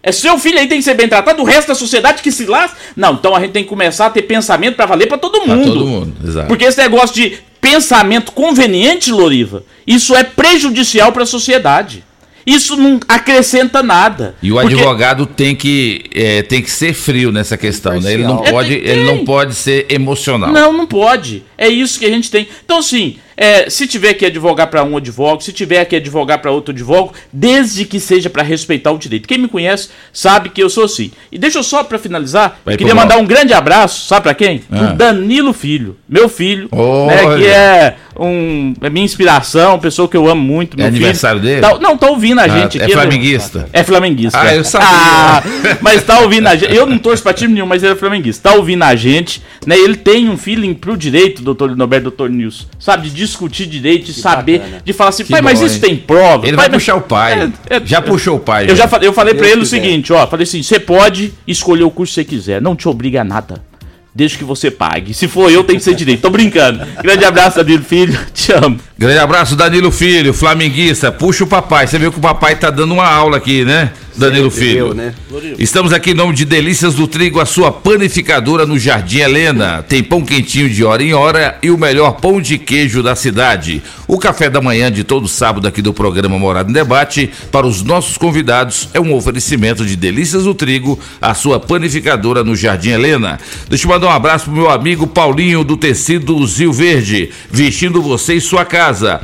É 0.02 0.12
seu 0.12 0.38
filho 0.38 0.58
aí 0.58 0.68
tem 0.68 0.78
que 0.78 0.84
ser 0.84 0.94
bem 0.94 1.10
tratado, 1.10 1.42
o 1.42 1.46
resto 1.46 1.70
da 1.70 1.76
sociedade 1.76 2.22
que 2.22 2.32
se 2.32 2.46
lasca. 2.46 2.78
Não, 2.96 3.14
então 3.14 3.36
a 3.36 3.40
gente 3.40 3.52
tem 3.52 3.64
que 3.64 3.70
começar 3.70 4.06
a 4.06 4.10
ter 4.10 4.22
pensamento 4.22 4.76
para 4.76 4.86
valer 4.86 5.08
para 5.08 5.18
todo 5.18 5.42
mundo. 5.42 5.62
Pra 5.62 5.74
todo 5.74 5.86
mundo, 5.86 6.16
exato. 6.26 6.48
Porque 6.48 6.66
esse 6.66 6.78
negócio 6.78 7.16
de 7.16 7.40
pensamento 7.62 8.32
conveniente, 8.32 9.12
Loriva, 9.12 9.64
isso 9.86 10.16
é 10.16 10.24
prejudicial 10.24 11.12
para 11.12 11.24
a 11.24 11.28
sociedade. 11.28 12.04
Isso 12.50 12.76
não 12.76 13.00
acrescenta 13.08 13.84
nada. 13.84 14.34
E 14.42 14.52
o 14.52 14.56
porque... 14.56 14.74
advogado 14.74 15.28
tem 15.28 15.56
que, 15.56 16.06
é, 16.14 16.42
tem 16.42 16.64
que 16.64 16.72
ser 16.72 16.94
frio 16.94 17.32
nessa 17.32 17.56
questão, 17.56 18.02
né? 18.02 18.14
Ele 18.14 18.24
não, 18.24 18.38
pode, 18.38 18.74
é, 18.74 18.78
ele 18.78 19.04
não 19.04 19.24
pode 19.24 19.54
ser 19.54 19.86
emocional. 19.88 20.52
Não, 20.52 20.74
não 20.74 20.88
pode. 20.88 21.44
É 21.56 21.68
isso 21.68 22.00
que 22.00 22.06
a 22.06 22.10
gente 22.10 22.32
tem. 22.32 22.48
Então, 22.66 22.80
assim, 22.80 23.18
é, 23.38 23.70
se 23.70 23.88
tiver 23.88 24.16
que 24.16 24.26
advogar 24.26 24.68
para 24.68 24.84
um 24.84 24.98
advogado, 24.98 25.44
se 25.44 25.54
tiver 25.54 25.86
que 25.86 25.96
advogar 25.96 26.42
para 26.42 26.52
outro 26.52 26.74
advogado, 26.74 27.14
desde 27.32 27.86
que 27.86 27.98
seja 27.98 28.30
para 28.30 28.44
respeitar 28.44 28.92
o 28.92 28.98
direito. 28.98 29.30
Quem 29.30 29.38
me 29.38 29.48
conhece 29.48 29.90
sabe 30.12 30.50
que 30.50 30.62
eu 30.62 30.70
sou 30.70 30.84
assim. 30.84 31.12
E 31.32 31.38
deixa 31.38 31.60
eu 31.60 31.64
só 31.64 31.82
para 31.84 31.98
finalizar, 31.98 32.60
Vai 32.66 32.76
queria 32.76 32.94
mandar 32.94 33.18
um 33.18 33.26
grande 33.26 33.54
abraço, 33.54 34.08
sabe 34.08 34.24
para 34.24 34.34
quem? 34.34 34.62
Ah. 34.70 34.92
O 34.92 34.98
Danilo 34.98 35.54
Filho, 35.54 35.96
meu 36.08 36.28
filho, 36.28 36.68
né, 37.08 37.38
que 37.38 37.46
é 37.46 37.96
um 38.26 38.74
é 38.82 38.90
minha 38.90 39.06
inspiração, 39.06 39.80
pessoa 39.80 40.08
que 40.08 40.18
eu 40.18 40.28
amo 40.28 40.42
muito. 40.42 40.80
é 40.80 40.86
aniversário 40.86 41.40
filho. 41.40 41.54
dele? 41.54 41.62
Tá, 41.62 41.80
não, 41.80 41.98
tá 41.98 42.08
ouvindo 42.10 42.40
a 42.40 42.44
ah, 42.44 42.48
gente 42.48 42.80
é 42.80 42.84
aqui. 42.84 42.92
É 42.92 42.96
flamenguista? 42.96 43.70
É 43.72 43.84
flamenguista. 43.84 44.40
Ah, 44.40 44.56
eu 44.56 44.64
sabia. 44.64 44.88
Ah, 44.90 45.44
mas 45.82 46.04
tá 46.04 46.20
ouvindo 46.20 46.48
a 46.48 46.56
gente. 46.56 46.74
Eu 46.74 46.86
não 46.86 46.98
torço 46.98 47.24
pra 47.24 47.34
time 47.34 47.54
nenhum, 47.54 47.66
mas 47.66 47.84
ele 47.84 47.94
é 47.94 47.96
flamenguista. 47.96 48.50
Tá 48.50 48.56
ouvindo 48.56 48.84
a 48.84 48.96
gente, 48.96 49.42
né? 49.66 49.78
Ele 49.78 49.96
tem 49.96 50.30
um 50.30 50.38
feeling 50.38 50.74
pro 50.74 50.98
direito, 50.98 51.42
doutor 51.42 51.70
Linoberto, 51.70 52.04
doutor 52.04 52.30
Nilson, 52.30 52.66
sabe? 52.80 53.10
De 53.10 53.16
discutir 53.16 53.66
direito, 53.66 54.06
de 54.06 54.14
que 54.14 54.20
saber, 54.20 54.60
bacana. 54.60 54.82
de 54.84 54.94
falar 54.94 55.10
assim, 55.10 55.24
que 55.24 55.32
pai, 55.32 55.42
bom, 55.42 55.50
mas 55.50 55.62
isso 55.62 55.76
hein? 55.76 55.82
tem 55.82 55.98
prova. 55.98 56.48
Ele 56.48 56.58
pai, 56.58 56.70
vai 56.70 56.78
puxar 56.78 56.96
o 56.96 57.02
pai. 57.02 57.52
É, 57.70 57.76
é, 57.78 57.82
já 57.86 58.02
puxou 58.02 58.38
o 58.38 58.40
pai. 58.40 58.70
Eu 58.70 58.76
já, 58.76 58.88
falei, 58.88 59.08
eu 59.08 59.14
falei 59.14 59.34
para 59.34 59.48
ele 59.48 59.62
quiser. 59.62 59.78
o 59.78 59.82
seguinte, 59.82 60.14
ó, 60.14 60.28
falei 60.28 60.44
assim, 60.44 60.62
você 60.62 60.80
pode 60.80 61.34
escolher 61.48 61.84
o 61.84 61.92
curso 61.92 62.14
que 62.14 62.22
você 62.22 62.26
quiser, 62.26 62.62
não 62.62 62.76
te 62.76 62.88
obriga 62.88 63.22
a 63.22 63.24
nada. 63.24 63.69
Desde 64.14 64.38
que 64.38 64.44
você 64.44 64.72
pague. 64.72 65.14
Se 65.14 65.28
for 65.28 65.52
eu, 65.52 65.64
tem 65.64 65.78
que 65.78 65.84
ser 65.84 65.94
direito. 65.94 66.22
Tô 66.22 66.30
brincando. 66.30 66.86
Grande 67.02 67.26
abraço, 67.26 67.58
Danilo 67.58 67.84
Filho. 67.84 68.20
Te 68.34 68.52
amo. 68.52 68.80
Grande 68.98 69.20
abraço, 69.20 69.56
Danilo 69.56 69.92
Filho, 69.92 70.34
flamenguista. 70.34 71.12
Puxa 71.12 71.44
o 71.44 71.48
papai. 71.48 71.88
Você 71.88 72.00
viu 72.00 72.12
que 72.12 72.18
o 72.18 72.22
papai 72.22 72.56
tá 72.56 72.70
dando 72.70 72.94
uma 72.94 73.08
aula 73.08 73.38
aqui, 73.38 73.64
né? 73.64 73.92
Danilo 74.20 74.52
Filho. 74.52 74.88
Eu, 74.88 74.94
né? 74.94 75.14
Estamos 75.58 75.94
aqui 75.94 76.12
em 76.12 76.14
nome 76.14 76.34
de 76.34 76.44
Delícias 76.44 76.96
do 76.96 77.08
Trigo, 77.08 77.40
a 77.40 77.46
sua 77.46 77.72
panificadora 77.72 78.66
no 78.66 78.78
Jardim 78.78 79.20
Helena. 79.20 79.82
Tem 79.82 80.04
pão 80.04 80.22
quentinho 80.22 80.70
de 80.70 80.84
hora 80.84 81.02
em 81.02 81.14
hora 81.14 81.58
e 81.64 81.72
o 81.72 81.78
melhor 81.78 82.20
pão 82.20 82.42
de 82.42 82.58
queijo 82.58 83.02
da 83.02 83.16
cidade. 83.16 83.82
O 84.08 84.18
café 84.18 84.50
da 84.50 84.62
manhã 84.62 84.92
de 84.92 85.04
todo 85.04 85.28
sábado 85.28 85.68
aqui 85.68 85.82
do 85.82 85.94
programa 85.94 86.38
Morado 86.38 86.70
em 86.70 86.74
Debate 86.74 87.30
para 87.52 87.66
os 87.66 87.82
nossos 87.82 88.18
convidados 88.18 88.90
é 88.94 89.00
um 89.00 89.14
oferecimento 89.14 89.86
de 89.86 89.96
Delícias 89.96 90.44
do 90.44 90.54
Trigo, 90.54 91.00
a 91.22 91.34
sua 91.34 91.60
panificadora 91.60 92.44
no 92.44 92.56
Jardim 92.56 92.90
Helena. 92.90 93.40
Deixa 93.70 93.86
eu 93.86 93.90
mandar 93.90 94.08
um 94.08 94.12
abraço 94.12 94.46
pro 94.46 94.54
meu 94.54 94.70
amigo 94.70 95.08
Paulinho 95.08 95.64
do 95.64 95.78
Tecido 95.78 96.46
Zil 96.46 96.74
Verde, 96.74 97.30
vestindo 97.50 98.02
você 98.02 98.36
em 98.36 98.40
sua 98.40 98.66
casa. 98.66 99.22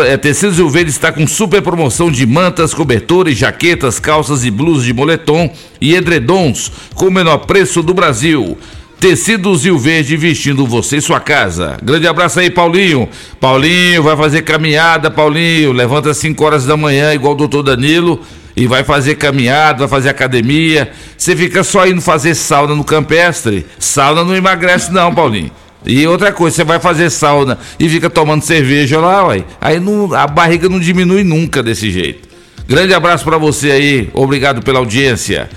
É, 0.00 0.16
Tecidos 0.16 0.72
Verde 0.72 0.90
está 0.90 1.12
com 1.12 1.26
super 1.26 1.60
promoção 1.60 2.10
de 2.10 2.26
mantas, 2.26 2.72
cobertores, 2.72 3.36
jaquetas, 3.36 3.98
calças 3.98 4.44
e 4.44 4.50
blusas 4.50 4.84
de 4.84 4.94
moletom 4.94 5.52
e 5.80 5.94
edredons 5.94 6.72
com 6.94 7.06
o 7.06 7.10
menor 7.10 7.38
preço 7.38 7.82
do 7.82 7.92
Brasil. 7.92 8.56
Tecidos 8.98 9.64
Rio 9.64 9.78
Verde 9.78 10.16
vestindo 10.16 10.66
você 10.66 10.96
e 10.96 11.02
sua 11.02 11.20
casa. 11.20 11.76
Grande 11.82 12.06
abraço 12.06 12.40
aí, 12.40 12.48
Paulinho. 12.48 13.08
Paulinho 13.40 14.02
vai 14.02 14.16
fazer 14.16 14.42
caminhada, 14.42 15.10
Paulinho. 15.10 15.72
Levanta 15.72 16.10
às 16.10 16.18
5 16.18 16.42
horas 16.44 16.64
da 16.64 16.76
manhã, 16.76 17.12
igual 17.12 17.34
o 17.34 17.36
doutor 17.36 17.62
Danilo, 17.62 18.20
e 18.56 18.66
vai 18.66 18.84
fazer 18.84 19.16
caminhada, 19.16 19.80
vai 19.80 19.88
fazer 19.88 20.08
academia. 20.08 20.92
Você 21.18 21.34
fica 21.36 21.64
só 21.64 21.86
indo 21.86 22.00
fazer 22.00 22.34
sauna 22.34 22.74
no 22.74 22.84
campestre. 22.84 23.66
Sauna 23.78 24.24
não 24.24 24.36
emagrece, 24.36 24.92
não, 24.92 25.12
Paulinho. 25.12 25.50
E 25.84 26.06
outra 26.06 26.32
coisa, 26.32 26.56
você 26.56 26.64
vai 26.64 26.78
fazer 26.78 27.10
sauna 27.10 27.58
e 27.78 27.88
fica 27.88 28.08
tomando 28.08 28.42
cerveja 28.42 29.00
lá, 29.00 29.26
ué. 29.26 29.44
Aí 29.60 29.80
não, 29.80 30.12
a 30.14 30.26
barriga 30.26 30.68
não 30.68 30.78
diminui 30.78 31.24
nunca 31.24 31.62
desse 31.62 31.90
jeito. 31.90 32.28
Grande 32.68 32.94
abraço 32.94 33.24
para 33.24 33.38
você 33.38 33.70
aí, 33.70 34.10
obrigado 34.14 34.62
pela 34.62 34.78
audiência. 34.78 35.50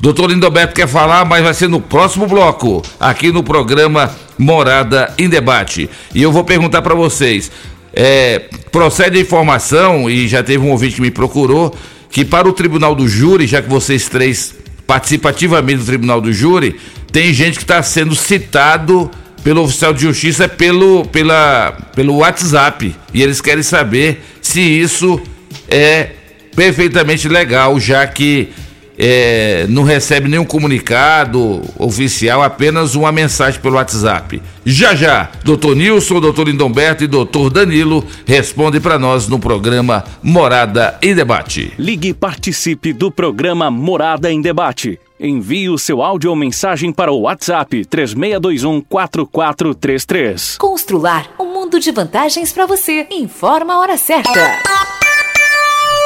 Doutor 0.00 0.30
Lindoberto 0.30 0.74
quer 0.74 0.86
falar, 0.86 1.24
mas 1.24 1.42
vai 1.42 1.54
ser 1.54 1.68
no 1.68 1.80
próximo 1.80 2.26
bloco, 2.26 2.82
aqui 3.00 3.32
no 3.32 3.42
programa 3.42 4.14
Morada 4.38 5.12
em 5.18 5.28
Debate. 5.28 5.90
E 6.14 6.22
eu 6.22 6.30
vou 6.30 6.44
perguntar 6.44 6.82
para 6.82 6.94
vocês: 6.94 7.50
é, 7.92 8.44
procede 8.70 9.18
a 9.18 9.20
informação, 9.20 10.08
e 10.08 10.28
já 10.28 10.42
teve 10.42 10.64
um 10.64 10.70
ouvinte 10.70 10.96
que 10.96 11.00
me 11.00 11.10
procurou, 11.10 11.74
que 12.10 12.24
para 12.24 12.48
o 12.48 12.52
tribunal 12.52 12.94
do 12.94 13.08
júri, 13.08 13.46
já 13.46 13.60
que 13.60 13.68
vocês 13.68 14.08
três 14.08 14.54
participa 14.86 15.30
ativamente 15.30 15.78
do 15.78 15.84
tribunal 15.84 16.20
do 16.20 16.32
júri, 16.32 16.76
tem 17.10 17.32
gente 17.32 17.56
que 17.56 17.64
está 17.64 17.82
sendo 17.82 18.14
citado 18.14 19.10
pelo 19.42 19.62
oficial 19.62 19.92
de 19.92 20.02
justiça 20.02 20.48
pelo, 20.48 21.04
pela, 21.06 21.72
pelo 21.94 22.16
WhatsApp. 22.16 22.94
E 23.12 23.22
eles 23.22 23.40
querem 23.40 23.62
saber 23.62 24.22
se 24.40 24.60
isso 24.60 25.20
é 25.68 26.10
perfeitamente 26.54 27.28
legal, 27.28 27.78
já 27.78 28.06
que 28.06 28.48
é, 28.98 29.64
não 29.68 29.84
recebe 29.84 30.28
nenhum 30.28 30.44
comunicado 30.44 31.62
oficial, 31.78 32.42
apenas 32.42 32.96
uma 32.96 33.12
mensagem 33.12 33.60
pelo 33.60 33.76
WhatsApp. 33.76 34.42
Já 34.66 34.94
já, 34.94 35.30
doutor 35.44 35.76
Nilson, 35.76 36.20
doutor 36.20 36.48
Lindomberto 36.48 37.04
e 37.04 37.06
doutor 37.06 37.48
Danilo 37.48 38.04
respondem 38.26 38.80
para 38.80 38.98
nós 38.98 39.28
no 39.28 39.38
programa 39.38 40.04
Morada 40.20 40.98
em 41.00 41.14
Debate. 41.14 41.72
Ligue 41.78 42.08
e 42.08 42.14
participe 42.14 42.92
do 42.92 43.10
programa 43.10 43.70
Morada 43.70 44.32
em 44.32 44.42
Debate. 44.42 44.98
Envie 45.20 45.68
o 45.68 45.78
seu 45.78 46.02
áudio 46.02 46.30
ou 46.30 46.36
mensagem 46.36 46.92
para 46.92 47.10
o 47.10 47.22
WhatsApp 47.22 47.84
3621 47.84 48.80
4433. 48.82 50.56
Constrular 50.58 51.30
um 51.38 51.52
mundo 51.52 51.80
de 51.80 51.90
vantagens 51.90 52.52
para 52.52 52.66
você. 52.66 53.06
Informa 53.10 53.74
a 53.74 53.80
hora 53.80 53.96
certa. 53.96 54.60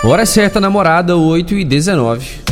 Hora 0.04 0.26
certa, 0.26 0.60
namorada, 0.60 1.16
8 1.16 1.54
e 1.54 1.64
19. 1.64 2.51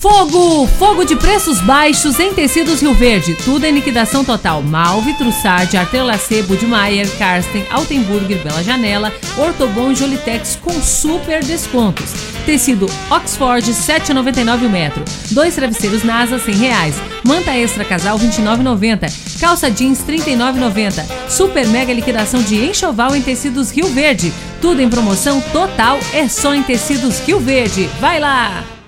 Fogo! 0.00 0.66
Fogo 0.78 1.04
de 1.04 1.14
preços 1.14 1.60
baixos 1.60 2.18
em 2.18 2.32
tecidos 2.32 2.80
Rio 2.80 2.94
Verde. 2.94 3.34
Tudo 3.44 3.66
em 3.66 3.70
liquidação 3.70 4.24
total. 4.24 4.62
Malve, 4.62 5.12
Trussard, 5.12 5.76
Artelacê, 5.76 6.40
Budmeier, 6.42 7.06
Karsten, 7.18 7.66
Altenburger, 7.70 8.42
Bela 8.42 8.62
Janela, 8.62 9.12
Ortobon 9.36 9.92
e 9.92 9.94
Jolitex 9.94 10.58
com 10.62 10.72
super 10.80 11.44
descontos. 11.44 12.14
Tecido 12.46 12.86
Oxford 13.10 13.70
7,99 13.70 14.64
o 14.64 14.70
metro. 14.70 15.04
Dois 15.32 15.54
travesseiros 15.54 16.02
NASA 16.02 16.38
100 16.38 16.54
reais. 16.54 16.94
Manta 17.22 17.54
extra 17.54 17.84
casal 17.84 18.18
29,90. 18.18 19.38
Calça 19.38 19.70
jeans 19.70 20.02
39,90. 20.02 21.04
Super 21.28 21.66
mega 21.66 21.92
liquidação 21.92 22.42
de 22.42 22.56
enxoval 22.56 23.14
em 23.14 23.20
tecidos 23.20 23.70
Rio 23.70 23.88
Verde. 23.88 24.32
Tudo 24.62 24.80
em 24.80 24.88
promoção 24.88 25.42
total 25.52 25.98
é 26.14 26.26
só 26.26 26.54
em 26.54 26.62
tecidos 26.62 27.18
Rio 27.20 27.38
Verde. 27.38 27.86
Vai 28.00 28.18
lá! 28.18 28.79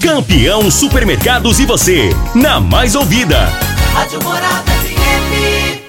Campeão 0.00 0.70
Supermercados 0.70 1.60
e 1.60 1.66
você, 1.66 2.10
na 2.34 2.60
mais 2.60 2.94
ouvida. 2.94 3.46
Rádio 3.92 4.22
Morada 4.22 4.72
FM. 4.72 5.80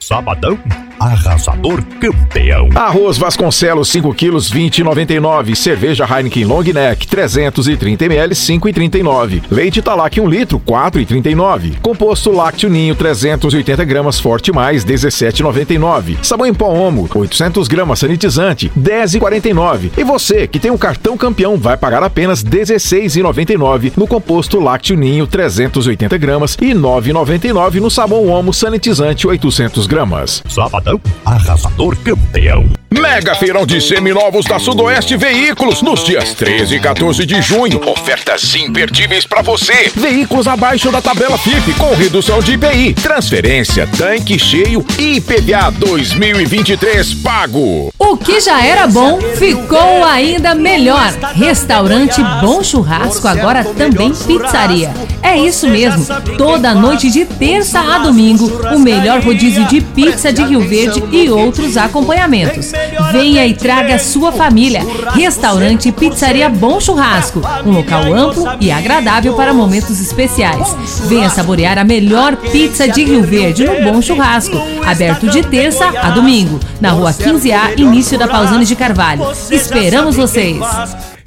Sabadão 0.00 0.58
arrasador 1.00 1.82
campeão. 1.98 2.68
Arroz 2.74 3.16
Vasconcelos 3.16 3.88
5 3.88 4.14
quilos 4.14 4.52
20,99. 4.52 5.54
Cerveja 5.54 6.04
Heineken 6.04 6.44
Long 6.44 6.62
Neck 6.62 7.06
330 7.06 8.04
ml 8.04 8.34
5,39. 8.34 9.42
Leite 9.50 9.80
Talac 9.80 10.20
1 10.20 10.28
litro 10.28 10.60
4,39. 10.60 11.80
Composto 11.80 12.30
lácteo 12.30 12.68
Ninho 12.68 12.94
380 12.94 13.82
gramas 13.86 14.20
Forte 14.20 14.52
Mais 14.52 14.84
17,99. 14.84 16.18
Sabão 16.22 16.46
em 16.46 16.52
pó 16.52 16.68
Omo 16.68 17.08
800 17.14 17.66
gramas 17.66 17.98
sanitizante 17.98 18.70
10,49. 18.78 19.92
E 19.96 20.04
você 20.04 20.46
que 20.46 20.58
tem 20.58 20.70
um 20.70 20.76
cartão 20.76 21.16
campeão 21.16 21.56
vai 21.56 21.78
pagar 21.78 22.02
apenas 22.02 22.44
16,99 22.44 23.92
no 23.96 24.06
composto 24.06 24.60
lácteo 24.60 24.96
Ninho 24.96 25.26
380 25.26 26.18
gramas 26.18 26.58
e 26.60 26.74
9,99 26.74 27.80
no 27.80 27.90
sabão 27.90 28.26
Omo 28.26 28.52
sanitizante 28.52 29.26
800 29.26 29.86
gramas. 29.86 30.42
Sabadão 30.46 30.89
arrasador 31.24 31.94
campeão. 31.98 32.64
Mega 32.92 33.36
Feirão 33.36 33.64
de 33.64 33.80
Seminovos 33.80 34.44
da 34.46 34.58
Sudoeste 34.58 35.16
Veículos, 35.16 35.80
nos 35.80 36.02
dias 36.02 36.34
13 36.34 36.74
e 36.74 36.80
14 36.80 37.24
de 37.24 37.40
junho. 37.40 37.80
Ofertas 37.88 38.52
imperdíveis 38.56 39.24
para 39.24 39.42
você. 39.42 39.92
Veículos 39.94 40.48
abaixo 40.48 40.90
da 40.90 41.00
tabela 41.00 41.38
FIP, 41.38 41.72
com 41.74 41.94
redução 41.94 42.40
de 42.40 42.54
IPI, 42.54 42.94
transferência, 42.94 43.86
tanque 43.96 44.38
cheio 44.40 44.84
e 44.98 45.18
IPVA 45.18 45.70
2023 45.70 47.14
pago. 47.14 47.92
O 47.96 48.16
que 48.16 48.40
já 48.40 48.64
era 48.64 48.88
bom 48.88 49.20
ficou 49.36 50.04
ainda 50.04 50.52
melhor. 50.54 51.12
Restaurante 51.34 52.20
Bom 52.40 52.62
Churrasco, 52.64 53.28
agora 53.28 53.62
também 53.64 54.12
pizzaria. 54.12 54.92
É 55.22 55.38
isso 55.38 55.68
mesmo. 55.68 56.04
Toda 56.36 56.74
noite 56.74 57.08
de 57.08 57.24
terça 57.24 57.78
a 57.78 57.98
domingo, 57.98 58.46
o 58.74 58.78
melhor 58.80 59.22
rodízio 59.22 59.64
de 59.66 59.80
pizza 59.80 60.32
de 60.32 60.42
Rio 60.42 60.60
Verde 60.60 60.79
e 61.12 61.30
outros 61.30 61.76
acompanhamentos. 61.76 62.72
Venha 63.12 63.46
e 63.46 63.54
traga 63.54 63.98
sua 63.98 64.32
família. 64.32 64.82
Restaurante 65.12 65.88
e 65.88 65.92
Pizzaria 65.92 66.48
Bom 66.48 66.80
Churrasco. 66.80 67.40
Um 67.64 67.72
local 67.72 68.12
amplo 68.12 68.44
e 68.60 68.70
agradável 68.70 69.34
para 69.34 69.52
momentos 69.52 70.00
especiais. 70.00 70.76
Venha 71.06 71.28
saborear 71.28 71.78
a 71.78 71.84
melhor 71.84 72.36
pizza 72.36 72.88
de 72.88 73.04
Rio 73.04 73.22
Verde 73.22 73.64
no 73.64 73.92
Bom 73.92 74.00
Churrasco. 74.00 74.56
Aberto 74.84 75.28
de 75.28 75.42
terça 75.42 75.86
a 75.98 76.10
domingo. 76.10 76.60
Na 76.80 76.90
rua 76.90 77.12
15A, 77.12 77.78
início 77.78 78.18
da 78.18 78.28
Pausanes 78.28 78.68
de 78.68 78.76
Carvalho. 78.76 79.26
Esperamos 79.50 80.16
vocês! 80.16 80.60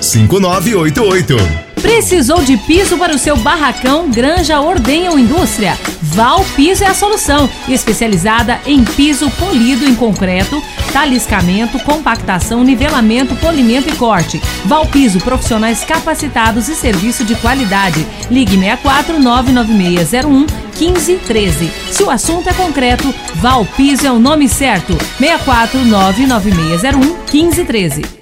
5988. 0.00 1.72
Precisou 1.82 2.42
de 2.44 2.56
piso 2.58 2.96
para 2.96 3.12
o 3.12 3.18
seu 3.18 3.36
barracão, 3.36 4.08
granja, 4.08 4.60
ordenha 4.60 5.10
ou 5.10 5.18
indústria? 5.18 5.76
Val 6.00 6.44
Piso 6.54 6.84
é 6.84 6.86
a 6.86 6.94
solução, 6.94 7.50
especializada 7.68 8.60
em 8.64 8.84
piso 8.84 9.28
polido 9.32 9.84
em 9.84 9.94
concreto, 9.94 10.62
taliscamento, 10.92 11.80
compactação, 11.80 12.62
nivelamento, 12.62 13.34
polimento 13.36 13.88
e 13.88 13.96
corte. 13.96 14.40
Val 14.64 14.86
Piso, 14.86 15.18
profissionais 15.18 15.82
capacitados 15.82 16.68
e 16.68 16.76
serviço 16.76 17.24
de 17.24 17.34
qualidade. 17.34 18.06
Ligue 18.30 18.56
64 18.56 19.18
99601 19.18 20.46
1513. 20.78 21.72
Se 21.90 22.02
o 22.04 22.10
assunto 22.10 22.48
é 22.48 22.52
concreto, 22.52 23.12
Val 23.36 23.64
Piso 23.76 24.06
é 24.06 24.12
o 24.12 24.20
nome 24.20 24.48
certo. 24.48 24.96
64 25.18 25.84
99601 25.84 27.00
1513. 27.32 28.21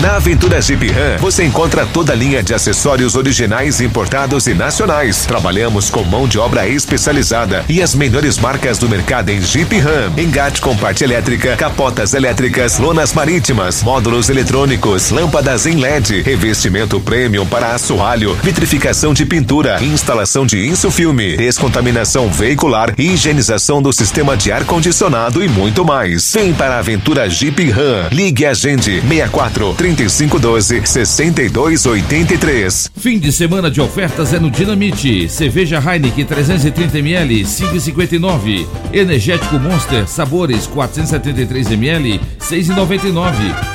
Na 0.00 0.16
Aventura 0.16 0.62
Jeep 0.62 0.88
Ram, 0.88 1.18
você 1.18 1.44
encontra 1.44 1.84
toda 1.84 2.14
a 2.14 2.16
linha 2.16 2.42
de 2.42 2.54
acessórios 2.54 3.16
originais 3.16 3.82
importados 3.82 4.46
e 4.46 4.54
nacionais. 4.54 5.26
Trabalhamos 5.26 5.90
com 5.90 6.02
mão 6.04 6.26
de 6.26 6.38
obra 6.38 6.66
especializada 6.66 7.66
e 7.68 7.82
as 7.82 7.94
melhores 7.94 8.38
marcas 8.38 8.78
do 8.78 8.88
mercado 8.88 9.28
em 9.28 9.42
Jeep 9.42 9.78
Ram. 9.78 10.10
Engate 10.16 10.62
com 10.62 10.74
parte 10.74 11.04
elétrica, 11.04 11.54
capotas 11.54 12.14
elétricas, 12.14 12.78
lonas 12.78 13.12
marítimas, 13.12 13.82
módulos 13.82 14.30
eletrônicos, 14.30 15.10
lâmpadas 15.10 15.66
em 15.66 15.76
LED, 15.76 16.22
revestimento 16.22 16.98
premium 16.98 17.44
para 17.44 17.74
assoalho, 17.74 18.34
vitrificação 18.42 19.12
de 19.12 19.26
pintura, 19.26 19.84
instalação 19.84 20.46
de 20.46 20.66
insufilme, 20.66 21.36
descontaminação 21.36 22.30
veicular, 22.30 22.94
higienização 22.96 23.82
do 23.82 23.92
sistema 23.92 24.34
de 24.34 24.50
ar-condicionado 24.50 25.44
e 25.44 25.48
muito 25.48 25.84
mais. 25.84 26.32
Vem 26.32 26.54
para 26.54 26.76
a 26.76 26.78
Aventura 26.78 27.28
Jeep 27.28 27.70
Ram. 27.70 28.08
Ligue 28.10 28.46
a 28.46 28.54
gente 28.54 29.02
64 29.02 29.89
3512 29.94 30.86
6283. 30.86 32.90
Fim 32.96 33.18
de 33.18 33.32
semana 33.32 33.70
de 33.70 33.80
ofertas 33.80 34.32
é 34.32 34.38
no 34.38 34.50
Dinamite. 34.50 35.28
Cerveja 35.28 35.78
Heineken 35.78 36.26
330ml, 36.26 37.44
5,59. 37.44 38.66
Energético 38.92 39.58
Monster, 39.58 40.06
sabores 40.06 40.68
473ml, 40.68 42.20
6,99. 42.40 43.34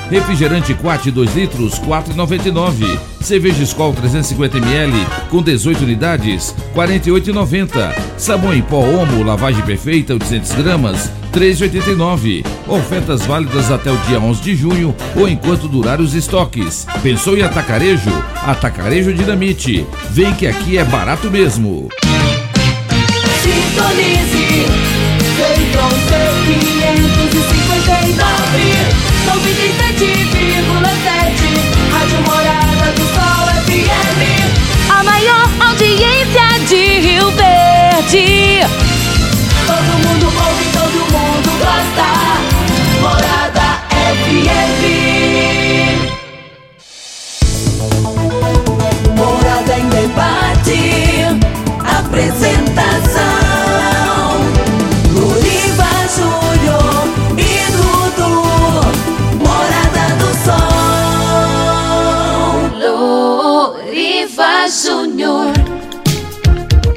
Refrigerante 0.09 0.73
Quat 0.73 1.05
2 1.05 1.35
litros, 1.35 1.79
4,99. 1.79 3.14
Cerveja 3.25 3.63
Skol 3.63 3.91
350ml, 3.95 4.93
com 5.31 5.41
18 5.41 5.83
unidades, 5.83 6.53
48,90. 6.75 7.91
Sabão 8.19 8.53
em 8.53 8.61
pó 8.61 8.81
Omo, 8.81 9.23
lavagem 9.23 9.63
perfeita, 9.63 10.13
800 10.13 10.51
gramas, 10.51 11.11
3,89. 11.33 12.45
Ofertas 12.67 13.25
válidas 13.25 13.71
até 13.71 13.91
o 13.91 13.97
dia 13.97 14.19
11 14.19 14.41
de 14.43 14.55
junho 14.55 14.95
ou 15.15 15.27
enquanto 15.27 15.67
durar 15.67 15.99
os 15.99 16.13
estoques. 16.13 16.85
Pensou 17.01 17.35
em 17.35 17.41
atacarejo? 17.41 18.11
Atacarejo 18.45 19.11
Dinamite. 19.11 19.87
Vem 20.11 20.31
que 20.35 20.45
aqui 20.45 20.77
é 20.77 20.83
barato 20.83 21.31
mesmo. 21.31 21.89
Sintonize, 23.41 24.67
Feitron 25.35 25.89
559, 26.45 29.25
97,7, 29.25 31.89
Rádio 31.91 32.21
de 36.67 36.99
Rio 36.99 37.29
Verde. 37.31 38.61
Todo 39.67 39.99
mundo 40.03 40.25
ouve, 40.25 40.65
todo 40.73 40.99
mundo 41.13 41.49
gosta. 41.59 42.09
Morada 43.01 43.67
FM. 43.91 44.39
Morada 49.15 49.73
em 49.77 49.87
debate. 49.89 50.79
Apresentação. 51.99 53.33
Luriva 55.13 55.91
Júnior 56.15 57.05
e 57.37 57.41
Dudu. 57.73 58.33
Morada 59.37 60.05
do 60.17 60.29
Sol. 60.45 60.65
Loriva 63.77 64.51
Júnior. 64.67 65.64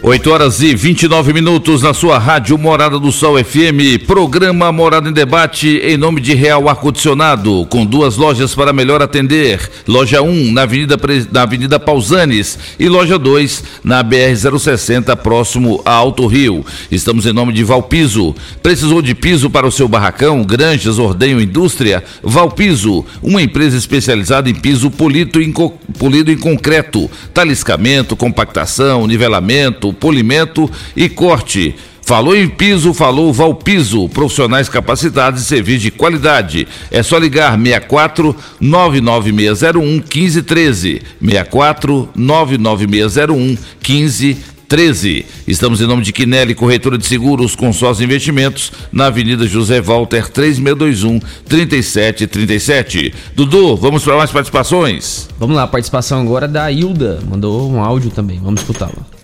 8 0.09 0.31
horas 0.31 0.63
e 0.63 0.75
29 0.75 1.35
minutos 1.35 1.83
na 1.83 1.93
sua 1.93 2.19
rádio 2.19 2.57
Morada 2.57 2.99
do 2.99 3.13
Sol 3.13 3.37
FM, 3.37 4.07
programa 4.07 4.73
Morada 4.73 5.11
em 5.11 5.13
Debate 5.13 5.69
em 5.85 5.99
nome 5.99 6.19
de 6.19 6.33
Real 6.33 6.67
Ar 6.67 6.77
Condicionado, 6.77 7.67
com 7.69 7.85
duas 7.85 8.17
lojas 8.17 8.55
para 8.55 8.73
melhor 8.73 9.03
atender. 9.03 9.71
Loja 9.87 10.23
1 10.23 10.51
na 10.51 10.63
Avenida, 10.63 10.97
na 11.31 11.43
Avenida 11.43 11.79
Pausanes 11.79 12.59
e 12.81 12.89
loja 12.89 13.19
2 13.19 13.63
na 13.85 14.03
BR 14.03 14.35
060, 14.35 15.15
próximo 15.15 15.83
a 15.85 15.93
Alto 15.93 16.27
Rio. 16.27 16.65
Estamos 16.91 17.27
em 17.27 17.33
nome 17.35 17.53
de 17.53 17.63
Valpiso. 17.63 18.35
Precisou 18.63 19.03
de 19.03 19.15
piso 19.15 19.51
para 19.51 19.67
o 19.67 19.71
seu 19.71 19.89
barracão, 19.89 20.43
granjas, 20.43 20.99
ordenho, 20.99 21.39
indústria? 21.39 22.03
Valpiso, 22.23 23.05
uma 23.23 23.43
empresa 23.43 23.77
especializada 23.77 24.49
em 24.49 24.55
piso 24.55 24.91
polido 24.91 25.39
em, 25.43 25.53
polido 25.99 26.33
em 26.33 26.39
concreto, 26.39 27.11
taliscamento, 27.35 28.17
compactação, 28.17 29.07
nivelamento, 29.07 29.98
polimento 29.99 30.71
e 30.97 31.09
corte. 31.09 31.75
Falou 32.09 32.35
em 32.35 32.49
piso, 32.49 32.95
falou 32.95 33.31
Valpiso, 33.35 34.09
profissionais 34.09 34.67
capacitados 34.67 35.43
e 35.43 35.45
serviço 35.45 35.81
de 35.81 35.91
qualidade. 35.91 36.67
É 36.91 37.03
só 37.03 37.19
ligar 37.19 37.59
64 37.59 38.35
99601 38.59 39.83
1513. 39.83 41.03
64 41.21 42.09
99601 42.15 43.59
1513. 43.87 45.27
Estamos 45.47 45.83
em 45.83 45.87
nome 45.87 46.03
de 46.03 46.15
Quinelli, 46.15 46.55
corretora 46.55 46.97
de 46.97 47.05
seguros, 47.05 47.55
consórcio 47.55 48.05
investimentos, 48.05 48.73
na 48.91 49.09
Avenida 49.09 49.47
José 49.47 49.79
Walter 49.83 50.31
3621 50.31 51.21
3737. 51.47 53.13
Dudu, 53.37 53.77
vamos 53.77 54.03
para 54.03 54.17
mais 54.17 54.31
participações? 54.31 55.29
Vamos 55.39 55.57
lá, 55.57 55.67
participação 55.67 56.23
agora 56.23 56.49
da 56.49 56.73
Hilda. 56.73 57.21
Mandou 57.29 57.71
um 57.71 57.85
áudio 57.85 58.11
também, 58.11 58.41
vamos 58.43 58.63
escutá-la. 58.63 59.18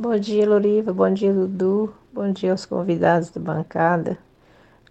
Bom 0.00 0.16
dia, 0.16 0.48
Loriva. 0.48 0.92
Bom 0.92 1.12
dia, 1.12 1.34
Dudu. 1.34 1.92
Bom 2.12 2.30
dia 2.30 2.52
aos 2.52 2.64
convidados 2.64 3.30
da 3.30 3.40
bancada. 3.40 4.16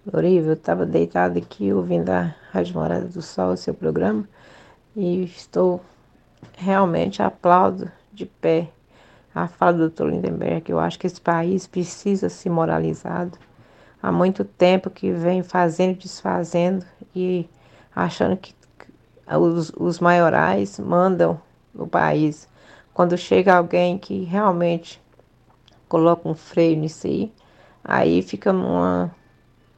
Loriva, 0.06 0.48
eu 0.48 0.54
estava 0.54 0.86
deitado 0.86 1.40
aqui 1.40 1.72
ouvindo 1.72 2.10
a 2.10 2.36
Rádio 2.52 2.74
Morada 2.74 3.06
do 3.06 3.22
Sol, 3.22 3.54
o 3.54 3.58
seu 3.58 3.74
programa, 3.74 4.28
e 4.94 5.24
estou 5.24 5.80
realmente 6.58 7.24
aplaudo 7.24 7.90
de 8.12 8.26
pé 8.26 8.68
a 9.34 9.48
fala 9.48 9.78
do 9.78 9.90
Dr. 9.90 10.08
Lindenberg. 10.08 10.70
Eu 10.70 10.78
acho 10.78 11.00
que 11.00 11.08
esse 11.08 11.22
país 11.22 11.66
precisa 11.66 12.28
ser 12.28 12.50
moralizado. 12.50 13.38
Há 14.04 14.12
muito 14.12 14.44
tempo 14.44 14.90
que 14.90 15.10
vem 15.10 15.42
fazendo 15.42 15.92
e 15.92 16.00
desfazendo 16.00 16.86
e 17.16 17.50
achando 17.96 18.36
que 18.36 18.54
os, 19.40 19.72
os 19.78 20.02
maiorais 20.02 20.78
mandam 20.78 21.40
no 21.74 21.88
país. 21.88 22.46
Quando 22.98 23.15
chega 23.15 23.53
alguém 23.53 23.95
que 23.95 24.24
realmente 24.24 24.99
coloca 25.88 26.28
um 26.28 26.34
freio 26.34 26.76
nisso 26.76 27.06
aí, 27.06 27.32
aí 27.84 28.24
fica 28.24 28.52
uma, 28.52 29.15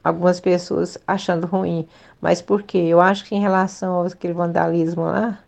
algumas 0.02 0.40
pessoas 0.40 0.96
achando 1.06 1.46
ruim. 1.46 1.86
Mas 2.18 2.40
por 2.40 2.62
quê? 2.62 2.78
Eu 2.78 2.98
acho 2.98 3.26
que 3.26 3.34
em 3.34 3.40
relação 3.42 3.92
ao 3.92 4.06
aquele 4.06 4.32
vandalismo 4.32 5.02
lá 5.02 5.38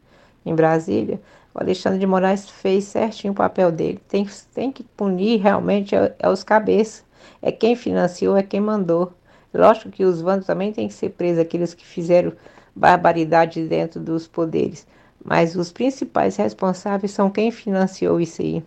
em 0.45 0.55
Brasília, 0.55 1.19
o 1.55 1.61
Alexandre 1.63 1.99
de 1.99 2.07
Moraes 2.07 2.47
fez 2.47 2.85
certinho 2.85 3.33
o 3.33 3.37
papel 3.37 3.73
dele. 3.73 4.03
Tem, 4.07 4.29
tem 4.53 4.71
que 4.71 4.83
punir 4.83 5.41
realmente 5.41 5.95
é, 5.95 6.15
é 6.19 6.29
os 6.29 6.45
cabeças. 6.45 7.03
É 7.41 7.51
quem 7.51 7.75
financiou, 7.75 8.37
é 8.37 8.43
quem 8.43 8.61
mandou. 8.61 9.15
Lógico 9.55 9.89
que 9.89 10.05
os 10.05 10.21
vândalos 10.21 10.47
também 10.47 10.75
têm 10.75 10.89
que 10.89 10.95
ser 10.95 11.09
presos, 11.09 11.39
aqueles 11.39 11.73
que 11.73 11.87
fizeram 11.87 12.35
barbaridade 12.77 13.67
dentro 13.67 13.99
dos 13.99 14.29
poderes. 14.29 14.87
Mas 15.25 15.55
os 15.55 15.71
principais 15.71 16.37
responsáveis 16.37 17.13
são 17.13 17.31
quem 17.31 17.51
financiou 17.51 18.21
isso 18.21 18.43
aí. 18.43 18.63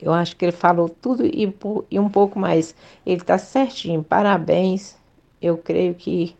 Eu 0.00 0.12
acho 0.12 0.36
que 0.36 0.44
ele 0.44 0.52
falou 0.52 0.88
tudo 0.88 1.24
e, 1.24 1.54
e 1.90 1.98
um 1.98 2.08
pouco 2.08 2.38
mais. 2.38 2.74
Ele 3.06 3.20
está 3.20 3.38
certinho, 3.38 4.02
parabéns. 4.02 4.96
Eu 5.40 5.56
creio 5.56 5.94
que 5.94 6.36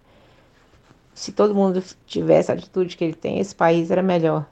se 1.15 1.33
todo 1.33 1.55
mundo 1.55 1.83
tivesse 2.07 2.51
a 2.51 2.55
atitude 2.55 2.97
que 2.97 3.05
ele 3.05 3.15
tem, 3.15 3.39
esse 3.39 3.55
país 3.55 3.91
era 3.91 4.03
melhor. 4.03 4.47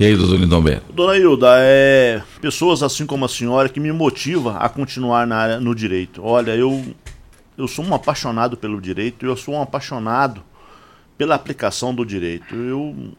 E 0.00 0.04
aí, 0.04 0.16
doutor 0.16 0.38
Lindomberto? 0.38 0.92
Dona 0.92 1.16
Hilda, 1.16 1.56
é 1.58 2.22
pessoas 2.40 2.82
assim 2.82 3.04
como 3.04 3.24
a 3.24 3.28
senhora 3.28 3.68
que 3.68 3.80
me 3.80 3.92
motiva 3.92 4.56
a 4.56 4.68
continuar 4.68 5.26
na 5.26 5.36
área, 5.36 5.60
no 5.60 5.74
direito. 5.74 6.22
Olha, 6.24 6.52
eu, 6.52 6.84
eu 7.56 7.66
sou 7.66 7.84
um 7.84 7.92
apaixonado 7.92 8.56
pelo 8.56 8.80
direito, 8.80 9.26
eu 9.26 9.36
sou 9.36 9.54
um 9.54 9.62
apaixonado 9.62 10.42
pela 11.18 11.34
aplicação 11.34 11.92
do 11.92 12.06
direito. 12.06 12.54
Eu 12.54 13.12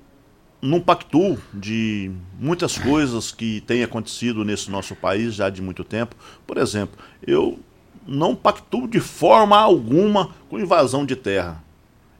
não 0.61 0.79
pactuo 0.79 1.37
de 1.53 2.09
muitas 2.39 2.77
coisas 2.77 3.31
que 3.31 3.61
têm 3.61 3.83
acontecido 3.83 4.43
nesse 4.43 4.71
nosso 4.71 4.95
país 4.95 5.35
já 5.35 5.49
de 5.49 5.61
muito 5.61 5.83
tempo. 5.83 6.15
Por 6.47 6.57
exemplo, 6.57 6.97
eu 7.25 7.59
não 8.07 8.35
pactuo 8.35 8.87
de 8.87 8.99
forma 8.99 9.57
alguma 9.57 10.29
com 10.49 10.57
invasão 10.57 11.05
de 11.05 11.15
terra. 11.15 11.63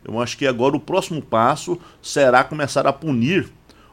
Eu 0.04 0.22
acho 0.22 0.38
que 0.38 0.46
agora 0.46 0.76
o 0.76 0.80
próximo 0.80 1.22
passo 1.22 1.80
será 2.02 2.44
começar 2.44 2.86
a 2.86 2.94
punir 2.94 3.50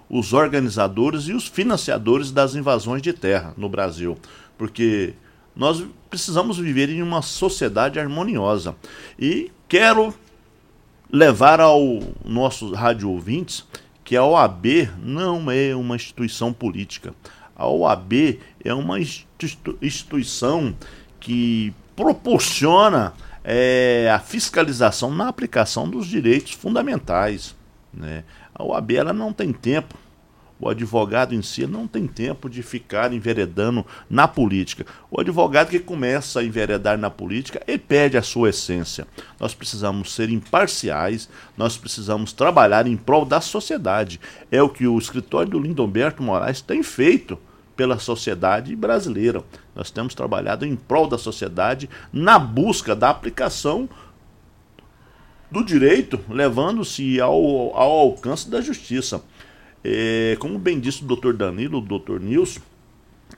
os 0.08 0.32
organizadores 0.32 1.24
e 1.24 1.32
os 1.32 1.46
financiadores 1.46 2.30
das 2.30 2.54
invasões 2.54 3.02
de 3.02 3.12
terra 3.12 3.52
no 3.56 3.68
Brasil, 3.68 4.16
porque 4.56 5.14
nós 5.54 5.84
precisamos 6.08 6.58
viver 6.58 6.90
em 6.90 7.02
uma 7.02 7.22
sociedade 7.22 7.98
harmoniosa. 7.98 8.76
E 9.18 9.50
quero 9.68 10.14
levar 11.10 11.60
ao 11.60 12.00
nossos 12.24 12.76
rádio 12.76 13.10
ouvintes 13.10 13.64
que 14.04 14.16
a 14.16 14.24
OAB 14.24 14.88
não 15.02 15.50
é 15.50 15.74
uma 15.74 15.96
instituição 15.96 16.52
política. 16.52 17.12
A 17.56 17.66
OAB 17.66 18.38
é 18.64 18.74
uma 18.74 18.98
instituição 19.00 20.76
que 21.18 21.74
proporciona 21.96 23.14
é, 23.42 24.10
a 24.14 24.18
fiscalização 24.18 25.12
na 25.14 25.28
aplicação 25.28 25.88
dos 25.88 26.06
direitos 26.06 26.52
fundamentais. 26.52 27.54
Né? 27.92 28.22
A 28.54 28.62
OAB 28.62 28.92
ela 28.92 29.12
não 29.12 29.32
tem 29.32 29.52
tempo, 29.52 29.96
o 30.58 30.68
advogado 30.68 31.34
em 31.34 31.42
si 31.42 31.66
não 31.66 31.86
tem 31.86 32.06
tempo 32.06 32.48
de 32.48 32.62
ficar 32.62 33.12
enveredando 33.12 33.84
na 34.08 34.26
política. 34.26 34.86
O 35.10 35.20
advogado 35.20 35.68
que 35.68 35.78
começa 35.78 36.40
a 36.40 36.44
enveredar 36.44 36.96
na 36.96 37.10
política, 37.10 37.62
ele 37.66 37.78
perde 37.78 38.16
a 38.16 38.22
sua 38.22 38.50
essência. 38.50 39.06
Nós 39.38 39.54
precisamos 39.54 40.14
ser 40.14 40.30
imparciais, 40.30 41.28
nós 41.56 41.76
precisamos 41.76 42.32
trabalhar 42.32 42.86
em 42.86 42.96
prol 42.96 43.24
da 43.24 43.40
sociedade. 43.40 44.20
É 44.50 44.62
o 44.62 44.68
que 44.68 44.86
o 44.86 44.98
escritório 44.98 45.50
do 45.50 45.58
Lindomberto 45.58 46.22
Moraes 46.22 46.60
tem 46.60 46.82
feito 46.82 47.38
pela 47.76 47.98
sociedade 47.98 48.74
brasileira. 48.74 49.44
Nós 49.74 49.90
temos 49.90 50.14
trabalhado 50.14 50.64
em 50.64 50.74
prol 50.74 51.06
da 51.06 51.18
sociedade 51.18 51.90
na 52.10 52.38
busca 52.38 52.96
da 52.96 53.10
aplicação 53.10 53.86
do 55.50 55.62
direito, 55.62 56.18
levando-se 56.28 57.20
ao, 57.20 57.34
ao 57.76 57.92
alcance 57.92 58.48
da 58.48 58.60
justiça. 58.60 59.22
É, 59.84 60.36
como 60.38 60.58
bem 60.58 60.80
disse 60.80 61.02
o 61.02 61.06
doutor 61.06 61.34
Danilo, 61.34 61.78
o 61.78 61.80
doutor 61.80 62.20
Nilson, 62.20 62.60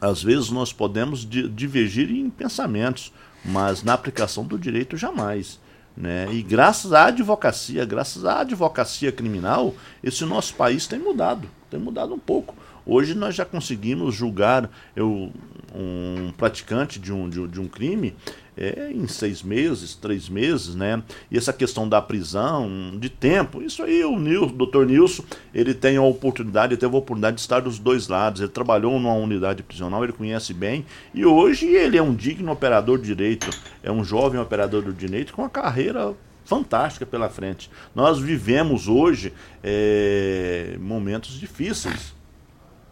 às 0.00 0.22
vezes 0.22 0.50
nós 0.50 0.72
podemos 0.72 1.26
divergir 1.28 2.10
em 2.10 2.30
pensamentos, 2.30 3.12
mas 3.44 3.82
na 3.82 3.94
aplicação 3.94 4.44
do 4.44 4.58
direito 4.58 4.96
jamais. 4.96 5.58
Né? 5.96 6.28
E 6.32 6.42
graças 6.42 6.92
à 6.92 7.06
advocacia, 7.06 7.84
graças 7.84 8.24
à 8.24 8.40
advocacia 8.40 9.10
criminal, 9.10 9.74
esse 10.02 10.24
nosso 10.24 10.54
país 10.54 10.86
tem 10.86 10.98
mudado, 10.98 11.48
tem 11.68 11.80
mudado 11.80 12.14
um 12.14 12.18
pouco. 12.18 12.54
Hoje 12.90 13.14
nós 13.14 13.34
já 13.34 13.44
conseguimos 13.44 14.14
julgar 14.14 14.70
eu, 14.96 15.30
um 15.74 16.32
praticante 16.38 16.98
de 16.98 17.12
um, 17.12 17.28
de, 17.28 17.46
de 17.46 17.60
um 17.60 17.68
crime 17.68 18.16
é, 18.56 18.90
em 18.90 19.06
seis 19.06 19.42
meses, 19.42 19.94
três 19.94 20.26
meses, 20.26 20.74
né? 20.74 21.02
E 21.30 21.36
essa 21.36 21.52
questão 21.52 21.86
da 21.86 22.00
prisão, 22.00 22.96
de 22.98 23.10
tempo, 23.10 23.60
isso 23.60 23.82
aí 23.82 24.02
o 24.02 24.18
Nilson, 24.18 24.56
doutor 24.56 24.86
Nilson, 24.86 25.22
ele 25.54 25.74
tem 25.74 25.98
a 25.98 26.02
oportunidade, 26.02 26.78
teve 26.78 26.94
a 26.94 26.98
oportunidade 26.98 27.36
de 27.36 27.42
estar 27.42 27.60
dos 27.60 27.78
dois 27.78 28.08
lados. 28.08 28.40
Ele 28.40 28.50
trabalhou 28.50 28.98
numa 28.98 29.12
unidade 29.12 29.62
prisional, 29.62 30.02
ele 30.02 30.14
conhece 30.14 30.54
bem, 30.54 30.86
e 31.12 31.26
hoje 31.26 31.66
ele 31.66 31.98
é 31.98 32.02
um 32.02 32.14
digno 32.14 32.50
operador 32.50 32.96
de 32.96 33.04
direito, 33.04 33.50
é 33.82 33.92
um 33.92 34.02
jovem 34.02 34.40
operador 34.40 34.80
do 34.80 34.94
direito 34.94 35.34
com 35.34 35.42
uma 35.42 35.50
carreira 35.50 36.14
fantástica 36.42 37.04
pela 37.04 37.28
frente. 37.28 37.70
Nós 37.94 38.18
vivemos 38.18 38.88
hoje 38.88 39.34
é, 39.62 40.78
momentos 40.80 41.38
difíceis, 41.38 42.16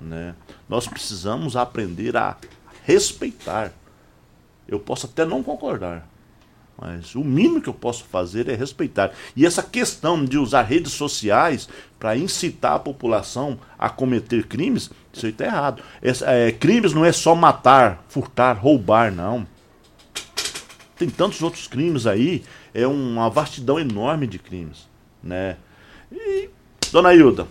né? 0.01 0.35
Nós 0.69 0.87
precisamos 0.87 1.57
aprender 1.57 2.17
a 2.17 2.37
respeitar 2.85 3.73
eu 4.69 4.81
posso 4.81 5.07
até 5.07 5.25
não 5.25 5.43
concordar, 5.43 6.09
mas 6.77 7.15
o 7.15 7.23
mínimo 7.23 7.63
que 7.63 7.69
eu 7.69 7.75
posso 7.75 8.05
fazer 8.05 8.49
é 8.49 8.55
respeitar. 8.55 9.13
E 9.35 9.47
essa 9.47 9.63
questão 9.63 10.25
de 10.25 10.37
usar 10.37 10.63
redes 10.63 10.93
sociais 10.93 11.69
para 11.99 12.17
incitar 12.17 12.75
a 12.75 12.79
população 12.79 13.59
a 13.79 13.89
cometer 13.89 14.47
crimes, 14.47 14.91
isso 15.13 15.27
aí 15.27 15.33
está 15.33 15.45
errado. 15.45 15.83
É, 16.03 16.53
crimes 16.53 16.93
não 16.93 17.05
é 17.05 17.13
só 17.13 17.35
matar, 17.35 18.05
furtar, 18.09 18.55
roubar, 18.55 19.13
não. 19.13 19.47
Tem 20.99 21.09
tantos 21.09 21.43
outros 21.43 21.69
crimes 21.69 22.07
aí, 22.07 22.43
é 22.75 22.87
uma 22.87 23.31
vastidão 23.31 23.79
enorme 23.79 24.27
de 24.27 24.39
crimes. 24.39 24.89
Né? 25.23 25.57
E, 26.11 26.51
dona 26.91 27.15
Hilda, 27.15 27.47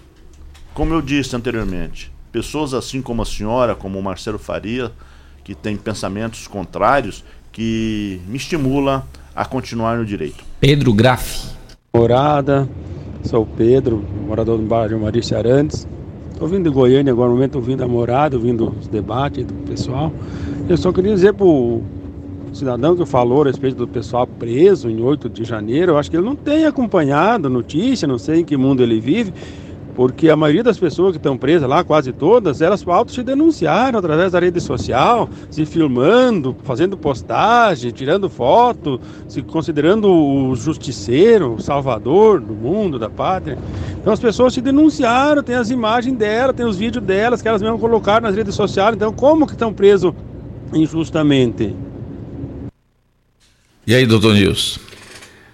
como 0.73 0.93
eu 0.93 1.01
disse 1.01 1.35
anteriormente, 1.35 2.11
pessoas 2.35 2.73
assim 2.73 3.01
como 3.01 3.21
a 3.21 3.25
senhora, 3.25 3.75
como 3.75 3.97
o 3.97 4.03
Marcelo 4.03 4.37
Faria, 4.37 4.91
que 5.41 5.55
tem 5.55 5.77
pensamentos 5.77 6.49
contrários, 6.49 7.23
que 7.49 8.19
me 8.27 8.35
estimula 8.35 9.07
a 9.33 9.45
continuar 9.45 9.97
no 9.97 10.05
direito. 10.05 10.43
Pedro 10.59 10.91
Graff. 10.91 11.55
Morada, 11.95 12.67
sou 13.23 13.43
o 13.43 13.45
Pedro, 13.45 14.03
morador 14.27 14.57
do 14.57 14.65
bairro 14.65 14.99
Marício 14.99 15.37
Arantes. 15.37 15.87
Estou 16.29 16.49
vindo 16.49 16.69
de 16.69 16.75
Goiânia 16.75 17.13
agora, 17.13 17.29
no 17.29 17.35
momento, 17.35 17.61
vindo 17.61 17.79
da 17.79 17.87
morada, 17.87 18.35
ouvindo 18.35 18.75
os 18.81 18.89
debates 18.89 19.45
do 19.45 19.53
pessoal. 19.65 20.11
Eu 20.67 20.75
só 20.75 20.91
queria 20.91 21.13
dizer 21.13 21.33
para 21.33 21.45
o 21.45 21.81
cidadão 22.51 22.97
que 22.97 23.05
falou 23.05 23.43
a 23.43 23.45
respeito 23.45 23.77
do 23.77 23.87
pessoal 23.87 24.27
preso 24.27 24.89
em 24.89 25.01
8 25.01 25.29
de 25.29 25.45
janeiro, 25.45 25.93
eu 25.93 25.97
acho 25.97 26.11
que 26.11 26.17
ele 26.17 26.25
não 26.25 26.35
tem 26.35 26.65
acompanhado 26.65 27.47
a 27.47 27.49
notícia, 27.49 28.05
não 28.05 28.17
sei 28.17 28.41
em 28.41 28.43
que 28.43 28.57
mundo 28.57 28.83
ele 28.83 28.99
vive 28.99 29.31
porque 29.95 30.29
a 30.29 30.35
maioria 30.35 30.61
das 30.61 30.77
pessoas 30.77 31.11
que 31.13 31.17
estão 31.17 31.37
presas 31.37 31.67
lá, 31.67 31.83
quase 31.83 32.11
todas, 32.11 32.61
elas 32.61 32.85
auto 32.85 33.13
se 33.13 33.23
denunciaram 33.23 33.97
através 33.97 34.33
da 34.33 34.39
rede 34.39 34.59
social, 34.59 35.29
se 35.49 35.65
filmando, 35.65 36.55
fazendo 36.63 36.97
postagem, 36.97 37.91
tirando 37.91 38.29
foto, 38.29 38.99
se 39.27 39.41
considerando 39.41 40.11
o 40.11 40.55
justiceiro, 40.55 41.53
o 41.53 41.61
salvador 41.61 42.41
do 42.41 42.53
mundo, 42.53 42.99
da 42.99 43.09
pátria. 43.09 43.57
Então 43.99 44.11
as 44.11 44.19
pessoas 44.19 44.53
se 44.53 44.61
denunciaram, 44.61 45.41
tem 45.41 45.55
as 45.55 45.69
imagens 45.69 46.17
dela, 46.17 46.53
tem 46.53 46.65
os 46.65 46.77
vídeos 46.77 47.03
delas 47.03 47.41
que 47.41 47.47
elas 47.47 47.61
mesmo 47.61 47.79
colocaram 47.79 48.27
nas 48.27 48.35
redes 48.35 48.53
sociais. 48.53 48.95
Então 48.95 49.13
como 49.13 49.47
que 49.47 49.53
estão 49.53 49.73
presos 49.73 50.13
injustamente? 50.73 51.73
E 53.87 53.95
aí, 53.95 54.05
doutor 54.05 54.33
Nilson? 54.33 54.79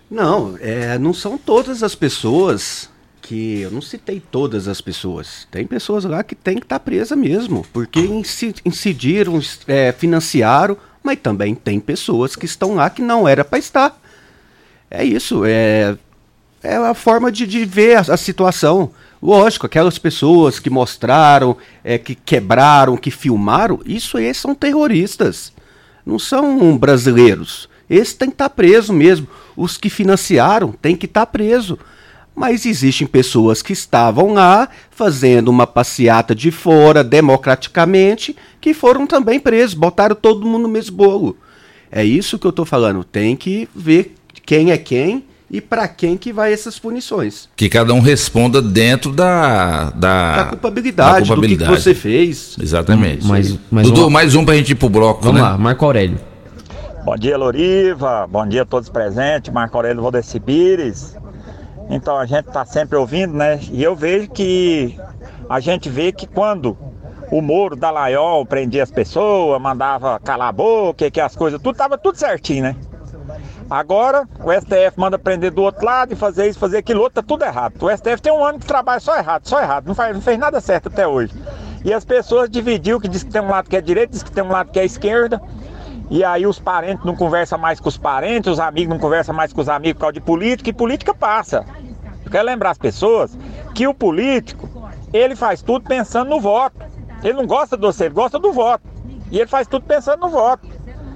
Não, 0.10 0.56
é, 0.60 0.98
não 0.98 1.14
são 1.14 1.38
todas 1.38 1.84
as 1.84 1.96
pessoas 1.96 2.90
que 3.22 3.62
eu 3.62 3.72
não 3.72 3.82
citei 3.82 4.20
todas 4.20 4.68
as 4.68 4.82
pessoas. 4.82 5.48
Tem 5.52 5.66
pessoas 5.66 6.04
lá 6.04 6.24
que 6.24 6.36
tem 6.36 6.56
que 6.58 6.64
estar 6.64 6.80
tá 6.80 6.84
presa 6.84 7.16
mesmo, 7.16 7.66
porque 7.72 8.00
incidiram, 8.66 9.40
é, 9.68 9.92
financiaram, 9.92 10.76
mas 11.04 11.20
também 11.20 11.54
tem 11.56 11.80
pessoas 11.80 12.36
que 12.36 12.46
estão 12.46 12.76
lá 12.76 12.90
que 12.90 13.02
não 13.02 13.28
era 13.28 13.46
para 13.46 13.60
estar. 13.60 14.00
É 14.90 15.04
isso, 15.04 15.44
é, 15.46 15.96
é 16.64 16.76
a 16.76 16.94
forma 16.94 17.32
de, 17.32 17.48
de 17.48 17.64
ver 17.64 17.98
a, 17.98 18.14
a, 18.14 18.18
situação. 18.18 18.92
Lógico, 19.22 19.66
aquelas 19.66 19.98
pessoas 19.98 20.60
que 20.60 20.70
mostraram, 20.70 21.56
é, 21.84 21.98
que 21.98 22.16
quebraram, 22.16 22.98
que 22.98 23.12
filmaram, 23.12 23.80
isso 23.86 24.18
aí 24.18 24.34
são 24.34 24.54
terroristas. 24.54 25.54
Não 26.06 26.18
são 26.18 26.78
brasileiros. 26.78 27.70
Esses 27.90 28.14
têm 28.14 28.30
que 28.30 28.36
estar 28.36 28.50
tá 28.50 28.56
preso 28.56 28.92
mesmo. 28.92 29.28
Os 29.56 29.78
que 29.78 29.90
financiaram 29.90 30.72
têm 30.72 30.96
que 30.96 31.06
estar 31.06 31.26
tá 31.26 31.32
preso. 31.32 31.78
Mas 32.36 32.66
existem 32.66 33.06
pessoas 33.06 33.62
que 33.62 33.74
estavam 33.74 34.34
lá 34.34 34.70
fazendo 34.90 35.50
uma 35.50 35.68
passeata 35.68 36.34
de 36.34 36.52
fora 36.52 37.04
democraticamente 37.04 38.36
que 38.60 38.74
foram 38.74 39.06
também 39.06 39.40
presos, 39.40 39.74
botaram 39.74 40.16
todo 40.16 40.46
mundo 40.46 40.64
no 40.64 40.70
mesmo 40.70 40.96
bolo. 40.96 41.38
É 41.92 42.04
isso 42.04 42.40
que 42.40 42.48
eu 42.48 42.52
estou 42.52 42.66
falando. 42.66 43.04
Tem 43.04 43.36
que 43.36 43.68
ver 43.76 44.16
quem 44.46 44.72
é 44.72 44.78
quem 44.78 45.26
e 45.50 45.60
para 45.60 45.86
quem 45.88 46.16
que 46.16 46.32
vai 46.32 46.54
essas 46.54 46.80
punições. 46.80 47.50
Que 47.58 47.68
cada 47.68 47.94
um 47.94 48.00
responda 48.00 48.62
dentro 48.62 49.12
da 49.12 49.90
da, 49.90 50.38
da 50.38 50.46
culpabilidade, 50.46 51.12
da 51.12 51.28
culpabilidade. 51.28 51.70
do 51.70 51.76
que, 51.76 51.76
que, 51.76 51.84
você 51.84 51.94
fez. 51.94 52.56
Exatamente. 52.62 53.28
Mais, 53.28 53.58
mais 53.70 53.88
Dudu, 53.88 54.04
uma... 54.04 54.10
mais 54.10 54.34
um 54.36 54.46
para 54.46 54.54
a 54.54 54.58
gente 54.58 54.72
ir 54.72 54.76
pro 54.76 54.90
bloco, 54.90 55.22
Vamos 55.22 55.42
né? 55.42 55.48
lá, 55.48 55.58
Marco 55.58 55.84
Aurélio. 55.84 56.18
Bom 57.04 57.18
dia, 57.18 57.36
Loriva. 57.36 58.28
Bom 58.28 58.48
dia 58.48 58.62
a 58.62 58.66
todos 58.66 58.88
presentes. 58.88 59.52
Marco 59.52 59.76
Aurélio 59.76 60.02
Valdeci 60.02 60.40
Pires. 60.40 61.18
Então 61.92 62.18
a 62.18 62.26
gente 62.26 62.48
está 62.48 62.66
sempre 62.66 62.98
ouvindo, 62.98 63.34
né? 63.34 63.60
E 63.70 63.84
eu 63.84 63.94
vejo 63.94 64.30
que 64.30 64.98
a 65.50 65.60
gente 65.60 65.90
vê 65.90 66.14
que 66.14 66.26
quando 66.26 66.78
o 67.30 67.42
Moro 67.42 67.76
da 67.76 67.92
Laiol 67.92 68.46
prendia 68.46 68.82
as 68.82 68.90
pessoas, 68.90 69.62
mandava 69.62 70.18
calar 70.20 70.48
a 70.48 70.52
boca, 70.54 71.12
que 71.12 71.20
as 71.20 71.36
coisas, 71.36 71.62
tudo 71.62 71.76
tava 71.76 71.98
tudo 71.98 72.18
certinho, 72.18 72.64
né? 72.64 72.76
Agora 73.70 74.28
o 74.42 74.52
STF 74.54 74.98
manda 74.98 75.20
prender 75.20 75.52
do 75.52 75.62
outro 75.64 75.86
lado 75.86 76.14
e 76.14 76.16
fazer 76.16 76.48
isso, 76.48 76.60
fazer 76.60 76.78
aquilo 76.78 77.02
outro, 77.02 77.22
tá 77.22 77.28
tudo 77.28 77.44
errado. 77.44 77.74
O 77.82 77.90
STF 77.90 78.22
tem 78.22 78.32
um 78.32 78.44
ano 78.44 78.58
que 78.58 78.66
trabalha 78.66 79.02
só 79.02 79.18
errado, 79.18 79.48
só 79.48 79.62
errado, 79.62 79.86
não, 79.86 79.96
faz, 79.96 80.14
não 80.14 80.22
fez 80.22 80.40
nada 80.40 80.62
certo 80.62 80.88
até 80.88 81.06
hoje. 81.06 81.34
E 81.84 81.94
as 81.94 82.06
pessoas 82.06 82.50
dividiu, 82.50 83.02
que 83.02 83.08
diz 83.10 83.24
que 83.24 83.32
tem 83.32 83.42
um 83.42 83.50
lado 83.50 83.70
que 83.70 83.76
é 83.76 83.82
direita, 83.82 84.14
diz 84.14 84.24
que 84.24 84.32
tem 84.32 84.44
um 84.44 84.52
lado 84.52 84.72
que 84.72 84.80
é 84.80 84.86
esquerda. 84.86 85.42
E 86.12 86.26
aí 86.26 86.46
os 86.46 86.60
parentes 86.60 87.06
não 87.06 87.16
conversam 87.16 87.58
mais 87.58 87.80
com 87.80 87.88
os 87.88 87.98
parentes, 87.98 88.52
os 88.52 88.60
amigos 88.60 88.94
não 88.94 89.00
conversam 89.00 89.34
mais 89.34 89.54
com 89.54 89.62
os 89.62 89.70
amigos 89.70 89.94
por 89.94 90.02
causa 90.02 90.14
de 90.14 90.20
política, 90.20 90.70
e 90.70 90.74
política 90.74 91.14
passa. 91.14 91.66
Eu 92.26 92.30
quero 92.30 92.46
lembrar 92.46 92.72
as 92.72 92.78
pessoas 92.78 93.38
que 93.74 93.88
o 93.88 93.94
político, 93.94 94.70
ele 95.14 95.38
faz 95.38 95.62
tudo 95.62 95.86
pensando 95.88 96.30
no 96.30 96.42
voto. 96.42 96.76
Ele 97.24 97.32
não 97.32 97.48
gosta 97.48 97.78
de 97.78 97.84
você, 97.84 98.06
ele 98.06 98.14
gosta 98.14 98.38
do 98.38 98.52
voto. 98.52 98.84
E 99.32 99.40
ele 99.40 99.48
faz 99.48 99.66
tudo 99.68 99.86
pensando 99.86 100.20
no 100.20 100.28
voto. 100.28 100.68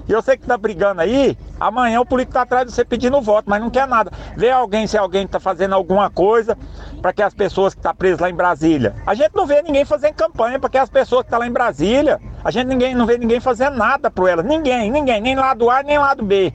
E 0.08 0.12
eu 0.12 0.22
sei 0.22 0.36
que 0.36 0.46
tá 0.46 0.56
brigando 0.56 1.00
aí, 1.00 1.36
amanhã 1.58 2.00
o 2.00 2.06
político 2.06 2.34
tá 2.34 2.42
atrás 2.42 2.66
de 2.66 2.72
você 2.72 2.84
pedindo 2.84 3.20
voto, 3.20 3.50
mas 3.50 3.60
não 3.60 3.68
quer 3.68 3.88
nada. 3.88 4.12
Vê 4.36 4.50
alguém 4.50 4.86
se 4.86 4.96
alguém 4.96 5.26
tá 5.26 5.40
fazendo 5.40 5.74
alguma 5.74 6.08
coisa 6.08 6.56
para 7.02 7.12
que 7.12 7.22
as 7.22 7.34
pessoas 7.34 7.74
que 7.74 7.80
tá 7.80 7.92
presas 7.92 8.20
lá 8.20 8.30
em 8.30 8.34
Brasília. 8.34 8.94
A 9.04 9.14
gente 9.14 9.34
não 9.34 9.46
vê 9.46 9.60
ninguém 9.62 9.84
fazendo 9.84 10.14
campanha 10.14 10.60
para 10.60 10.70
que 10.70 10.78
as 10.78 10.88
pessoas 10.88 11.24
que 11.24 11.30
tá 11.30 11.38
lá 11.38 11.46
em 11.46 11.52
Brasília, 11.52 12.20
a 12.44 12.50
gente 12.52 12.68
ninguém 12.68 12.94
não 12.94 13.04
vê 13.04 13.18
ninguém 13.18 13.40
fazendo 13.40 13.76
nada 13.76 14.08
por 14.10 14.28
elas, 14.28 14.44
ninguém, 14.44 14.90
ninguém, 14.92 15.20
nem 15.20 15.34
lado 15.34 15.68
A 15.68 15.82
nem 15.82 15.98
lado 15.98 16.24
B. 16.24 16.54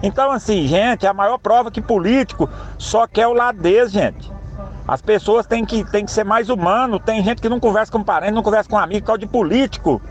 Então 0.00 0.30
assim, 0.30 0.68
gente, 0.68 1.04
é 1.04 1.08
a 1.08 1.14
maior 1.14 1.38
prova 1.38 1.72
que 1.72 1.82
político 1.82 2.48
só 2.78 3.06
quer 3.08 3.26
o 3.26 3.32
lado 3.32 3.60
deles, 3.60 3.90
gente. 3.90 4.32
As 4.86 5.00
pessoas 5.00 5.46
têm 5.46 5.64
que, 5.64 5.84
têm 5.90 6.04
que 6.04 6.10
ser 6.10 6.24
mais 6.24 6.48
humanos. 6.48 7.00
Tem 7.04 7.22
gente 7.22 7.40
que 7.40 7.48
não 7.48 7.60
conversa 7.60 7.90
com 7.90 8.02
parente, 8.02 8.32
não 8.32 8.42
conversa 8.42 8.68
com 8.68 8.76
amigo, 8.76 9.02
por 9.02 9.06
causa 9.06 9.20
de 9.20 9.26
político. 9.26 10.02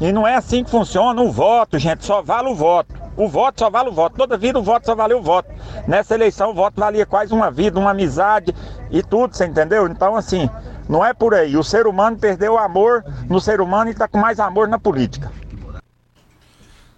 E 0.00 0.12
não 0.12 0.26
é 0.26 0.34
assim 0.34 0.62
que 0.62 0.70
funciona 0.70 1.20
o 1.22 1.32
voto, 1.32 1.78
gente. 1.78 2.04
Só 2.04 2.22
vale 2.22 2.48
o 2.48 2.54
voto. 2.54 2.94
O 3.16 3.28
voto 3.28 3.60
só 3.60 3.70
vale 3.70 3.88
o 3.88 3.92
voto. 3.92 4.16
Toda 4.16 4.36
vida 4.36 4.58
o 4.58 4.62
voto 4.62 4.84
só 4.84 4.94
valeu 4.94 5.18
o 5.18 5.22
voto. 5.22 5.48
Nessa 5.88 6.14
eleição 6.14 6.50
o 6.50 6.54
voto 6.54 6.78
valia 6.78 7.06
quase 7.06 7.32
uma 7.32 7.50
vida, 7.50 7.80
uma 7.80 7.92
amizade 7.92 8.54
e 8.90 9.02
tudo, 9.02 9.34
você 9.34 9.46
entendeu? 9.46 9.86
Então, 9.86 10.14
assim, 10.16 10.50
não 10.88 11.04
é 11.04 11.14
por 11.14 11.32
aí. 11.34 11.56
O 11.56 11.64
ser 11.64 11.86
humano 11.86 12.18
perdeu 12.18 12.54
o 12.54 12.58
amor 12.58 13.02
no 13.28 13.40
ser 13.40 13.60
humano 13.60 13.88
e 13.88 13.92
está 13.92 14.06
com 14.06 14.18
mais 14.18 14.38
amor 14.38 14.68
na 14.68 14.78
política. 14.78 15.32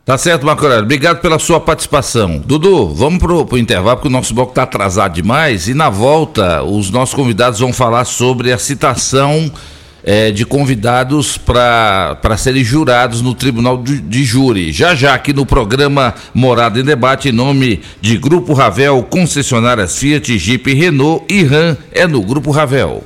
Tá 0.04 0.16
certo, 0.16 0.46
Marco 0.46 0.64
Aurélio. 0.64 0.84
Obrigado 0.84 1.20
pela 1.20 1.38
sua 1.38 1.60
participação. 1.60 2.38
Dudu, 2.38 2.94
vamos 2.94 3.18
pro, 3.18 3.44
pro 3.44 3.58
intervalo, 3.58 3.98
porque 3.98 4.08
o 4.08 4.10
nosso 4.10 4.34
bloco 4.34 4.52
está 4.52 4.62
atrasado 4.62 5.12
demais. 5.12 5.68
E 5.68 5.74
na 5.74 5.90
volta, 5.90 6.62
os 6.62 6.90
nossos 6.90 7.14
convidados 7.14 7.60
vão 7.60 7.74
falar 7.74 8.06
sobre 8.06 8.50
a 8.50 8.58
citação 8.58 9.52
é, 10.08 10.30
de 10.30 10.46
convidados 10.46 11.36
para 11.36 12.34
serem 12.38 12.64
jurados 12.64 13.20
no 13.20 13.34
Tribunal 13.34 13.76
de, 13.76 14.00
de, 14.00 14.24
Júri. 14.24 14.72
Já 14.72 14.94
já 14.94 15.12
aqui 15.12 15.34
no 15.34 15.44
programa 15.44 16.14
Morada 16.32 16.80
em 16.80 16.82
Debate, 16.82 17.28
em 17.28 17.32
nome 17.32 17.82
de 18.00 18.16
Grupo 18.16 18.54
Ravel, 18.54 19.02
concessionárias 19.02 19.98
Fiat, 19.98 20.38
Jeep, 20.38 20.72
Renault 20.72 21.26
e 21.28 21.44
Ram, 21.44 21.76
é 21.92 22.06
no 22.06 22.22
Grupo 22.22 22.50
Ravel. 22.50 23.04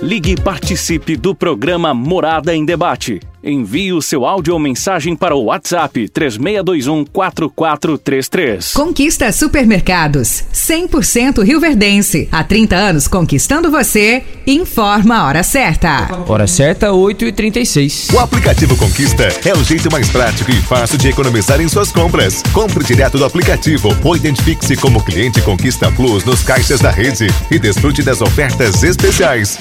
Ligue 0.00 0.34
e 0.34 0.40
participe 0.40 1.16
do 1.16 1.34
programa 1.34 1.92
Morada 1.92 2.54
em 2.54 2.64
Debate. 2.64 3.18
Envie 3.46 3.92
o 3.92 4.02
seu 4.02 4.26
áudio 4.26 4.54
ou 4.54 4.58
mensagem 4.58 5.14
para 5.14 5.36
o 5.36 5.44
WhatsApp 5.44 6.08
3621 6.08 7.04
4433. 7.04 8.72
Conquista 8.72 9.30
Supermercados, 9.30 10.42
100% 10.52 11.44
Rio 11.44 11.60
Verdense. 11.60 12.28
Há 12.32 12.42
30 12.42 12.74
anos 12.74 13.06
conquistando 13.06 13.70
você. 13.70 14.24
Informa 14.44 15.18
a 15.18 15.26
hora 15.26 15.42
certa. 15.44 16.08
Hora 16.26 16.48
certa, 16.48 16.88
8h36. 16.88 18.12
O 18.12 18.18
aplicativo 18.18 18.76
Conquista 18.76 19.28
é 19.44 19.52
o 19.52 19.62
jeito 19.62 19.88
mais 19.92 20.08
prático 20.10 20.50
e 20.50 20.60
fácil 20.62 20.98
de 20.98 21.08
economizar 21.08 21.60
em 21.60 21.68
suas 21.68 21.92
compras. 21.92 22.42
Compre 22.52 22.82
direto 22.82 23.16
do 23.16 23.24
aplicativo 23.24 23.96
ou 24.02 24.16
identifique-se 24.16 24.76
como 24.76 25.04
cliente 25.04 25.40
Conquista 25.42 25.88
Plus 25.92 26.24
nos 26.24 26.42
caixas 26.42 26.80
da 26.80 26.90
rede 26.90 27.28
e 27.48 27.60
desfrute 27.60 28.02
das 28.02 28.20
ofertas 28.20 28.82
especiais. 28.82 29.56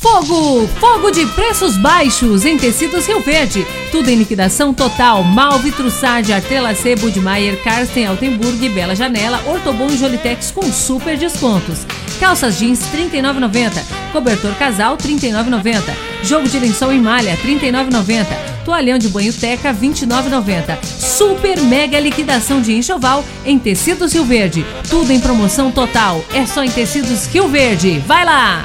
Fogo! 0.00 0.68
Fogo 0.78 1.10
de 1.10 1.26
preços 1.26 1.76
baixos 1.76 2.44
em 2.44 2.56
tecidos 2.56 3.06
Rio 3.06 3.20
Verde. 3.20 3.66
Tudo 3.90 4.08
em 4.08 4.14
liquidação 4.14 4.72
total. 4.72 5.24
Malve, 5.24 5.72
Trussard, 5.72 6.32
Artelacê, 6.32 6.94
Budmeier, 6.94 7.60
Karsten, 7.64 8.06
Altenburg, 8.06 8.68
Bela 8.68 8.94
Janela, 8.94 9.42
Ortobon 9.46 9.88
e 9.88 9.96
Jolitex 9.96 10.52
com 10.52 10.62
super 10.72 11.16
descontos. 11.16 11.80
Calças 12.20 12.58
jeans 12.58 12.80
R$ 12.92 13.08
39,90. 13.10 13.82
Cobertor 14.12 14.54
casal 14.54 14.96
R$ 14.96 15.14
39,90. 15.14 15.82
Jogo 16.22 16.48
de 16.48 16.60
lençol 16.60 16.92
em 16.92 17.00
malha 17.00 17.34
R$ 17.34 17.58
39,90. 17.58 18.26
Toalhão 18.64 18.98
de 18.98 19.08
banho 19.08 19.32
Teca 19.32 19.72
R$ 19.72 19.78
29,90. 19.88 20.78
Super 20.84 21.60
mega 21.62 21.98
liquidação 21.98 22.60
de 22.60 22.72
enxoval 22.72 23.24
em 23.44 23.58
tecidos 23.58 24.12
Rio 24.12 24.24
Verde. 24.24 24.64
Tudo 24.88 25.12
em 25.12 25.18
promoção 25.18 25.72
total. 25.72 26.24
É 26.32 26.46
só 26.46 26.62
em 26.62 26.70
tecidos 26.70 27.26
Rio 27.26 27.48
Verde. 27.48 27.98
Vai 28.06 28.24
lá! 28.24 28.64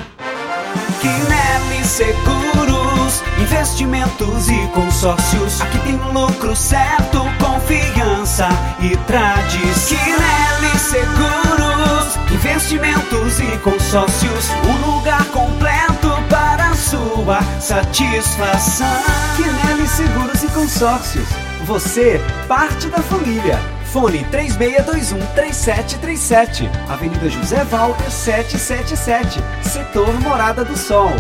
Quinelli 1.03 1.83
Seguros, 1.83 3.21
investimentos 3.37 4.47
e 4.47 4.67
consórcios. 4.69 5.59
Aqui 5.59 5.77
tem 5.79 5.97
lucro 6.13 6.55
certo, 6.55 7.19
confiança 7.41 8.47
e 8.79 8.95
tradição. 9.05 9.97
Quinelli 9.97 10.79
Seguros, 10.79 12.15
investimentos 12.31 13.37
e 13.41 13.57
consórcios. 13.57 14.49
Um 14.65 14.95
lugar 14.95 15.25
completo 15.25 16.09
para 16.29 16.69
a 16.69 16.73
sua 16.73 17.41
satisfação. 17.59 18.87
Quinelli 19.35 19.85
Seguros 19.85 20.41
e 20.41 20.47
Consórcios. 20.47 21.27
Você, 21.65 22.21
parte 22.47 22.87
da 22.87 22.99
família. 22.99 23.59
Fone 23.93 24.25
3621-3737. 24.31 26.67
Avenida 26.89 27.29
José 27.29 27.63
Walter 27.65 28.09
777. 28.09 29.39
Setor 29.61 30.19
Morada 30.19 30.65
do 30.65 30.75
Sol. 30.75 31.11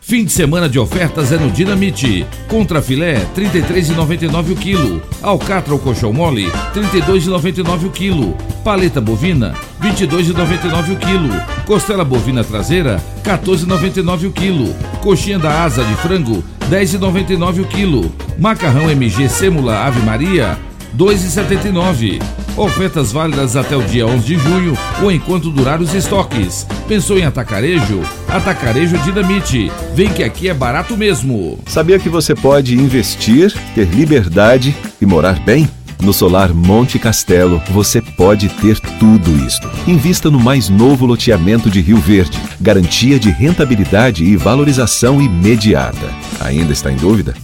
Fim 0.00 0.24
de 0.24 0.32
semana 0.32 0.66
de 0.66 0.78
ofertas 0.78 1.30
é 1.30 1.36
no 1.36 1.50
Dinamite. 1.50 2.26
Contra 2.48 2.80
filé, 2.80 3.16
R$ 3.16 3.26
33,99 3.36 4.52
o 4.52 4.56
quilo. 4.56 5.02
Alcatra 5.22 5.74
ou 5.74 5.78
colchão 5.78 6.10
mole, 6.10 6.46
R$ 6.46 6.52
32,99 6.74 7.84
o 7.84 7.90
quilo. 7.90 8.34
Paleta 8.64 9.02
bovina, 9.02 9.54
R$ 9.78 9.90
22,99 9.90 10.94
o 10.94 10.96
quilo. 10.96 11.34
Costela 11.66 12.02
bovina 12.02 12.42
traseira, 12.42 12.96
R$ 13.22 13.30
14,99 13.30 14.28
o 14.28 14.32
quilo. 14.32 14.74
Coxinha 15.02 15.38
da 15.38 15.64
asa 15.64 15.84
de 15.84 15.94
frango, 15.96 16.42
R$ 16.70 16.82
10,99 16.82 17.60
o 17.60 17.66
quilo. 17.66 18.10
Macarrão 18.38 18.90
MG 18.90 19.28
Sêmula 19.28 19.84
Ave 19.84 20.00
Maria, 20.00 20.56
2,79. 20.96 22.22
Ofertas 22.56 23.10
válidas 23.10 23.56
até 23.56 23.76
o 23.76 23.82
dia 23.82 24.06
11 24.06 24.24
de 24.24 24.38
junho 24.38 24.78
ou 25.02 25.10
enquanto 25.10 25.50
durar 25.50 25.80
os 25.80 25.92
estoques. 25.94 26.66
Pensou 26.86 27.18
em 27.18 27.24
atacarejo? 27.24 28.00
Atacarejo 28.28 28.96
Dinamite. 28.98 29.70
Vem 29.94 30.12
que 30.12 30.22
aqui 30.22 30.48
é 30.48 30.54
barato 30.54 30.96
mesmo. 30.96 31.58
Sabia 31.66 31.98
que 31.98 32.08
você 32.08 32.34
pode 32.34 32.74
investir, 32.76 33.52
ter 33.74 33.88
liberdade 33.88 34.74
e 35.00 35.06
morar 35.06 35.38
bem? 35.40 35.68
No 36.00 36.12
Solar 36.12 36.52
Monte 36.52 36.98
Castelo, 36.98 37.62
você 37.70 38.00
pode 38.00 38.48
ter 38.48 38.78
tudo 38.98 39.30
isto. 39.46 39.70
Invista 39.86 40.30
no 40.30 40.38
mais 40.38 40.68
novo 40.68 41.06
loteamento 41.06 41.70
de 41.70 41.80
Rio 41.80 41.96
Verde. 41.96 42.38
Garantia 42.60 43.18
de 43.18 43.30
rentabilidade 43.30 44.22
e 44.22 44.36
valorização 44.36 45.20
imediata. 45.20 46.12
Ainda 46.40 46.72
está 46.72 46.92
em 46.92 46.96
dúvida? 46.96 47.34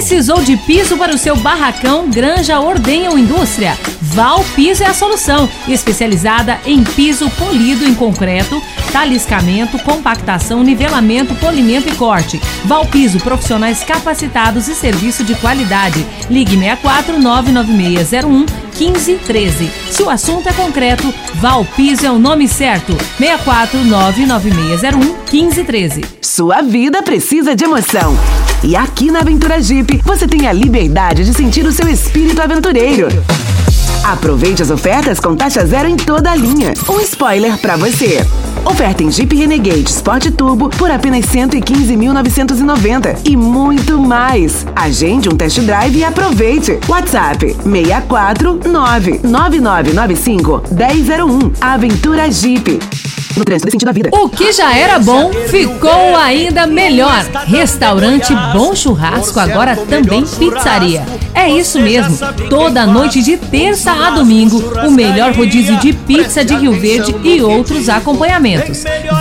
Precisou 0.00 0.42
de 0.42 0.56
piso 0.56 0.96
para 0.96 1.14
o 1.14 1.18
seu 1.18 1.36
barracão, 1.36 2.08
granja, 2.08 2.58
ordenha 2.58 3.10
ou 3.10 3.18
indústria? 3.18 3.76
Val 4.12 4.44
Piso 4.56 4.82
é 4.82 4.86
a 4.86 4.94
solução, 4.94 5.48
especializada 5.68 6.58
em 6.66 6.82
piso 6.82 7.30
polido 7.30 7.84
em 7.84 7.94
concreto, 7.94 8.60
taliscamento, 8.92 9.78
compactação, 9.78 10.64
nivelamento, 10.64 11.34
polimento 11.36 11.88
e 11.88 11.94
corte. 11.94 12.40
Val 12.64 12.84
Piso, 12.86 13.20
profissionais 13.20 13.84
capacitados 13.84 14.66
e 14.66 14.74
serviço 14.74 15.22
de 15.22 15.36
qualidade. 15.36 16.04
Ligue 16.28 16.56
64 16.56 17.20
99601 17.20 18.46
1513. 18.78 19.70
Se 19.90 20.02
o 20.02 20.10
assunto 20.10 20.48
é 20.48 20.52
concreto, 20.52 21.14
Val 21.34 21.64
Piso 21.76 22.04
é 22.04 22.10
o 22.10 22.18
nome 22.18 22.48
certo. 22.48 22.96
64 23.16 23.84
99601 23.84 24.98
1513. 25.30 26.04
Sua 26.20 26.62
vida 26.62 27.00
precisa 27.02 27.54
de 27.54 27.64
emoção. 27.64 28.18
E 28.64 28.74
aqui 28.74 29.10
na 29.10 29.20
Aventura 29.20 29.62
Jeep, 29.62 30.00
você 30.04 30.26
tem 30.26 30.48
a 30.48 30.52
liberdade 30.52 31.24
de 31.24 31.32
sentir 31.32 31.64
o 31.64 31.72
seu 31.72 31.88
espírito 31.88 32.42
aventureiro. 32.42 33.08
Aproveite 34.04 34.62
as 34.62 34.70
ofertas 34.70 35.20
com 35.20 35.36
taxa 35.36 35.64
zero 35.66 35.88
em 35.88 35.96
toda 35.96 36.30
a 36.30 36.34
linha. 36.34 36.72
Um 36.88 37.00
spoiler 37.00 37.58
pra 37.58 37.76
você. 37.76 38.18
Oferta 38.64 39.02
em 39.02 39.10
Jeep 39.10 39.34
Renegade 39.34 39.88
Sport 39.90 40.30
Turbo 40.32 40.68
por 40.70 40.90
apenas 40.90 41.24
115.990 41.26 43.18
e 43.24 43.36
muito 43.36 43.98
mais. 43.98 44.66
Agende 44.76 45.28
um 45.28 45.36
test 45.36 45.60
drive 45.60 45.98
e 45.98 46.04
aproveite. 46.04 46.78
WhatsApp 46.88 47.56
649 47.64 49.20
9995 49.24 50.62
1001. 50.70 51.52
Aventura 51.60 52.30
Jeep. 52.30 52.78
No 53.36 53.44
trânsito 53.44 53.70
sentido 53.70 53.86
da 53.86 53.92
vida. 53.92 54.10
O 54.12 54.28
que 54.28 54.52
já 54.52 54.76
era 54.76 54.98
bom 54.98 55.30
ficou 55.48 56.16
ainda 56.16 56.66
melhor. 56.66 57.24
Restaurante 57.46 58.34
Bom 58.52 58.74
Churrasco, 58.74 59.38
agora 59.38 59.76
também 59.76 60.24
pizzaria. 60.24 61.04
É 61.32 61.48
isso 61.48 61.80
mesmo. 61.80 62.18
Toda 62.48 62.84
noite 62.86 63.22
de 63.22 63.36
terça 63.36 63.92
a 63.92 64.10
domingo, 64.10 64.58
o 64.84 64.90
melhor 64.90 65.32
rodízio 65.32 65.76
de 65.78 65.92
pizza 65.92 66.44
de 66.44 66.54
Rio 66.54 66.72
Verde 66.72 67.14
e 67.22 67.40
outros 67.40 67.88
acompanhamentos. 67.88 68.49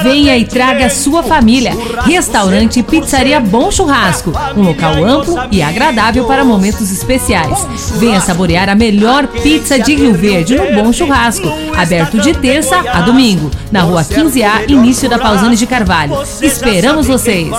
Venha 0.04 0.38
e 0.38 0.46
traga 0.46 0.90
sua 0.90 1.22
família. 1.24 1.72
Restaurante 2.06 2.82
Pizzaria 2.82 3.40
Bom 3.40 3.72
Churrasco, 3.72 4.32
um 4.56 4.64
local 4.64 5.04
amplo 5.04 5.36
e 5.52 5.62
agradável 5.62 6.26
para 6.26 6.44
momentos 6.44 6.92
especiais. 6.92 7.66
Venha 7.98 8.22
saborear 8.22 8.70
a 8.70 8.76
melhor 8.76 9.28
pizza 9.28 9.80
de 9.80 9.96
Rio 9.96 10.14
Verde 10.14 10.56
no 10.56 10.84
Bom 10.84 10.94
Churrasco, 10.94 11.48
aberto 11.76 12.20
de 12.20 12.34
terça 12.34 12.80
a 12.92 13.02
domingo, 13.02 13.52
na 13.72 13.82
rua 13.82 14.04
15A, 14.04 14.70
início 14.70 15.10
da 15.10 15.20
Pausani 15.20 15.56
de 15.56 15.68
Carvalho. 15.68 16.18
Esperamos 16.42 17.08
vocês! 17.08 17.50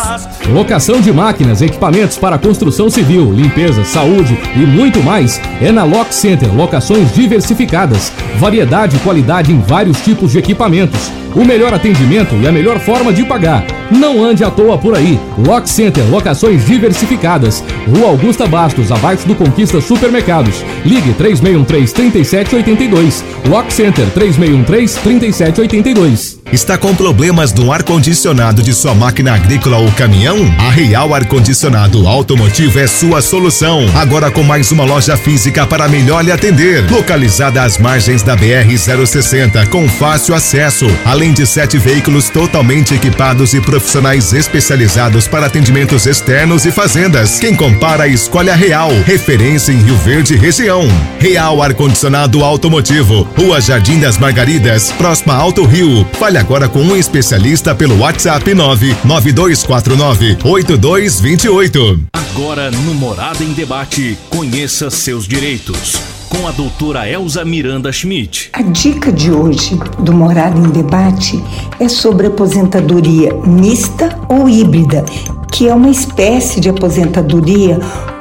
Locação 0.49 1.01
de 1.01 1.13
máquinas, 1.13 1.63
equipamentos 1.63 2.17
para 2.17 2.39
construção 2.39 2.91
civil, 2.91 3.33
limpeza, 3.33 3.85
saúde 3.85 4.37
e 4.57 4.61
muito 4.61 5.03
mais 5.03 5.41
é 5.61 5.71
na 5.71 5.85
Lock 5.85 6.15
Center. 6.15 6.53
Locações 6.55 7.13
diversificadas, 7.13 8.13
variedade 8.39 8.97
e 8.97 9.01
qualidade 9.01 9.53
em 9.53 9.61
vários 9.61 10.01
tipos 10.01 10.33
de 10.33 10.39
equipamentos. 10.39 11.11
O 11.35 11.45
melhor 11.45 11.60
atendimento 11.69 12.35
e 12.37 12.49
a 12.49 12.53
melhor 12.53 12.81
forma 12.81 13.13
de 13.13 13.23
pagar. 13.25 13.67
Não 13.91 14.25
ande 14.25 14.43
à 14.45 14.51
toa 14.51 14.79
por 14.79 14.97
aí. 14.97 15.19
Lock 15.39 15.69
Center, 15.69 16.05
locações 16.09 16.65
diversificadas. 16.65 17.65
Rua 17.89 18.07
Augusta 18.09 18.47
Bastos, 18.47 18.93
abaixo 18.93 19.27
do 19.27 19.35
Conquista 19.35 19.81
Supermercados. 19.81 20.65
Ligue 20.85 21.13
3613-3782. 21.15 23.25
Lock 23.49 23.73
Center 23.73 24.07
3613-3782. 24.15 26.39
Está 26.53 26.77
com 26.77 26.93
problemas 26.95 27.55
no 27.55 27.73
ar-condicionado 27.73 28.61
de 28.61 28.75
sua 28.75 28.93
máquina 28.93 29.35
agrícola 29.35 29.79
ou 29.79 29.89
caminhão? 29.93 30.37
A 30.59 30.69
Real 30.71 31.15
Ar-Condicionado 31.15 32.09
Automotivo 32.09 32.81
é 32.81 32.89
sua 32.89 33.23
solução. 33.23 33.87
Agora 33.95 34.33
com 34.33 34.43
mais 34.43 34.73
uma 34.73 34.85
loja 34.85 35.17
física 35.17 35.65
para 35.65 35.89
melhor 35.89 36.25
lhe 36.25 36.33
atender. 36.33 36.91
Localizada 36.91 37.63
às 37.63 37.79
margens 37.79 38.25
da 38.25 38.37
BR-060, 38.37 39.69
com 39.69 39.89
fácil 39.89 40.35
acesso. 40.35 40.89
Além 41.05 41.33
de 41.33 41.47
sete 41.51 41.79
veículos 41.79 42.31
totalmente 42.31 42.95
equipados 42.95 43.55
e 43.55 43.61
profissionais 43.61 44.33
especializados 44.33 45.27
para 45.27 45.47
atendimentos 45.47 46.07
externos 46.07 46.65
e 46.65 46.71
fazendas. 46.71 47.39
Quem 47.39 47.55
compara, 47.55 48.07
escolhe 48.07 48.51
a 48.51 48.55
Real. 48.55 48.91
Referência 49.05 49.73
em 49.73 49.83
Rio 49.83 49.97
Verde 49.97 50.37
região. 50.37 50.83
Real 51.19 51.61
Ar-Condicionado 51.61 52.45
Automotivo. 52.45 53.29
Rua 53.37 53.61
Jardim 53.61 53.99
das 53.99 54.17
Margaridas, 54.17 54.93
próxima 54.93 55.35
Alto 55.35 55.65
Rio. 55.65 56.07
Fale 56.19 56.39
agora 56.39 56.69
com 56.69 56.81
um 56.81 56.97
especialista 56.97 57.75
pelo 57.75 57.99
WhatsApp 57.99 58.55
99249 58.55 60.39
8228. 60.45 62.01
Agora 62.13 62.71
no 62.71 62.95
Morada 62.95 63.43
em 63.43 63.53
Debate, 63.53 64.17
conheça 64.31 64.89
seus 64.89 65.27
direitos. 65.27 66.20
Com 66.31 66.47
a 66.47 66.53
doutora 66.53 67.09
Elza 67.09 67.45
Miranda 67.45 67.91
Schmidt. 67.91 68.51
A 68.53 68.63
dica 68.63 69.11
de 69.13 69.33
hoje 69.33 69.77
do 69.99 70.13
Morada 70.13 70.57
em 70.57 70.71
Debate 70.71 71.43
é 71.81 71.89
sobre 71.89 72.29
aposentadoria 72.29 73.35
mista 73.45 74.17
ou 74.29 74.49
híbrida, 74.49 75.05
que 75.51 75.69
é 75.69 75.75
uma 75.75 75.91
espécie 75.91 76.61
de 76.61 76.69
aposentadoria 76.69 77.81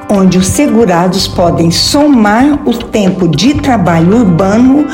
onde 0.10 0.40
os 0.40 0.48
segurados 0.48 1.28
podem 1.28 1.70
somar 1.70 2.68
o 2.68 2.74
tempo 2.74 3.28
de 3.28 3.54
trabalho 3.54 4.18
urbano 4.18 4.88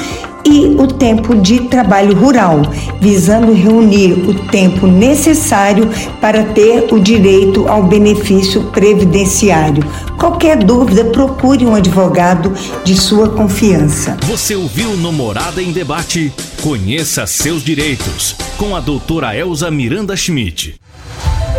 e 0.45 0.67
o 0.77 0.87
tempo 0.87 1.35
de 1.35 1.61
trabalho 1.61 2.15
rural, 2.15 2.61
visando 3.01 3.51
reunir 3.51 4.13
o 4.13 4.33
tempo 4.49 4.85
necessário 4.85 5.89
para 6.21 6.43
ter 6.43 6.93
o 6.93 6.99
direito 6.99 7.67
ao 7.67 7.83
benefício 7.83 8.63
previdenciário. 8.65 9.83
Qualquer 10.17 10.63
dúvida, 10.63 11.05
procure 11.05 11.65
um 11.65 11.75
advogado 11.75 12.53
de 12.83 12.95
sua 12.95 13.29
confiança. 13.29 14.17
Você 14.23 14.55
ouviu 14.55 14.95
no 14.97 15.11
Morada 15.11 15.61
em 15.61 15.71
Debate? 15.71 16.31
Conheça 16.61 17.25
seus 17.25 17.63
direitos. 17.63 18.35
Com 18.57 18.75
a 18.75 18.79
doutora 18.79 19.35
Elza 19.35 19.69
Miranda 19.69 20.15
Schmidt. 20.15 20.79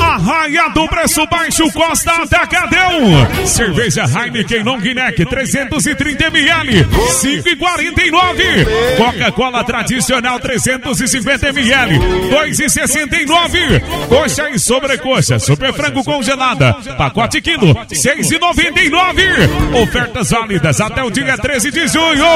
Arraia 0.00 0.68
do 0.70 0.86
Preço 0.88 1.26
Baixo 1.26 1.70
Costa 1.72 2.22
Atacadão. 2.22 3.46
Cerveja 3.46 4.04
Heineken 4.04 4.62
Long 4.62 4.78
Neck 4.78 5.24
330ml, 5.24 6.86
5,49. 6.88 8.66
Coca-Cola 8.96 9.64
tradicional 9.64 10.38
350ml, 10.40 11.98
2,69. 12.30 13.80
Coxa 14.08 14.50
e 14.50 14.58
sobrecoxa, 14.58 15.38
super 15.38 15.72
frango 15.72 16.02
congelada, 16.04 16.74
pacote 16.98 17.40
quilo, 17.40 17.74
6,99. 17.86 19.82
Ofertas 19.82 20.30
válidas 20.30 20.80
até 20.80 21.02
o 21.02 21.10
dia 21.10 21.36
13 21.38 21.70
de 21.70 21.88
junho. 21.88 22.26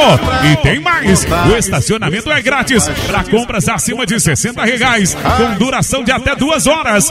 E 0.52 0.56
tem 0.62 0.80
mais, 0.80 1.26
o 1.50 1.56
estacionamento 1.56 2.30
é 2.30 2.40
grátis 2.40 2.88
para 3.06 3.24
compras 3.24 3.68
acima 3.68 4.06
de 4.06 4.18
60 4.20 4.64
reais, 4.64 5.14
com 5.14 5.54
duração 5.58 6.04
de 6.04 6.12
até 6.12 6.34
duas 6.34 6.66
horas. 6.66 7.10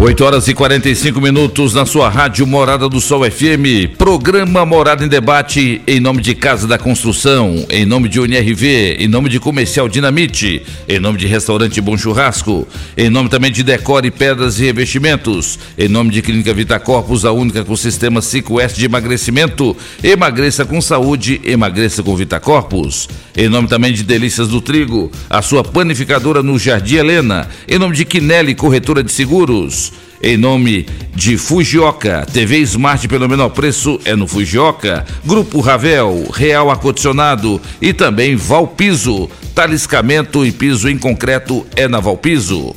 8 0.00 0.24
horas 0.24 0.46
e 0.46 0.54
45 0.54 1.20
minutos 1.20 1.74
na 1.74 1.84
sua 1.84 2.08
rádio 2.08 2.46
Morada 2.46 2.88
do 2.88 3.00
Sol 3.00 3.28
FM. 3.28 3.96
Programa 3.98 4.64
Morada 4.64 5.04
em 5.04 5.08
Debate 5.08 5.82
em 5.88 5.98
nome 5.98 6.22
de 6.22 6.36
Casa 6.36 6.68
da 6.68 6.78
Construção, 6.78 7.66
em 7.68 7.84
nome 7.84 8.08
de 8.08 8.20
UNRV, 8.20 8.96
em 9.00 9.08
nome 9.08 9.28
de 9.28 9.40
Comercial 9.40 9.88
Dinamite, 9.88 10.62
em 10.88 11.00
nome 11.00 11.18
de 11.18 11.26
Restaurante 11.26 11.80
Bom 11.80 11.98
Churrasco, 11.98 12.64
em 12.96 13.10
nome 13.10 13.28
também 13.28 13.50
de 13.50 13.64
Decore 13.64 14.12
Pedras 14.12 14.60
e 14.60 14.66
Revestimentos, 14.66 15.58
em 15.76 15.88
nome 15.88 16.12
de 16.12 16.22
Clínica 16.22 16.54
Vita 16.54 16.78
Corpus, 16.78 17.24
a 17.24 17.32
única 17.32 17.64
com 17.64 17.74
sistema 17.74 18.20
5S 18.20 18.74
de 18.74 18.84
emagrecimento. 18.84 19.76
Emagreça 20.00 20.64
com 20.64 20.80
saúde, 20.80 21.40
emagreça 21.42 22.04
com 22.04 22.14
Vita 22.14 22.38
Corpus. 22.38 23.08
Em 23.36 23.48
nome 23.48 23.66
também 23.66 23.92
de 23.92 24.04
Delícias 24.04 24.46
do 24.46 24.60
Trigo, 24.60 25.10
a 25.28 25.42
sua 25.42 25.64
panificadora 25.64 26.40
no 26.40 26.56
Jardim 26.56 26.96
Helena. 26.96 27.48
Em 27.66 27.80
nome 27.80 27.96
de 27.96 28.04
Quinelli 28.04 28.54
Corretora 28.54 29.02
de 29.02 29.10
Seguros. 29.10 29.87
Em 30.20 30.36
nome 30.36 30.84
de 31.14 31.38
Fujioka, 31.38 32.26
TV 32.32 32.58
Smart 32.58 33.06
pelo 33.06 33.28
menor 33.28 33.50
preço 33.50 34.00
é 34.04 34.16
no 34.16 34.26
Fujioka, 34.26 35.06
Grupo 35.24 35.60
Ravel, 35.60 36.28
Real 36.34 36.72
Acondicionado 36.72 37.60
e 37.80 37.92
também 37.92 38.34
Valpiso, 38.34 39.30
taliscamento 39.54 40.44
e 40.44 40.50
piso 40.50 40.88
em 40.88 40.98
concreto 40.98 41.64
é 41.76 41.86
na 41.86 42.00
Valpiso. 42.00 42.74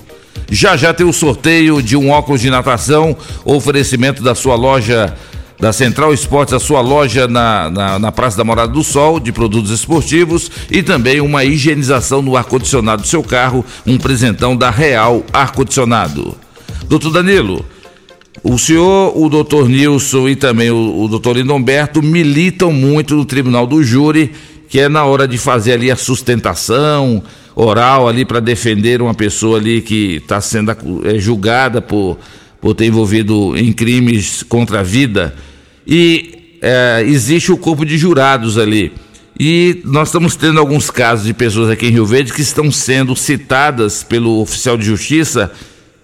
Já 0.52 0.78
já 0.78 0.94
tem 0.94 1.06
o 1.06 1.14
sorteio 1.14 1.82
de 1.82 1.98
um 1.98 2.12
óculos 2.12 2.42
de 2.42 2.50
natação, 2.52 3.18
oferecimento 3.44 4.22
da 4.22 4.36
sua 4.36 4.56
loja 4.56 5.16
da 5.60 5.74
Central 5.74 6.14
Esportes, 6.14 6.54
a 6.54 6.60
sua 6.60 6.82
loja 6.82 7.28
na, 7.28 7.72
na, 7.72 8.00
na, 8.00 8.12
Praça 8.12 8.38
da 8.38 8.44
Morada 8.44 8.72
do 8.72 8.84
Sol, 8.84 9.20
de 9.20 9.32
produtos 9.32 9.72
esportivos, 9.72 10.52
e 10.70 10.84
também 10.84 11.22
uma 11.22 11.44
higienização 11.44 12.22
no 12.22 12.36
ar-condicionado 12.36 13.04
do 13.04 13.08
seu 13.08 13.24
carro, 13.24 13.64
um 13.86 13.98
presentão 13.98 14.58
da 14.58 14.72
Real 14.72 15.24
Ar-Condicionado. 15.32 16.36
Doutor 16.92 17.10
Danilo, 17.14 17.66
o 18.44 18.60
senhor, 18.60 19.18
o 19.18 19.30
doutor 19.30 19.70
Nilson 19.70 20.28
e 20.28 20.36
também 20.36 20.72
o, 20.72 21.04
o 21.04 21.08
doutor 21.08 21.38
Lindomberto 21.38 22.04
militam 22.04 22.74
muito 22.74 23.16
no 23.16 23.24
Tribunal 23.24 23.66
do 23.66 23.82
Júri, 23.82 24.34
que 24.68 24.78
é 24.78 24.90
na 24.90 25.06
hora 25.06 25.26
de 25.26 25.38
fazer 25.38 25.72
ali 25.72 25.90
a 25.90 25.96
sustentação 25.96 27.24
oral 27.56 28.10
ali 28.10 28.26
para 28.26 28.42
defender 28.42 29.02
uma 29.02 29.14
pessoa 29.14 29.58
ali 29.58 29.80
que 29.80 30.18
está 30.18 30.42
sendo 30.42 30.76
é, 31.06 31.18
julgada 31.18 31.82
por, 31.82 32.20
por 32.60 32.76
ter 32.76 32.88
envolvido 32.88 33.56
em 33.56 33.72
crimes 33.72 34.44
contra 34.44 34.82
a 34.82 34.84
vida. 34.84 35.34
E 35.88 36.58
é, 36.62 37.06
existe 37.08 37.54
o 37.54 37.58
corpo 37.58 37.86
de 37.86 37.98
jurados 37.98 38.58
ali. 38.58 38.92
E 39.40 39.82
nós 39.86 40.10
estamos 40.10 40.36
tendo 40.36 40.60
alguns 40.60 40.90
casos 40.90 41.26
de 41.26 41.34
pessoas 41.34 41.70
aqui 41.70 41.88
em 41.88 41.92
Rio 41.92 42.06
Verde 42.06 42.34
que 42.34 42.42
estão 42.42 42.70
sendo 42.70 43.16
citadas 43.16 44.04
pelo 44.04 44.42
oficial 44.42 44.76
de 44.76 44.84
justiça 44.84 45.50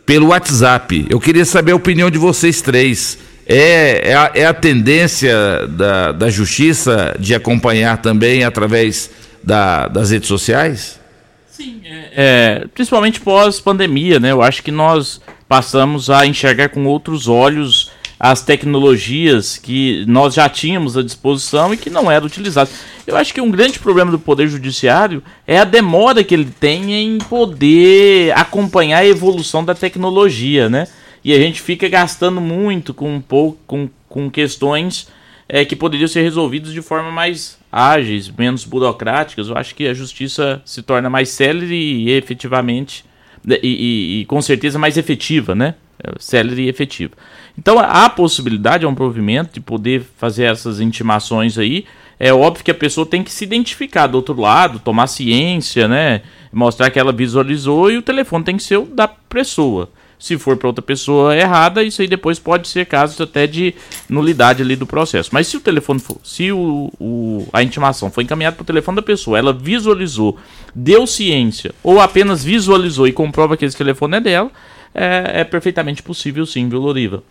pelo 0.08 0.28
WhatsApp. 0.28 1.06
Eu 1.10 1.20
queria 1.20 1.44
saber 1.44 1.74
a 1.74 1.76
opinião 1.76 2.10
de 2.10 2.18
vocês 2.18 2.62
três. 2.62 3.20
É, 3.46 4.12
é, 4.12 4.16
a, 4.16 4.32
é 4.34 4.46
a 4.46 4.54
tendência 4.54 5.68
da, 5.68 6.14
da 6.14 6.30
justiça 6.30 7.16
de 7.20 7.36
acompanhar 7.36 8.02
também 8.02 8.46
através 8.46 9.12
da, 9.44 9.90
das 9.90 10.10
redes 10.10 10.30
sociais? 10.30 10.98
Sim, 11.46 11.82
é, 11.84 12.12
é, 12.16 12.68
principalmente 12.74 13.20
pós-pandemia, 13.20 14.18
né? 14.20 14.32
Eu 14.32 14.42
acho 14.42 14.64
que 14.64 14.72
nós 14.72 15.22
passamos 15.48 16.10
a 16.10 16.26
enxergar 16.26 16.70
com 16.70 16.86
outros 16.86 17.28
olhos 17.28 17.87
as 18.20 18.42
tecnologias 18.42 19.58
que 19.58 20.04
nós 20.08 20.34
já 20.34 20.50
tínhamos 20.50 20.98
à 20.98 21.04
disposição 21.04 21.74
e 21.74 21.78
que 21.78 21.90
não 21.90 22.10
eram 22.10 22.26
utilizadas. 22.26 22.74
Eu 23.06 23.16
acho 23.16 23.34
que 23.34 23.40
um 23.40 23.52
grande 23.52 23.80
problema 23.80 24.10
do 24.10 24.20
Poder 24.20 24.48
Judiciário 24.48 25.22
é 25.46 25.60
a 25.60 25.64
demora 25.64 26.24
que 26.24 26.34
ele 26.34 26.50
tem 26.60 26.94
em 26.94 27.18
poder 27.20 28.36
acompanhar 28.36 29.00
a 29.00 29.06
evolução 29.06 29.64
da 29.64 29.76
tecnologia, 29.76 30.68
né? 30.68 30.88
E 31.24 31.34
a 31.34 31.38
gente 31.40 31.62
fica 31.62 31.88
gastando 31.88 32.42
muito 32.42 32.94
com 32.94 33.14
um 33.14 33.22
pouco 33.22 33.60
com, 33.68 33.90
com 34.10 34.30
questões 34.30 35.08
é, 35.48 35.64
que 35.64 35.76
poderiam 35.76 36.08
ser 36.08 36.22
resolvidas 36.22 36.74
de 36.74 36.82
forma 36.82 37.12
mais 37.12 37.58
ágeis, 37.72 38.30
menos 38.30 38.66
burocráticas. 38.66 39.50
Eu 39.50 39.58
acho 39.58 39.76
que 39.76 39.88
a 39.88 39.94
justiça 39.94 40.62
se 40.66 40.82
torna 40.82 41.10
mais 41.10 41.30
célere 41.30 41.76
e 41.76 42.12
efetivamente 42.12 43.06
e, 43.48 43.60
e, 43.64 44.22
e 44.22 44.26
com 44.26 44.42
certeza 44.42 44.80
mais 44.80 44.98
efetiva, 44.98 45.54
né? 45.54 45.76
Célere 46.20 46.64
e 46.64 46.70
efetiva. 46.70 47.14
Então 47.58 47.80
há 47.80 48.08
possibilidade, 48.10 48.86
é 48.86 48.88
um 48.88 48.94
provimento 48.94 49.56
de 49.56 49.60
poder 49.60 50.06
fazer 50.18 50.44
essas 50.44 50.80
intimações 50.80 51.58
aí. 51.58 51.86
É 52.20 52.34
óbvio 52.34 52.64
que 52.64 52.72
a 52.72 52.76
pessoa 52.76 53.06
tem 53.06 53.24
que 53.24 53.32
se 53.32 53.44
identificar 53.44 54.08
do 54.08 54.16
outro 54.16 54.40
lado, 54.40 54.80
tomar 54.80 55.08
ciência, 55.08 55.88
né? 55.88 56.22
Mostrar 56.52 56.90
que 56.90 57.00
ela 57.00 57.12
visualizou 57.12 57.92
e 57.92 57.98
o 57.98 58.02
telefone 58.02 58.44
tem 58.44 58.58
que 58.58 58.64
ser 58.64 58.78
o 58.78 58.86
da 58.86 59.08
pessoa. 59.08 59.90
Se 60.20 60.36
for 60.36 60.58
para 60.58 60.68
outra 60.68 60.82
pessoa 60.82 61.36
errada, 61.36 61.84
isso 61.84 62.02
aí 62.02 62.08
depois 62.08 62.40
pode 62.40 62.68
ser 62.68 62.88
caso 62.88 63.22
até 63.22 63.46
de 63.46 63.76
nulidade 64.10 64.64
ali 64.64 64.76
do 64.76 64.88
processo. 64.88 65.30
Mas 65.32 65.46
se 65.46 65.58
o 65.58 65.60
telefone 65.60 66.00
for, 66.00 66.18
se 66.24 66.52
o, 66.52 66.92
o 67.00 67.48
a 67.54 67.62
intimação 67.62 68.10
foi 68.10 68.24
encaminhada 68.24 68.56
para 68.56 68.64
o 68.64 68.66
telefone 68.66 68.96
da 68.96 69.04
pessoa, 69.04 69.38
ela 69.38 69.54
visualizou, 69.54 70.38
deu 70.74 71.06
ciência, 71.06 71.72
ou 71.84 72.00
apenas 72.00 72.44
visualizou 72.44 73.08
e 73.08 73.14
comprova 73.14 73.56
que 73.56 73.64
esse 73.64 73.78
telefone 73.78 74.18
é 74.18 74.20
dela, 74.20 74.52
é, 74.94 75.42
é 75.42 75.44
perfeitamente 75.44 76.02
possível 76.02 76.48
sim, 76.48 76.68
viu, 76.68 76.80
Loriva? 76.80 77.22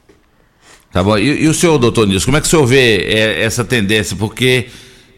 Tá 0.96 1.04
bom. 1.04 1.18
E, 1.18 1.42
e 1.44 1.46
o 1.46 1.52
senhor, 1.52 1.76
doutor 1.76 2.06
Nilson, 2.06 2.24
como 2.24 2.38
é 2.38 2.40
que 2.40 2.46
o 2.46 2.48
senhor 2.48 2.64
vê 2.64 3.02
é, 3.02 3.42
essa 3.42 3.62
tendência? 3.62 4.16
Porque, 4.16 4.68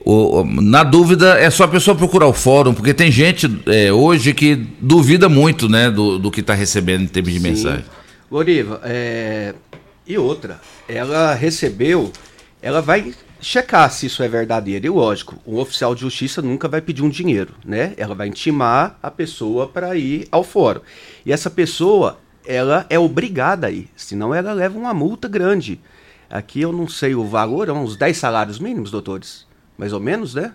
o, 0.05 0.42
na 0.42 0.82
dúvida, 0.82 1.38
é 1.38 1.48
só 1.50 1.62
a 1.62 1.68
pessoa 1.68 1.96
procurar 1.96 2.26
o 2.26 2.32
fórum, 2.32 2.74
porque 2.74 2.92
tem 2.92 3.12
gente 3.12 3.48
é, 3.64 3.92
hoje 3.92 4.34
que 4.34 4.56
duvida 4.80 5.28
muito 5.28 5.68
né, 5.68 5.88
do, 5.88 6.18
do 6.18 6.32
que 6.32 6.40
está 6.40 6.52
recebendo 6.52 7.02
em 7.02 7.06
termos 7.06 7.32
de 7.32 7.38
Sim. 7.38 7.46
mensagem. 7.46 7.84
Loriva, 8.28 8.80
é... 8.82 9.55
e 10.05 10.18
outra, 10.18 10.60
ela 10.88 11.32
recebeu, 11.32 12.10
ela 12.60 12.82
vai 12.82 13.14
checar 13.40 13.88
se 13.92 14.06
isso 14.06 14.20
é 14.20 14.26
verdadeiro. 14.26 14.84
E 14.84 14.90
lógico, 14.90 15.36
um 15.46 15.59
oficial 15.59 15.94
de 15.94 16.00
justiça 16.00 16.42
nunca 16.42 16.66
vai 16.66 16.80
pedir 16.80 17.02
um 17.02 17.09
dinheiro, 17.09 17.55
né? 17.64 17.94
Ela 17.96 18.16
vai 18.16 18.26
intimar 18.26 18.98
a 19.00 19.12
pessoa 19.12 19.68
para 19.68 19.94
ir 19.94 20.26
ao 20.32 20.42
fórum. 20.42 20.80
E 21.24 21.32
essa 21.32 21.48
pessoa, 21.48 22.18
ela 22.48 22.86
é 22.88 22.98
obrigada 22.98 23.66
a 23.66 23.70
ir, 23.70 23.88
senão 23.94 24.34
ela 24.34 24.52
leva 24.54 24.78
uma 24.78 24.94
multa 24.94 25.28
grande. 25.28 25.78
Aqui 26.30 26.62
eu 26.62 26.72
não 26.72 26.88
sei 26.88 27.14
o 27.14 27.24
valor, 27.24 27.68
é 27.68 27.72
uns 27.72 27.94
10 27.96 28.16
salários 28.16 28.58
mínimos, 28.58 28.90
doutores? 28.90 29.46
Mais 29.76 29.92
ou 29.92 30.00
menos, 30.00 30.34
né? 30.34 30.52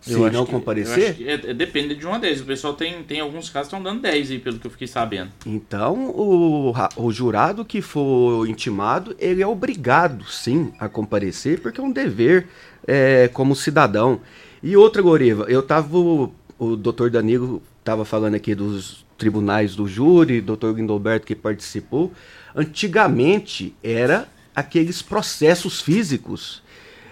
Se 0.00 0.12
Eu 0.14 0.30
não 0.32 0.44
que- 0.44 0.50
comparecer. 0.50 1.16
é- 1.20 1.50
é- 1.50 1.54
depende 1.54 1.94
de 1.94 2.04
uma 2.06 2.18
10. 2.18 2.40
O 2.40 2.44
pessoal 2.44 2.74
tem, 2.74 3.02
tem 3.04 3.20
alguns 3.20 3.48
casos 3.48 3.70
que 3.70 3.76
estão 3.76 3.82
dando 3.82 4.02
10 4.02 4.30
aí, 4.32 4.38
pelo 4.38 4.58
que 4.58 4.66
eu 4.66 4.70
fiquei 4.70 4.88
sabendo. 4.88 5.30
Então, 5.46 6.10
o, 6.10 6.72
o 6.96 7.12
jurado 7.12 7.64
que 7.64 7.80
for 7.80 8.46
intimado, 8.48 9.14
ele 9.18 9.40
é 9.42 9.46
obrigado, 9.46 10.24
sim, 10.28 10.72
a 10.78 10.88
comparecer, 10.88 11.60
porque 11.60 11.80
é 11.80 11.84
um 11.84 11.92
dever 11.92 12.48
é, 12.86 13.28
como 13.32 13.54
cidadão. 13.54 14.20
E 14.60 14.76
outra, 14.76 15.00
Goriva, 15.00 15.44
eu 15.48 15.62
tava. 15.62 15.96
O, 15.96 16.32
o 16.58 16.76
doutor 16.76 17.08
Danilo 17.08 17.62
estava 17.78 18.04
falando 18.04 18.34
aqui 18.34 18.54
dos 18.56 19.04
tribunais 19.22 19.76
do 19.76 19.86
júri, 19.86 20.40
doutor 20.40 20.74
Guindolberto 20.74 21.24
que 21.24 21.36
participou. 21.36 22.12
Antigamente 22.56 23.72
era 23.80 24.26
aqueles 24.52 25.00
processos 25.00 25.80
físicos. 25.80 26.60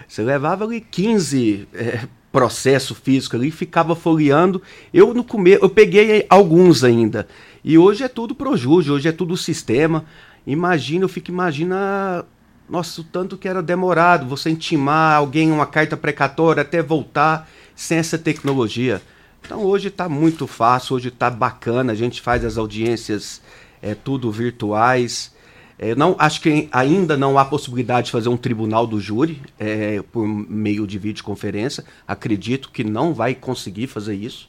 Você 0.05 0.21
levava 0.21 0.65
ali 0.65 0.81
15 0.81 1.69
é, 1.73 2.01
processos 2.29 2.97
físicos 2.97 3.39
ali, 3.39 3.49
ficava 3.49 3.95
folheando. 3.95 4.61
Eu 4.93 5.13
no 5.13 5.23
começo, 5.23 5.63
eu 5.63 5.69
peguei 5.69 6.25
alguns 6.29 6.83
ainda. 6.83 7.25
E 7.63 7.77
hoje 7.77 8.03
é 8.03 8.09
tudo 8.09 8.35
pro 8.35 8.57
júri, 8.57 8.91
hoje 8.91 9.07
é 9.07 9.13
tudo 9.13 9.37
sistema. 9.37 10.03
Imagina, 10.45 11.05
eu 11.05 11.09
fico 11.09 11.31
imagina, 11.31 12.25
nossa, 12.69 12.99
o 12.99 13.05
tanto 13.05 13.37
que 13.37 13.47
era 13.47 13.63
demorado 13.63 14.27
você 14.27 14.49
intimar 14.49 15.15
alguém 15.15 15.49
uma 15.49 15.65
carta 15.65 15.95
precatória 15.95 16.59
até 16.59 16.83
voltar. 16.83 17.49
sem 17.73 17.99
essa 17.99 18.17
tecnologia. 18.17 19.01
Então 19.43 19.63
hoje 19.63 19.89
está 19.89 20.07
muito 20.07 20.47
fácil, 20.47 20.95
hoje 20.95 21.09
está 21.09 21.29
bacana, 21.29 21.91
a 21.91 21.95
gente 21.95 22.21
faz 22.21 22.45
as 22.45 22.57
audiências 22.57 23.41
é, 23.81 23.95
tudo 23.95 24.31
virtuais. 24.31 25.33
É, 25.77 25.95
não, 25.95 26.15
acho 26.19 26.41
que 26.41 26.69
ainda 26.71 27.17
não 27.17 27.39
há 27.39 27.43
possibilidade 27.43 28.05
de 28.05 28.11
fazer 28.11 28.29
um 28.29 28.37
tribunal 28.37 28.85
do 28.85 28.99
júri 28.99 29.41
é, 29.59 30.01
por 30.11 30.27
meio 30.27 30.85
de 30.85 30.99
videoconferência. 30.99 31.83
Acredito 32.07 32.69
que 32.69 32.83
não 32.83 33.13
vai 33.13 33.33
conseguir 33.33 33.87
fazer 33.87 34.13
isso, 34.13 34.47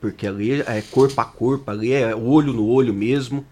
porque 0.00 0.26
ali 0.26 0.62
é 0.62 0.82
corpo 0.90 1.20
a 1.20 1.24
corpo, 1.24 1.70
ali 1.70 1.92
é 1.92 2.16
olho 2.16 2.52
no 2.52 2.66
olho 2.66 2.94
mesmo. 2.94 3.44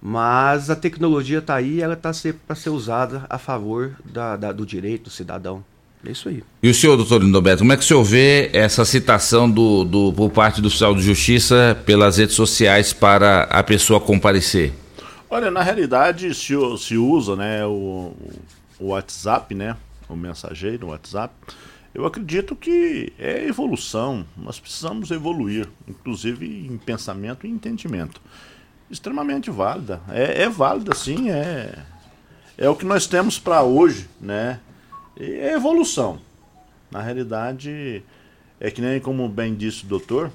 Mas 0.00 0.70
a 0.70 0.76
tecnologia 0.76 1.38
está 1.38 1.56
aí, 1.56 1.80
ela 1.80 1.94
está 1.94 2.12
para 2.46 2.54
ser 2.54 2.70
usada 2.70 3.24
a 3.28 3.38
favor 3.38 3.96
da, 4.04 4.36
da, 4.36 4.52
do 4.52 4.64
direito 4.64 5.04
do 5.04 5.10
cidadão. 5.10 5.64
É 6.06 6.10
isso 6.10 6.28
aí. 6.28 6.42
E 6.62 6.68
o 6.68 6.74
senhor, 6.74 6.96
doutor 6.96 7.22
Lindoberto, 7.22 7.60
como 7.60 7.72
é 7.72 7.76
que 7.76 7.82
o 7.82 7.86
senhor 7.86 8.04
vê 8.04 8.50
essa 8.52 8.84
citação 8.84 9.50
do, 9.50 9.84
do, 9.84 10.12
por 10.12 10.30
parte 10.30 10.60
do 10.60 10.68
Oficial 10.68 10.94
de 10.94 11.02
Justiça 11.02 11.80
pelas 11.86 12.18
redes 12.18 12.34
sociais 12.34 12.92
para 12.92 13.44
a 13.44 13.62
pessoa 13.62 14.00
comparecer? 14.00 14.72
Olha, 15.30 15.50
na 15.50 15.62
realidade 15.62 16.34
se, 16.34 16.54
se 16.78 16.96
usa 16.96 17.36
né, 17.36 17.64
o, 17.64 18.12
o 18.78 18.88
WhatsApp, 18.88 19.54
né, 19.54 19.76
o 20.08 20.14
mensageiro, 20.14 20.86
o 20.86 20.90
WhatsApp. 20.90 21.34
Eu 21.94 22.04
acredito 22.04 22.54
que 22.56 23.12
é 23.18 23.46
evolução, 23.46 24.26
nós 24.36 24.58
precisamos 24.58 25.10
evoluir, 25.10 25.68
inclusive 25.88 26.66
em 26.70 26.76
pensamento 26.76 27.46
e 27.46 27.50
entendimento 27.50 28.20
extremamente 28.90 29.50
válida. 29.50 30.00
É, 30.08 30.42
é 30.42 30.48
válida, 30.48 30.94
sim, 30.94 31.30
é, 31.30 31.78
é 32.56 32.68
o 32.68 32.76
que 32.76 32.84
nós 32.84 33.06
temos 33.06 33.38
para 33.38 33.62
hoje, 33.62 34.08
né? 34.20 34.60
E 35.16 35.24
é 35.24 35.54
evolução. 35.54 36.18
Na 36.90 37.00
realidade, 37.00 38.02
é 38.60 38.70
que 38.70 38.80
nem 38.80 39.00
como 39.00 39.28
bem 39.28 39.54
disse 39.54 39.84
o 39.84 39.88
doutor, 39.88 40.30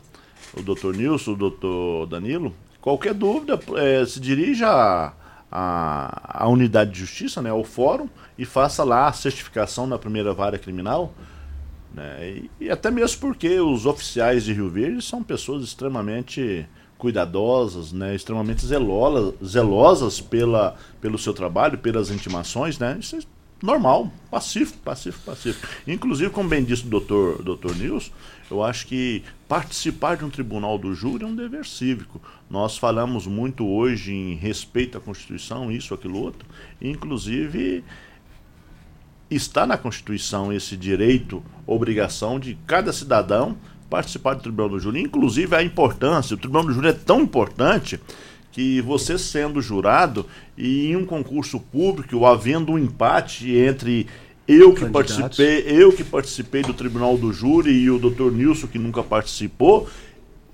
o 0.54 0.62
doutor 0.62 0.96
Nilson, 0.96 1.32
o 1.32 1.36
doutor 1.36 2.08
Danilo, 2.08 2.54
qualquer 2.82 3.14
dúvida 3.14 3.60
é, 3.78 4.06
se 4.06 4.20
dirija 4.20 4.68
à, 4.70 5.14
à, 5.52 6.48
unidade 6.48 6.92
de 6.92 7.00
justiça, 7.00 7.42
né, 7.42 7.50
ao 7.50 7.64
fórum, 7.64 8.10
e 8.38 8.46
faça 8.46 8.84
lá 8.84 9.08
a 9.08 9.14
certificação 9.14 9.86
na 9.86 9.98
primeira 9.98 10.34
vara 10.34 10.58
criminal. 10.58 11.14
Né, 11.94 12.30
e, 12.60 12.66
e 12.66 12.70
até 12.70 12.92
mesmo 12.92 13.20
porque 13.20 13.60
os 13.60 13.86
oficiais 13.86 14.44
de 14.44 14.54
Rio 14.54 14.70
Verde 14.70 15.02
são 15.02 15.24
pessoas 15.24 15.64
extremamente 15.64 16.68
cuidadosas, 16.98 17.94
né, 17.94 18.14
extremamente 18.14 18.66
zelosas, 18.66 19.34
zelosas 19.44 20.20
pela, 20.20 20.76
pelo 21.00 21.18
seu 21.18 21.34
trabalho, 21.34 21.78
pelas 21.78 22.12
intimações, 22.12 22.78
né? 22.78 22.98
Isso 23.00 23.16
é 23.16 23.20
normal, 23.62 24.12
pacífico, 24.32 24.80
pacífico, 24.80 25.26
pacífico. 25.26 25.68
Inclusive, 25.88 26.30
como 26.30 26.50
bem 26.50 26.64
disse 26.64 26.86
o 26.86 26.90
doutor, 26.90 27.44
doutor 27.44 27.76
Nils, 27.76 28.12
eu 28.50 28.64
acho 28.64 28.88
que 28.88 29.24
participar 29.48 30.18
de 30.18 30.26
um 30.26 30.30
tribunal 30.30 30.78
do 30.78 30.94
júri 30.94 31.24
é 31.24 31.28
um 31.28 31.36
dever 31.36 31.66
cívico. 31.66 32.22
Nós 32.50 32.78
falamos 32.78 33.28
muito 33.28 33.68
hoje 33.68 34.14
em 34.14 34.36
respeito 34.36 34.98
à 34.98 35.02
Constituição, 35.02 35.72
isso, 35.72 35.94
aquilo, 35.94 36.20
outro. 36.20 36.48
Inclusive, 36.82 37.84
está 39.30 39.68
na 39.68 39.78
Constituição 39.78 40.52
esse 40.52 40.76
direito, 40.76 41.44
obrigação 41.68 42.40
de 42.40 42.58
cada 42.66 42.92
cidadão 42.92 43.58
participar 43.90 44.36
do 44.36 44.44
Tribunal 44.44 44.70
do 44.70 44.80
Júri. 44.80 45.02
Inclusive 45.02 45.56
a 45.56 45.64
importância, 45.64 46.36
o 46.36 46.38
Tribunal 46.38 46.66
do 46.66 46.74
Júri 46.74 46.90
é 46.90 46.94
tão 46.94 47.22
importante 47.22 48.00
que 48.60 48.82
você 48.82 49.18
sendo 49.18 49.62
jurado 49.62 50.26
e 50.58 50.88
em 50.88 50.96
um 50.98 51.06
concurso 51.06 51.62
público, 51.62 52.26
havendo 52.26 52.74
um 52.74 52.78
empate 52.78 53.56
entre 53.56 54.06
eu 54.46 54.74
que 54.74 54.86
participei, 54.86 55.64
eu 55.66 55.94
que 55.94 56.04
participei 56.04 56.62
do 56.62 56.74
Tribunal 56.74 57.18
do 57.18 57.32
Júri 57.32 57.72
e 57.72 57.90
o 57.90 57.98
Dr. 57.98 58.30
Nilson 58.34 58.68
que 58.68 58.78
nunca 58.78 59.02
participou, 59.02 59.88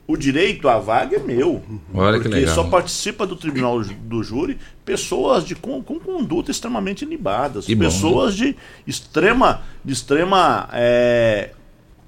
o 0.05 0.15
direito 0.15 0.69
à 0.69 0.77
vaga 0.77 1.17
é 1.17 1.19
meu. 1.19 1.63
Olha 1.91 2.19
porque 2.19 2.29
que 2.29 2.35
legal. 2.35 2.53
só 2.53 2.65
participa 2.65 3.25
do 3.25 3.35
Tribunal 3.35 3.81
do 3.81 4.21
Júri 4.21 4.59
pessoas 4.85 5.43
de, 5.43 5.55
com, 5.55 5.81
com 5.81 5.99
conduta 5.99 6.51
extremamente 6.51 7.03
ilibadas, 7.03 7.65
Que 7.65 7.73
bom, 7.73 7.85
pessoas 7.85 8.35
de 8.35 8.55
extrema, 8.85 9.63
de 9.83 9.93
extrema 9.93 10.69
é, 10.73 11.49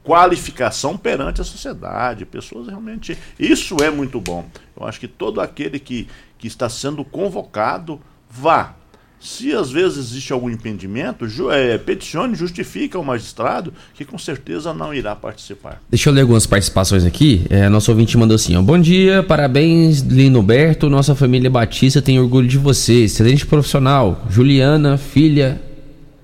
qualificação 0.07 0.97
perante 0.97 1.41
a 1.41 1.43
sociedade, 1.43 2.25
pessoas 2.25 2.67
realmente. 2.67 3.17
Isso 3.37 3.75
é 3.83 3.91
muito 3.91 4.21
bom. 4.21 4.45
Eu 4.79 4.87
acho 4.87 5.01
que 5.01 5.07
todo 5.07 5.41
aquele 5.41 5.79
que, 5.79 6.07
que 6.39 6.47
está 6.47 6.69
sendo 6.69 7.03
convocado 7.03 7.99
vá. 8.31 8.73
Se 9.19 9.51
às 9.51 9.69
vezes 9.69 9.97
existe 9.97 10.31
algum 10.31 10.49
impedimento, 10.49 11.27
ju, 11.27 11.51
é, 11.51 11.77
peticione, 11.77 12.35
justifique 12.35 12.95
ao 12.95 13.03
magistrado 13.03 13.73
que 13.95 14.05
com 14.05 14.17
certeza 14.17 14.73
não 14.73 14.93
irá 14.93 15.13
participar. 15.13 15.81
Deixa 15.89 16.09
eu 16.09 16.13
ler 16.13 16.21
algumas 16.21 16.45
participações 16.45 17.03
aqui. 17.03 17.45
É, 17.49 17.67
nosso 17.67 17.91
ouvinte 17.91 18.17
mandou 18.17 18.35
assim: 18.35 18.55
ó, 18.55 18.61
Bom 18.61 18.79
dia, 18.79 19.23
parabéns, 19.23 20.01
Linoberto. 20.01 20.89
Nossa 20.89 21.15
família 21.15 21.49
Batista 21.49 22.01
tem 22.01 22.17
orgulho 22.17 22.47
de 22.47 22.57
você. 22.57 23.03
Excelente 23.03 23.45
profissional. 23.45 24.25
Juliana, 24.29 24.97
filha, 24.97 25.59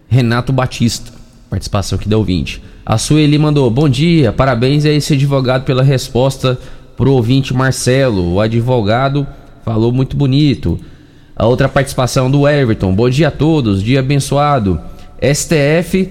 Renato 0.08 0.54
Batista. 0.54 1.13
Participação 1.54 2.00
aqui 2.00 2.10
da 2.10 2.18
ouvinte. 2.18 2.64
A 2.84 2.98
Sueli 2.98 3.38
mandou: 3.38 3.70
Bom 3.70 3.88
dia, 3.88 4.34
parabéns 4.34 4.86
a 4.86 4.90
esse 4.90 5.14
advogado 5.14 5.66
pela 5.66 5.84
resposta 5.84 6.58
pro 6.98 7.12
ouvinte 7.12 7.54
Marcelo. 7.54 8.34
O 8.34 8.42
advogado 8.42 9.28
falou 9.64 9.92
muito 9.92 10.18
bonito. 10.18 10.80
A 11.36 11.46
outra 11.46 11.70
participação 11.70 12.32
do 12.32 12.48
Everton: 12.48 12.96
Bom 12.96 13.08
dia 13.08 13.28
a 13.28 13.32
todos, 13.32 13.84
dia 13.84 14.00
abençoado. 14.00 14.82
STF, 15.22 16.10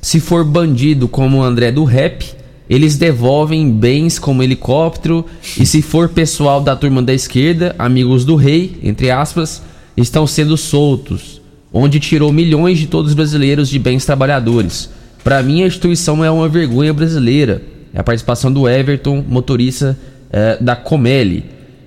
se 0.00 0.18
for 0.18 0.44
bandido 0.44 1.06
como 1.06 1.38
o 1.38 1.44
André 1.44 1.70
do 1.70 1.84
Rap, 1.84 2.28
eles 2.68 2.96
devolvem 2.96 3.70
bens 3.70 4.18
como 4.18 4.42
helicóptero. 4.42 5.24
E 5.60 5.64
se 5.64 5.80
for 5.80 6.08
pessoal 6.08 6.60
da 6.60 6.74
turma 6.74 7.00
da 7.00 7.14
esquerda, 7.14 7.72
amigos 7.78 8.24
do 8.24 8.34
rei, 8.34 8.80
entre 8.82 9.12
aspas, 9.12 9.62
estão 9.96 10.26
sendo 10.26 10.56
soltos, 10.56 11.40
onde 11.72 11.98
tirou 11.98 12.32
milhões 12.32 12.78
de 12.78 12.86
todos 12.86 13.12
os 13.12 13.14
brasileiros 13.14 13.68
de 13.68 13.78
bens 13.78 14.04
trabalhadores. 14.04 14.90
Para 15.24 15.42
mim, 15.42 15.62
a 15.62 15.66
instituição 15.66 16.24
é 16.24 16.30
uma 16.30 16.48
vergonha 16.48 16.92
brasileira. 16.92 17.62
É 17.94 18.00
a 18.00 18.04
participação 18.04 18.52
do 18.52 18.68
Everton, 18.68 19.24
motorista 19.26 19.98
eh, 20.32 20.58
da 20.60 20.74
Comelli. 20.74 21.44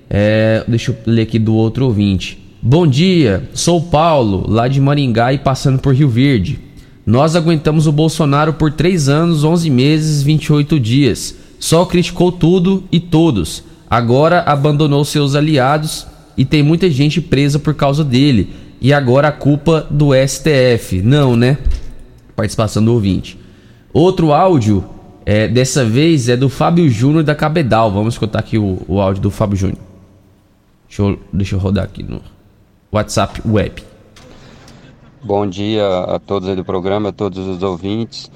Eh, 0.08 0.64
deixa 0.66 0.92
eu 0.92 0.96
ler 1.06 1.22
aqui 1.22 1.38
do 1.38 1.54
outro 1.54 1.84
ouvinte. 1.84 2.38
Bom 2.62 2.86
dia, 2.86 3.48
sou 3.52 3.80
Paulo, 3.80 4.44
lá 4.48 4.66
de 4.66 4.80
Maringá 4.80 5.32
e 5.32 5.38
passando 5.38 5.78
por 5.78 5.94
Rio 5.94 6.08
Verde. 6.08 6.58
Nós 7.04 7.36
aguentamos 7.36 7.86
o 7.86 7.92
Bolsonaro 7.92 8.54
por 8.54 8.72
3 8.72 9.08
anos, 9.08 9.44
11 9.44 9.70
meses, 9.70 10.22
28 10.22 10.80
dias. 10.80 11.36
Só 11.60 11.84
criticou 11.84 12.32
tudo 12.32 12.82
e 12.90 12.98
todos. 12.98 13.62
Agora 13.88 14.40
abandonou 14.40 15.04
seus 15.04 15.34
aliados 15.36 16.06
e 16.36 16.44
tem 16.44 16.62
muita 16.62 16.90
gente 16.90 17.20
presa 17.20 17.58
por 17.58 17.74
causa 17.74 18.02
dele. 18.02 18.50
E 18.80 18.92
agora 18.92 19.28
a 19.28 19.32
culpa 19.32 19.86
do 19.90 20.10
STF. 20.14 21.02
Não, 21.02 21.36
né? 21.36 21.58
Participação 22.34 22.84
do 22.84 22.92
ouvinte. 22.92 23.38
Outro 23.92 24.32
áudio, 24.32 24.84
é, 25.24 25.48
dessa 25.48 25.84
vez, 25.84 26.28
é 26.28 26.36
do 26.36 26.48
Fábio 26.48 26.88
Júnior 26.88 27.22
da 27.24 27.34
Cabedal. 27.34 27.90
Vamos 27.90 28.14
escutar 28.14 28.40
aqui 28.40 28.58
o, 28.58 28.82
o 28.86 29.00
áudio 29.00 29.22
do 29.22 29.30
Fábio 29.30 29.56
Júnior. 29.56 29.78
Deixa 30.88 31.02
eu, 31.02 31.18
deixa 31.32 31.56
eu 31.56 31.58
rodar 31.58 31.84
aqui 31.84 32.02
no 32.02 32.20
WhatsApp 32.92 33.42
Web. 33.46 33.82
Bom 35.22 35.46
dia 35.46 35.84
a 36.04 36.18
todos 36.18 36.48
aí 36.48 36.54
do 36.54 36.64
programa, 36.64 37.08
a 37.08 37.12
todos 37.12 37.38
os 37.38 37.62
ouvintes. 37.62 38.30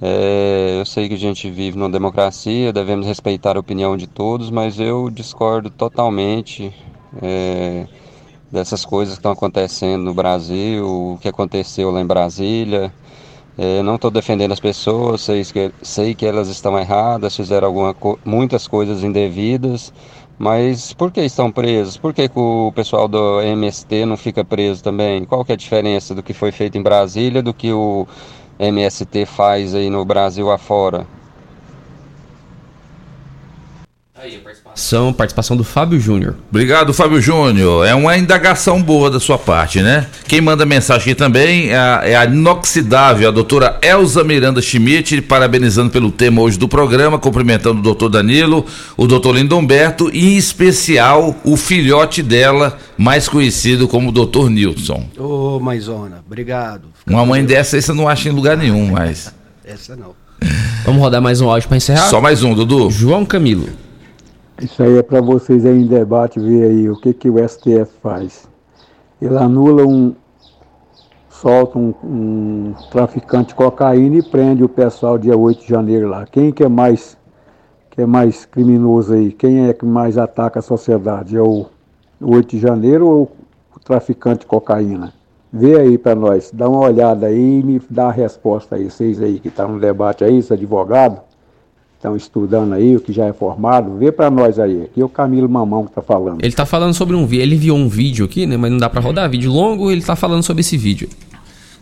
É, 0.00 0.76
eu 0.80 0.84
sei 0.84 1.08
que 1.08 1.14
a 1.14 1.18
gente 1.18 1.50
vive 1.50 1.78
numa 1.78 1.88
democracia, 1.88 2.72
devemos 2.72 3.06
respeitar 3.06 3.56
a 3.56 3.60
opinião 3.60 3.96
de 3.96 4.06
todos, 4.06 4.50
mas 4.50 4.78
eu 4.78 5.08
discordo 5.08 5.70
totalmente 5.70 6.74
é, 7.22 7.86
dessas 8.50 8.84
coisas 8.84 9.14
que 9.14 9.18
estão 9.20 9.32
acontecendo 9.32 10.04
no 10.04 10.14
Brasil, 10.14 11.14
o 11.14 11.18
que 11.20 11.28
aconteceu 11.28 11.90
lá 11.90 12.00
em 12.00 12.06
Brasília. 12.06 12.92
É, 13.58 13.82
não 13.82 13.94
estou 13.96 14.10
defendendo 14.10 14.52
as 14.52 14.60
pessoas, 14.60 15.22
sei 15.22 15.42
que, 15.44 15.72
sei 15.82 16.14
que 16.14 16.26
elas 16.26 16.48
estão 16.48 16.78
erradas, 16.78 17.34
fizeram 17.34 17.68
alguma, 17.68 17.94
muitas 18.24 18.68
coisas 18.68 19.02
indevidas, 19.02 19.92
mas 20.38 20.92
por 20.92 21.10
que 21.10 21.22
estão 21.22 21.50
presos? 21.50 21.96
Por 21.96 22.12
que, 22.12 22.28
que 22.28 22.38
o 22.38 22.70
pessoal 22.74 23.08
do 23.08 23.40
MST 23.40 24.04
não 24.04 24.16
fica 24.16 24.44
preso 24.44 24.82
também? 24.82 25.24
Qual 25.24 25.44
que 25.44 25.52
é 25.52 25.54
a 25.54 25.56
diferença 25.58 26.14
do 26.14 26.22
que 26.22 26.34
foi 26.34 26.52
feito 26.52 26.76
em 26.76 26.82
Brasília 26.82 27.42
do 27.42 27.54
que 27.54 27.72
o 27.72 28.06
MST 28.58 29.24
faz 29.26 29.74
aí 29.74 29.88
no 29.88 30.04
Brasil 30.04 30.50
afora? 30.50 31.06
São 34.14 34.65
participação 35.12 35.56
do 35.56 35.64
Fábio 35.64 35.98
Júnior. 35.98 36.36
Obrigado, 36.50 36.92
Fábio 36.92 37.20
Júnior. 37.20 37.86
É 37.86 37.94
uma 37.94 38.16
indagação 38.16 38.82
boa 38.82 39.10
da 39.10 39.18
sua 39.18 39.38
parte, 39.38 39.80
né? 39.80 40.06
Quem 40.28 40.40
manda 40.40 40.66
mensagem 40.66 41.02
aqui 41.02 41.14
também 41.14 41.70
é 41.70 41.76
a, 41.76 42.00
é 42.04 42.14
a 42.14 42.24
inoxidável, 42.26 43.28
a 43.28 43.30
doutora 43.32 43.78
Elza 43.82 44.22
Miranda 44.22 44.60
Schmidt, 44.60 45.22
parabenizando 45.22 45.90
pelo 45.90 46.10
tema 46.10 46.42
hoje 46.42 46.58
do 46.58 46.68
programa, 46.68 47.18
cumprimentando 47.18 47.80
o 47.80 47.82
doutor 47.82 48.10
Danilo, 48.10 48.66
o 48.96 49.06
doutor 49.06 49.34
Lindomberto 49.34 50.10
e, 50.12 50.34
em 50.34 50.36
especial, 50.36 51.34
o 51.42 51.56
filhote 51.56 52.22
dela, 52.22 52.78
mais 52.98 53.28
conhecido 53.28 53.88
como 53.88 54.12
doutor 54.12 54.50
Nilson. 54.50 55.04
Ô, 55.18 55.58
Maisona, 55.58 56.22
obrigado. 56.26 56.88
Uma 57.06 57.24
mãe 57.24 57.44
dessa 57.44 57.76
aí 57.76 57.82
você 57.82 57.92
não 57.92 58.08
acha 58.08 58.28
em 58.28 58.32
lugar 58.32 58.56
nenhum, 58.56 58.90
mas. 58.90 59.32
Essa 59.64 59.96
não. 59.96 60.14
Vamos 60.84 61.00
rodar 61.00 61.20
mais 61.20 61.40
um 61.40 61.50
áudio 61.50 61.68
pra 61.68 61.76
encerrar? 61.76 62.08
Só 62.08 62.20
mais 62.20 62.42
um, 62.42 62.54
Dudu. 62.54 62.90
João 62.90 63.24
Camilo. 63.24 63.68
Isso 64.60 64.82
aí 64.82 64.96
é 64.96 65.02
para 65.02 65.20
vocês 65.20 65.66
aí 65.66 65.82
em 65.82 65.86
debate 65.86 66.40
ver 66.40 66.70
aí 66.70 66.88
o 66.88 66.96
que, 66.96 67.12
que 67.12 67.28
o 67.28 67.36
STF 67.46 67.92
faz. 68.02 68.48
Ele 69.20 69.36
anula 69.36 69.86
um. 69.86 70.14
solta 71.28 71.78
um, 71.78 71.94
um 72.02 72.74
traficante 72.90 73.48
de 73.48 73.54
cocaína 73.54 74.16
e 74.16 74.22
prende 74.22 74.64
o 74.64 74.68
pessoal 74.68 75.18
dia 75.18 75.36
8 75.36 75.60
de 75.60 75.68
janeiro 75.68 76.08
lá. 76.08 76.24
Quem 76.24 76.50
que 76.50 76.64
é 76.64 76.68
mais 76.68 77.18
que 77.90 78.00
é 78.00 78.06
mais 78.06 78.46
criminoso 78.46 79.12
aí? 79.12 79.30
Quem 79.32 79.68
é 79.68 79.74
que 79.74 79.84
mais 79.84 80.16
ataca 80.16 80.58
a 80.58 80.62
sociedade? 80.62 81.36
É 81.36 81.40
o, 81.42 81.66
o 82.20 82.34
8 82.34 82.48
de 82.48 82.58
janeiro 82.58 83.06
ou 83.06 83.32
o 83.74 83.80
traficante 83.80 84.40
de 84.40 84.46
cocaína? 84.46 85.12
Vê 85.52 85.78
aí 85.78 85.98
para 85.98 86.14
nós, 86.14 86.50
dá 86.52 86.68
uma 86.68 86.80
olhada 86.80 87.26
aí 87.26 87.60
e 87.60 87.62
me 87.62 87.80
dá 87.88 88.08
a 88.08 88.12
resposta 88.12 88.76
aí, 88.76 88.90
vocês 88.90 89.22
aí 89.22 89.38
que 89.38 89.48
estão 89.48 89.66
tá 89.66 89.72
no 89.72 89.80
debate 89.80 90.24
aí, 90.24 90.38
os 90.38 90.50
advogados, 90.50 91.20
estão 92.06 92.16
estudando 92.16 92.72
aí, 92.72 92.94
o 92.94 93.00
que 93.00 93.12
já 93.12 93.26
é 93.26 93.32
formado, 93.32 93.96
vê 93.98 94.12
para 94.12 94.30
nós 94.30 94.58
aí. 94.58 94.82
Aqui 94.82 95.00
é 95.00 95.04
o 95.04 95.08
Camilo 95.08 95.48
Mamão 95.48 95.84
que 95.84 95.90
está 95.90 96.02
falando. 96.02 96.38
Ele 96.42 96.52
tá 96.52 96.64
falando 96.64 96.94
sobre 96.94 97.16
um 97.16 97.26
vídeo, 97.26 97.42
ele 97.42 97.56
enviou 97.56 97.76
um 97.76 97.88
vídeo 97.88 98.24
aqui, 98.24 98.46
né, 98.46 98.56
mas 98.56 98.70
não 98.70 98.78
dá 98.78 98.88
para 98.88 99.00
rodar, 99.00 99.28
vídeo 99.28 99.50
longo, 99.50 99.90
ele 99.90 100.02
tá 100.02 100.14
falando 100.14 100.42
sobre 100.42 100.60
esse 100.60 100.76
vídeo. 100.76 101.08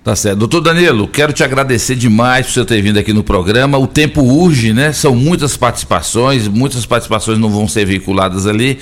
Tá 0.03 0.15
certo. 0.15 0.39
Doutor 0.41 0.61
Danilo, 0.61 1.09
quero 1.09 1.33
te 1.33 1.43
agradecer 1.43 1.95
demais 1.95 2.47
por 2.47 2.53
você 2.53 2.65
ter 2.67 2.83
vindo 2.83 2.99
aqui 2.99 3.13
no 3.15 3.25
programa. 3.25 3.79
O 3.79 3.87
tempo 3.87 4.23
urge, 4.23 4.75
né? 4.75 4.93
São 4.93 5.15
muitas 5.17 5.57
participações, 5.57 6.47
muitas 6.47 6.85
participações 6.85 7.39
não 7.39 7.49
vão 7.49 7.67
ser 7.67 7.87
veiculadas 7.87 8.47
ali. 8.47 8.79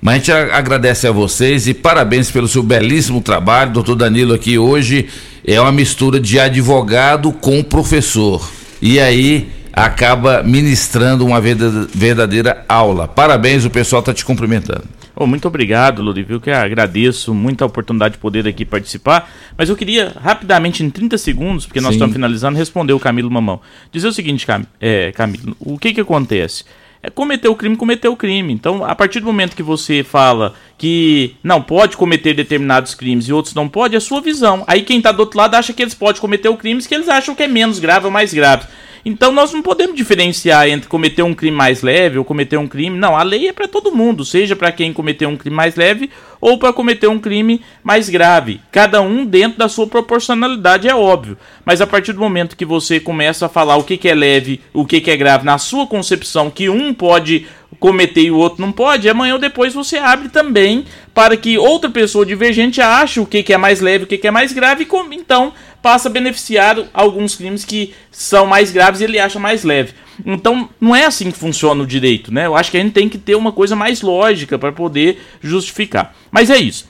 Mas 0.00 0.14
a 0.14 0.16
gente 0.18 0.32
agradece 0.32 1.08
a 1.08 1.10
vocês 1.10 1.66
e 1.66 1.74
parabéns 1.74 2.30
pelo 2.30 2.46
seu 2.46 2.62
belíssimo 2.62 3.20
trabalho. 3.20 3.72
Doutor 3.72 3.96
Danilo 3.96 4.32
aqui 4.32 4.58
hoje 4.58 5.08
é 5.44 5.60
uma 5.60 5.72
mistura 5.72 6.20
de 6.20 6.38
advogado 6.38 7.32
com 7.32 7.64
professor. 7.64 8.48
E 8.80 9.00
aí 9.00 9.48
acaba 9.84 10.42
ministrando 10.42 11.24
uma 11.24 11.40
verdadeira 11.40 12.64
aula. 12.68 13.08
Parabéns, 13.08 13.64
o 13.64 13.70
pessoal 13.70 14.00
está 14.00 14.12
te 14.12 14.24
cumprimentando. 14.24 14.84
Oh, 15.16 15.26
muito 15.26 15.48
obrigado, 15.48 16.02
Ludivio, 16.02 16.40
que 16.40 16.50
agradeço 16.50 17.34
muito 17.34 17.62
a 17.62 17.66
oportunidade 17.66 18.14
de 18.14 18.20
poder 18.20 18.46
aqui 18.46 18.64
participar. 18.64 19.30
Mas 19.56 19.68
eu 19.68 19.76
queria 19.76 20.14
rapidamente, 20.22 20.84
em 20.84 20.90
30 20.90 21.18
segundos, 21.18 21.66
porque 21.66 21.80
nós 21.80 21.90
Sim. 21.90 21.96
estamos 21.96 22.14
finalizando, 22.14 22.58
responder 22.58 22.92
o 22.92 23.00
Camilo 23.00 23.30
Mamão. 23.30 23.60
Dizer 23.90 24.08
o 24.08 24.12
seguinte, 24.12 24.46
Cam 24.46 24.64
é, 24.80 25.12
Camilo, 25.12 25.56
o 25.58 25.78
que 25.78 25.92
que 25.92 26.00
acontece? 26.00 26.64
é 27.02 27.08
cometer 27.08 27.48
o 27.48 27.56
crime, 27.56 27.76
cometer 27.76 28.08
o 28.08 28.16
crime. 28.16 28.52
Então, 28.52 28.84
a 28.84 28.94
partir 28.94 29.20
do 29.20 29.26
momento 29.26 29.56
que 29.56 29.62
você 29.62 30.04
fala 30.04 30.54
que 30.76 31.34
não 31.42 31.62
pode 31.62 31.96
cometer 31.96 32.34
determinados 32.34 32.94
crimes 32.94 33.26
e 33.26 33.32
outros 33.32 33.54
não 33.54 33.68
pode, 33.68 33.94
é 33.94 33.98
a 33.98 34.00
sua 34.00 34.20
visão. 34.20 34.64
Aí 34.66 34.82
quem 34.82 34.98
está 34.98 35.10
do 35.10 35.20
outro 35.20 35.38
lado 35.38 35.54
acha 35.54 35.72
que 35.72 35.82
eles 35.82 35.94
podem 35.94 36.20
cometer 36.20 36.48
o 36.48 36.56
crime 36.56 36.82
que 36.82 36.94
eles 36.94 37.08
acham 37.08 37.34
que 37.34 37.42
é 37.42 37.48
menos 37.48 37.78
grave 37.78 38.04
ou 38.04 38.12
mais 38.12 38.34
grave. 38.34 38.66
Então 39.04 39.32
nós 39.32 39.52
não 39.52 39.62
podemos 39.62 39.96
diferenciar 39.96 40.68
entre 40.68 40.88
cometer 40.88 41.22
um 41.22 41.34
crime 41.34 41.56
mais 41.56 41.82
leve 41.82 42.18
ou 42.18 42.24
cometer 42.24 42.56
um 42.56 42.66
crime. 42.66 42.98
Não, 42.98 43.16
a 43.16 43.22
lei 43.22 43.48
é 43.48 43.52
para 43.52 43.68
todo 43.68 43.94
mundo, 43.94 44.24
seja 44.24 44.54
para 44.54 44.72
quem 44.72 44.92
cometeu 44.92 45.28
um 45.28 45.36
crime 45.36 45.56
mais 45.56 45.76
leve 45.76 46.10
ou 46.40 46.58
para 46.58 46.72
cometer 46.72 47.08
um 47.08 47.18
crime 47.18 47.60
mais 47.82 48.08
grave. 48.08 48.60
Cada 48.70 49.00
um 49.00 49.24
dentro 49.24 49.58
da 49.58 49.68
sua 49.68 49.86
proporcionalidade, 49.86 50.88
é 50.88 50.94
óbvio. 50.94 51.36
Mas 51.64 51.80
a 51.80 51.86
partir 51.86 52.12
do 52.12 52.20
momento 52.20 52.56
que 52.56 52.64
você 52.64 52.98
começa 52.98 53.46
a 53.46 53.48
falar 53.48 53.76
o 53.76 53.84
que, 53.84 53.96
que 53.96 54.08
é 54.08 54.14
leve, 54.14 54.60
o 54.72 54.86
que, 54.86 55.00
que 55.00 55.10
é 55.10 55.16
grave, 55.16 55.44
na 55.44 55.58
sua 55.58 55.86
concepção, 55.86 56.50
que 56.50 56.68
um 56.68 56.94
pode 56.94 57.46
cometer 57.78 58.22
e 58.22 58.30
o 58.30 58.36
outro 58.36 58.60
não 58.60 58.72
pode, 58.72 59.08
amanhã 59.08 59.34
ou 59.34 59.38
depois 59.38 59.72
você 59.72 59.96
abre 59.96 60.28
também 60.28 60.84
para 61.14 61.36
que 61.36 61.56
outra 61.56 61.88
pessoa 61.88 62.26
divergente 62.26 62.80
ache 62.80 63.20
o 63.20 63.26
que, 63.26 63.42
que 63.42 63.52
é 63.52 63.56
mais 63.56 63.80
leve, 63.80 64.04
o 64.04 64.06
que, 64.06 64.18
que 64.18 64.26
é 64.26 64.30
mais 64.30 64.52
grave, 64.52 64.86
então 65.12 65.52
passa 65.82 66.08
a 66.08 66.12
beneficiar 66.12 66.76
alguns 66.92 67.36
crimes 67.36 67.64
que 67.64 67.94
são 68.10 68.46
mais 68.46 68.70
graves 68.70 69.00
e 69.00 69.04
ele 69.04 69.18
acha 69.18 69.38
mais 69.38 69.64
leve. 69.64 69.92
Então, 70.24 70.68
não 70.80 70.94
é 70.94 71.04
assim 71.04 71.30
que 71.30 71.38
funciona 71.38 71.82
o 71.82 71.86
direito, 71.86 72.32
né? 72.32 72.46
Eu 72.46 72.56
acho 72.56 72.70
que 72.70 72.76
a 72.76 72.80
gente 72.80 72.92
tem 72.92 73.08
que 73.08 73.18
ter 73.18 73.34
uma 73.34 73.52
coisa 73.52 73.74
mais 73.74 74.02
lógica 74.02 74.58
para 74.58 74.72
poder 74.72 75.18
justificar. 75.40 76.14
Mas 76.30 76.50
é 76.50 76.58
isso. 76.58 76.88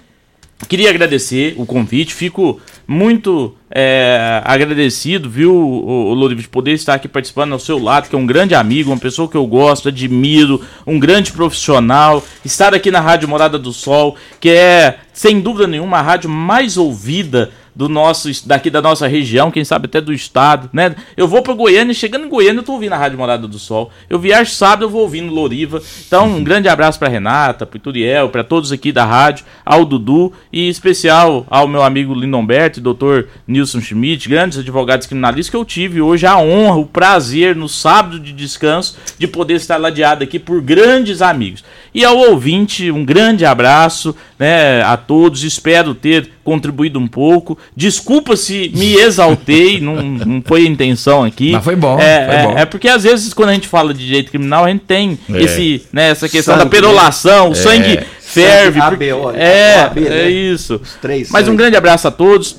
Queria 0.68 0.90
agradecer 0.90 1.54
o 1.56 1.64
convite, 1.64 2.12
fico 2.12 2.60
muito 2.86 3.54
é, 3.70 4.42
agradecido, 4.44 5.30
viu, 5.30 5.54
o, 5.56 6.28
de 6.34 6.48
poder 6.48 6.72
estar 6.72 6.94
aqui 6.94 7.08
participando 7.08 7.52
ao 7.52 7.58
seu 7.58 7.78
lado, 7.78 8.10
que 8.10 8.14
é 8.14 8.18
um 8.18 8.26
grande 8.26 8.54
amigo, 8.54 8.90
uma 8.90 8.98
pessoa 8.98 9.28
que 9.28 9.36
eu 9.36 9.46
gosto, 9.46 9.88
admiro, 9.88 10.60
um 10.86 10.98
grande 10.98 11.32
profissional, 11.32 12.22
estar 12.44 12.74
aqui 12.74 12.90
na 12.90 13.00
Rádio 13.00 13.28
Morada 13.28 13.58
do 13.58 13.72
Sol, 13.72 14.16
que 14.38 14.50
é, 14.50 14.98
sem 15.14 15.40
dúvida 15.40 15.66
nenhuma, 15.66 15.98
a 15.98 16.02
rádio 16.02 16.28
mais 16.28 16.76
ouvida 16.76 17.50
do 17.80 17.88
nosso 17.88 18.28
daqui 18.46 18.68
da 18.68 18.82
nossa 18.82 19.06
região, 19.06 19.50
quem 19.50 19.64
sabe 19.64 19.86
até 19.86 20.02
do 20.02 20.12
estado, 20.12 20.68
né? 20.70 20.94
Eu 21.16 21.26
vou 21.26 21.40
para 21.40 21.54
Goiânia, 21.54 21.94
chegando 21.94 22.26
em 22.26 22.28
Goiânia 22.28 22.60
eu 22.60 22.62
tô 22.62 22.74
ouvindo 22.74 22.92
a 22.92 22.98
Rádio 22.98 23.16
Morada 23.16 23.48
do 23.48 23.58
Sol. 23.58 23.90
Eu 24.10 24.18
viajo 24.18 24.50
sábado, 24.50 24.84
eu 24.84 24.90
vou 24.90 25.00
ouvindo 25.00 25.32
Loriva. 25.32 25.80
Então, 26.06 26.28
um 26.28 26.44
grande 26.44 26.68
abraço 26.68 26.98
para 26.98 27.08
Renata, 27.08 27.64
para 27.64 27.78
Ituriel, 27.78 28.28
para 28.28 28.44
todos 28.44 28.70
aqui 28.70 28.92
da 28.92 29.06
rádio, 29.06 29.46
ao 29.64 29.86
Dudu 29.86 30.30
e 30.52 30.66
em 30.66 30.68
especial 30.68 31.46
ao 31.48 31.66
meu 31.66 31.82
amigo 31.82 32.12
Lindomberto 32.12 32.80
e 32.80 32.82
doutor 32.82 33.28
Nilson 33.48 33.80
Schmidt, 33.80 34.28
grandes 34.28 34.58
advogados 34.58 35.06
criminalistas 35.06 35.48
que 35.48 35.56
eu 35.56 35.64
tive 35.64 36.02
hoje 36.02 36.26
a 36.26 36.36
honra, 36.36 36.76
o 36.76 36.84
prazer 36.84 37.56
no 37.56 37.66
sábado 37.66 38.20
de 38.20 38.34
descanso 38.34 38.98
de 39.18 39.26
poder 39.26 39.54
estar 39.54 39.78
ladeado 39.78 40.22
aqui 40.22 40.38
por 40.38 40.60
grandes 40.60 41.22
amigos. 41.22 41.64
E 41.94 42.04
ao 42.04 42.18
ouvinte, 42.18 42.90
um 42.90 43.06
grande 43.06 43.46
abraço, 43.46 44.14
né, 44.38 44.82
a 44.82 44.98
todos. 44.98 45.42
Espero 45.42 45.94
ter 45.94 46.30
contribuído 46.50 46.98
um 46.98 47.06
pouco. 47.06 47.56
Desculpa 47.76 48.36
se 48.36 48.72
me 48.74 48.94
exaltei, 48.96 49.80
não, 49.80 50.02
não 50.02 50.42
foi 50.44 50.62
a 50.66 50.68
intenção 50.68 51.22
aqui. 51.22 51.52
Mas 51.52 51.62
foi 51.62 51.76
bom, 51.76 51.96
é, 52.00 52.26
foi 52.26 52.34
é, 52.34 52.42
bom. 52.42 52.58
É, 52.58 52.64
porque 52.64 52.88
às 52.88 53.04
vezes 53.04 53.32
quando 53.32 53.50
a 53.50 53.54
gente 53.54 53.68
fala 53.68 53.94
de 53.94 54.04
direito 54.04 54.30
criminal, 54.30 54.64
a 54.64 54.68
gente 54.68 54.82
tem 54.84 55.16
É. 55.32 55.42
esse, 55.42 55.82
né, 55.92 56.10
essa 56.10 56.28
questão 56.28 56.54
Sangue, 56.54 56.64
da 56.64 56.70
perolação, 56.70 57.46
o 57.46 57.50
né? 57.50 57.54
sangue 57.54 57.92
É. 57.98 58.04
ferve. 58.20 58.80
Sangue 58.80 58.90
porque- 58.96 59.10
AB, 59.10 59.36
é, 59.38 59.80
AB, 59.82 60.00
né? 60.00 60.22
é 60.22 60.30
isso. 60.30 60.80
três 61.00 61.30
Mas 61.30 61.46
um 61.46 61.54
grande 61.54 61.76
abraço 61.76 62.08
a 62.08 62.10
todos. 62.10 62.56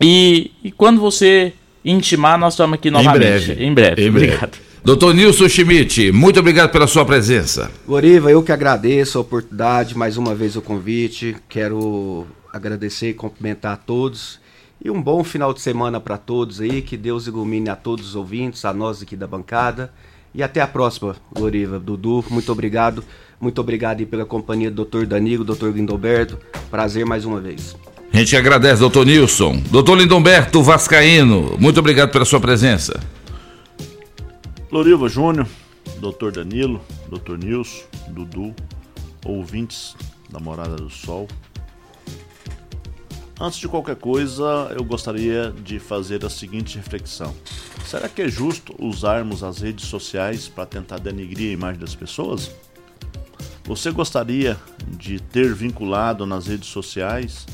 E, 0.00 0.50
e 0.64 0.70
quando 0.70 0.98
você 0.98 1.52
intimar, 1.84 2.38
nós 2.38 2.54
estamos 2.54 2.74
aqui 2.74 2.90
novamente. 2.90 3.18
breve. 3.18 3.52
Em 3.64 3.74
breve. 3.74 4.06
Em 4.06 4.10
breve. 4.10 4.26
Obrigado. 4.34 4.58
Doutor 4.82 5.12
Nilson 5.14 5.46
Schmidt, 5.46 6.10
muito 6.10 6.40
obrigado 6.40 6.70
pela 6.70 6.86
sua 6.86 7.04
presença. 7.04 7.70
Goriva, 7.86 8.30
eu 8.30 8.42
que 8.42 8.50
agradeço 8.50 9.18
a 9.18 9.20
oportunidade, 9.20 9.94
mais 9.94 10.16
uma 10.16 10.34
vez 10.34 10.56
o 10.56 10.62
convite. 10.62 11.36
Quero 11.50 12.26
agradecer 12.52 13.10
e 13.10 13.14
cumprimentar 13.14 13.72
a 13.72 13.76
todos. 13.76 14.40
E 14.82 14.90
um 14.90 15.00
bom 15.00 15.22
final 15.22 15.52
de 15.52 15.60
semana 15.60 16.00
para 16.00 16.16
todos 16.16 16.60
aí. 16.60 16.82
Que 16.82 16.96
Deus 16.96 17.26
ilumine 17.26 17.68
a 17.68 17.76
todos 17.76 18.08
os 18.08 18.16
ouvintes, 18.16 18.64
a 18.64 18.72
nós 18.72 19.02
aqui 19.02 19.16
da 19.16 19.26
bancada. 19.26 19.92
E 20.34 20.42
até 20.42 20.60
a 20.60 20.66
próxima, 20.66 21.16
Goriva. 21.32 21.78
Dudu, 21.78 22.24
muito 22.30 22.50
obrigado. 22.52 23.04
Muito 23.40 23.60
obrigado 23.60 24.00
aí 24.00 24.06
pela 24.06 24.24
companhia 24.24 24.70
do 24.70 24.84
Dr. 24.84 25.06
Danilo, 25.06 25.44
Dr. 25.44 25.68
Lindoberto. 25.68 26.38
Prazer 26.70 27.04
mais 27.06 27.24
uma 27.24 27.40
vez. 27.40 27.76
A 28.12 28.16
gente 28.16 28.36
agradece, 28.36 28.80
doutor 28.80 29.06
Nilson. 29.06 29.62
Doutor 29.70 29.96
Lindomberto 29.96 30.62
Vascaíno, 30.62 31.56
muito 31.58 31.78
obrigado 31.78 32.10
pela 32.10 32.24
sua 32.24 32.40
presença. 32.40 33.00
Loriva 34.70 35.08
Júnior, 35.08 35.46
Dr. 35.98 36.32
Danilo, 36.32 36.80
Dr. 37.08 37.36
Nilson, 37.36 37.84
Dudu, 38.08 38.54
ouvintes 39.24 39.94
da 40.28 40.40
Morada 40.40 40.76
do 40.76 40.90
Sol. 40.90 41.28
Antes 43.40 43.58
de 43.58 43.66
qualquer 43.68 43.96
coisa, 43.96 44.70
eu 44.76 44.84
gostaria 44.84 45.50
de 45.50 45.78
fazer 45.78 46.22
a 46.26 46.28
seguinte 46.30 46.76
reflexão. 46.76 47.34
Será 47.86 48.06
que 48.06 48.20
é 48.20 48.28
justo 48.28 48.74
usarmos 48.78 49.42
as 49.42 49.60
redes 49.62 49.86
sociais 49.86 50.46
para 50.46 50.66
tentar 50.66 50.98
denigrir 50.98 51.48
a 51.48 51.52
imagem 51.54 51.80
das 51.80 51.94
pessoas? 51.94 52.50
Você 53.64 53.90
gostaria 53.90 54.58
de 54.88 55.20
ter 55.20 55.54
vinculado 55.54 56.26
nas 56.26 56.48
redes 56.48 56.68
sociais 56.68 57.46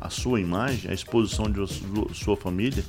a 0.00 0.10
sua 0.10 0.40
imagem, 0.40 0.90
a 0.90 0.94
exposição 0.94 1.48
de 1.48 1.64
su- 1.72 2.10
sua 2.12 2.36
família, 2.36 2.84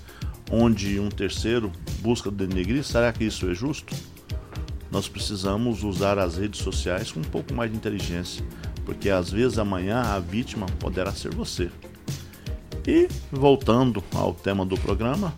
onde 0.50 1.00
um 1.00 1.10
terceiro 1.10 1.72
busca 2.00 2.32
denegrir? 2.32 2.84
Será 2.84 3.14
que 3.14 3.24
isso 3.24 3.48
é 3.50 3.54
justo? 3.54 3.94
Nós 4.92 5.08
precisamos 5.08 5.84
usar 5.84 6.18
as 6.18 6.38
redes 6.38 6.62
sociais 6.62 7.12
com 7.12 7.20
um 7.20 7.24
pouco 7.24 7.54
mais 7.54 7.70
de 7.70 7.78
inteligência, 7.78 8.44
porque 8.86 9.10
às 9.10 9.32
vezes 9.32 9.58
amanhã 9.58 10.02
a 10.02 10.20
vítima 10.20 10.68
poderá 10.80 11.12
ser 11.12 11.34
você. 11.34 11.72
E 12.88 13.08
voltando 13.32 14.04
ao 14.14 14.34
tema 14.34 14.66
do 14.66 14.78
programa, 14.78 15.34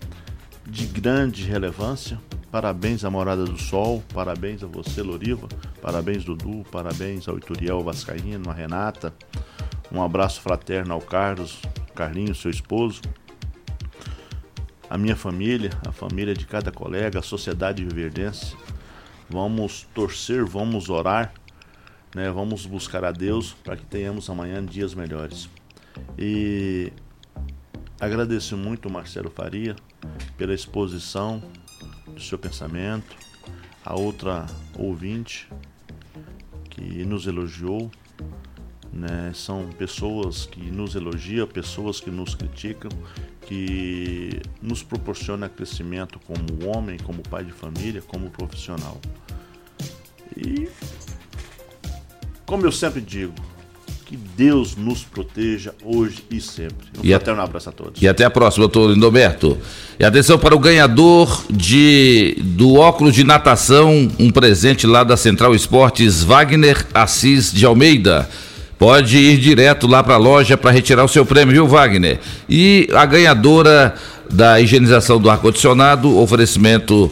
de 0.66 0.86
grande 0.86 1.44
relevância, 1.46 2.20
parabéns 2.52 3.06
à 3.06 3.10
Morada 3.10 3.46
do 3.46 3.58
Sol, 3.58 4.04
parabéns 4.14 4.62
a 4.64 4.68
você, 4.68 5.02
Loriva, 5.02 5.48
parabéns 5.82 6.26
Dudu, 6.26 6.66
parabéns 6.70 7.28
ao 7.28 7.38
Ituriel 7.38 7.82
Vascaíno, 7.82 8.50
a 8.50 8.54
Renata, 8.54 9.14
um 9.90 10.04
abraço 10.04 10.42
fraterno 10.42 10.94
ao 10.94 11.00
Carlos, 11.00 11.62
Carlinhos, 11.96 12.42
seu 12.42 12.52
esposo, 12.52 13.02
a 14.90 14.98
minha 14.98 15.16
família, 15.16 15.72
a 15.86 15.92
família 15.92 16.34
de 16.34 16.46
cada 16.46 16.72
colega, 16.72 17.20
a 17.20 17.24
sociedade 17.24 17.84
viverdense. 17.84 18.56
Vamos 19.30 19.88
torcer, 19.94 20.46
vamos 20.46 20.90
orar, 20.90 21.34
né? 22.16 22.30
vamos 22.32 22.66
buscar 22.66 23.04
a 23.04 23.12
Deus 23.12 23.54
para 23.64 23.76
que 23.76 23.86
tenhamos 23.86 24.30
amanhã 24.30 24.64
dias 24.66 24.94
melhores. 24.94 25.50
E 26.18 26.92
agradeço 28.00 28.56
muito 28.58 28.90
Marcelo 28.90 29.30
Faria 29.30 29.76
pela 30.38 30.54
exposição 30.54 31.42
do 32.08 32.22
seu 32.22 32.38
pensamento, 32.38 33.16
a 33.84 33.96
outra 33.96 34.46
ouvinte 34.78 35.50
que 36.70 37.04
nos 37.06 37.28
elogiou. 37.28 37.90
Né? 38.92 39.32
São 39.34 39.70
pessoas 39.70 40.46
que 40.46 40.72
nos 40.72 40.96
elogiam, 40.96 41.46
pessoas 41.48 42.00
que 42.00 42.10
nos 42.10 42.34
criticam, 42.34 42.90
que 43.42 44.42
nos 44.62 44.82
proporciona 44.82 45.48
crescimento 45.48 46.20
como 46.20 46.68
homem, 46.68 46.98
como 46.98 47.22
pai 47.22 47.44
de 47.44 47.52
família, 47.52 48.02
como 48.02 48.30
profissional. 48.30 49.00
E 50.36 50.68
como 52.48 52.66
eu 52.66 52.72
sempre 52.72 53.00
digo, 53.02 53.34
que 54.06 54.18
Deus 54.38 54.76
nos 54.78 55.04
proteja 55.04 55.74
hoje 55.84 56.24
e 56.32 56.40
sempre. 56.40 56.88
Um 56.98 57.02
E 57.04 57.14
a- 57.14 57.18
fraterno 57.20 57.42
abraço 57.42 57.68
a 57.68 57.72
todos. 57.74 58.02
E 58.02 58.08
até 58.08 58.24
a 58.24 58.30
próxima, 58.30 58.66
doutor 58.66 58.94
Lindoberto. 58.94 59.58
E 60.00 60.06
atenção 60.06 60.40
para 60.40 60.56
o 60.56 60.60
ganhador 60.60 61.44
de 61.50 62.38
do 62.42 62.76
óculos 62.76 63.14
de 63.14 63.26
natação, 63.26 64.10
um 64.18 64.32
presente 64.32 64.88
lá 64.88 65.04
da 65.04 65.18
Central 65.18 65.54
Esportes, 65.54 66.24
Wagner 66.24 66.86
Assis 66.94 67.52
de 67.52 67.66
Almeida. 67.66 68.30
Pode 68.80 69.18
ir 69.18 69.40
direto 69.40 69.88
lá 69.88 70.02
para 70.02 70.14
a 70.14 70.18
loja 70.18 70.56
para 70.56 70.72
retirar 70.72 71.04
o 71.04 71.08
seu 71.10 71.26
prêmio, 71.26 71.52
viu, 71.54 71.68
Wagner? 71.68 72.20
E 72.48 72.88
a 72.94 73.06
ganhadora 73.06 73.94
da 74.32 74.62
higienização 74.62 75.20
do 75.20 75.30
ar-condicionado, 75.30 76.18
oferecimento 76.18 77.12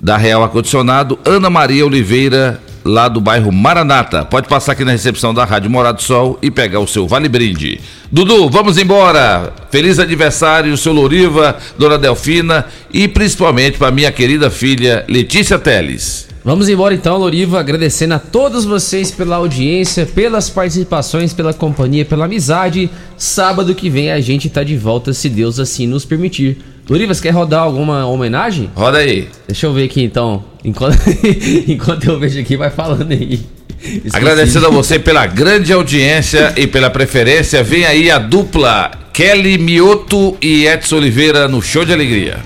da 0.00 0.16
Real 0.16 0.42
Ar-Condicionado, 0.42 1.18
Ana 1.26 1.50
Maria 1.50 1.84
Oliveira, 1.84 2.58
lá 2.84 3.08
do 3.08 3.20
bairro 3.20 3.52
Maranata. 3.52 4.24
Pode 4.24 4.48
passar 4.48 4.72
aqui 4.72 4.84
na 4.84 4.92
recepção 4.92 5.32
da 5.32 5.44
Rádio 5.44 5.70
Morado 5.70 5.98
do 5.98 6.02
Sol 6.02 6.38
e 6.42 6.50
pegar 6.50 6.80
o 6.80 6.86
seu 6.86 7.06
Vale 7.06 7.28
Brinde. 7.28 7.80
Dudu, 8.10 8.48
vamos 8.48 8.78
embora. 8.78 9.52
Feliz 9.70 9.98
aniversário, 9.98 10.76
seu 10.76 10.92
Loriva, 10.92 11.56
Dona 11.78 11.98
Delfina 11.98 12.66
e 12.92 13.08
principalmente 13.08 13.78
para 13.78 13.90
minha 13.90 14.12
querida 14.12 14.50
filha 14.50 15.04
Letícia 15.08 15.58
Teles. 15.58 16.28
Vamos 16.44 16.68
embora 16.68 16.92
então, 16.92 17.18
Loriva, 17.18 17.60
agradecendo 17.60 18.14
a 18.14 18.18
todos 18.18 18.64
vocês 18.64 19.12
pela 19.12 19.36
audiência, 19.36 20.04
pelas 20.04 20.50
participações, 20.50 21.32
pela 21.32 21.54
companhia, 21.54 22.04
pela 22.04 22.24
amizade. 22.24 22.90
Sábado 23.16 23.76
que 23.76 23.88
vem 23.88 24.10
a 24.10 24.20
gente 24.20 24.50
tá 24.50 24.64
de 24.64 24.76
volta, 24.76 25.12
se 25.12 25.28
Deus 25.28 25.60
assim 25.60 25.86
nos 25.86 26.04
permitir. 26.04 26.58
Loriva, 26.88 27.14
você 27.14 27.22
quer 27.22 27.30
rodar 27.30 27.62
alguma 27.62 28.06
homenagem? 28.06 28.70
Roda 28.74 28.98
aí. 28.98 29.28
Deixa 29.46 29.66
eu 29.66 29.72
ver 29.72 29.84
aqui 29.84 30.02
então. 30.02 30.44
Enquanto, 30.64 30.98
enquanto 31.68 32.04
eu 32.08 32.18
vejo 32.18 32.40
aqui, 32.40 32.56
vai 32.56 32.70
falando 32.70 33.12
aí. 33.12 33.40
Esqueci. 33.82 34.16
Agradecendo 34.16 34.66
a 34.66 34.70
você 34.70 34.98
pela 34.98 35.26
grande 35.26 35.72
audiência 35.72 36.52
e 36.56 36.66
pela 36.66 36.90
preferência. 36.90 37.62
Vem 37.62 37.84
aí 37.84 38.10
a 38.10 38.18
dupla 38.18 38.90
Kelly 39.12 39.58
Mioto 39.58 40.36
e 40.40 40.66
Edson 40.66 40.96
Oliveira 40.96 41.48
no 41.48 41.60
Show 41.60 41.84
de 41.84 41.92
Alegria. 41.92 42.38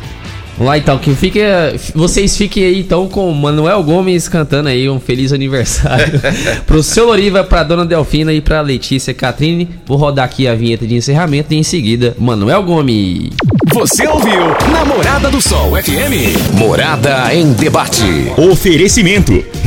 Vamos 0.56 0.70
lá 0.70 0.78
então, 0.78 0.96
que 0.96 1.14
fique, 1.14 1.38
vocês 1.94 2.34
fiquem 2.34 2.64
aí 2.64 2.80
então 2.80 3.06
com 3.08 3.30
o 3.30 3.34
Manuel 3.34 3.82
Gomes 3.82 4.26
cantando 4.26 4.70
aí 4.70 4.88
um 4.88 4.98
feliz 4.98 5.30
aniversário 5.30 6.18
pro 6.66 6.82
seu 6.82 7.06
Loriva, 7.06 7.44
pra 7.44 7.62
dona 7.62 7.84
Delfina 7.84 8.32
e 8.32 8.40
pra 8.40 8.62
Letícia 8.62 9.12
Catrine. 9.12 9.68
Vou 9.84 9.98
rodar 9.98 10.24
aqui 10.24 10.48
a 10.48 10.54
vinheta 10.54 10.86
de 10.86 10.94
encerramento 10.94 11.52
e 11.52 11.58
em 11.58 11.62
seguida, 11.62 12.16
Manuel 12.18 12.62
Gomes. 12.62 13.30
Você 13.76 14.08
ouviu 14.08 14.40
Namorada 14.72 15.30
do 15.30 15.38
Sol 15.38 15.72
FM. 15.72 16.54
Morada 16.58 17.34
em 17.34 17.52
debate. 17.52 18.32
Oferecimento 18.38 19.44